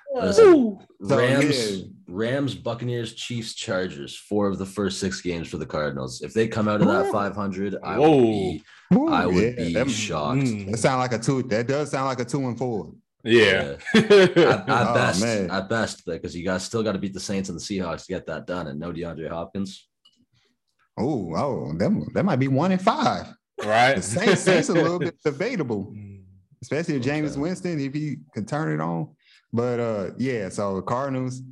Rams, 1.01 1.85
Rams, 2.11 2.55
Buccaneers, 2.55 3.15
Chiefs, 3.15 3.55
Chargers. 3.55 4.17
Four 4.17 4.49
of 4.49 4.59
the 4.59 4.67
first 4.67 4.99
six 4.99 5.21
games 5.21 5.49
for 5.49 5.59
the 5.59 5.67
Cardinals. 5.67 6.23
If 6.23 6.35
they 6.35 6.49
come 6.49 6.69
out 6.69 6.81
of 6.81 6.89
that 6.89 7.11
500, 7.13 7.77
I 7.83 7.99
Whoa. 7.99 8.17
would 8.17 8.23
be, 8.23 8.65
I 9.09 9.27
would 9.27 9.35
yeah, 9.59 9.65
be 9.65 9.73
that, 9.75 9.91
shocked. 9.91 10.41
That 10.41 10.79
sound 10.79 11.01
like 11.01 11.13
a 11.13 11.19
two. 11.19 11.43
That 11.45 11.67
does 11.67 11.91
sound 11.91 12.07
like 12.07 12.21
a 12.21 12.25
two 12.25 12.47
and 12.47 12.59
four. 12.59 12.93
Yeah, 13.23 13.77
yeah. 13.95 14.01
at, 14.01 14.39
at 14.39 14.65
oh, 14.69 14.95
best, 14.95 15.23
man. 15.23 15.51
at 15.51 15.69
best, 15.69 16.07
because 16.07 16.35
you 16.35 16.45
guys 16.45 16.65
still 16.65 16.83
got 16.83 16.93
to 16.93 16.99
beat 16.99 17.13
the 17.13 17.21
Saints 17.21 17.51
and 17.51 17.59
the 17.59 17.63
Seahawks 17.63 18.07
to 18.07 18.13
get 18.13 18.27
that 18.27 18.47
done, 18.47 18.67
and 18.67 18.81
no 18.81 18.93
DeAndre 18.93 19.29
Hopkins. 19.29 19.87
Oh, 20.99 21.35
oh, 21.37 21.73
that, 21.77 22.11
that 22.15 22.25
might 22.25 22.39
be 22.39 22.49
one 22.49 22.73
and 22.73 22.81
five. 22.81 23.27
Right, 23.63 23.97
the 23.97 24.03
Saints, 24.03 24.41
Saints 24.41 24.69
a 24.71 24.73
little 24.73 24.99
bit 24.99 25.17
debatable, 25.25 25.95
especially 26.63 26.97
if 26.97 27.03
Jameis 27.03 27.33
okay. 27.33 27.41
Winston 27.41 27.81
if 27.81 27.93
he 27.93 28.17
can 28.33 28.47
turn 28.47 28.73
it 28.73 28.83
on. 28.83 29.11
But 29.53 29.81
uh, 29.81 30.11
yeah, 30.17 30.49
so 30.49 30.77
the 30.77 30.83
Cardinals, 30.83 31.43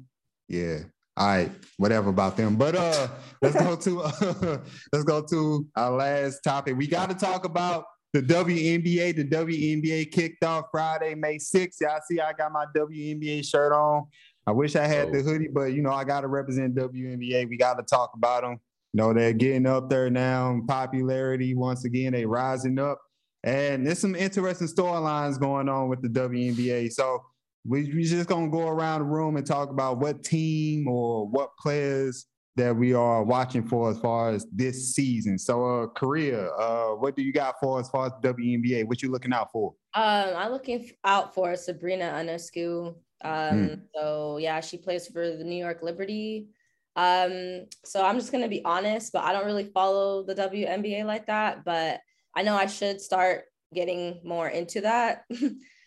yeah. 0.48 0.78
All 1.16 1.26
right, 1.26 1.50
whatever 1.78 2.10
about 2.10 2.36
them. 2.36 2.56
But 2.56 2.76
uh, 2.76 3.08
let's 3.42 3.56
go 3.56 3.74
to 3.74 4.02
uh, 4.02 4.58
let's 4.92 5.04
go 5.04 5.22
to 5.22 5.66
our 5.74 5.90
last 5.90 6.40
topic. 6.44 6.76
We 6.76 6.86
got 6.86 7.10
to 7.10 7.16
talk 7.16 7.44
about 7.44 7.86
the 8.12 8.22
WNBA. 8.22 9.16
The 9.16 9.24
WNBA 9.24 10.12
kicked 10.12 10.44
off 10.44 10.66
Friday, 10.70 11.14
May 11.14 11.36
6th. 11.36 11.80
Y'all 11.80 11.98
see, 12.08 12.20
I 12.20 12.32
got 12.32 12.52
my 12.52 12.66
WNBA 12.76 13.44
shirt 13.44 13.72
on. 13.72 14.06
I 14.46 14.52
wish 14.52 14.76
I 14.76 14.86
had 14.86 15.12
the 15.12 15.20
hoodie, 15.20 15.48
but 15.48 15.72
you 15.72 15.82
know, 15.82 15.92
I 15.92 16.04
got 16.04 16.22
to 16.22 16.28
represent 16.28 16.74
WNBA. 16.74 17.48
We 17.48 17.56
got 17.56 17.74
to 17.74 17.82
talk 17.82 18.12
about 18.14 18.42
them. 18.42 18.60
You 18.92 18.98
know, 18.98 19.12
they're 19.12 19.34
getting 19.34 19.66
up 19.66 19.90
there 19.90 20.08
now 20.08 20.60
popularity. 20.66 21.54
Once 21.54 21.84
again, 21.84 22.12
they 22.12 22.24
rising 22.24 22.78
up. 22.78 22.98
And 23.44 23.86
there's 23.86 23.98
some 23.98 24.14
interesting 24.14 24.68
storylines 24.68 25.38
going 25.38 25.68
on 25.68 25.88
with 25.88 26.00
the 26.00 26.08
WNBA. 26.08 26.92
So 26.92 27.24
we 27.64 27.92
we 27.94 28.04
just 28.04 28.28
gonna 28.28 28.48
go 28.48 28.68
around 28.68 29.00
the 29.00 29.06
room 29.06 29.36
and 29.36 29.46
talk 29.46 29.70
about 29.70 29.98
what 29.98 30.22
team 30.24 30.88
or 30.88 31.26
what 31.26 31.56
players 31.58 32.26
that 32.58 32.74
we 32.74 32.92
are 32.92 33.22
watching 33.22 33.66
for 33.66 33.88
as 33.88 33.98
far 34.00 34.30
as 34.30 34.46
this 34.52 34.94
season. 34.94 35.38
So, 35.38 35.64
uh, 35.64 35.86
Korrea, 35.86 36.50
uh, 36.58 36.96
what 36.96 37.14
do 37.14 37.22
you 37.22 37.32
got 37.32 37.54
for 37.60 37.78
as 37.78 37.88
far 37.88 38.06
as 38.06 38.12
WNBA? 38.20 38.86
What 38.86 39.00
you 39.00 39.10
looking 39.10 39.32
out 39.32 39.52
for? 39.52 39.74
Um, 39.94 40.34
I'm 40.36 40.50
looking 40.50 40.90
out 41.04 41.34
for 41.34 41.54
Sabrina 41.56 42.12
Ionescu. 42.16 42.94
Um, 43.24 43.32
mm. 43.32 43.80
so 43.94 44.38
yeah, 44.38 44.60
she 44.60 44.76
plays 44.76 45.06
for 45.08 45.36
the 45.36 45.44
New 45.44 45.56
York 45.56 45.82
Liberty. 45.82 46.48
Um, 46.96 47.66
so 47.84 48.04
I'm 48.04 48.18
just 48.18 48.32
gonna 48.32 48.48
be 48.48 48.64
honest, 48.64 49.12
but 49.12 49.24
I 49.24 49.32
don't 49.32 49.46
really 49.46 49.70
follow 49.72 50.24
the 50.24 50.34
WNBA 50.34 51.04
like 51.04 51.26
that. 51.26 51.64
But 51.64 52.00
I 52.34 52.42
know 52.42 52.56
I 52.56 52.66
should 52.66 53.00
start 53.00 53.44
getting 53.72 54.20
more 54.24 54.48
into 54.48 54.80
that. 54.80 55.24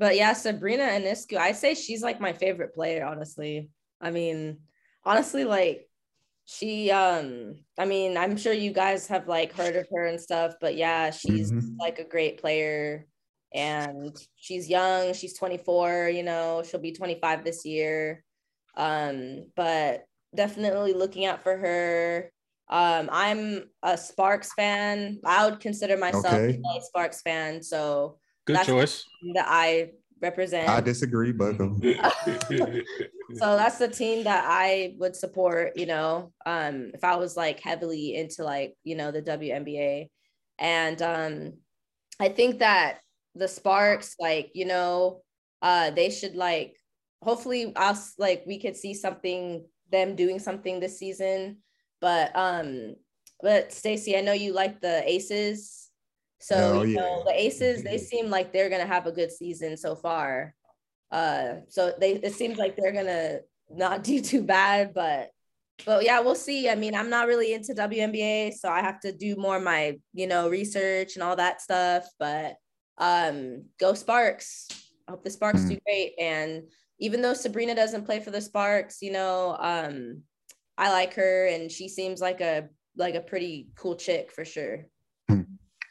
But 0.00 0.16
yeah, 0.16 0.32
Sabrina 0.32 0.84
Ionescu, 0.84 1.36
I 1.36 1.52
say 1.52 1.74
she's 1.74 2.02
like 2.02 2.22
my 2.22 2.32
favorite 2.32 2.72
player, 2.72 3.04
honestly. 3.04 3.68
I 4.00 4.10
mean, 4.10 4.60
honestly, 5.04 5.44
like 5.44 5.86
she 6.46 6.90
um 6.90 7.56
I 7.78 7.84
mean, 7.84 8.16
I'm 8.16 8.38
sure 8.38 8.54
you 8.54 8.72
guys 8.72 9.06
have 9.08 9.28
like 9.28 9.52
heard 9.52 9.76
of 9.76 9.86
her 9.92 10.06
and 10.06 10.18
stuff, 10.18 10.54
but 10.58 10.74
yeah, 10.74 11.10
she's 11.10 11.52
mm-hmm. 11.52 11.76
like 11.78 11.98
a 11.98 12.08
great 12.08 12.40
player 12.40 13.06
and 13.52 14.16
she's 14.36 14.70
young, 14.70 15.12
she's 15.12 15.36
24, 15.36 16.08
you 16.08 16.22
know, 16.22 16.62
she'll 16.66 16.80
be 16.80 16.92
25 16.92 17.44
this 17.44 17.66
year. 17.66 18.24
Um, 18.78 19.48
but 19.54 20.06
definitely 20.34 20.94
looking 20.94 21.26
out 21.26 21.42
for 21.42 21.58
her. 21.58 22.32
Um, 22.70 23.10
I'm 23.12 23.64
a 23.82 23.98
Sparks 23.98 24.54
fan. 24.54 25.20
I 25.26 25.44
would 25.44 25.60
consider 25.60 25.98
myself 25.98 26.32
okay. 26.32 26.58
a 26.58 26.80
Sparks 26.80 27.20
fan, 27.20 27.62
so 27.62 28.16
Good 28.50 28.56
that's 28.56 28.66
choice. 28.66 29.04
That 29.34 29.46
I 29.48 29.90
represent. 30.20 30.68
I 30.68 30.80
disagree, 30.80 31.32
but 31.32 31.56
so 31.58 31.76
that's 33.38 33.78
the 33.78 33.88
team 33.88 34.24
that 34.24 34.44
I 34.46 34.94
would 34.98 35.16
support. 35.16 35.76
You 35.76 35.86
know, 35.86 36.32
um, 36.46 36.90
if 36.94 37.04
I 37.04 37.16
was 37.16 37.36
like 37.36 37.60
heavily 37.60 38.16
into 38.16 38.44
like 38.44 38.74
you 38.84 38.96
know 38.96 39.10
the 39.10 39.22
WNBA, 39.22 40.08
and 40.58 41.02
um, 41.02 41.52
I 42.18 42.28
think 42.28 42.58
that 42.58 42.98
the 43.34 43.48
Sparks, 43.48 44.16
like 44.18 44.50
you 44.54 44.66
know, 44.66 45.22
uh, 45.62 45.90
they 45.90 46.10
should 46.10 46.34
like 46.34 46.76
hopefully 47.22 47.72
us 47.76 48.14
like 48.18 48.44
we 48.46 48.58
could 48.58 48.76
see 48.76 48.94
something 48.94 49.64
them 49.90 50.16
doing 50.16 50.38
something 50.38 50.80
this 50.80 50.98
season. 50.98 51.58
But 52.00 52.32
um, 52.34 52.96
but 53.42 53.72
Stacey, 53.72 54.16
I 54.16 54.20
know 54.20 54.32
you 54.32 54.52
like 54.52 54.80
the 54.80 55.02
Aces 55.08 55.79
so 56.40 56.82
you 56.82 56.96
know 56.96 57.22
the 57.26 57.32
Aces, 57.32 57.82
they 57.82 57.98
seem 58.10 58.30
like 58.30 58.52
they're 58.52 58.70
gonna 58.70 58.86
have 58.86 59.06
a 59.06 59.12
good 59.12 59.30
season 59.30 59.76
so 59.76 59.94
far. 59.94 60.54
Uh, 61.12 61.56
so 61.68 61.94
they 62.00 62.12
it 62.14 62.34
seems 62.34 62.58
like 62.58 62.76
they're 62.76 62.92
gonna 62.92 63.40
not 63.70 64.02
do 64.04 64.20
too 64.20 64.42
bad, 64.42 64.92
but 64.94 65.30
but 65.84 66.04
yeah, 66.04 66.20
we'll 66.20 66.34
see. 66.34 66.68
I 66.68 66.74
mean, 66.74 66.94
I'm 66.94 67.10
not 67.10 67.26
really 67.26 67.52
into 67.52 67.72
WNBA, 67.74 68.54
so 68.54 68.68
I 68.68 68.80
have 68.80 69.00
to 69.00 69.12
do 69.12 69.36
more 69.36 69.60
my, 69.60 69.98
you 70.12 70.26
know, 70.26 70.48
research 70.48 71.16
and 71.16 71.22
all 71.22 71.36
that 71.36 71.60
stuff. 71.60 72.06
But 72.18 72.56
um, 72.98 73.64
go 73.78 73.94
Sparks. 73.94 74.68
I 75.08 75.12
hope 75.12 75.24
the 75.24 75.30
Sparks 75.30 75.60
mm. 75.60 75.70
do 75.70 75.78
great. 75.86 76.12
And 76.18 76.64
even 76.98 77.22
though 77.22 77.34
Sabrina 77.34 77.74
doesn't 77.74 78.04
play 78.04 78.20
for 78.20 78.30
the 78.30 78.40
Sparks, 78.40 79.00
you 79.00 79.12
know, 79.12 79.56
um, 79.58 80.22
I 80.76 80.90
like 80.90 81.14
her 81.14 81.46
and 81.46 81.70
she 81.70 81.88
seems 81.88 82.20
like 82.20 82.40
a 82.40 82.68
like 82.96 83.14
a 83.14 83.20
pretty 83.20 83.68
cool 83.76 83.96
chick 83.96 84.30
for 84.32 84.44
sure. 84.44 84.86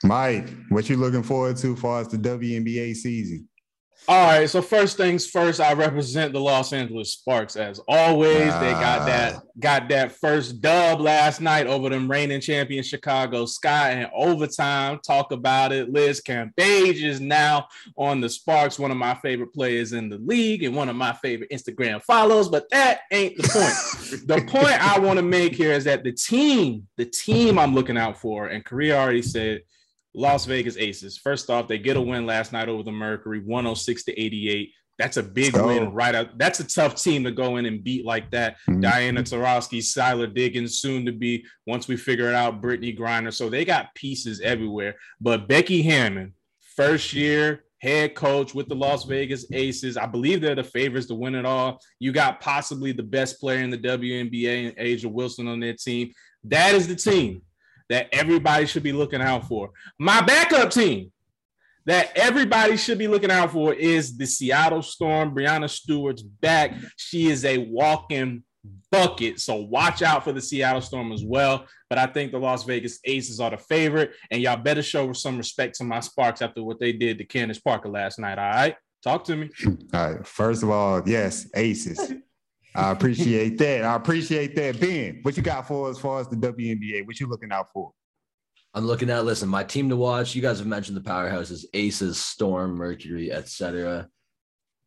Mike, 0.03 0.49
what 0.69 0.89
you 0.89 0.97
looking 0.97 1.23
forward 1.23 1.57
to 1.57 1.76
far 1.76 2.01
as 2.01 2.07
the 2.07 2.17
WNBA 2.17 2.95
season? 2.95 3.49
All 4.07 4.27
right, 4.27 4.49
so 4.49 4.61
first 4.61 4.97
things 4.97 5.27
first, 5.27 5.59
I 5.59 5.73
represent 5.73 6.34
the 6.34 6.39
Los 6.39 6.73
Angeles 6.73 7.13
Sparks 7.13 7.55
as 7.55 7.80
always. 7.88 8.51
They 8.55 8.71
got 8.71 9.05
that 9.05 9.43
got 9.59 9.89
that 9.89 10.13
first 10.13 10.61
dub 10.61 11.01
last 11.01 11.41
night 11.41 11.67
over 11.67 11.89
them 11.89 12.09
reigning 12.09 12.41
champion 12.41 12.81
Chicago 12.81 13.45
Sky 13.45 13.91
and 13.91 14.09
overtime. 14.15 14.99
Talk 15.05 15.31
about 15.31 15.71
it. 15.73 15.91
Liz 15.91 16.21
Cambage 16.26 17.03
is 17.03 17.21
now 17.21 17.67
on 17.97 18.19
the 18.19 18.30
Sparks, 18.30 18.80
one 18.80 18.89
of 18.89 18.97
my 18.97 19.13
favorite 19.15 19.53
players 19.53 19.93
in 19.93 20.09
the 20.09 20.17
league 20.17 20.63
and 20.63 20.76
one 20.76 20.89
of 20.89 20.95
my 20.95 21.13
favorite 21.13 21.51
Instagram 21.51 22.01
follows. 22.01 22.49
But 22.49 22.69
that 22.71 23.01
ain't 23.11 23.38
the 23.38 23.43
point. 23.43 24.27
the 24.27 24.43
point 24.51 24.81
I 24.81 24.97
want 24.97 25.17
to 25.17 25.23
make 25.23 25.53
here 25.53 25.73
is 25.73 25.84
that 25.84 26.03
the 26.03 26.13
team, 26.13 26.88
the 26.97 27.05
team 27.05 27.59
I'm 27.59 27.76
looking 27.76 27.97
out 27.97 28.17
for, 28.17 28.47
and 28.47 28.65
Korrea 28.65 28.95
already 28.95 29.21
said 29.21 29.61
Las 30.14 30.45
Vegas 30.45 30.77
Aces. 30.77 31.18
First 31.18 31.49
off, 31.49 31.68
they 31.68 31.77
get 31.77 31.98
a 31.98 32.02
win 32.02 32.26
last 32.26 32.52
night 32.52 32.69
over 32.69 32.84
the 32.84 32.91
Mercury, 32.91 33.40
106 33.40 34.03
to 34.06 34.19
88. 34.19 34.72
That's 34.98 35.18
a 35.18 35.23
big 35.23 35.56
oh. 35.56 35.68
win 35.68 35.94
right 35.94 36.14
out. 36.14 36.38
That's 36.38 36.60
a 36.60 36.68
tough 36.68 37.02
team 37.02 37.23
to 37.23 37.31
go 37.31 37.56
in 37.56 37.65
and 37.65 37.84
beat 37.84 38.06
like 38.06 38.30
that. 38.31 38.57
Mm-hmm. 38.69 38.81
Diana 38.81 39.23
Taurasi, 39.23 39.80
Skylar 39.80 40.34
Diggins, 40.34 40.80
soon 40.80 41.06
to 41.06 41.14
be, 41.14 41.45
once 41.65 41.88
we 41.88 41.95
figure 41.95 42.27
it 42.27 42.36
out, 42.36 42.61
Brittney 42.61 42.98
Griner. 42.98 43.34
So 43.34 43.49
they 43.49 43.64
got 43.64 43.95
pieces 43.95 44.41
everywhere. 44.41 44.95
But 45.22 45.48
Becky 45.48 45.81
Hammon, 45.84 46.34
first 46.76 47.14
year 47.14 47.64
head 47.81 48.14
coach 48.14 48.53
with 48.53 48.68
the 48.68 48.76
Las 48.76 49.06
Vegas 49.06 49.45
Aces. 49.53 49.95
I 49.95 50.06
believe 50.06 50.41
they're 50.41 50.56
the 50.56 50.64
favorites 50.64 51.07
to 51.07 51.15
win 51.15 51.36
it 51.36 51.45
all. 51.45 51.80
You 51.99 52.11
got 52.11 52.41
possibly 52.41 52.91
the 52.91 53.03
best 53.03 53.40
player 53.40 53.64
in 53.64 53.69
the 53.69 53.77
WNBA 53.77 54.68
and 54.68 54.77
A'ja 54.77 55.06
Wilson 55.06 55.48
on 55.48 55.61
their 55.61 55.73
team. 55.73 56.11
That 56.44 56.76
is 56.76 56.88
the 56.88 56.95
team 56.95 57.41
that 57.89 58.07
everybody 58.11 58.65
should 58.65 58.83
be 58.83 58.93
looking 58.93 59.21
out 59.21 59.47
for. 59.47 59.71
My 59.97 60.21
backup 60.21 60.71
team 60.71 61.11
that 61.85 62.11
everybody 62.15 62.77
should 62.77 62.97
be 62.97 63.07
looking 63.07 63.31
out 63.31 63.51
for 63.51 63.73
is 63.73 64.15
the 64.15 64.27
Seattle 64.27 64.83
Storm. 64.83 65.33
Breanna 65.33 65.69
Stewart's 65.69 66.21
back. 66.21 66.75
She 66.97 67.27
is 67.29 67.45
a 67.45 67.57
walking 67.57 68.43
bucket. 68.91 69.39
So 69.39 69.55
watch 69.55 70.01
out 70.01 70.23
for 70.23 70.31
the 70.31 70.41
Seattle 70.41 70.81
Storm 70.81 71.11
as 71.11 71.23
well. 71.23 71.65
But 71.89 71.97
I 71.97 72.05
think 72.05 72.31
the 72.31 72.37
Las 72.37 72.63
Vegas 72.63 72.99
Aces 73.05 73.39
are 73.39 73.49
the 73.49 73.57
favorite. 73.57 74.11
And 74.29 74.41
y'all 74.41 74.57
better 74.57 74.83
show 74.83 75.11
some 75.13 75.37
respect 75.37 75.75
to 75.75 75.83
my 75.83 75.99
Sparks 75.99 76.41
after 76.41 76.63
what 76.63 76.79
they 76.79 76.91
did 76.91 77.17
to 77.17 77.25
Candace 77.25 77.59
Parker 77.59 77.89
last 77.89 78.19
night. 78.19 78.37
All 78.37 78.49
right. 78.49 78.75
Talk 79.03 79.23
to 79.25 79.35
me. 79.35 79.49
All 79.93 80.11
right. 80.11 80.27
First 80.27 80.61
of 80.61 80.69
all, 80.69 81.01
yes, 81.07 81.47
Aces. 81.55 82.13
I 82.80 82.91
appreciate 82.91 83.57
that. 83.57 83.84
I 83.84 83.95
appreciate 83.95 84.56
that. 84.56 84.80
Ben, 84.80 85.19
what 85.23 85.35
you 85.35 85.43
got 85.43 85.68
for 85.68 85.89
as 85.89 85.99
far 85.99 86.22
as 86.22 86.27
the 86.27 86.38
WNBA? 86.38 87.06
What 87.06 87.19
you 87.19 87.27
looking 87.27 87.51
out 87.51 87.68
for? 87.73 87.91
I'm 88.73 88.85
looking 88.85 89.10
at 89.10 89.26
listen, 89.26 89.49
my 89.49 89.64
team 89.64 89.89
to 89.89 89.95
watch. 89.95 90.35
You 90.35 90.41
guys 90.41 90.60
have 90.60 90.68
mentioned 90.68 90.95
the 90.95 91.01
powerhouses, 91.01 91.65
Aces, 91.73 92.18
Storm, 92.18 92.76
Mercury, 92.76 93.31
etc. 93.31 94.07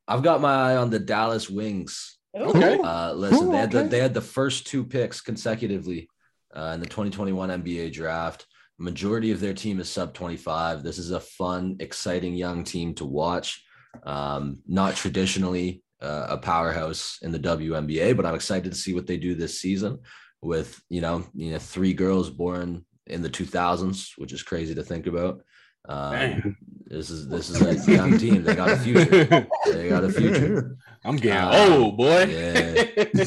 I've 0.08 0.22
got 0.22 0.40
my 0.40 0.54
eye 0.54 0.76
on 0.76 0.90
the 0.90 0.98
Dallas 0.98 1.50
Wings. 1.50 2.18
Okay. 2.34 2.78
Uh, 2.82 3.12
listen, 3.12 3.48
Ooh, 3.48 3.52
they 3.52 3.58
had 3.58 3.70
the, 3.70 3.82
they 3.84 3.98
had 3.98 4.14
the 4.14 4.20
first 4.20 4.66
two 4.66 4.84
picks 4.84 5.20
consecutively 5.20 6.08
uh, 6.54 6.72
in 6.74 6.80
the 6.80 6.86
2021 6.86 7.62
NBA 7.62 7.92
draft. 7.92 8.46
Majority 8.78 9.32
of 9.32 9.40
their 9.40 9.52
team 9.52 9.80
is 9.80 9.90
sub 9.90 10.14
25. 10.14 10.82
This 10.82 10.98
is 10.98 11.10
a 11.10 11.20
fun, 11.20 11.76
exciting 11.80 12.34
young 12.34 12.64
team 12.64 12.94
to 12.94 13.04
watch. 13.04 13.62
Um, 14.04 14.62
not 14.66 14.96
traditionally 14.96 15.82
uh, 16.02 16.26
a 16.30 16.36
powerhouse 16.36 17.18
in 17.22 17.32
the 17.32 17.38
WNBA, 17.38 18.16
but 18.16 18.26
I'm 18.26 18.34
excited 18.34 18.72
to 18.72 18.78
see 18.78 18.92
what 18.92 19.06
they 19.06 19.16
do 19.16 19.34
this 19.34 19.60
season 19.60 20.00
with 20.42 20.82
you 20.88 21.00
know 21.00 21.24
you 21.34 21.52
know 21.52 21.58
three 21.58 21.94
girls 21.94 22.28
born 22.28 22.84
in 23.06 23.22
the 23.22 23.30
2000s, 23.30 24.12
which 24.16 24.32
is 24.32 24.42
crazy 24.42 24.74
to 24.74 24.82
think 24.82 25.06
about. 25.06 25.42
Um, 25.88 26.56
this 26.86 27.10
is 27.10 27.28
this 27.28 27.50
is 27.50 27.88
a 27.88 27.92
young 27.92 28.18
team. 28.18 28.44
They 28.44 28.54
got 28.54 28.70
a 28.70 28.76
future. 28.76 29.46
They 29.66 29.88
got 29.88 30.04
a 30.04 30.10
future. 30.10 30.76
I'm 31.04 31.16
getting 31.16 31.38
uh, 31.38 31.76
old, 31.76 31.96
boy. 31.96 32.24
Yeah. 32.24 33.24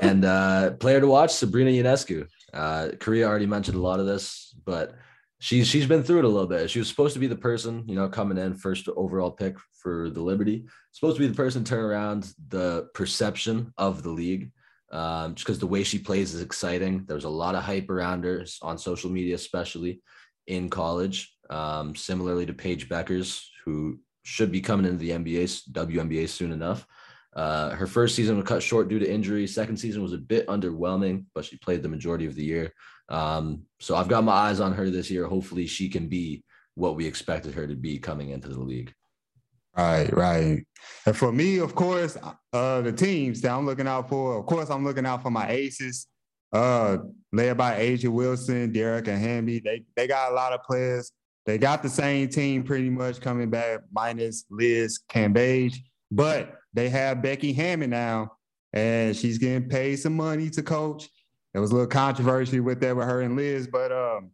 and 0.00 0.24
uh, 0.24 0.70
player 0.72 1.00
to 1.00 1.08
watch, 1.08 1.32
Sabrina 1.32 1.70
Ionescu. 1.70 2.28
Uh, 2.52 2.88
Korrea 2.98 3.26
already 3.26 3.46
mentioned 3.46 3.76
a 3.76 3.80
lot 3.80 3.98
of 3.98 4.06
this, 4.06 4.54
but 4.64 4.94
she's 5.40 5.66
she's 5.66 5.86
been 5.86 6.04
through 6.04 6.20
it 6.20 6.24
a 6.24 6.28
little 6.28 6.46
bit. 6.46 6.70
She 6.70 6.78
was 6.78 6.88
supposed 6.88 7.14
to 7.14 7.20
be 7.20 7.26
the 7.26 7.34
person, 7.34 7.82
you 7.88 7.96
know, 7.96 8.08
coming 8.08 8.38
in 8.38 8.54
first 8.54 8.88
overall 8.96 9.32
pick 9.32 9.56
for 9.82 10.08
the 10.10 10.22
Liberty. 10.22 10.66
Supposed 10.92 11.16
to 11.16 11.20
be 11.20 11.26
the 11.26 11.34
person 11.34 11.64
turn 11.64 11.84
around 11.84 12.32
the 12.48 12.88
perception 12.94 13.72
of 13.76 14.04
the 14.04 14.10
league. 14.10 14.52
Um, 14.92 15.34
just 15.34 15.46
because 15.46 15.58
the 15.58 15.66
way 15.66 15.82
she 15.82 15.98
plays 15.98 16.34
is 16.34 16.42
exciting. 16.42 17.04
There's 17.06 17.24
a 17.24 17.28
lot 17.28 17.54
of 17.54 17.62
hype 17.62 17.90
around 17.90 18.24
her 18.24 18.44
on 18.62 18.76
social 18.76 19.10
media, 19.10 19.34
especially 19.34 20.00
in 20.46 20.68
college. 20.68 21.34
Um, 21.48 21.96
similarly 21.96 22.46
to 22.46 22.52
Paige 22.52 22.88
Bueckers, 22.88 23.44
who 23.64 23.98
should 24.22 24.52
be 24.52 24.60
coming 24.60 24.86
into 24.86 24.98
the 24.98 25.10
NBA, 25.10 25.70
WNBA 25.72 26.28
soon 26.28 26.52
enough. 26.52 26.86
Uh, 27.34 27.70
her 27.70 27.86
first 27.86 28.16
season 28.16 28.36
was 28.36 28.46
cut 28.46 28.62
short 28.62 28.88
due 28.88 28.98
to 28.98 29.10
injury. 29.10 29.46
Second 29.46 29.76
season 29.76 30.02
was 30.02 30.12
a 30.12 30.18
bit 30.18 30.46
underwhelming, 30.48 31.24
but 31.34 31.44
she 31.44 31.56
played 31.58 31.82
the 31.82 31.88
majority 31.88 32.26
of 32.26 32.34
the 32.34 32.44
year. 32.44 32.72
Um, 33.08 33.62
so 33.78 33.94
I've 33.94 34.08
got 34.08 34.24
my 34.24 34.32
eyes 34.32 34.60
on 34.60 34.72
her 34.72 34.90
this 34.90 35.10
year. 35.10 35.26
Hopefully, 35.26 35.66
she 35.66 35.88
can 35.88 36.08
be 36.08 36.42
what 36.74 36.96
we 36.96 37.06
expected 37.06 37.54
her 37.54 37.66
to 37.66 37.76
be 37.76 37.98
coming 37.98 38.30
into 38.30 38.48
the 38.48 38.60
league. 38.60 38.92
Right, 39.76 40.12
right. 40.12 40.66
And 41.06 41.16
for 41.16 41.32
me, 41.32 41.58
of 41.58 41.74
course, 41.74 42.16
uh, 42.52 42.80
the 42.80 42.92
teams 42.92 43.40
that 43.42 43.52
I'm 43.52 43.66
looking 43.66 43.86
out 43.86 44.08
for, 44.08 44.38
of 44.38 44.46
course, 44.46 44.68
I'm 44.70 44.84
looking 44.84 45.06
out 45.06 45.22
for 45.22 45.30
my 45.30 45.48
aces, 45.48 46.08
uh, 46.52 46.98
led 47.32 47.56
by 47.56 47.78
A'ja 47.78 48.08
Wilson, 48.08 48.72
Derek, 48.72 49.06
and 49.06 49.20
Hamby. 49.20 49.60
They 49.60 49.84
they 49.96 50.06
got 50.08 50.32
a 50.32 50.34
lot 50.34 50.52
of 50.52 50.62
players. 50.64 51.12
They 51.46 51.58
got 51.58 51.82
the 51.82 51.88
same 51.88 52.28
team 52.28 52.64
pretty 52.64 52.90
much 52.90 53.20
coming 53.20 53.50
back, 53.50 53.80
minus 53.92 54.44
Liz 54.50 55.00
Cambage, 55.08 55.76
but 56.10 56.59
they 56.72 56.88
have 56.88 57.22
Becky 57.22 57.52
Hammon 57.52 57.90
now, 57.90 58.32
and 58.72 59.16
she's 59.16 59.38
getting 59.38 59.68
paid 59.68 59.96
some 59.96 60.16
money 60.16 60.50
to 60.50 60.62
coach. 60.62 61.08
There 61.52 61.60
was 61.60 61.70
a 61.70 61.74
little 61.74 61.88
controversy 61.88 62.60
with 62.60 62.80
that 62.80 62.96
with 62.96 63.06
her 63.06 63.22
and 63.22 63.36
Liz, 63.36 63.66
but 63.66 63.90
um, 63.90 64.30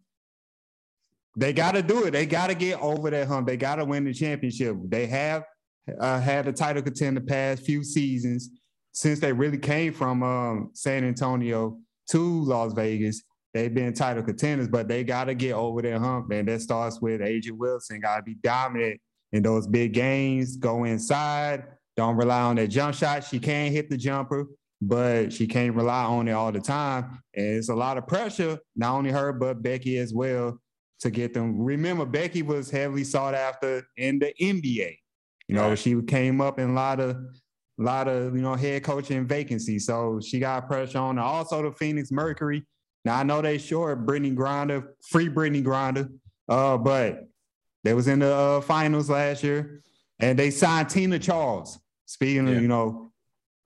they 1.37 1.53
got 1.53 1.73
to 1.73 1.83
do 1.83 2.05
it. 2.05 2.11
They 2.11 2.27
got 2.27 2.49
to 2.49 2.55
get 2.55 2.81
over 2.81 3.11
that 3.11 3.29
hump. 3.29 3.47
They 3.47 3.57
got 3.57 3.77
to 3.77 3.85
win 3.85 4.05
the 4.05 4.13
championship. 4.13 4.77
They 4.89 5.07
have 5.07 5.45
uh, 6.01 6.21
had 6.21 6.47
a 6.47 6.53
title 6.53 6.83
contender 6.83 7.21
past 7.21 7.65
few 7.65 7.85
seasons 7.85 8.51
since 8.93 9.21
they 9.21 9.33
really 9.33 9.59
came 9.59 9.93
from 9.93 10.23
um, 10.23 10.71
San 10.73 11.05
Antonio 11.05 11.79
to 12.11 12.45
Las 12.45 12.73
Vegas. 12.73 13.23
They've 13.55 13.73
been 13.73 13.95
title 13.95 14.23
contenders, 14.23 14.69
but 14.69 14.89
they 14.89 15.05
got 15.05 15.25
to 15.25 15.35
get 15.35 15.55
over 15.55 15.81
that 15.83 15.99
hump, 15.99 16.31
And 16.31 16.49
That 16.49 16.61
starts 16.61 17.01
with 17.01 17.21
A'ja 17.21 17.53
Wilson. 17.53 18.01
Got 18.01 18.17
to 18.19 18.23
be 18.23 18.35
dominant 18.43 19.01
in 19.33 19.43
those 19.43 19.67
big 19.67 19.95
games. 19.95 20.57
Go 20.57 20.85
inside. 20.85 21.65
Don't 21.97 22.17
rely 22.17 22.43
on 22.43 22.57
that 22.57 22.69
jump 22.69 22.95
shot. 22.95 23.25
She 23.25 23.39
can't 23.39 23.73
hit 23.73 23.89
the 23.89 23.97
jumper 23.97 24.47
but 24.81 25.33
she 25.33 25.47
can't 25.47 25.75
rely 25.75 26.05
on 26.05 26.29
it 26.29 26.33
all 26.33 26.53
the 26.53 26.61
time. 26.61 27.23
And 27.35 27.57
it's 27.57 27.69
a 27.69 27.75
lot 27.75 27.97
of 27.97 28.07
pressure, 28.07 28.59
not 28.75 28.95
only 28.95 29.11
her, 29.11 29.33
but 29.33 29.63
Becky 29.63 29.99
as 29.99 30.13
well, 30.13 30.61
to 31.01 31.11
get 31.11 31.35
them. 31.35 31.61
Remember, 31.61 32.05
Becky 32.05 32.43
was 32.43 32.71
heavily 32.71 33.05
sought 33.05 33.35
after 33.35 33.87
in 33.97 34.19
the 34.19 34.33
NBA. 34.41 34.99
You 35.49 35.55
know, 35.55 35.71
right. 35.71 35.79
she 35.79 36.01
came 36.03 36.41
up 36.41 36.59
in 36.59 36.71
a 36.71 36.75
lot 36.75 37.01
of 37.01 37.17
a 37.79 37.83
lot 37.83 38.09
of 38.09 38.35
you 38.35 38.43
know 38.43 38.55
head 38.55 38.83
coaching 38.83 39.27
vacancies. 39.27 39.87
So 39.87 40.21
she 40.21 40.39
got 40.39 40.67
pressure 40.67 40.99
on 40.99 41.17
her. 41.17 41.23
Also 41.23 41.63
the 41.63 41.73
Phoenix 41.73 42.11
Mercury. 42.11 42.67
Now 43.05 43.19
I 43.19 43.23
know 43.23 43.41
they 43.41 43.59
short 43.59 44.05
Brittney 44.05 44.35
Griner, 44.35 44.89
free 45.09 45.29
Brittney 45.29 45.63
Griner, 45.63 46.11
uh, 46.49 46.77
but 46.77 47.29
they 47.85 47.95
was 47.95 48.09
in 48.09 48.19
the 48.19 48.35
uh, 48.35 48.61
finals 48.63 49.09
last 49.09 49.45
year, 49.45 49.83
and 50.19 50.39
they 50.39 50.51
signed 50.51 50.89
Tina 50.89 51.19
Charles. 51.19 51.79
Speaking 52.07 52.47
yeah. 52.47 52.55
of, 52.55 52.63
you 52.63 52.69
know, 52.69 53.13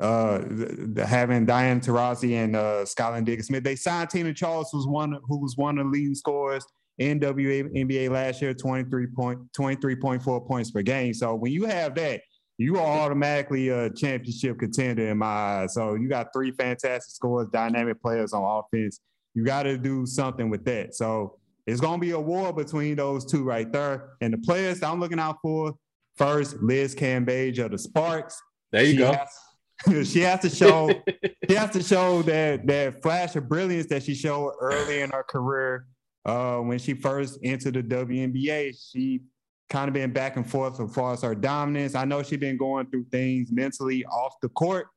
uh, 0.00 0.38
the, 0.38 0.90
the, 0.94 1.06
having 1.06 1.44
Diane 1.44 1.80
Taurasi 1.80 2.32
and 2.32 2.56
uh, 2.56 2.84
Skylar 2.84 3.24
Diggins 3.24 3.46
Smith, 3.46 3.62
they 3.62 3.76
signed 3.76 4.10
Tina 4.10 4.32
Charles, 4.32 4.72
was 4.72 4.86
one 4.86 5.18
who 5.24 5.38
was 5.38 5.56
one 5.56 5.78
of 5.78 5.86
the 5.86 5.90
leading 5.90 6.14
scorers 6.14 6.64
in 6.98 7.20
WNBA 7.20 8.10
last 8.10 8.42
year, 8.42 8.54
23 8.54 9.06
point, 9.08 9.38
23.4 9.52 10.46
points 10.46 10.70
per 10.70 10.82
game. 10.82 11.14
So 11.14 11.34
when 11.34 11.52
you 11.52 11.64
have 11.64 11.94
that, 11.96 12.22
you 12.58 12.76
are 12.78 13.00
automatically 13.00 13.70
a 13.70 13.90
championship 13.90 14.58
contender 14.58 15.08
in 15.08 15.16
my 15.16 15.26
eyes. 15.26 15.74
So 15.74 15.94
you 15.94 16.08
got 16.08 16.28
three 16.34 16.52
fantastic 16.52 17.10
scores, 17.10 17.48
dynamic 17.50 18.02
players 18.02 18.34
on 18.34 18.42
offense. 18.42 19.00
You 19.34 19.44
got 19.44 19.62
to 19.62 19.78
do 19.78 20.04
something 20.04 20.50
with 20.50 20.64
that. 20.66 20.94
So 20.94 21.38
it's 21.66 21.80
going 21.80 22.00
to 22.00 22.06
be 22.06 22.10
a 22.10 22.20
war 22.20 22.52
between 22.52 22.96
those 22.96 23.24
two 23.24 23.44
right 23.44 23.70
there. 23.72 24.10
And 24.20 24.34
the 24.34 24.38
players 24.38 24.82
I'm 24.82 25.00
looking 25.00 25.18
out 25.18 25.38
for 25.40 25.74
first, 26.20 26.62
Liz 26.62 26.94
Cambage 26.94 27.58
of 27.58 27.70
the 27.70 27.78
Sparks. 27.78 28.40
There 28.72 28.84
you 28.84 28.92
she 28.92 28.96
go. 28.98 29.12
Has, 29.12 30.08
she 30.12 30.20
has 30.20 30.40
to 30.40 30.50
show 30.50 30.90
she 31.48 31.54
has 31.54 31.70
to 31.70 31.82
show 31.82 32.22
that 32.22 32.66
that 32.66 33.02
flash 33.02 33.34
of 33.36 33.48
brilliance 33.48 33.86
that 33.86 34.02
she 34.02 34.14
showed 34.14 34.52
early 34.60 35.00
in 35.00 35.10
her 35.10 35.22
career 35.22 35.86
uh, 36.26 36.58
when 36.58 36.78
she 36.78 36.92
first 36.94 37.38
entered 37.42 37.74
the 37.74 37.82
WNBA. 37.82 38.76
She 38.92 39.22
kind 39.70 39.88
of 39.88 39.94
been 39.94 40.12
back 40.12 40.36
and 40.36 40.48
forth 40.48 40.78
as 40.78 40.94
far 40.94 41.14
as 41.14 41.22
her 41.22 41.34
dominance. 41.34 41.94
I 41.94 42.04
know 42.04 42.22
she's 42.22 42.38
been 42.38 42.58
going 42.58 42.86
through 42.90 43.06
things 43.10 43.50
mentally 43.50 44.04
off 44.04 44.34
the 44.42 44.50
court, 44.50 44.88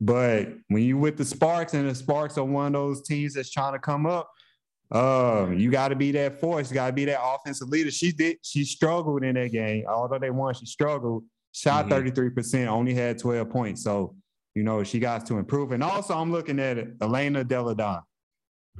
but 0.00 0.48
when 0.68 0.84
you 0.84 0.96
with 0.96 1.16
the 1.16 1.24
Sparks 1.24 1.74
and 1.74 1.88
the 1.88 1.94
Sparks 1.94 2.38
are 2.38 2.44
one 2.44 2.66
of 2.66 2.72
those 2.74 3.02
teams 3.02 3.34
that's 3.34 3.50
trying 3.50 3.72
to 3.72 3.80
come 3.80 4.06
up, 4.06 4.30
um, 4.90 5.58
you 5.58 5.70
got 5.70 5.88
to 5.88 5.96
be 5.96 6.12
that 6.12 6.40
force. 6.40 6.70
You 6.70 6.74
got 6.74 6.86
to 6.86 6.92
be 6.92 7.04
that 7.06 7.20
offensive 7.22 7.68
leader. 7.68 7.90
She 7.90 8.12
did. 8.12 8.38
She 8.42 8.64
struggled 8.64 9.22
in 9.22 9.34
that 9.34 9.52
game. 9.52 9.84
Although 9.88 10.18
they 10.18 10.30
won, 10.30 10.54
she 10.54 10.66
struggled. 10.66 11.24
Shot 11.52 11.88
33 11.88 12.26
mm-hmm. 12.26 12.34
percent, 12.34 12.68
only 12.68 12.94
had 12.94 13.18
12 13.18 13.50
points. 13.50 13.82
So 13.82 14.14
you 14.54 14.62
know 14.62 14.82
she 14.82 14.98
got 14.98 15.26
to 15.26 15.38
improve. 15.38 15.72
And 15.72 15.82
also, 15.82 16.14
I'm 16.14 16.32
looking 16.32 16.58
at 16.58 16.78
it, 16.78 16.94
Elena 17.00 17.44
Delle 17.44 17.74
Donne. 17.74 18.02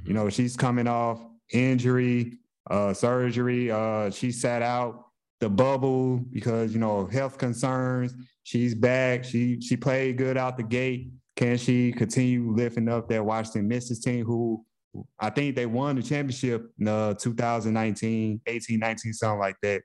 You 0.03 0.13
know, 0.13 0.29
she's 0.29 0.55
coming 0.55 0.87
off 0.87 1.21
injury, 1.53 2.39
uh, 2.69 2.93
surgery. 2.93 3.71
Uh, 3.71 4.09
she 4.09 4.31
sat 4.31 4.61
out 4.61 5.05
the 5.39 5.49
bubble 5.49 6.17
because 6.17 6.73
you 6.73 6.79
know 6.79 7.05
health 7.05 7.37
concerns. 7.37 8.13
She's 8.43 8.73
back. 8.73 9.23
She 9.23 9.61
she 9.61 9.77
played 9.77 10.17
good 10.17 10.37
out 10.37 10.57
the 10.57 10.63
gate. 10.63 11.11
Can 11.35 11.57
she 11.57 11.91
continue 11.91 12.51
lifting 12.51 12.89
up 12.89 13.07
that 13.09 13.23
Washington 13.23 13.67
Mystics 13.67 14.01
team 14.01 14.25
who 14.25 14.65
I 15.19 15.29
think 15.29 15.55
they 15.55 15.65
won 15.65 15.95
the 15.95 16.03
championship 16.03 16.71
in 16.79 16.87
uh, 16.87 17.13
2019, 17.13 18.41
18, 18.45 18.79
19, 18.79 19.13
something 19.13 19.39
like 19.39 19.55
that. 19.61 19.81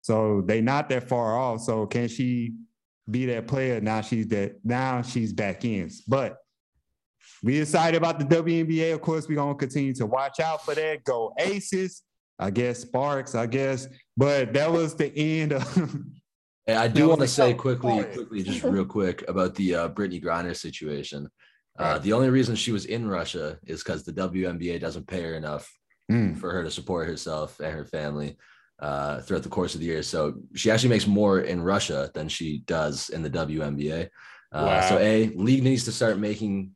So 0.00 0.42
they 0.44 0.60
not 0.60 0.88
that 0.88 1.08
far 1.08 1.38
off. 1.38 1.60
So 1.60 1.86
can 1.86 2.08
she 2.08 2.54
be 3.10 3.26
that 3.26 3.46
player? 3.46 3.80
Now 3.80 4.00
she's 4.00 4.26
that 4.28 4.56
now 4.64 5.02
she's 5.02 5.32
back 5.32 5.64
in. 5.64 5.90
But 6.06 6.38
we 7.42 7.60
excited 7.60 7.96
about 7.96 8.18
the 8.18 8.24
WNBA. 8.24 8.94
Of 8.94 9.00
course, 9.00 9.28
we're 9.28 9.36
gonna 9.36 9.54
continue 9.54 9.94
to 9.94 10.06
watch 10.06 10.40
out 10.40 10.64
for 10.64 10.74
that. 10.74 11.04
Go 11.04 11.32
Aces. 11.38 12.02
I 12.40 12.50
guess 12.50 12.80
Sparks, 12.80 13.34
I 13.34 13.46
guess. 13.46 13.88
But 14.16 14.52
that 14.52 14.70
was 14.70 14.94
the 14.94 15.12
end 15.16 15.52
of 15.52 15.96
I 16.68 16.88
do 16.88 17.08
want 17.08 17.20
to 17.20 17.28
say 17.28 17.54
quickly, 17.54 18.04
quickly, 18.04 18.42
just 18.42 18.62
real 18.62 18.84
quick 18.84 19.26
about 19.28 19.54
the 19.54 19.74
uh, 19.74 19.88
Brittney 19.88 20.22
Griner 20.22 20.54
situation. 20.54 21.28
Uh, 21.78 21.98
the 21.98 22.12
only 22.12 22.28
reason 22.28 22.56
she 22.56 22.72
was 22.72 22.86
in 22.86 23.08
Russia 23.08 23.58
is 23.66 23.82
because 23.82 24.02
the 24.02 24.12
WNBA 24.12 24.80
doesn't 24.80 25.06
pay 25.06 25.22
her 25.22 25.34
enough 25.34 25.70
mm. 26.10 26.36
for 26.36 26.50
her 26.50 26.64
to 26.64 26.70
support 26.70 27.06
herself 27.06 27.60
and 27.60 27.72
her 27.72 27.84
family 27.84 28.36
uh, 28.80 29.20
throughout 29.20 29.44
the 29.44 29.48
course 29.48 29.74
of 29.74 29.80
the 29.80 29.86
year. 29.86 30.02
So 30.02 30.34
she 30.54 30.70
actually 30.70 30.90
makes 30.90 31.06
more 31.06 31.40
in 31.40 31.60
Russia 31.60 32.10
than 32.14 32.28
she 32.28 32.58
does 32.66 33.10
in 33.10 33.22
the 33.22 33.30
WNBA. 33.30 34.08
Uh, 34.52 34.64
wow. 34.66 34.88
So 34.88 34.98
a 34.98 35.28
league 35.28 35.62
needs 35.62 35.84
to 35.84 35.92
start 35.92 36.18
making 36.18 36.72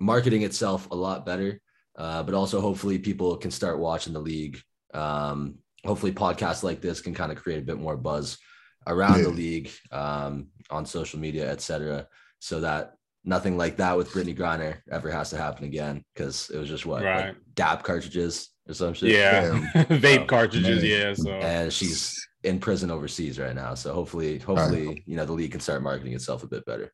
marketing 0.00 0.42
itself 0.42 0.90
a 0.90 0.96
lot 0.96 1.24
better, 1.24 1.60
uh, 1.96 2.22
but 2.22 2.34
also 2.34 2.60
hopefully 2.60 2.98
people 2.98 3.36
can 3.36 3.50
start 3.50 3.78
watching 3.78 4.12
the 4.12 4.20
league. 4.20 4.60
Um, 4.92 5.58
hopefully 5.84 6.12
podcasts 6.12 6.62
like 6.62 6.80
this 6.80 7.00
can 7.00 7.14
kind 7.14 7.30
of 7.30 7.38
create 7.38 7.58
a 7.58 7.66
bit 7.66 7.78
more 7.78 7.96
buzz 7.96 8.38
around 8.86 9.18
yeah. 9.18 9.24
the 9.24 9.30
league 9.30 9.70
um, 9.92 10.48
on 10.70 10.86
social 10.86 11.18
media, 11.18 11.50
etc., 11.50 12.06
so 12.38 12.60
that 12.60 12.94
nothing 13.24 13.56
like 13.56 13.76
that 13.76 13.96
with 13.96 14.10
Brittney 14.10 14.36
Griner 14.36 14.76
ever 14.90 15.10
has 15.10 15.30
to 15.30 15.36
happen 15.36 15.64
again 15.64 16.04
because 16.14 16.50
it 16.50 16.58
was 16.58 16.68
just 16.68 16.86
what 16.86 17.02
right. 17.02 17.28
like 17.28 17.36
DAP 17.54 17.82
cartridges 17.82 18.50
or 18.68 18.74
some 18.74 18.94
shit. 18.94 19.10
Yeah, 19.10 19.50
vape 19.74 20.20
so, 20.20 20.24
cartridges. 20.26 20.82
Man. 20.82 20.90
Yeah, 20.90 21.14
so 21.14 21.30
and 21.30 21.72
she's 21.72 22.28
in 22.42 22.58
prison 22.58 22.90
overseas 22.90 23.38
right 23.38 23.54
now. 23.54 23.74
So 23.74 23.92
hopefully, 23.92 24.38
hopefully, 24.38 24.88
right. 24.88 25.02
you 25.06 25.16
know, 25.16 25.24
the 25.24 25.32
league 25.32 25.52
can 25.52 25.60
start 25.60 25.82
marketing 25.82 26.12
itself 26.12 26.42
a 26.42 26.46
bit 26.46 26.64
better. 26.66 26.92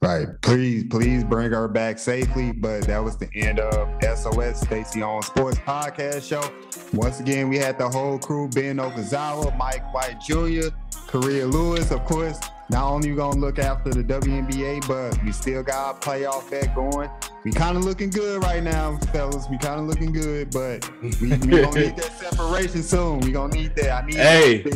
Right. 0.00 0.28
Please, 0.42 0.84
please 0.84 1.24
bring 1.24 1.50
her 1.50 1.66
back 1.66 1.98
safely. 1.98 2.52
But 2.52 2.82
that 2.82 3.02
was 3.02 3.16
the 3.16 3.28
end 3.34 3.58
of 3.58 3.88
SOS 4.02 4.60
Stacey 4.60 5.02
Owns 5.02 5.26
Sports 5.26 5.58
Podcast 5.58 6.28
Show. 6.28 6.48
Once 6.92 7.18
again, 7.18 7.48
we 7.48 7.58
had 7.58 7.78
the 7.78 7.88
whole 7.88 8.18
crew 8.18 8.48
Ben 8.48 8.76
Okazawa, 8.76 9.56
Mike 9.58 9.92
White 9.92 10.20
Jr., 10.20 10.68
Korrea 11.08 11.50
Lewis, 11.50 11.90
of 11.90 12.04
course. 12.04 12.38
Not 12.70 12.84
only 12.84 13.10
we 13.10 13.16
gonna 13.16 13.40
look 13.40 13.58
after 13.58 13.88
the 13.88 14.04
WNBA, 14.04 14.86
but 14.86 15.22
we 15.24 15.32
still 15.32 15.62
got 15.62 15.76
our 15.86 15.94
playoff 15.94 16.50
bet 16.50 16.74
going. 16.74 17.08
We 17.42 17.50
kind 17.50 17.78
of 17.78 17.84
looking 17.84 18.10
good 18.10 18.42
right 18.42 18.62
now, 18.62 18.98
fellas. 19.10 19.46
We 19.50 19.56
kind 19.56 19.80
of 19.80 19.86
looking 19.86 20.12
good, 20.12 20.50
but 20.50 20.86
we, 21.00 21.08
we 21.20 21.28
gonna 21.28 21.46
need 21.48 21.96
that 21.96 22.12
separation 22.18 22.82
soon. 22.82 23.20
We 23.20 23.32
gonna 23.32 23.54
need 23.54 23.74
that. 23.76 24.04
I 24.04 24.06
need. 24.06 24.16
Hey, 24.16 24.62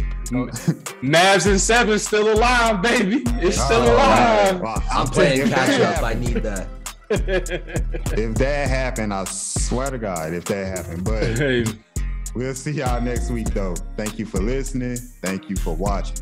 Mavs 1.02 1.46
and 1.46 1.60
seven 1.60 1.98
still 1.98 2.32
alive, 2.32 2.80
baby. 2.80 3.24
It's 3.42 3.62
still 3.62 3.82
oh, 3.82 3.94
alive. 3.94 4.60
Well, 4.60 4.82
I'm, 4.90 5.00
I'm 5.00 5.06
playing 5.08 5.48
catch 5.50 5.80
up. 5.80 6.02
I 6.02 6.14
need 6.14 6.36
that. 6.36 6.68
if 7.10 8.34
that 8.36 8.68
happened, 8.70 9.12
I 9.12 9.24
swear 9.24 9.90
to 9.90 9.98
God, 9.98 10.32
if 10.32 10.46
that 10.46 10.78
happened, 10.78 11.04
but. 11.04 11.38
Hey. 11.38 11.64
We'll 12.34 12.54
see 12.54 12.70
y'all 12.70 12.98
next 13.02 13.30
week, 13.30 13.48
though. 13.48 13.74
Thank 13.94 14.18
you 14.18 14.24
for 14.24 14.40
listening. 14.40 14.96
Thank 14.96 15.50
you 15.50 15.56
for 15.56 15.76
watching. 15.76 16.16